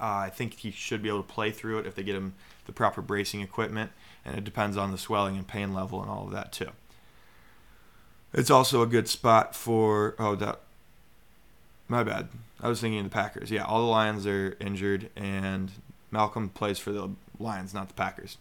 Uh, 0.00 0.04
I 0.26 0.30
think 0.30 0.54
he 0.58 0.70
should 0.70 1.02
be 1.02 1.08
able 1.08 1.22
to 1.22 1.32
play 1.32 1.50
through 1.50 1.78
it 1.78 1.86
if 1.86 1.94
they 1.94 2.02
get 2.02 2.16
him 2.16 2.34
the 2.66 2.72
proper 2.72 3.02
bracing 3.02 3.42
equipment, 3.42 3.92
and 4.24 4.36
it 4.36 4.44
depends 4.44 4.76
on 4.76 4.90
the 4.90 4.98
swelling 4.98 5.36
and 5.36 5.46
pain 5.46 5.72
level 5.72 6.00
and 6.00 6.10
all 6.10 6.24
of 6.24 6.32
that 6.32 6.52
too. 6.52 6.70
It's 8.32 8.50
also 8.50 8.82
a 8.82 8.86
good 8.86 9.08
spot 9.08 9.54
for 9.54 10.16
oh 10.18 10.34
that 10.36 10.60
my 11.88 12.02
bad. 12.02 12.28
I 12.60 12.68
was 12.68 12.80
thinking 12.80 13.00
of 13.00 13.04
the 13.04 13.10
Packers. 13.10 13.50
Yeah, 13.50 13.64
all 13.64 13.80
the 13.80 13.90
Lions 13.90 14.26
are 14.26 14.56
injured, 14.58 15.10
and 15.14 15.70
Malcolm 16.10 16.48
plays 16.48 16.78
for 16.78 16.92
the 16.92 17.10
Lions, 17.38 17.74
not 17.74 17.88
the 17.88 17.94
Packers. 17.94 18.38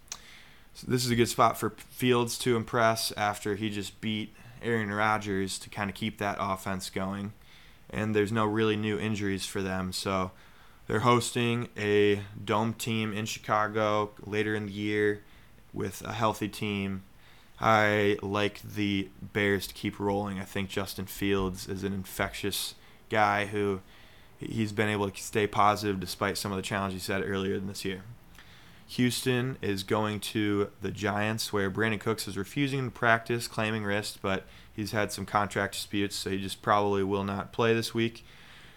So 0.73 0.87
this 0.89 1.05
is 1.05 1.11
a 1.11 1.15
good 1.15 1.27
spot 1.27 1.59
for 1.59 1.71
Fields 1.71 2.37
to 2.39 2.55
impress 2.55 3.11
after 3.11 3.55
he 3.55 3.69
just 3.69 3.99
beat 4.01 4.33
Aaron 4.63 4.91
Rodgers 4.91 5.59
to 5.59 5.69
kind 5.69 5.89
of 5.89 5.95
keep 5.95 6.17
that 6.17 6.37
offense 6.39 6.89
going. 6.89 7.33
And 7.89 8.15
there's 8.15 8.31
no 8.31 8.45
really 8.45 8.75
new 8.75 8.97
injuries 8.97 9.45
for 9.45 9.61
them, 9.61 9.91
so 9.91 10.31
they're 10.87 11.01
hosting 11.01 11.69
a 11.77 12.21
dome 12.43 12.73
team 12.73 13.13
in 13.13 13.25
Chicago 13.25 14.11
later 14.25 14.55
in 14.55 14.65
the 14.65 14.71
year 14.71 15.21
with 15.71 16.01
a 16.01 16.13
healthy 16.13 16.49
team. 16.49 17.03
I 17.59 18.17
like 18.21 18.61
the 18.61 19.09
Bears 19.21 19.67
to 19.67 19.73
keep 19.73 19.99
rolling. 19.99 20.39
I 20.39 20.43
think 20.43 20.69
Justin 20.69 21.05
Fields 21.05 21.67
is 21.67 21.83
an 21.83 21.93
infectious 21.93 22.75
guy 23.09 23.45
who 23.45 23.81
he's 24.39 24.71
been 24.71 24.89
able 24.89 25.09
to 25.09 25.21
stay 25.21 25.47
positive 25.47 25.99
despite 25.99 26.37
some 26.37 26.51
of 26.51 26.57
the 26.57 26.63
challenges 26.63 27.07
he 27.07 27.13
had 27.13 27.23
earlier 27.23 27.55
in 27.55 27.67
this 27.67 27.85
year. 27.85 28.01
Houston 28.93 29.57
is 29.59 29.81
going 29.81 30.19
to 30.19 30.69
the 30.81 30.91
Giants, 30.91 31.51
where 31.51 31.71
Brandin 31.71 31.99
Cooks 31.99 32.27
is 32.27 32.37
refusing 32.37 32.85
to 32.85 32.91
practice, 32.91 33.47
claiming 33.47 33.83
wrist, 33.83 34.19
but 34.21 34.45
he's 34.71 34.91
had 34.91 35.11
some 35.11 35.25
contract 35.25 35.73
disputes, 35.73 36.15
so 36.15 36.29
he 36.29 36.39
just 36.39 36.61
probably 36.61 37.03
will 37.03 37.23
not 37.23 37.51
play 37.51 37.73
this 37.73 37.95
week. 37.95 38.23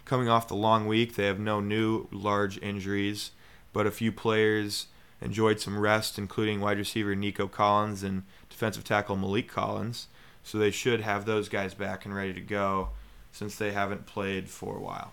Coming 0.06 0.26
off 0.26 0.48
the 0.48 0.54
long 0.54 0.86
week, 0.86 1.16
they 1.16 1.26
have 1.26 1.38
no 1.38 1.60
new 1.60 2.08
large 2.10 2.56
injuries, 2.62 3.32
but 3.74 3.86
a 3.86 3.90
few 3.90 4.10
players 4.10 4.86
enjoyed 5.20 5.60
some 5.60 5.78
rest, 5.78 6.18
including 6.18 6.62
wide 6.62 6.78
receiver 6.78 7.14
Nico 7.14 7.46
Collins 7.46 8.02
and 8.02 8.22
defensive 8.48 8.84
tackle 8.84 9.18
Maliek 9.18 9.48
Collins. 9.48 10.08
So 10.42 10.56
they 10.56 10.70
should 10.70 11.02
have 11.02 11.26
those 11.26 11.50
guys 11.50 11.74
back 11.74 12.06
and 12.06 12.14
ready 12.14 12.32
to 12.32 12.40
go 12.40 12.88
since 13.32 13.56
they 13.56 13.72
haven't 13.72 14.06
played 14.06 14.48
for 14.48 14.76
a 14.76 14.80
while. 14.80 15.12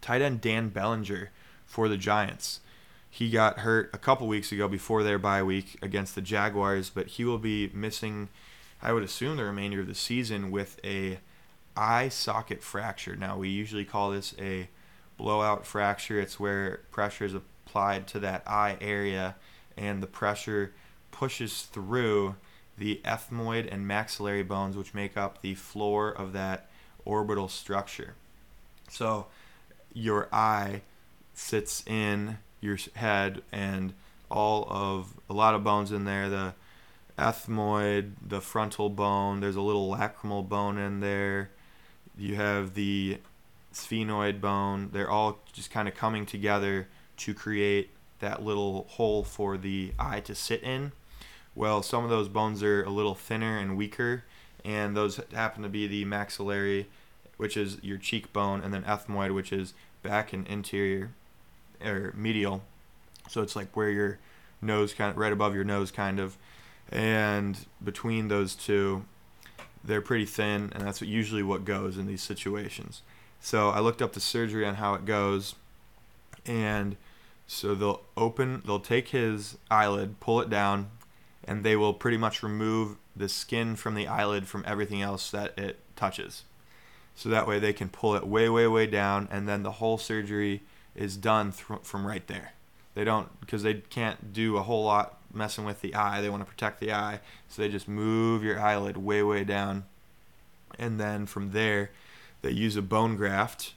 Tight 0.00 0.22
end 0.22 0.42
Dan 0.42 0.68
Bellinger 0.68 1.30
for 1.64 1.88
the 1.88 1.96
Giants. 1.96 2.60
He 3.10 3.30
got 3.30 3.60
hurt 3.60 3.90
a 3.92 3.98
couple 3.98 4.26
weeks 4.26 4.52
ago 4.52 4.68
before 4.68 5.02
their 5.02 5.18
bye 5.18 5.42
week 5.42 5.78
against 5.80 6.14
the 6.14 6.20
Jaguars, 6.20 6.90
but 6.90 7.06
he 7.06 7.24
will 7.24 7.38
be 7.38 7.70
missing, 7.72 8.28
I 8.82 8.92
would 8.92 9.02
assume, 9.02 9.36
the 9.36 9.44
remainder 9.44 9.80
of 9.80 9.86
the 9.86 9.94
season 9.94 10.50
with 10.50 10.78
a 10.84 11.18
eye 11.76 12.08
socket 12.08 12.62
fracture. 12.62 13.16
Now, 13.16 13.38
we 13.38 13.48
usually 13.48 13.84
call 13.84 14.10
this 14.10 14.34
a 14.38 14.68
blowout 15.16 15.66
fracture. 15.66 16.20
It's 16.20 16.38
where 16.38 16.80
pressure 16.90 17.24
is 17.24 17.34
applied 17.34 18.06
to 18.08 18.18
that 18.20 18.42
eye 18.46 18.76
area 18.80 19.36
and 19.76 20.02
the 20.02 20.06
pressure 20.06 20.72
pushes 21.10 21.62
through 21.62 22.36
the 22.78 23.00
ethmoid 23.04 23.72
and 23.72 23.86
maxillary 23.86 24.42
bones, 24.42 24.76
which 24.76 24.94
make 24.94 25.16
up 25.16 25.40
the 25.40 25.54
floor 25.54 26.10
of 26.10 26.32
that 26.32 26.68
orbital 27.04 27.48
structure. 27.48 28.14
So, 28.90 29.26
your 29.92 30.28
eye 30.32 30.82
sits 31.34 31.82
in 31.86 32.38
your 32.66 32.78
head 32.94 33.42
and 33.52 33.94
all 34.30 34.66
of 34.68 35.14
a 35.30 35.32
lot 35.32 35.54
of 35.54 35.64
bones 35.64 35.92
in 35.92 36.04
there. 36.04 36.28
The 36.28 36.54
ethmoid 37.18 38.12
the 38.28 38.42
frontal 38.42 38.90
bone 38.90 39.40
there's 39.40 39.56
a 39.56 39.60
little 39.62 39.90
lacrimal 39.94 40.46
bone 40.46 40.76
in 40.76 41.00
there. 41.00 41.50
You 42.18 42.34
have 42.34 42.74
the 42.74 43.18
sphenoid 43.72 44.40
bone. 44.40 44.90
They're 44.92 45.10
all 45.10 45.38
just 45.52 45.70
kind 45.70 45.88
of 45.88 45.94
coming 45.94 46.26
together 46.26 46.88
to 47.18 47.34
create 47.34 47.90
that 48.18 48.42
little 48.42 48.86
hole 48.90 49.22
for 49.24 49.56
the 49.56 49.92
eye 49.98 50.20
to 50.20 50.34
sit 50.34 50.62
in. 50.62 50.92
Well 51.54 51.82
some 51.82 52.04
of 52.04 52.10
those 52.10 52.28
bones 52.28 52.62
are 52.62 52.82
a 52.84 52.90
little 52.90 53.14
thinner 53.14 53.58
and 53.58 53.76
weaker 53.76 54.24
and 54.64 54.96
those 54.96 55.20
happen 55.32 55.62
to 55.62 55.68
be 55.68 55.86
the 55.86 56.04
maxillary 56.04 56.88
which 57.36 57.56
is 57.56 57.78
your 57.82 57.98
cheekbone 57.98 58.62
and 58.62 58.74
then 58.74 58.82
ethmoid 58.82 59.32
which 59.32 59.52
is 59.52 59.74
back 60.02 60.32
and 60.32 60.46
interior 60.48 61.12
or 61.84 62.12
medial. 62.16 62.62
So 63.28 63.42
it's 63.42 63.56
like 63.56 63.76
where 63.76 63.90
your 63.90 64.18
nose 64.62 64.94
kind 64.94 65.10
of 65.10 65.16
right 65.16 65.32
above 65.32 65.54
your 65.54 65.64
nose 65.64 65.90
kind 65.90 66.18
of 66.18 66.36
and 66.90 67.66
between 67.82 68.28
those 68.28 68.54
two 68.54 69.04
they're 69.84 70.00
pretty 70.00 70.24
thin 70.24 70.72
and 70.74 70.82
that's 70.82 71.00
what 71.00 71.08
usually 71.08 71.42
what 71.42 71.64
goes 71.64 71.96
in 71.96 72.06
these 72.06 72.22
situations. 72.22 73.02
So 73.40 73.70
I 73.70 73.80
looked 73.80 74.02
up 74.02 74.12
the 74.12 74.20
surgery 74.20 74.66
on 74.66 74.76
how 74.76 74.94
it 74.94 75.04
goes 75.04 75.54
and 76.44 76.96
so 77.46 77.74
they'll 77.74 78.02
open 78.16 78.62
they'll 78.66 78.80
take 78.80 79.08
his 79.08 79.56
eyelid, 79.70 80.18
pull 80.20 80.40
it 80.40 80.50
down 80.50 80.90
and 81.44 81.62
they 81.62 81.76
will 81.76 81.94
pretty 81.94 82.16
much 82.16 82.42
remove 82.42 82.96
the 83.14 83.28
skin 83.28 83.76
from 83.76 83.94
the 83.94 84.08
eyelid 84.08 84.48
from 84.48 84.64
everything 84.66 85.02
else 85.02 85.30
that 85.30 85.56
it 85.58 85.78
touches. 85.94 86.42
So 87.14 87.28
that 87.28 87.46
way 87.46 87.58
they 87.58 87.72
can 87.72 87.88
pull 87.88 88.14
it 88.14 88.26
way 88.26 88.48
way 88.48 88.66
way 88.66 88.86
down 88.86 89.28
and 89.30 89.48
then 89.48 89.62
the 89.62 89.72
whole 89.72 89.98
surgery 89.98 90.62
is 90.96 91.16
done 91.16 91.52
th- 91.52 91.80
from 91.82 92.06
right 92.06 92.26
there. 92.26 92.52
They 92.94 93.04
don't 93.04 93.40
because 93.40 93.62
they 93.62 93.74
can't 93.74 94.32
do 94.32 94.56
a 94.56 94.62
whole 94.62 94.84
lot 94.84 95.18
messing 95.32 95.64
with 95.64 95.82
the 95.82 95.94
eye. 95.94 96.20
They 96.20 96.30
want 96.30 96.44
to 96.44 96.50
protect 96.50 96.80
the 96.80 96.92
eye, 96.92 97.20
so 97.48 97.62
they 97.62 97.68
just 97.68 97.88
move 97.88 98.42
your 98.42 98.58
eyelid 98.58 98.96
way 98.96 99.22
way 99.22 99.44
down, 99.44 99.84
and 100.78 100.98
then 100.98 101.26
from 101.26 101.52
there, 101.52 101.90
they 102.42 102.50
use 102.50 102.76
a 102.76 102.82
bone 102.82 103.16
graft. 103.16 103.74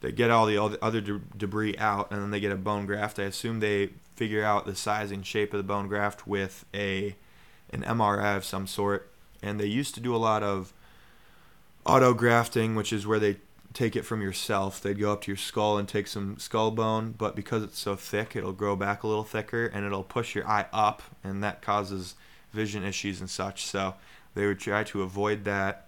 They 0.00 0.12
get 0.12 0.30
all 0.30 0.46
the 0.46 0.58
other 0.82 1.00
de- 1.00 1.20
debris 1.36 1.76
out, 1.78 2.10
and 2.12 2.22
then 2.22 2.30
they 2.30 2.40
get 2.40 2.52
a 2.52 2.56
bone 2.56 2.86
graft. 2.86 3.18
I 3.18 3.24
assume 3.24 3.60
they 3.60 3.90
figure 4.14 4.44
out 4.44 4.66
the 4.66 4.74
size 4.74 5.10
and 5.10 5.24
shape 5.24 5.52
of 5.54 5.58
the 5.58 5.64
bone 5.64 5.88
graft 5.88 6.26
with 6.26 6.64
a 6.74 7.16
an 7.70 7.82
MRI 7.82 8.36
of 8.36 8.44
some 8.44 8.66
sort. 8.66 9.10
And 9.42 9.60
they 9.60 9.66
used 9.66 9.94
to 9.94 10.00
do 10.00 10.14
a 10.14 10.18
lot 10.18 10.42
of 10.42 10.72
auto 11.86 12.14
grafting, 12.14 12.74
which 12.74 12.92
is 12.92 13.06
where 13.06 13.18
they 13.18 13.36
take 13.78 13.94
it 13.94 14.02
from 14.02 14.20
yourself. 14.20 14.80
They'd 14.80 14.98
go 14.98 15.12
up 15.12 15.20
to 15.22 15.30
your 15.30 15.36
skull 15.36 15.78
and 15.78 15.86
take 15.86 16.08
some 16.08 16.36
skull 16.38 16.72
bone, 16.72 17.14
but 17.16 17.36
because 17.36 17.62
it's 17.62 17.78
so 17.78 17.94
thick, 17.94 18.34
it'll 18.34 18.52
grow 18.52 18.74
back 18.74 19.04
a 19.04 19.06
little 19.06 19.22
thicker 19.22 19.66
and 19.66 19.86
it'll 19.86 20.02
push 20.02 20.34
your 20.34 20.48
eye 20.48 20.66
up, 20.72 21.00
and 21.22 21.44
that 21.44 21.62
causes 21.62 22.16
vision 22.52 22.82
issues 22.82 23.20
and 23.20 23.30
such. 23.30 23.64
So 23.66 23.94
they 24.34 24.46
would 24.46 24.58
try 24.58 24.82
to 24.82 25.02
avoid 25.02 25.44
that. 25.44 25.86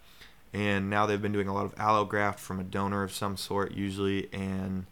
And 0.53 0.89
now 0.89 1.07
they've 1.07 1.21
been 1.21 1.33
doing 1.33 1.49
a 1.49 1.55
lot 1.55 1.65
of 1.65 1.75
allograft 1.75 2.39
from 2.39 2.61
a 2.61 2.65
donor 2.65 3.03
of 3.03 3.13
some 3.13 3.37
sort, 3.37 3.73
usually 3.73 4.33
an 4.33 4.87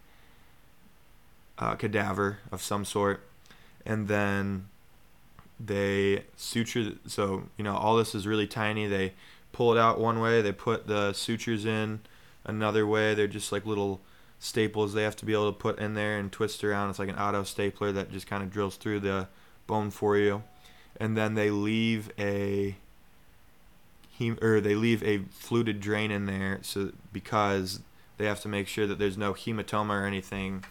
a 1.57 1.77
cadaver 1.77 2.39
of 2.51 2.63
some 2.63 2.85
sort, 2.85 3.29
and 3.87 4.09
then 4.09 4.69
they 5.61 6.25
suture. 6.37 6.93
So 7.07 7.45
you 7.57 7.63
know 7.63 7.77
all 7.77 7.97
this 7.97 8.15
is 8.15 8.27
really 8.27 8.47
tiny. 8.49 8.87
They 8.87 9.15
pull 9.53 9.73
it 9.73 9.79
out 9.79 10.01
one 10.01 10.21
way. 10.21 10.43
They 10.43 10.53
put 10.53 10.87
the 10.89 11.13
sutures 11.13 11.65
in 11.65 12.01
another 12.49 12.87
way. 12.87 13.15
They're 13.15 13.29
just 13.29 13.53
like 13.53 13.65
little 13.65 14.01
staples 14.41 14.93
they 14.93 15.03
have 15.03 15.17
to 15.17 15.25
be 15.25 15.33
able 15.33 15.53
to 15.53 15.59
put 15.59 15.79
in 15.79 15.95
there 15.95 16.19
and 16.19 16.33
twist 16.33 16.65
around. 16.65 16.91
It's 16.91 16.99
like 16.99 17.09
an 17.09 17.19
auto 17.19 17.45
stapler 17.45 17.93
that 17.93 18.11
just 18.11 18.27
kind 18.27 18.43
of 18.43 18.51
drills 18.51 18.77
through 18.77 19.01
the 19.01 19.29
bone 19.67 19.91
for 19.91 20.17
you. 20.17 20.43
And 20.97 21.17
then 21.17 21.35
they 21.35 21.51
leave 21.51 22.11
a 22.19 22.77
hem- 24.19 24.39
or 24.43 24.61
they 24.61 24.75
leave 24.75 25.03
a 25.05 25.19
fluted 25.31 25.81
drain 25.81 26.11
in 26.11 26.27
there 26.27 26.59
so 26.63 26.93
because 27.13 27.81
they 28.17 28.27
have 28.27 28.41
to 28.41 28.49
make 28.49 28.67
sure 28.67 28.87
that 28.87 28.99
there's 28.99 29.17
no 29.17 29.33
hematoma 29.33 29.91
or 29.91 30.05
anything 30.05 30.65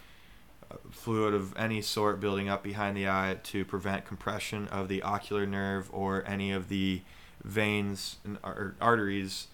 uh, 0.70 0.76
fluid 0.90 1.32
of 1.32 1.56
any 1.56 1.80
sort 1.80 2.20
building 2.20 2.48
up 2.48 2.62
behind 2.62 2.96
the 2.96 3.08
eye 3.08 3.38
to 3.42 3.64
prevent 3.64 4.04
compression 4.04 4.68
of 4.68 4.88
the 4.88 5.02
ocular 5.02 5.46
nerve 5.46 5.88
or 5.92 6.24
any 6.26 6.52
of 6.52 6.68
the 6.68 7.00
veins 7.42 8.16
and 8.24 8.38
arteries 8.80 9.46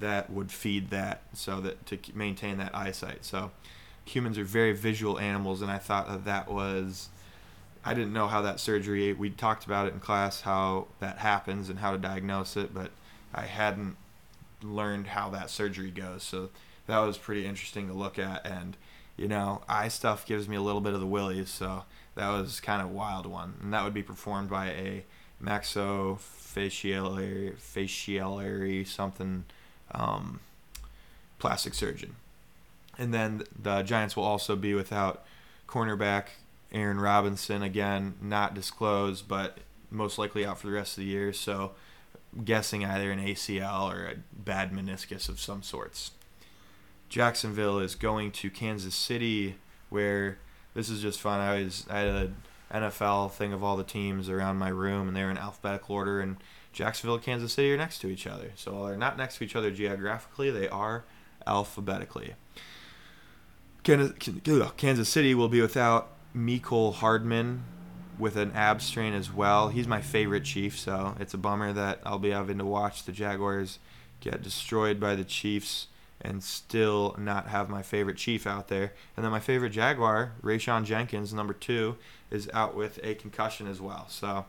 that 0.00 0.30
would 0.30 0.50
feed 0.50 0.90
that 0.90 1.22
so 1.32 1.60
that 1.60 1.86
to 1.86 1.98
maintain 2.14 2.58
that 2.58 2.74
eyesight. 2.74 3.24
So 3.24 3.50
humans 4.04 4.38
are 4.38 4.44
very 4.44 4.72
visual 4.72 5.18
animals, 5.18 5.62
and 5.62 5.70
I 5.70 5.78
thought 5.78 6.08
that 6.08 6.24
that 6.24 6.50
was. 6.50 7.08
I 7.82 7.94
didn't 7.94 8.12
know 8.12 8.28
how 8.28 8.42
that 8.42 8.60
surgery. 8.60 9.14
We 9.14 9.30
talked 9.30 9.64
about 9.64 9.86
it 9.86 9.94
in 9.94 10.00
class 10.00 10.42
how 10.42 10.88
that 10.98 11.18
happens 11.18 11.70
and 11.70 11.78
how 11.78 11.92
to 11.92 11.98
diagnose 11.98 12.58
it, 12.58 12.74
but 12.74 12.90
I 13.34 13.46
hadn't 13.46 13.96
learned 14.62 15.06
how 15.06 15.30
that 15.30 15.48
surgery 15.48 15.90
goes. 15.90 16.22
So 16.22 16.50
that 16.86 16.98
was 16.98 17.16
pretty 17.16 17.46
interesting 17.46 17.86
to 17.86 17.94
look 17.94 18.18
at. 18.18 18.46
And 18.46 18.76
you 19.16 19.28
know, 19.28 19.62
eye 19.68 19.88
stuff 19.88 20.26
gives 20.26 20.48
me 20.48 20.56
a 20.56 20.62
little 20.62 20.80
bit 20.80 20.94
of 20.94 21.00
the 21.00 21.06
willies, 21.06 21.50
so 21.50 21.84
that 22.16 22.30
was 22.30 22.60
kind 22.60 22.82
of 22.82 22.88
a 22.88 22.92
wild 22.92 23.26
one. 23.26 23.54
And 23.62 23.72
that 23.72 23.84
would 23.84 23.94
be 23.94 24.02
performed 24.02 24.50
by 24.50 24.68
a 24.68 25.04
maxillofacial 25.42 27.58
facial 27.58 28.86
something 28.86 29.44
um, 29.92 30.40
plastic 31.38 31.74
surgeon. 31.74 32.16
And 32.98 33.14
then 33.14 33.44
the 33.60 33.82
Giants 33.82 34.16
will 34.16 34.24
also 34.24 34.56
be 34.56 34.74
without 34.74 35.24
cornerback 35.68 36.24
Aaron 36.72 37.00
Robinson 37.00 37.62
again, 37.62 38.14
not 38.20 38.54
disclosed, 38.54 39.26
but 39.26 39.58
most 39.90 40.18
likely 40.18 40.46
out 40.46 40.58
for 40.58 40.66
the 40.66 40.72
rest 40.72 40.96
of 40.96 41.04
the 41.04 41.10
year. 41.10 41.32
So, 41.32 41.72
guessing 42.44 42.84
either 42.84 43.10
an 43.10 43.18
ACL 43.18 43.92
or 43.92 44.06
a 44.06 44.14
bad 44.32 44.72
meniscus 44.72 45.28
of 45.28 45.40
some 45.40 45.62
sorts. 45.62 46.12
Jacksonville 47.08 47.80
is 47.80 47.96
going 47.96 48.30
to 48.32 48.50
Kansas 48.50 48.94
City, 48.94 49.56
where 49.88 50.38
this 50.74 50.88
is 50.88 51.02
just 51.02 51.20
fun. 51.20 51.40
I 51.40 51.64
was 51.64 51.86
I 51.90 51.98
had 51.98 52.08
an 52.08 52.36
NFL 52.72 53.32
thing 53.32 53.52
of 53.52 53.64
all 53.64 53.76
the 53.76 53.82
teams 53.82 54.28
around 54.28 54.58
my 54.58 54.68
room, 54.68 55.08
and 55.08 55.16
they're 55.16 55.30
in 55.30 55.38
alphabetical 55.38 55.96
order, 55.96 56.20
and 56.20 56.36
Jacksonville 56.72 57.18
Kansas 57.18 57.52
City 57.52 57.72
are 57.72 57.76
next 57.76 57.98
to 58.00 58.08
each 58.08 58.26
other. 58.26 58.52
So 58.54 58.72
while 58.74 58.84
they're 58.84 58.96
not 58.96 59.16
next 59.16 59.38
to 59.38 59.44
each 59.44 59.56
other 59.56 59.70
geographically, 59.70 60.50
they 60.50 60.68
are 60.68 61.04
alphabetically. 61.46 62.34
Kansas, 63.82 65.08
City 65.08 65.34
will 65.34 65.48
be 65.48 65.60
without 65.60 66.10
Mecole 66.34 66.94
Hardman 66.94 67.64
with 68.18 68.36
an 68.36 68.52
ab 68.52 68.82
strain 68.82 69.14
as 69.14 69.32
well. 69.32 69.70
He's 69.70 69.88
my 69.88 70.02
favorite 70.02 70.44
Chief, 70.44 70.78
so 70.78 71.16
it's 71.18 71.34
a 71.34 71.38
bummer 71.38 71.72
that 71.72 72.00
I'll 72.04 72.18
be 72.18 72.30
having 72.30 72.58
to 72.58 72.64
watch 72.64 73.04
the 73.04 73.12
Jaguars 73.12 73.78
get 74.20 74.42
destroyed 74.42 75.00
by 75.00 75.14
the 75.14 75.24
Chiefs 75.24 75.86
and 76.20 76.44
still 76.44 77.16
not 77.18 77.48
have 77.48 77.70
my 77.70 77.80
favorite 77.82 78.18
Chief 78.18 78.46
out 78.46 78.68
there. 78.68 78.92
And 79.16 79.24
then 79.24 79.32
my 79.32 79.40
favorite 79.40 79.70
Jaguar, 79.70 80.32
Rayshawn 80.42 80.84
Jenkins, 80.84 81.32
number 81.32 81.54
two, 81.54 81.96
is 82.30 82.50
out 82.52 82.76
with 82.76 83.00
a 83.02 83.14
concussion 83.14 83.66
as 83.66 83.80
well. 83.80 84.06
So 84.10 84.44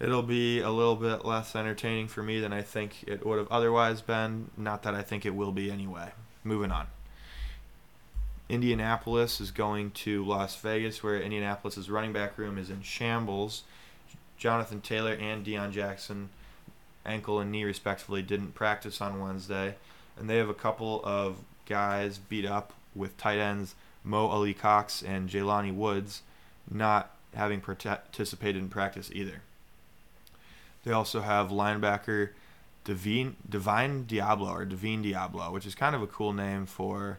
it'll 0.00 0.22
be 0.22 0.60
a 0.60 0.70
little 0.70 0.96
bit 0.96 1.24
less 1.24 1.54
entertaining 1.54 2.08
for 2.08 2.22
me 2.22 2.40
than 2.40 2.52
I 2.52 2.62
think 2.62 3.04
it 3.06 3.24
would 3.24 3.38
have 3.38 3.48
otherwise 3.50 4.00
been. 4.00 4.50
Not 4.56 4.82
that 4.82 4.94
I 4.94 5.02
think 5.02 5.26
it 5.26 5.34
will 5.34 5.52
be 5.52 5.70
anyway. 5.70 6.12
Moving 6.42 6.70
on. 6.70 6.86
Indianapolis 8.48 9.40
is 9.40 9.52
going 9.52 9.92
to 9.92 10.24
Las 10.24 10.56
Vegas, 10.56 11.02
where 11.02 11.20
Indianapolis's 11.20 11.88
running 11.88 12.12
back 12.12 12.36
room 12.36 12.58
is 12.58 12.70
in 12.70 12.82
shambles. 12.82 13.62
Jonathan 14.36 14.80
Taylor 14.80 15.12
and 15.12 15.44
Deon 15.44 15.70
Jackson, 15.70 16.30
ankle 17.06 17.38
and 17.38 17.52
knee 17.52 17.62
respectively, 17.62 18.22
didn't 18.22 18.54
practice 18.54 19.00
on 19.00 19.20
Wednesday, 19.20 19.76
and 20.18 20.28
they 20.28 20.38
have 20.38 20.48
a 20.48 20.54
couple 20.54 21.00
of 21.04 21.36
guys 21.66 22.18
beat 22.18 22.46
up 22.46 22.72
with 22.94 23.16
tight 23.18 23.38
ends 23.38 23.74
Mo 24.02 24.26
Alie-Cox 24.26 25.02
and 25.02 25.28
Jelani 25.28 25.72
Woods 25.72 26.22
not 26.68 27.14
having 27.34 27.60
participated 27.60 28.60
in 28.60 28.68
practice 28.68 29.10
either. 29.12 29.42
They 30.84 30.92
also 30.92 31.20
have 31.20 31.50
linebacker 31.50 32.30
Divine, 32.84 33.36
Divine 33.48 34.04
Deablo 34.04 34.50
or 34.50 34.64
Divine 34.64 35.04
Deablo, 35.04 35.52
which 35.52 35.66
is 35.66 35.74
kind 35.74 35.94
of 35.94 36.02
a 36.02 36.06
cool 36.06 36.32
name 36.32 36.66
for 36.66 37.18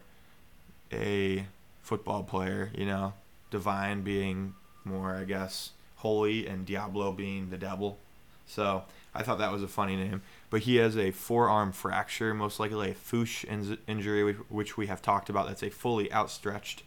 a 0.92 1.46
football 1.82 2.22
player, 2.22 2.70
you 2.76 2.86
know, 2.86 3.14
divine 3.50 4.02
being 4.02 4.54
more, 4.84 5.14
I 5.14 5.24
guess, 5.24 5.70
holy, 5.96 6.46
and 6.46 6.66
Diablo 6.66 7.12
being 7.12 7.50
the 7.50 7.56
devil. 7.56 7.98
So 8.46 8.84
I 9.14 9.22
thought 9.22 9.38
that 9.38 9.52
was 9.52 9.62
a 9.62 9.68
funny 9.68 9.96
name. 9.96 10.22
But 10.50 10.62
he 10.62 10.76
has 10.76 10.96
a 10.96 11.10
forearm 11.12 11.72
fracture, 11.72 12.34
most 12.34 12.58
likely 12.58 12.90
a 12.90 12.94
FOOSH 12.94 13.44
in- 13.44 13.78
injury, 13.86 14.32
which 14.32 14.76
we 14.76 14.88
have 14.88 15.00
talked 15.00 15.30
about. 15.30 15.46
That's 15.46 15.62
a 15.62 15.70
fully 15.70 16.12
outstretched 16.12 16.82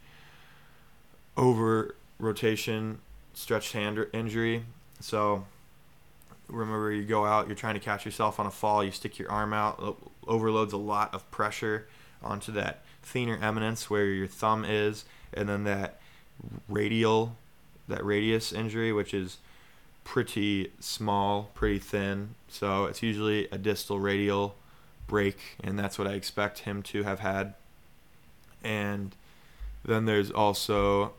over 1.36 1.94
rotation 2.18 2.98
stretched 3.34 3.72
hand 3.72 4.04
injury. 4.12 4.64
So 5.00 5.44
remember, 6.48 6.92
you 6.92 7.04
go 7.04 7.24
out, 7.24 7.46
you're 7.46 7.56
trying 7.56 7.74
to 7.74 7.80
catch 7.80 8.04
yourself 8.04 8.38
on 8.38 8.46
a 8.46 8.50
fall, 8.50 8.84
you 8.84 8.90
stick 8.90 9.18
your 9.18 9.30
arm 9.30 9.52
out, 9.52 9.98
overloads 10.26 10.72
a 10.72 10.78
lot 10.78 11.14
of 11.14 11.28
pressure 11.30 11.88
onto 12.22 12.52
that 12.52 12.82
thenar 13.04 13.40
eminence 13.42 13.88
where 13.88 14.06
your 14.06 14.26
thumb 14.26 14.64
is, 14.64 15.04
and 15.32 15.48
then 15.48 15.64
that 15.64 16.00
radial, 16.68 17.36
that 17.88 18.04
radius 18.04 18.52
injury, 18.52 18.92
which 18.92 19.14
is 19.14 19.38
pretty 20.04 20.72
small, 20.80 21.50
pretty 21.54 21.78
thin. 21.78 22.34
So 22.48 22.84
it's 22.84 23.02
usually 23.02 23.48
a 23.50 23.58
distal 23.58 23.98
radial 23.98 24.54
break, 25.06 25.38
and 25.62 25.78
that's 25.78 25.98
what 25.98 26.06
I 26.06 26.12
expect 26.12 26.60
him 26.60 26.82
to 26.84 27.02
have 27.02 27.20
had. 27.20 27.54
And 28.62 29.14
then 29.84 30.04
there's 30.04 30.30
also 30.30 31.12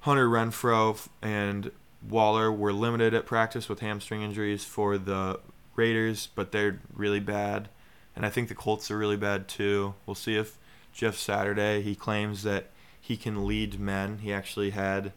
Hunter 0.00 0.28
Renfrow 0.28 1.08
and 1.22 1.70
Waller 2.08 2.50
were 2.50 2.72
limited 2.72 3.14
at 3.14 3.26
practice 3.26 3.68
with 3.68 3.80
hamstring 3.80 4.22
injuries 4.22 4.64
for 4.64 4.98
the 4.98 5.40
Raiders, 5.76 6.28
but 6.34 6.52
they're 6.52 6.80
really 6.94 7.20
bad. 7.20 7.68
And 8.16 8.26
I 8.26 8.30
think 8.30 8.48
the 8.48 8.54
Colts 8.54 8.90
are 8.90 8.98
really 8.98 9.16
bad 9.16 9.48
too. 9.48 9.94
We'll 10.06 10.14
see 10.14 10.36
if 10.36 10.58
Jeff 10.92 11.16
Saturday, 11.16 11.82
he 11.82 11.94
claims 11.94 12.42
that 12.42 12.70
he 13.00 13.16
can 13.16 13.46
lead 13.46 13.78
men. 13.78 14.18
He 14.18 14.32
actually 14.32 14.70
had 14.70 15.12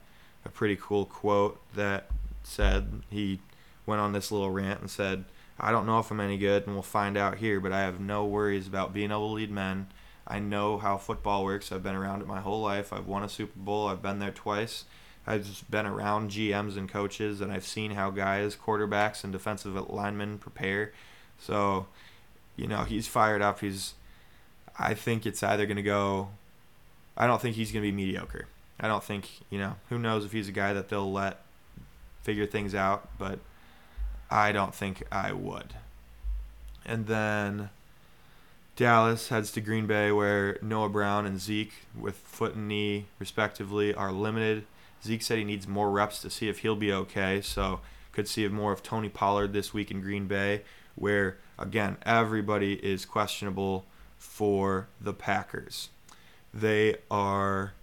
a 0.45 0.49
pretty 0.49 0.77
cool 0.79 1.05
quote 1.05 1.59
that 1.73 2.07
said 2.43 3.01
he 3.09 3.39
went 3.85 4.01
on 4.01 4.13
this 4.13 4.31
little 4.31 4.51
rant 4.51 4.81
and 4.81 4.89
said, 4.89 5.25
I 5.59 5.71
don't 5.71 5.85
know 5.85 5.99
if 5.99 6.11
I'm 6.11 6.19
any 6.19 6.37
good, 6.37 6.65
and 6.65 6.75
we'll 6.75 6.83
find 6.83 7.17
out 7.17 7.37
here, 7.37 7.59
but 7.59 7.71
I 7.71 7.81
have 7.81 7.99
no 7.99 8.25
worries 8.25 8.67
about 8.67 8.93
being 8.93 9.11
able 9.11 9.29
to 9.29 9.35
lead 9.35 9.51
men. 9.51 9.87
I 10.25 10.39
know 10.39 10.77
how 10.77 10.97
football 10.97 11.43
works. 11.43 11.71
I've 11.71 11.83
been 11.83 11.95
around 11.95 12.21
it 12.21 12.27
my 12.27 12.41
whole 12.41 12.61
life. 12.61 12.93
I've 12.93 13.07
won 13.07 13.23
a 13.23 13.29
Super 13.29 13.59
Bowl. 13.59 13.87
I've 13.87 14.01
been 14.01 14.19
there 14.19 14.31
twice. 14.31 14.85
I've 15.25 15.45
just 15.45 15.69
been 15.71 15.85
around 15.85 16.31
GMs 16.31 16.77
and 16.77 16.89
coaches, 16.89 17.39
and 17.41 17.51
I've 17.51 17.65
seen 17.65 17.91
how 17.91 18.09
guys, 18.09 18.55
quarterbacks, 18.55 19.23
and 19.23 19.31
defensive 19.31 19.73
linemen 19.89 20.37
prepare. 20.37 20.91
So, 21.39 21.87
you 22.55 22.67
know, 22.67 22.83
he's 22.83 23.07
fired 23.07 23.41
up. 23.41 23.61
He's 23.61 23.93
I 24.77 24.93
think 24.93 25.25
it's 25.25 25.43
either 25.43 25.65
going 25.65 25.77
to 25.77 25.83
go. 25.83 26.29
I 27.15 27.27
don't 27.27 27.41
think 27.41 27.55
he's 27.55 27.71
going 27.71 27.83
to 27.83 27.91
be 27.91 27.95
mediocre. 27.95 28.47
I 28.79 28.87
don't 28.87 29.03
think 29.03 29.29
you 29.49 29.59
know. 29.59 29.75
Who 29.89 29.99
knows 29.99 30.25
if 30.25 30.31
he's 30.31 30.49
a 30.49 30.53
guy 30.53 30.73
that 30.73 30.89
they'll 30.89 31.11
let 31.11 31.41
figure 32.23 32.45
things 32.45 32.73
out, 32.73 33.07
but 33.17 33.39
I 34.31 34.51
don't 34.51 34.73
think 34.73 35.03
I 35.11 35.31
would. 35.31 35.75
And 36.85 37.05
then 37.05 37.69
Dallas 38.75 39.29
heads 39.29 39.51
to 39.51 39.61
Green 39.61 39.85
Bay, 39.85 40.11
where 40.11 40.57
Noah 40.61 40.89
Brown 40.89 41.25
and 41.25 41.39
Zeke, 41.39 41.73
with 41.97 42.15
foot 42.15 42.55
and 42.55 42.67
knee 42.67 43.05
respectively, 43.19 43.93
are 43.93 44.11
limited. 44.11 44.65
Zeke 45.03 45.21
said 45.21 45.37
he 45.37 45.43
needs 45.43 45.67
more 45.67 45.91
reps 45.91 46.21
to 46.21 46.29
see 46.29 46.49
if 46.49 46.59
he'll 46.59 46.75
be 46.75 46.93
okay, 46.93 47.41
so 47.41 47.81
could 48.13 48.27
see 48.27 48.47
more 48.47 48.71
of 48.71 48.83
Tony 48.83 49.09
Pollard 49.09 49.53
this 49.53 49.73
week 49.73 49.91
in 49.91 50.01
Green 50.01 50.27
Bay, 50.27 50.61
where 50.95 51.37
again 51.57 51.97
everybody 52.05 52.73
is 52.75 53.05
questionable 53.05 53.85
for 54.17 54.87
the 55.01 55.13
Packers. 55.13 55.89
They 56.53 56.97
are 57.09 57.73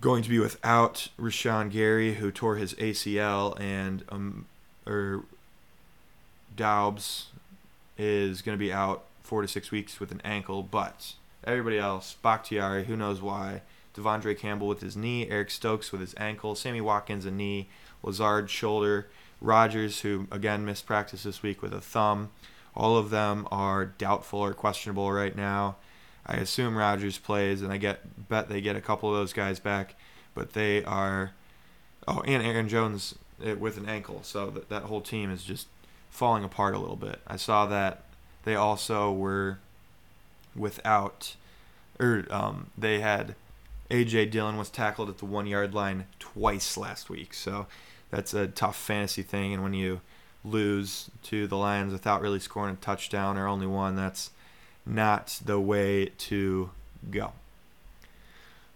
going 0.00 0.22
to 0.22 0.28
be 0.28 0.38
without 0.38 1.08
Rashan 1.18 1.70
Gary, 1.70 2.14
who 2.14 2.30
tore 2.30 2.56
his 2.56 2.74
ACL, 2.74 3.58
and 3.58 4.04
um, 4.10 4.46
or 4.86 5.24
Doubs 6.54 7.28
is 7.96 8.42
going 8.42 8.56
to 8.56 8.60
be 8.62 8.72
out 8.72 9.04
four 9.22 9.42
to 9.42 9.48
six 9.48 9.70
weeks 9.70 10.00
with 10.00 10.10
an 10.12 10.20
ankle. 10.24 10.62
But 10.62 11.14
everybody 11.44 11.78
else, 11.78 12.16
Bakhtiari, 12.20 12.84
who 12.84 12.96
knows 12.96 13.22
why, 13.22 13.62
De'Vondre 13.98 14.38
Campbell 14.38 14.68
with 14.68 14.80
his 14.80 14.96
knee, 14.96 15.28
Eric 15.28 15.50
Stokes 15.50 15.92
with 15.92 16.00
his 16.00 16.14
ankle, 16.16 16.54
Sammy 16.54 16.80
Watkins 16.80 17.26
a 17.26 17.30
knee, 17.30 17.68
Lazard 18.02 18.48
shoulder, 18.48 19.08
Rodgers 19.40 20.00
who 20.00 20.26
again 20.30 20.64
missed 20.64 20.86
practice 20.86 21.24
this 21.24 21.42
week 21.42 21.62
with 21.62 21.72
a 21.72 21.80
thumb. 21.80 22.30
All 22.74 22.96
of 22.96 23.10
them 23.10 23.46
are 23.50 23.86
doubtful 23.86 24.40
or 24.40 24.54
questionable 24.54 25.10
right 25.10 25.36
now. 25.36 25.76
I 26.26 26.36
assume 26.36 26.76
Rodgers 26.76 27.18
plays, 27.18 27.62
and 27.62 27.72
I 27.72 27.78
get 27.78 28.28
bet 28.28 28.48
they 28.48 28.60
get 28.60 28.76
a 28.76 28.80
couple 28.80 29.10
of 29.10 29.16
those 29.16 29.32
guys 29.32 29.58
back, 29.58 29.94
but 30.34 30.52
they 30.52 30.84
are. 30.84 31.32
Oh, 32.06 32.22
and 32.26 32.42
Aaron 32.42 32.68
Jones 32.68 33.14
eh, 33.44 33.54
with 33.54 33.78
an 33.78 33.88
ankle, 33.88 34.20
so 34.22 34.50
that 34.50 34.68
that 34.68 34.84
whole 34.84 35.00
team 35.00 35.30
is 35.30 35.42
just 35.42 35.68
falling 36.10 36.44
apart 36.44 36.74
a 36.74 36.78
little 36.78 36.96
bit. 36.96 37.20
I 37.26 37.36
saw 37.36 37.66
that 37.66 38.04
they 38.44 38.54
also 38.54 39.10
were 39.12 39.58
without, 40.54 41.34
or 41.98 42.26
um, 42.30 42.70
they 42.76 43.00
had 43.00 43.34
AJ 43.90 44.30
Dillon 44.30 44.56
was 44.56 44.70
tackled 44.70 45.08
at 45.08 45.18
the 45.18 45.24
one 45.24 45.46
yard 45.46 45.74
line 45.74 46.06
twice 46.18 46.76
last 46.76 47.08
week, 47.08 47.32
so 47.32 47.66
that's 48.10 48.34
a 48.34 48.46
tough 48.46 48.76
fantasy 48.76 49.22
thing. 49.22 49.54
And 49.54 49.62
when 49.62 49.74
you 49.74 50.00
lose 50.44 51.10
to 51.24 51.46
the 51.46 51.56
Lions 51.56 51.92
without 51.92 52.20
really 52.20 52.40
scoring 52.40 52.74
a 52.74 52.84
touchdown 52.84 53.36
or 53.36 53.46
only 53.46 53.66
one. 53.66 53.96
That's 53.96 54.30
not 54.86 55.40
the 55.44 55.60
way 55.60 56.06
to 56.18 56.70
go. 57.10 57.32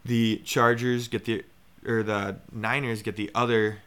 The 0.05 0.43
Chargers 0.45 1.09
get 1.09 1.25
the 1.25 1.45
or 1.87 2.03
the 2.03 2.37
Niners 2.53 3.03
get 3.03 3.17
the 3.17 3.31
other 3.35 3.79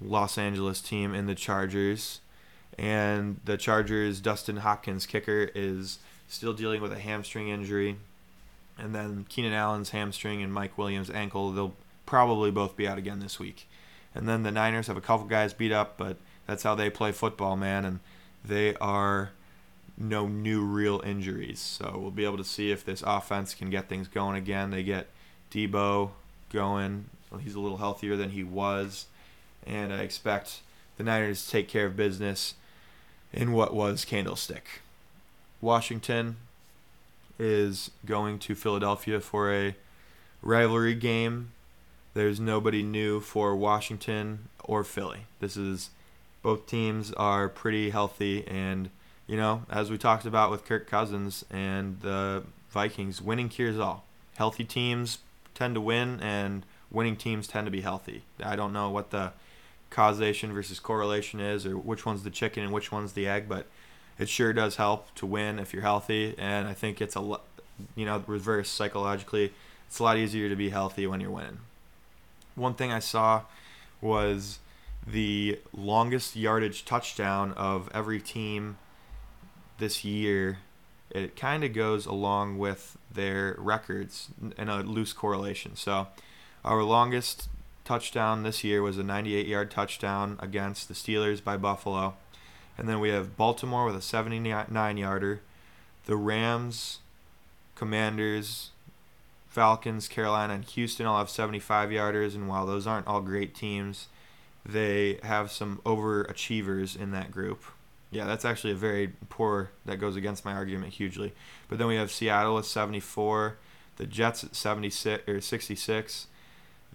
Los 0.00 0.38
Angeles 0.38 0.80
team 0.80 1.14
in 1.14 1.26
the 1.26 1.34
Chargers, 1.34 2.20
and 2.78 3.38
the 3.44 3.56
Chargers 3.56 4.20
Dustin 4.20 4.58
Hopkins 4.58 5.06
kicker 5.06 5.50
is 5.54 5.98
still 6.28 6.52
dealing 6.52 6.80
with 6.80 6.92
a 6.92 6.98
hamstring 6.98 7.48
injury, 7.48 7.96
and 8.80 8.94
then 8.94 9.26
Keenan 9.28 9.52
Allen's 9.52 9.90
hamstring 9.90 10.42
and 10.42 10.52
Mike 10.52 10.76
Williams' 10.78 11.10
ankle. 11.10 11.52
They'll 11.52 11.74
probably 12.06 12.50
both 12.50 12.76
be 12.76 12.88
out 12.88 12.98
again 12.98 13.20
this 13.20 13.38
week. 13.38 13.68
And 14.14 14.28
then 14.28 14.42
the 14.42 14.50
Niners 14.50 14.88
have 14.88 14.96
a 14.96 15.00
couple 15.00 15.26
guys 15.26 15.52
beat 15.52 15.72
up, 15.72 15.96
but 15.96 16.16
that's 16.46 16.62
how 16.62 16.74
they 16.74 16.90
play 16.90 17.12
football, 17.12 17.56
man. 17.56 17.84
And 17.84 18.00
they 18.44 18.74
are 18.76 19.30
no 19.96 20.26
new 20.26 20.64
real 20.64 21.00
injuries. 21.04 21.60
So 21.60 21.98
we'll 22.00 22.10
be 22.10 22.24
able 22.24 22.38
to 22.38 22.44
see 22.44 22.72
if 22.72 22.84
this 22.84 23.04
offense 23.06 23.54
can 23.54 23.70
get 23.70 23.88
things 23.88 24.08
going 24.08 24.36
again. 24.36 24.70
They 24.70 24.82
get 24.82 25.08
Debo 25.52 26.10
going. 26.52 27.06
He's 27.40 27.54
a 27.54 27.60
little 27.60 27.78
healthier 27.78 28.16
than 28.16 28.30
he 28.30 28.42
was. 28.42 29.06
And 29.66 29.92
I 29.92 30.00
expect 30.00 30.62
the 30.96 31.04
Niners 31.04 31.44
to 31.44 31.50
take 31.50 31.68
care 31.68 31.86
of 31.86 31.96
business 31.96 32.54
in 33.32 33.52
what 33.52 33.72
was 33.72 34.04
Candlestick. 34.04 34.80
Washington 35.60 36.36
is 37.40 37.90
going 38.04 38.38
to 38.38 38.54
Philadelphia 38.54 39.18
for 39.18 39.52
a 39.52 39.74
rivalry 40.42 40.94
game. 40.94 41.52
There's 42.12 42.38
nobody 42.38 42.82
new 42.82 43.20
for 43.20 43.56
Washington 43.56 44.48
or 44.62 44.84
Philly. 44.84 45.26
This 45.40 45.56
is 45.56 45.90
both 46.42 46.66
teams 46.66 47.12
are 47.14 47.48
pretty 47.48 47.90
healthy 47.90 48.46
and 48.46 48.90
you 49.26 49.36
know, 49.36 49.62
as 49.70 49.90
we 49.90 49.96
talked 49.96 50.26
about 50.26 50.50
with 50.50 50.64
Kirk 50.64 50.88
Cousins 50.88 51.44
and 51.52 52.00
the 52.00 52.42
Vikings, 52.70 53.22
winning 53.22 53.48
cures 53.48 53.78
all. 53.78 54.04
Healthy 54.36 54.64
teams 54.64 55.18
tend 55.54 55.76
to 55.76 55.80
win 55.80 56.18
and 56.20 56.66
winning 56.90 57.14
teams 57.16 57.46
tend 57.46 57.66
to 57.66 57.70
be 57.70 57.80
healthy. 57.80 58.22
I 58.42 58.56
don't 58.56 58.72
know 58.72 58.90
what 58.90 59.10
the 59.10 59.32
causation 59.88 60.52
versus 60.52 60.80
correlation 60.80 61.40
is 61.40 61.64
or 61.64 61.76
which 61.78 62.04
one's 62.04 62.24
the 62.24 62.30
chicken 62.30 62.64
and 62.64 62.72
which 62.72 62.90
one's 62.90 63.12
the 63.12 63.28
egg, 63.28 63.48
but 63.48 63.66
it 64.20 64.28
sure 64.28 64.52
does 64.52 64.76
help 64.76 65.12
to 65.16 65.24
win 65.24 65.58
if 65.58 65.72
you're 65.72 65.82
healthy 65.82 66.34
and 66.38 66.68
I 66.68 66.74
think 66.74 67.00
it's 67.00 67.16
a 67.16 67.20
lo- 67.20 67.40
you 67.96 68.04
know, 68.04 68.22
reverse 68.26 68.68
psychologically. 68.68 69.52
It's 69.88 69.98
a 69.98 70.02
lot 70.02 70.18
easier 70.18 70.48
to 70.50 70.56
be 70.56 70.68
healthy 70.68 71.06
when 71.06 71.20
you're 71.20 71.30
winning. 71.30 71.60
One 72.54 72.74
thing 72.74 72.92
I 72.92 72.98
saw 72.98 73.42
was 74.02 74.58
the 75.06 75.58
longest 75.72 76.36
yardage 76.36 76.84
touchdown 76.84 77.52
of 77.52 77.88
every 77.94 78.20
team 78.20 78.76
this 79.78 80.04
year. 80.04 80.58
It 81.10 81.34
kind 81.34 81.64
of 81.64 81.72
goes 81.72 82.04
along 82.04 82.58
with 82.58 82.98
their 83.10 83.56
records 83.58 84.28
in 84.58 84.68
a 84.68 84.82
loose 84.82 85.14
correlation. 85.14 85.74
So, 85.74 86.08
our 86.62 86.82
longest 86.82 87.48
touchdown 87.84 88.42
this 88.42 88.62
year 88.62 88.82
was 88.82 88.98
a 88.98 89.02
98 89.02 89.46
yard 89.46 89.70
touchdown 89.70 90.38
against 90.40 90.88
the 90.88 90.94
Steelers 90.94 91.42
by 91.42 91.56
Buffalo. 91.56 92.14
And 92.80 92.88
then 92.88 92.98
we 92.98 93.10
have 93.10 93.36
Baltimore 93.36 93.84
with 93.84 93.94
a 93.94 94.00
79 94.00 94.96
yarder. 94.96 95.42
The 96.06 96.16
Rams, 96.16 97.00
Commanders, 97.74 98.70
Falcons, 99.48 100.08
Carolina, 100.08 100.54
and 100.54 100.64
Houston 100.64 101.04
all 101.04 101.18
have 101.18 101.28
75 101.28 101.90
yarders. 101.90 102.34
And 102.34 102.48
while 102.48 102.64
those 102.64 102.86
aren't 102.86 103.06
all 103.06 103.20
great 103.20 103.54
teams, 103.54 104.08
they 104.64 105.20
have 105.22 105.52
some 105.52 105.82
overachievers 105.84 106.98
in 106.98 107.10
that 107.10 107.30
group. 107.30 107.62
Yeah, 108.10 108.24
that's 108.24 108.46
actually 108.46 108.72
a 108.72 108.76
very 108.76 109.12
poor, 109.28 109.70
that 109.84 109.98
goes 109.98 110.16
against 110.16 110.46
my 110.46 110.54
argument 110.54 110.94
hugely. 110.94 111.34
But 111.68 111.76
then 111.76 111.86
we 111.86 111.96
have 111.96 112.10
Seattle 112.10 112.58
at 112.58 112.64
74, 112.64 113.58
the 113.98 114.06
Jets 114.06 114.42
at 114.42 114.56
76 114.56 115.28
or 115.28 115.42
66, 115.42 116.28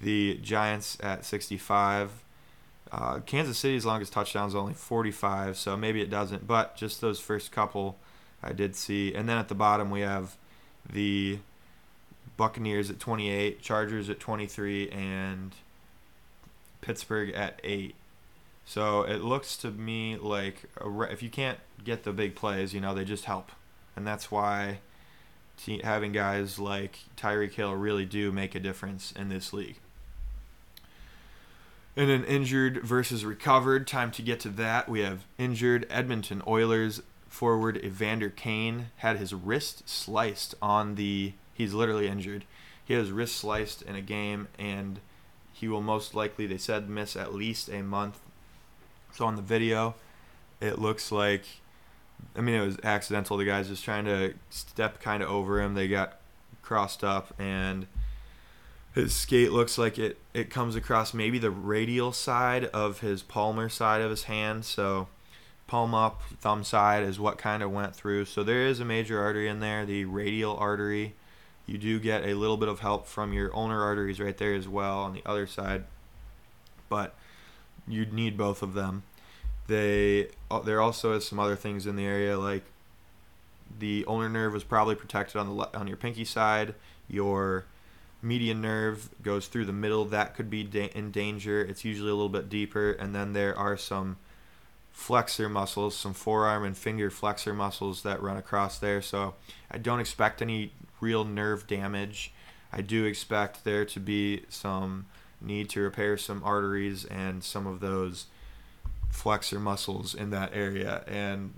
the 0.02 0.40
Giants 0.42 0.98
at 1.04 1.24
65. 1.24 2.25
Uh, 2.92 3.20
Kansas 3.20 3.58
City's 3.58 3.86
longest 3.86 4.14
touchdown 4.14 4.48
is 4.48 4.56
only 4.56 4.74
45, 4.74 5.58
so 5.58 5.76
maybe 5.76 6.02
it 6.02 6.10
doesn't. 6.10 6.48
But 6.48 6.76
just 6.76 7.02
those 7.02 7.20
first 7.20 7.52
couple, 7.52 7.98
I 8.44 8.54
did 8.54 8.76
see. 8.76 9.14
And 9.14 9.28
then 9.28 9.38
at 9.38 9.48
the 9.48 9.56
bottom 9.56 9.90
we 9.90 10.02
have 10.02 10.38
the 10.90 11.40
Buccaneers 12.38 12.90
at 12.90 13.00
28, 13.00 13.62
Chargers 13.62 14.10
at 14.10 14.20
23, 14.20 14.90
and 14.90 15.56
Pittsburgh 16.82 17.32
at 17.32 17.60
8. 17.64 17.96
So 18.66 19.04
it 19.04 19.22
looks 19.24 19.58
to 19.58 19.72
me 19.72 20.18
like 20.18 20.64
re- 20.82 21.12
if 21.12 21.22
you 21.22 21.30
can't 21.30 21.60
get 21.84 22.04
the 22.04 22.12
big 22.12 22.36
plays, 22.36 22.74
you 22.74 22.82
know, 22.82 22.94
they 22.94 23.06
just 23.06 23.26
help. 23.26 23.52
And 23.96 24.06
that's 24.06 24.32
why 24.32 24.80
having 25.84 26.12
guys 26.12 26.60
like 26.60 27.00
Tyreek 27.16 27.54
Hill 27.54 27.74
really 27.74 28.06
do 28.06 28.32
make 28.32 28.56
a 28.56 28.60
difference 28.60 29.12
in 29.12 29.30
this 29.30 29.54
league. 29.54 29.78
In 31.96 32.10
an 32.10 32.26
injured 32.26 32.84
versus 32.84 33.24
recovered, 33.24 33.88
time 33.88 34.12
to 34.12 34.22
get 34.22 34.42
to 34.42 34.50
that. 34.50 34.90
We 34.90 35.00
have 35.00 35.26
injured 35.38 35.88
Edmonton 35.90 36.42
Oilers 36.46 37.02
forward 37.30 37.78
Evander 37.84 38.30
Kane 38.30 38.88
had 38.98 39.18
his 39.18 39.34
wrist 39.34 39.88
sliced 39.88 40.56
on 40.62 40.96
the. 40.96 41.34
He's 41.54 41.74
literally 41.74 42.08
injured. 42.08 42.44
He 42.84 42.94
had 42.94 43.04
his 43.04 43.12
wrist 43.12 43.38
sliced 43.38 43.82
in 43.82 43.96
a 43.96 44.02
game, 44.02 44.50
and 44.60 45.00
he 45.54 45.70
will 45.70 45.82
most 45.82 46.14
likely, 46.14 46.46
they 46.46 46.58
said, 46.58 46.90
miss 46.90 47.16
at 47.16 47.34
least 47.34 47.70
a 47.70 47.82
month. 47.82 48.20
So 49.14 49.26
on 49.26 49.38
the 49.38 49.42
video, 49.42 49.96
it 50.60 50.80
looks 50.80 51.14
like. 51.14 51.46
I 52.36 52.42
mean, 52.42 52.56
it 52.56 52.66
was 52.66 52.78
accidental. 52.84 53.38
The 53.38 53.46
guy's 53.46 53.70
just 53.70 53.86
trying 53.86 54.06
to 54.06 54.34
step 54.50 55.02
kind 55.02 55.24
of 55.24 55.30
over 55.30 55.62
him. 55.62 55.76
They 55.76 55.88
got 55.88 56.20
crossed 56.62 57.06
up, 57.06 57.34
and 57.40 57.88
his 58.96 59.14
skate 59.14 59.52
looks 59.52 59.78
like 59.78 60.00
it, 60.00 60.18
it 60.34 60.50
comes 60.50 60.78
across 60.78 61.14
maybe 61.14 61.38
the 61.38 61.52
radial 61.52 62.14
side 62.14 62.64
of 62.66 63.02
his 63.02 63.22
palmar 63.22 63.68
side 63.68 64.02
of 64.02 64.10
his 64.10 64.24
hand. 64.24 64.64
So 64.64 65.10
palm 65.68 65.94
up, 65.94 66.22
thumb 66.40 66.64
side 66.64 67.04
is 67.04 67.20
what 67.20 67.38
kind 67.38 67.62
of 67.62 67.72
went 67.72 67.94
through. 67.94 68.24
So 68.24 68.42
there 68.42 68.66
is 68.66 68.80
a 68.80 68.86
major 68.86 69.22
artery 69.22 69.50
in 69.50 69.60
there, 69.60 69.86
the 69.86 70.06
radial 70.06 70.56
artery. 70.56 71.14
You 71.66 71.78
do 71.78 72.00
get 72.00 72.24
a 72.24 72.36
little 72.36 72.56
bit 72.56 72.70
of 72.70 72.80
help 72.80 73.06
from 73.06 73.34
your 73.34 73.54
ulnar 73.54 73.84
arteries 73.84 74.22
right 74.22 74.38
there 74.38 74.54
as 74.54 74.68
well 74.68 75.00
on 75.00 75.14
the 75.14 75.24
other 75.26 75.46
side, 75.46 75.84
but 76.88 77.16
you'd 77.86 78.14
need 78.14 78.38
both 78.38 78.62
of 78.62 78.76
them. 78.76 79.04
They 79.68 80.30
uh, 80.50 80.60
there 80.60 80.80
also 80.80 81.14
is 81.14 81.28
some 81.28 81.40
other 81.40 81.58
things 81.58 81.86
in 81.86 81.98
the 81.98 82.06
area 82.06 82.38
like 82.38 82.64
the 83.78 84.06
ulnar 84.08 84.30
nerve 84.30 84.54
was 84.54 84.64
probably 84.64 84.96
protected 84.96 85.36
on 85.38 85.58
the 85.58 85.78
on 85.78 85.88
your 85.88 85.98
pinky 85.98 86.24
side. 86.24 86.76
Your 87.10 87.66
median 88.26 88.60
nerve 88.60 89.10
goes 89.22 89.48
through 89.48 89.66
the 89.66 89.74
middle. 89.74 90.06
That 90.06 90.36
could 90.36 90.50
be 90.50 90.64
da- 90.64 90.92
in 90.96 91.12
danger. 91.12 91.62
It's 91.62 91.86
usually 91.86 92.10
a 92.10 92.16
little 92.16 92.30
bit 92.30 92.50
deeper, 92.50 92.92
and 92.92 93.14
then 93.14 93.34
there 93.34 93.58
are 93.58 93.78
some 93.78 94.18
flexor 94.92 95.48
muscles, 95.48 95.96
some 95.96 96.14
forearm 96.14 96.64
and 96.64 96.76
finger 96.76 97.10
flexor 97.10 97.54
muscles 97.54 98.02
that 98.04 98.22
run 98.22 98.38
across 98.38 98.80
there. 98.80 99.02
So 99.02 99.36
I 99.70 99.78
don't 99.78 100.00
expect 100.00 100.42
any 100.42 100.72
real 101.00 101.24
nerve 101.24 101.68
damage. 101.68 102.34
I 102.74 102.82
do 102.82 103.06
expect 103.06 103.64
there 103.64 103.86
to 103.86 104.00
be 104.00 104.44
some 104.50 105.06
need 105.42 105.70
to 105.70 105.82
repair 105.82 106.18
some 106.18 106.42
arteries 106.44 107.06
and 107.06 107.44
some 107.44 107.68
of 107.68 107.80
those 107.80 108.26
flexor 109.10 109.60
muscles 109.60 110.16
in 110.16 110.30
that 110.32 110.52
area. 110.54 111.04
And 111.08 111.54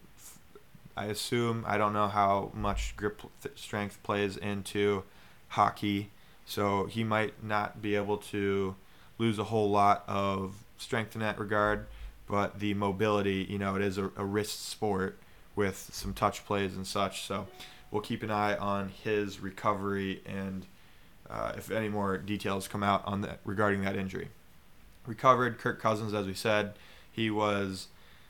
I 0.98 1.06
assume, 1.06 1.64
I 1.68 1.77
don't 1.77 1.94
know 1.94 2.07
how 2.07 2.52
much 2.53 2.95
grip 2.98 3.22
th- 3.41 3.57
strength 3.57 4.02
plays 4.03 4.35
into 4.35 5.03
hockey. 5.49 6.10
So 6.47 6.85
he 6.85 7.03
might 7.03 7.43
not 7.43 7.81
be 7.81 7.95
able 7.95 8.17
to 8.17 8.75
lose 9.19 9.37
a 9.37 9.43
whole 9.43 9.69
lot 9.69 10.03
of 10.07 10.55
strength 10.79 11.13
in 11.13 11.21
that 11.21 11.37
regard 11.39 11.85
but 12.27 12.59
the 12.59 12.73
mobility, 12.73 13.47
you 13.49 13.57
know, 13.57 13.75
it 13.75 13.81
is 13.81 13.97
a, 13.97 14.11
a 14.17 14.25
wrist 14.25 14.67
sport 14.67 15.17
with 15.55 15.89
some 15.91 16.13
touch 16.13 16.45
plays 16.45 16.75
and 16.75 16.85
such. 16.85 17.21
So 17.23 17.47
we'll 17.89 18.01
keep 18.01 18.21
an 18.21 18.31
eye 18.31 18.55
on 18.55 18.89
his 18.89 19.39
recovery 19.39 20.21
and 20.25 20.65
uh, 21.29 21.53
if 21.57 21.71
any 21.71 21.89
more 21.89 22.17
details 22.17 22.67
come 22.67 22.83
out 22.83 23.01
on 23.05 23.21
that 23.21 23.39
regarding 23.43 23.81
that 23.81 23.95
injury. 23.95 24.29
Recovered 25.05 25.57
Kirk 25.57 25.81
Cousins, 25.81 26.13
as 26.13 26.25
we 26.25 26.33
said, 26.33 26.73
he 27.11 27.29
was, 27.29 27.87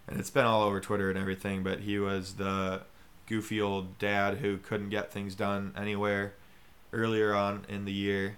and 0.07 0.19
it's 0.19 0.30
been 0.30 0.45
all 0.45 0.61
over 0.61 0.80
Twitter 0.80 1.10
and 1.10 1.18
everything, 1.18 1.64
but 1.64 1.81
he 1.81 1.99
was 1.99 2.35
the 2.35 2.81
goofy 3.27 3.60
old 3.60 3.98
dad 3.98 4.38
who 4.38 4.57
couldn't 4.57 4.89
get 4.89 5.11
things 5.11 5.35
done 5.35 5.73
anywhere 5.76 6.34
earlier 6.94 7.34
on 7.34 7.66
in 7.70 7.86
the 7.86 7.92
year 7.92 8.38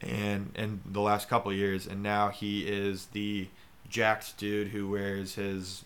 and 0.00 0.50
in 0.54 0.80
the 0.84 1.00
last 1.00 1.28
couple 1.28 1.52
years, 1.52 1.86
and 1.86 2.02
now 2.02 2.28
he 2.28 2.62
is 2.62 3.06
the 3.06 3.48
jacked 3.88 4.36
dude 4.38 4.68
who 4.68 4.88
wears 4.88 5.34
his 5.34 5.84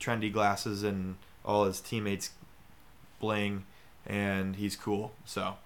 trendy 0.00 0.32
glasses 0.32 0.82
and 0.82 1.16
all 1.44 1.64
his 1.64 1.80
teammates 1.80 2.30
bling 3.20 3.64
and 4.06 4.56
he's 4.56 4.76
cool. 4.76 5.12
So 5.24 5.56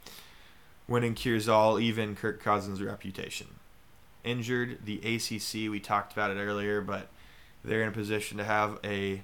winning 0.89 1.15
cures 1.15 1.49
all, 1.49 1.79
even 1.79 2.17
Kirk 2.17 2.43
Cousins' 2.43 2.83
reputation. 2.83 3.47
Injured 4.25 4.79
the 4.85 4.99
ACC, 4.99 5.71
we 5.71 5.81
talked 5.81 6.13
about 6.13 6.31
it 6.31 6.39
earlier, 6.41 6.81
but 6.81 7.09
they're 7.65 7.83
in 7.83 7.89
a 7.89 7.93
position 7.93 8.39
to 8.39 8.45
have 8.45 8.79
a 8.85 9.23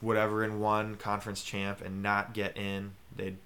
whatever 0.00 0.44
in 0.44 0.60
one 0.60 0.96
conference 0.96 1.42
champ 1.42 1.80
and 1.84 2.02
not 2.02 2.34
get 2.34 2.56
in. 2.56 2.92
They'd 3.14 3.36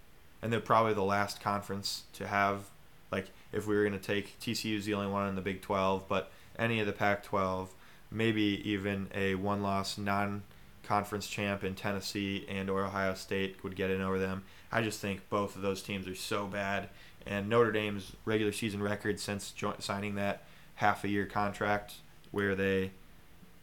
and 0.43 0.53
they're 0.53 0.61
probably 0.61 0.95
the 0.95 1.03
last 1.03 1.41
conference 1.41 2.05
to 2.15 2.27
have 2.27 2.65
like 3.11 3.27
if 3.53 3.67
we 3.67 3.77
were 3.77 3.83
going 3.83 3.99
to 3.99 4.05
take 4.05 4.39
TCU's 4.41 4.85
the 4.85 4.95
only 4.95 5.07
one 5.07 5.29
in 5.29 5.35
the 5.35 5.41
Big 5.41 5.63
12, 5.63 6.07
but 6.09 6.31
any 6.59 6.81
of 6.81 6.87
the 6.87 6.93
Pac-12, 6.93 7.69
maybe 8.11 8.61
even 8.65 9.09
a 9.15 9.35
one-loss 9.37 9.97
non-conference 9.97 11.27
champ 11.29 11.65
in 11.65 11.75
Tennessee 11.75 12.45
and 12.49 12.69
or 12.69 12.85
Ohio 12.85 13.15
State 13.15 13.63
would 13.63 13.77
get 13.77 13.91
in 13.91 14.03
over 14.03 14.19
them. 14.19 14.45
I 14.71 14.83
just 14.83 15.01
think 15.01 15.29
both 15.31 15.57
of 15.57 15.63
those 15.63 15.83
teams 15.83 16.07
are 16.07 16.15
so 16.15 16.47
bad, 16.47 16.91
and 17.27 17.49
Notre 17.49 17.73
Dame's 17.73 18.13
regular 18.25 18.53
season 18.53 18.83
record 18.83 19.19
since 19.19 19.51
jo- 19.53 19.77
signing 19.79 20.17
that 20.17 20.43
half 20.75 21.05
a 21.05 21.09
year 21.09 21.25
contract 21.27 21.95
where 22.31 22.55
they 22.55 22.91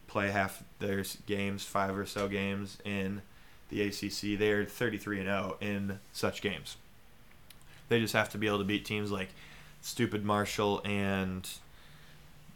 play 0.07 0.31
half 0.31 0.63
their 0.79 1.03
games, 1.27 1.63
five 1.63 1.95
or 1.95 2.05
so 2.05 2.27
games 2.27 2.77
in 2.83 3.21
the 3.69 3.81
ACC, 3.81 4.37
they're 4.37 4.65
33 4.65 5.19
and 5.19 5.27
0 5.27 5.57
in 5.61 5.99
such 6.11 6.41
games. 6.41 6.77
They 7.89 7.99
just 7.99 8.13
have 8.13 8.29
to 8.29 8.37
be 8.37 8.47
able 8.47 8.59
to 8.59 8.63
beat 8.63 8.85
teams 8.85 9.11
like 9.11 9.29
stupid 9.81 10.25
Marshall 10.25 10.81
and 10.83 11.47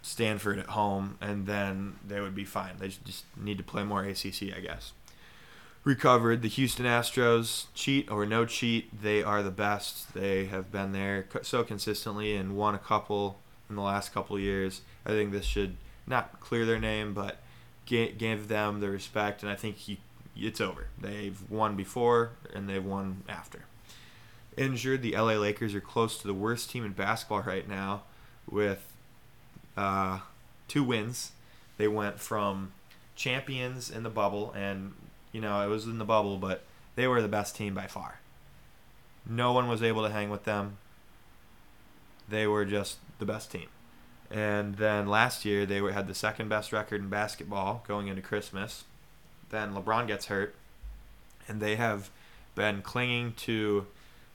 Stanford 0.02 0.60
at 0.60 0.68
home, 0.68 1.18
and 1.22 1.46
then 1.46 1.98
they 2.08 2.20
would 2.20 2.36
be 2.36 2.46
fine. 2.46 2.76
They 2.80 2.88
just 2.88 3.26
need 3.38 3.58
to 3.58 3.64
play 3.64 3.84
more 3.84 4.04
ACC, 4.04 4.56
I 4.56 4.60
guess. 4.62 4.94
Recovered. 5.84 6.42
The 6.42 6.48
Houston 6.50 6.86
Astros, 6.86 7.66
cheat 7.74 8.10
or 8.10 8.26
no 8.26 8.46
cheat, 8.46 9.02
they 9.02 9.24
are 9.24 9.44
the 9.44 9.52
best. 9.52 10.14
They 10.14 10.46
have 10.46 10.72
been 10.72 10.92
there 10.92 11.28
so 11.42 11.64
consistently 11.64 12.36
and 12.36 12.56
won 12.58 12.76
a 12.76 12.80
couple 12.80 13.40
in 13.70 13.76
the 13.76 13.82
last 13.82 14.14
couple 14.14 14.40
years. 14.40 14.82
I 15.06 15.10
think 15.10 15.32
this 15.32 15.46
should 15.46 15.78
not 16.08 16.40
clear 16.40 16.66
their 16.66 16.80
name, 16.80 17.14
but 17.14 17.38
give 17.86 18.48
them 18.48 18.80
the 18.80 18.90
respect, 18.90 19.42
and 19.42 19.52
I 19.52 19.56
think 19.56 19.78
he, 19.78 20.00
it's 20.48 20.62
over. 20.62 20.88
They've 21.00 21.40
won 21.50 21.76
before, 21.76 22.32
and 22.54 22.70
they've 22.70 22.84
won 22.84 23.24
after 23.28 23.66
injured. 24.60 25.02
The 25.02 25.14
LA 25.16 25.34
Lakers 25.34 25.74
are 25.74 25.82
close 25.82 26.18
to 26.20 26.28
the 26.28 26.34
worst 26.34 26.70
team 26.70 26.86
in 26.86 26.92
basketball 26.92 27.42
right 27.42 27.68
now 27.68 28.04
with 28.50 28.94
uh, 29.78 30.20
two 30.68 30.84
wins. 30.84 31.32
They 31.78 31.88
went 31.88 32.20
from 32.20 32.74
champions 33.16 33.90
in 33.90 34.04
the 34.04 34.10
bubble, 34.10 34.52
and, 34.56 34.94
you 35.32 35.42
know, 35.42 35.62
it 35.62 35.68
was 35.68 35.86
in 35.86 35.98
the 35.98 36.06
bubble, 36.06 36.38
but 36.38 36.64
they 36.96 37.08
were 37.08 37.22
the 37.22 37.28
best 37.28 37.56
team 37.56 37.74
by 37.74 37.88
far. 37.88 38.20
No 39.28 39.54
one 39.54 39.68
was 39.68 39.82
able 39.82 40.04
to 40.04 40.12
hang 40.12 40.30
with 40.30 40.44
them. 40.44 40.78
They 42.28 42.46
were 42.46 42.66
just 42.66 42.98
the 43.18 43.26
best 43.26 43.52
team. 43.52 43.68
And 44.30 44.76
then 44.76 45.08
last 45.08 45.46
year, 45.46 45.66
they 45.66 45.82
were, 45.82 45.92
had 45.92 46.08
the 46.08 46.14
second 46.14 46.50
best 46.50 46.72
record 46.72 47.02
in 47.02 47.10
basketball 47.10 47.84
going 47.88 48.08
into 48.08 48.22
Christmas. 48.22 48.84
Then 49.50 49.74
LeBron 49.74 50.08
gets 50.08 50.28
hurt, 50.28 50.56
and 51.48 51.62
they 51.62 51.76
have 51.76 52.10
been 52.56 52.82
clinging 52.82 53.34
to 53.34 53.88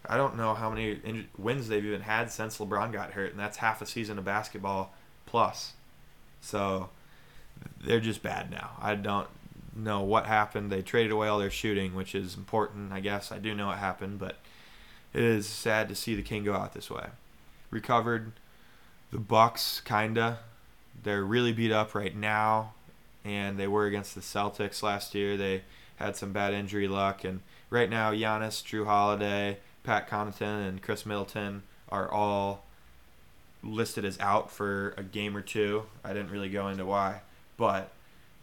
I 0.06 0.16
don't 0.16 0.36
know 0.36 0.54
how 0.54 0.68
many 0.70 1.00
in- 1.02 1.28
wins 1.38 1.68
they've 1.68 1.84
even 1.84 2.02
had 2.02 2.30
since 2.30 2.58
LeBron 2.58 2.92
got 2.92 3.12
hurt, 3.12 3.30
and 3.30 3.40
that's 3.40 3.58
half 3.58 3.80
a 3.80 3.86
season 3.86 4.18
of 4.18 4.24
basketball 4.24 4.92
plus. 5.24 5.72
So 6.40 6.90
they're 7.82 8.00
just 8.00 8.22
bad 8.22 8.50
now. 8.50 8.72
I 8.80 8.96
don't 8.96 9.28
know 9.74 10.02
what 10.02 10.26
happened. 10.26 10.70
They 10.70 10.82
traded 10.82 11.12
away 11.12 11.28
all 11.28 11.38
their 11.38 11.50
shooting, 11.50 11.94
which 11.94 12.14
is 12.14 12.36
important, 12.36 12.92
I 12.92 13.00
guess. 13.00 13.32
I 13.32 13.38
do 13.38 13.54
know 13.54 13.68
what 13.68 13.78
happened, 13.78 14.18
but 14.18 14.36
it 15.14 15.22
is 15.22 15.46
sad 15.46 15.88
to 15.88 15.94
see 15.94 16.14
the 16.14 16.22
King 16.22 16.44
go 16.44 16.54
out 16.54 16.74
this 16.74 16.90
way. 16.90 17.06
Recovered. 17.70 18.32
The 19.10 19.18
Bucks, 19.18 19.80
kinda. 19.80 20.40
They're 21.02 21.24
really 21.24 21.52
beat 21.52 21.72
up 21.72 21.94
right 21.94 22.14
now, 22.14 22.74
and 23.24 23.59
they 23.59 23.66
were 23.66 23.86
against 23.86 24.14
the 24.14 24.20
Celtics 24.20 24.82
last 24.82 25.14
year. 25.14 25.36
They 25.36 25.62
had 25.96 26.16
some 26.16 26.32
bad 26.32 26.55
injury 26.55 26.88
luck, 26.88 27.24
and 27.24 27.40
right 27.70 27.88
now 27.88 28.12
Giannis, 28.12 28.62
Jrue 28.62 28.86
Holiday, 28.86 29.59
Pat 29.82 30.09
Connaughton, 30.09 30.68
and 30.68 30.82
Khris 30.82 31.06
Middleton 31.06 31.62
are 31.88 32.10
all 32.10 32.64
listed 33.62 34.05
as 34.05 34.18
out 34.20 34.51
for 34.51 34.94
a 34.96 35.02
game 35.02 35.36
or 35.36 35.40
two. 35.40 35.84
I 36.05 36.12
didn't 36.12 36.30
really 36.30 36.48
go 36.48 36.68
into 36.68 36.84
why, 36.84 37.20
but 37.56 37.90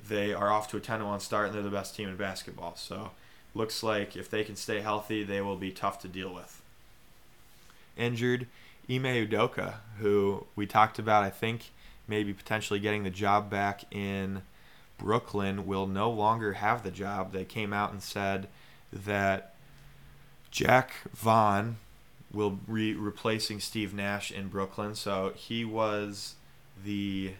they 0.07 0.33
are 0.33 0.51
off 0.51 0.69
to 0.69 0.77
a 0.77 0.79
10 0.79 1.05
1 1.05 1.19
start 1.19 1.47
and 1.47 1.55
they're 1.55 1.61
the 1.61 1.69
best 1.69 1.95
team 1.95 2.09
in 2.09 2.17
basketball. 2.17 2.75
So 2.75 3.11
looks 3.53 3.83
like 3.83 4.15
if 4.15 4.29
they 4.29 4.43
can 4.43 4.55
stay 4.55 4.81
healthy, 4.81 5.23
they 5.23 5.41
will 5.41 5.57
be 5.57 5.71
tough 5.71 5.99
to 6.01 6.07
deal 6.07 6.33
with. 6.33 6.61
Injured 7.97 8.47
Ime 8.89 9.03
Udoka, 9.03 9.75
who 9.99 10.45
we 10.55 10.65
talked 10.65 10.97
about, 10.97 11.23
I 11.23 11.29
think 11.29 11.71
maybe 12.07 12.33
potentially 12.33 12.79
getting 12.79 13.03
the 13.03 13.09
job 13.09 13.49
back 13.49 13.83
in 13.93 14.41
Brooklyn, 15.01 15.65
will 15.65 15.87
no 15.87 16.09
longer 16.09 16.53
have 16.53 16.83
the 16.83 16.91
job. 16.91 17.31
They 17.31 17.45
came 17.45 17.73
out 17.73 17.91
and 17.91 18.01
said 18.01 18.47
that 18.93 19.55
Jacque 20.51 20.93
Vaughn 21.13 21.77
will 22.31 22.51
be 22.51 22.93
replacing 22.93 23.59
Steve 23.59 23.93
Nash 23.93 24.31
in 24.31 24.47
Brooklyn. 24.47 24.95
So 24.95 25.33
he 25.35 25.65
was 25.65 26.35
the 26.83 27.33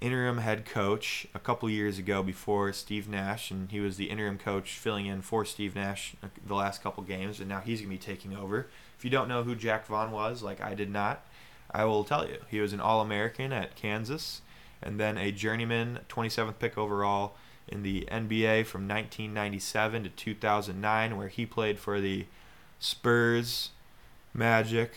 interim 0.00 0.38
head 0.38 0.66
coach 0.66 1.26
a 1.34 1.38
couple 1.38 1.68
years 1.70 1.98
ago 1.98 2.22
before 2.22 2.72
Steve 2.72 3.08
Nash, 3.08 3.50
and 3.50 3.70
he 3.70 3.80
was 3.80 3.96
the 3.96 4.10
interim 4.10 4.38
coach 4.38 4.72
filling 4.72 5.06
in 5.06 5.22
for 5.22 5.44
Steve 5.44 5.74
Nash 5.74 6.14
the 6.46 6.54
last 6.54 6.82
couple 6.82 7.02
games, 7.02 7.40
and 7.40 7.48
now 7.48 7.60
he's 7.60 7.80
going 7.80 7.90
to 7.90 7.96
be 7.96 8.14
taking 8.14 8.36
over. 8.36 8.66
If 8.98 9.04
you 9.04 9.10
don't 9.10 9.28
know 9.28 9.42
who 9.42 9.54
Jacque 9.54 9.86
Vaughn 9.86 10.10
was, 10.10 10.42
like 10.42 10.60
I 10.60 10.74
did 10.74 10.90
not, 10.90 11.24
I 11.70 11.84
will 11.84 12.04
tell 12.04 12.28
you. 12.28 12.38
He 12.50 12.60
was 12.60 12.72
an 12.72 12.80
All 12.80 13.00
American 13.00 13.52
at 13.52 13.76
Kansas, 13.76 14.42
and 14.84 15.00
then 15.00 15.16
a 15.16 15.32
journeyman, 15.32 16.00
27th 16.08 16.58
pick 16.60 16.78
overall 16.78 17.34
in 17.66 17.82
the 17.82 18.06
NBA 18.10 18.66
from 18.66 18.82
1997 18.86 20.04
to 20.04 20.10
2009, 20.10 21.16
where 21.16 21.28
he 21.28 21.46
played 21.46 21.78
for 21.78 22.00
the 22.00 22.26
Spurs, 22.78 23.70
Magic, 24.34 24.92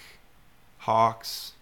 Hawks, 0.80 1.54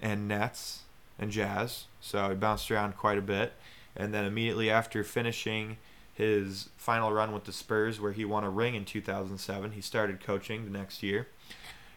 and 0.00 0.28
Nets 0.28 0.82
and 1.18 1.32
Jazz. 1.32 1.86
So 2.00 2.28
he 2.28 2.36
bounced 2.36 2.70
around 2.70 2.96
quite 2.96 3.18
a 3.18 3.22
bit. 3.22 3.52
And 3.96 4.14
then 4.14 4.24
immediately 4.24 4.70
after 4.70 5.02
finishing 5.02 5.76
his 6.14 6.68
final 6.76 7.12
run 7.12 7.32
with 7.32 7.44
the 7.44 7.52
Spurs, 7.52 8.00
where 8.00 8.12
he 8.12 8.24
won 8.24 8.44
a 8.44 8.50
ring 8.50 8.76
in 8.76 8.84
2007, 8.84 9.72
he 9.72 9.80
started 9.80 10.24
coaching 10.24 10.64
the 10.64 10.70
next 10.70 11.02
year 11.02 11.26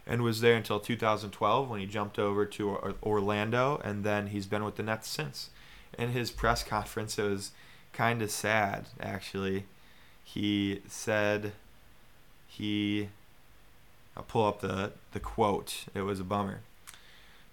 and 0.07 0.21
was 0.21 0.39
there 0.39 0.55
until 0.55 0.79
2012 0.79 1.69
when 1.69 1.79
he 1.81 1.85
jumped 1.85 2.17
over 2.17 2.45
to 2.45 2.95
Orlando. 3.03 3.81
And 3.84 4.03
then 4.03 4.27
he's 4.27 4.47
been 4.47 4.63
with 4.63 4.77
the 4.77 4.84
Nets 4.84 5.09
since. 5.09 5.49
In 5.97 6.11
his 6.11 6.31
press 6.31 6.63
conference, 6.75 7.19
it 7.19 7.29
was 7.29 7.51
kind 7.91 8.21
of 8.21 8.31
sad, 8.31 8.85
actually. 8.99 9.65
He 10.23 10.81
said 10.88 11.51
he. 12.47 13.09
I'll 14.15 14.23
pull 14.23 14.47
up 14.47 14.61
the, 14.61 14.93
the 15.11 15.19
quote. 15.19 15.85
It 15.93 16.01
was 16.01 16.19
a 16.19 16.23
bummer. 16.23 16.61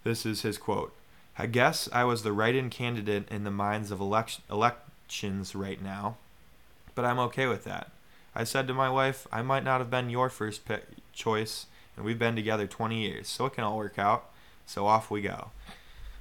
This 0.03 0.25
is 0.25 0.41
his 0.41 0.57
quote. 0.57 0.93
I 1.37 1.47
guess 1.47 1.89
I 1.91 2.05
was 2.05 2.23
the 2.23 2.31
write-in 2.31 2.69
candidate 2.69 3.27
in 3.29 3.43
the 3.43 3.51
minds 3.51 3.91
of 3.91 3.99
election, 3.99 4.43
elections 4.49 5.53
right 5.53 5.81
now, 5.81 6.15
but 6.95 7.05
I'm 7.05 7.19
okay 7.19 7.45
with 7.45 7.65
that. 7.65 7.91
I 8.33 8.45
said 8.45 8.67
to 8.67 8.73
my 8.73 8.89
wife, 8.89 9.27
I 9.31 9.41
might 9.41 9.63
not 9.63 9.79
have 9.79 9.89
been 9.89 10.09
your 10.09 10.29
first 10.29 10.61
choice, 11.13 11.65
and 11.95 12.05
we've 12.05 12.19
been 12.19 12.35
together 12.35 12.67
20 12.67 13.01
years, 13.01 13.27
so 13.27 13.45
it 13.45 13.53
can 13.53 13.63
all 13.63 13.77
work 13.77 13.97
out. 13.97 14.29
So 14.65 14.87
off 14.87 15.11
we 15.11 15.21
go. 15.21 15.51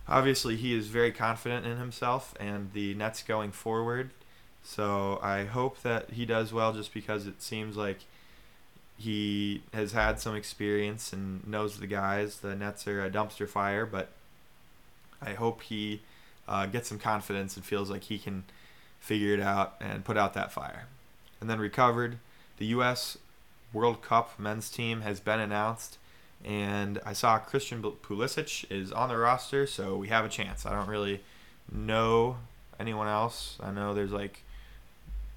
Obviously, 0.07 0.57
he 0.57 0.77
is 0.77 0.89
very 0.89 1.13
confident 1.13 1.65
in 1.67 1.79
himself 1.79 2.35
and 2.39 2.73
the 2.73 2.95
Nets 2.95 3.23
going 3.23 3.53
forward. 3.53 4.11
So 4.63 5.19
I 5.23 5.45
hope 5.45 5.83
that 5.83 6.11
he 6.11 6.27
does 6.27 6.53
well, 6.53 6.73
just 6.73 6.93
because 6.93 7.27
it 7.27 7.43
seems 7.43 7.77
like 7.77 8.01
he 8.97 9.63
has 9.73 9.93
had 9.93 10.21
some 10.21 10.35
experience 10.35 11.13
and 11.13 11.47
knows 11.47 11.79
the 11.79 11.87
guys. 11.87 12.41
The 12.41 12.55
Nets 12.55 12.87
are 12.87 13.05
a 13.05 13.11
dumpster 13.11 13.49
fire, 13.49 13.87
but 13.87 14.11
I 15.21 15.33
hope 15.33 15.63
he 15.63 16.03
uh, 16.47 16.67
gets 16.67 16.89
some 16.89 16.99
confidence 16.99 17.57
and 17.57 17.65
feels 17.65 17.91
like 17.91 18.05
he 18.05 18.19
can 18.19 18.45
figure 19.01 19.35
it 19.35 19.41
out 19.41 19.75
and 19.81 20.05
put 20.05 20.17
out 20.17 20.35
that 20.35 20.53
fire. 20.53 20.87
And 21.41 21.51
then 21.51 21.59
recovered. 21.59 22.19
The 22.59 22.67
U.S. 22.67 23.19
World 23.75 24.01
Cup 24.01 24.39
men's 24.39 24.71
team 24.71 25.01
has 25.03 25.21
been 25.21 25.41
announced, 25.41 25.99
and 26.45 27.01
I 27.05 27.13
saw 27.13 27.39
Christian 27.39 27.83
Pulisic 27.83 28.65
is 28.71 28.93
on 28.93 29.09
the 29.09 29.17
roster, 29.19 29.67
so 29.67 29.97
we 29.97 30.09
have 30.09 30.25
a 30.25 30.29
chance. 30.29 30.65
I 30.65 30.73
don't 30.73 30.89
really 30.89 31.21
know 31.71 32.37
anyone 32.79 33.09
else. 33.09 33.59
I 33.61 33.73
know 33.73 33.93
there's 33.93 34.13
like 34.13 34.43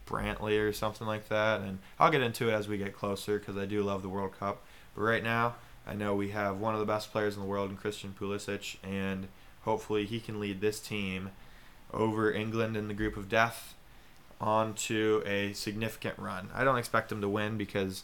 Brantley 0.08 0.60
or 0.60 0.72
something 0.72 1.08
like 1.08 1.28
that, 1.30 1.62
and 1.62 1.80
I'll 2.00 2.12
get 2.12 2.22
into 2.22 2.50
it 2.50 2.54
as 2.54 2.68
we 2.68 2.78
get 2.78 2.96
closer 2.96 3.40
because 3.40 3.58
I 3.58 3.66
do 3.66 3.82
love 3.82 4.04
the 4.04 4.10
World 4.10 4.38
Cup. 4.40 4.62
But 4.96 5.02
right 5.02 5.24
now, 5.24 5.56
I 5.88 5.94
know 5.94 6.16
we 6.16 6.30
have 6.30 6.60
one 6.60 6.74
of 6.74 6.80
the 6.80 6.86
best 6.86 7.12
players 7.12 7.36
in 7.36 7.42
the 7.42 7.48
world 7.48 7.72
in 7.72 7.78
Christian 7.78 8.14
Pulisic, 8.20 8.78
and 8.84 9.28
hopefully 9.64 10.06
he 10.06 10.20
can 10.20 10.40
lead 10.40 10.62
this 10.62 10.80
team 10.80 11.32
over 11.94 12.32
England 12.32 12.78
in 12.78 12.88
the 12.88 12.94
group 12.94 13.18
of 13.18 13.30
death 13.30 13.74
onto 14.40 15.24
a 15.26 15.54
significant 15.54 16.20
run. 16.20 16.50
I 16.54 16.64
don't 16.64 16.78
expect 16.78 17.12
him 17.12 17.22
to 17.22 17.30
win 17.30 17.58
because 17.58 18.04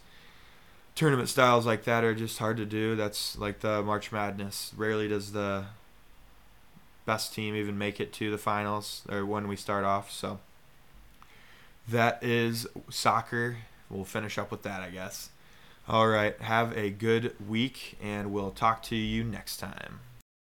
tournament 0.95 1.29
styles 1.29 1.65
like 1.65 1.83
that 1.85 2.03
are 2.03 2.15
just 2.15 2.39
hard 2.39 2.57
to 2.57 2.65
do. 2.65 2.95
That's 2.95 3.37
like 3.37 3.59
the 3.59 3.81
March 3.81 4.11
Madness. 4.11 4.71
Rarely 4.75 5.07
does 5.07 5.31
the 5.31 5.65
best 7.05 7.33
team 7.33 7.55
even 7.55 7.77
make 7.77 7.99
it 7.99 8.13
to 8.13 8.31
the 8.31 8.37
finals 8.37 9.03
or 9.09 9.25
when 9.25 9.47
we 9.47 9.55
start 9.55 9.83
off. 9.83 10.11
So 10.11 10.39
that 11.87 12.23
is 12.23 12.67
soccer. 12.89 13.57
We'll 13.89 14.05
finish 14.05 14.37
up 14.37 14.51
with 14.51 14.63
that, 14.63 14.81
I 14.81 14.89
guess. 14.89 15.29
All 15.87 16.07
right. 16.07 16.39
Have 16.41 16.77
a 16.77 16.89
good 16.89 17.35
week, 17.45 17.97
and 18.01 18.31
we'll 18.31 18.51
talk 18.51 18.83
to 18.83 18.95
you 18.95 19.23
next 19.23 19.57
time. 19.57 19.99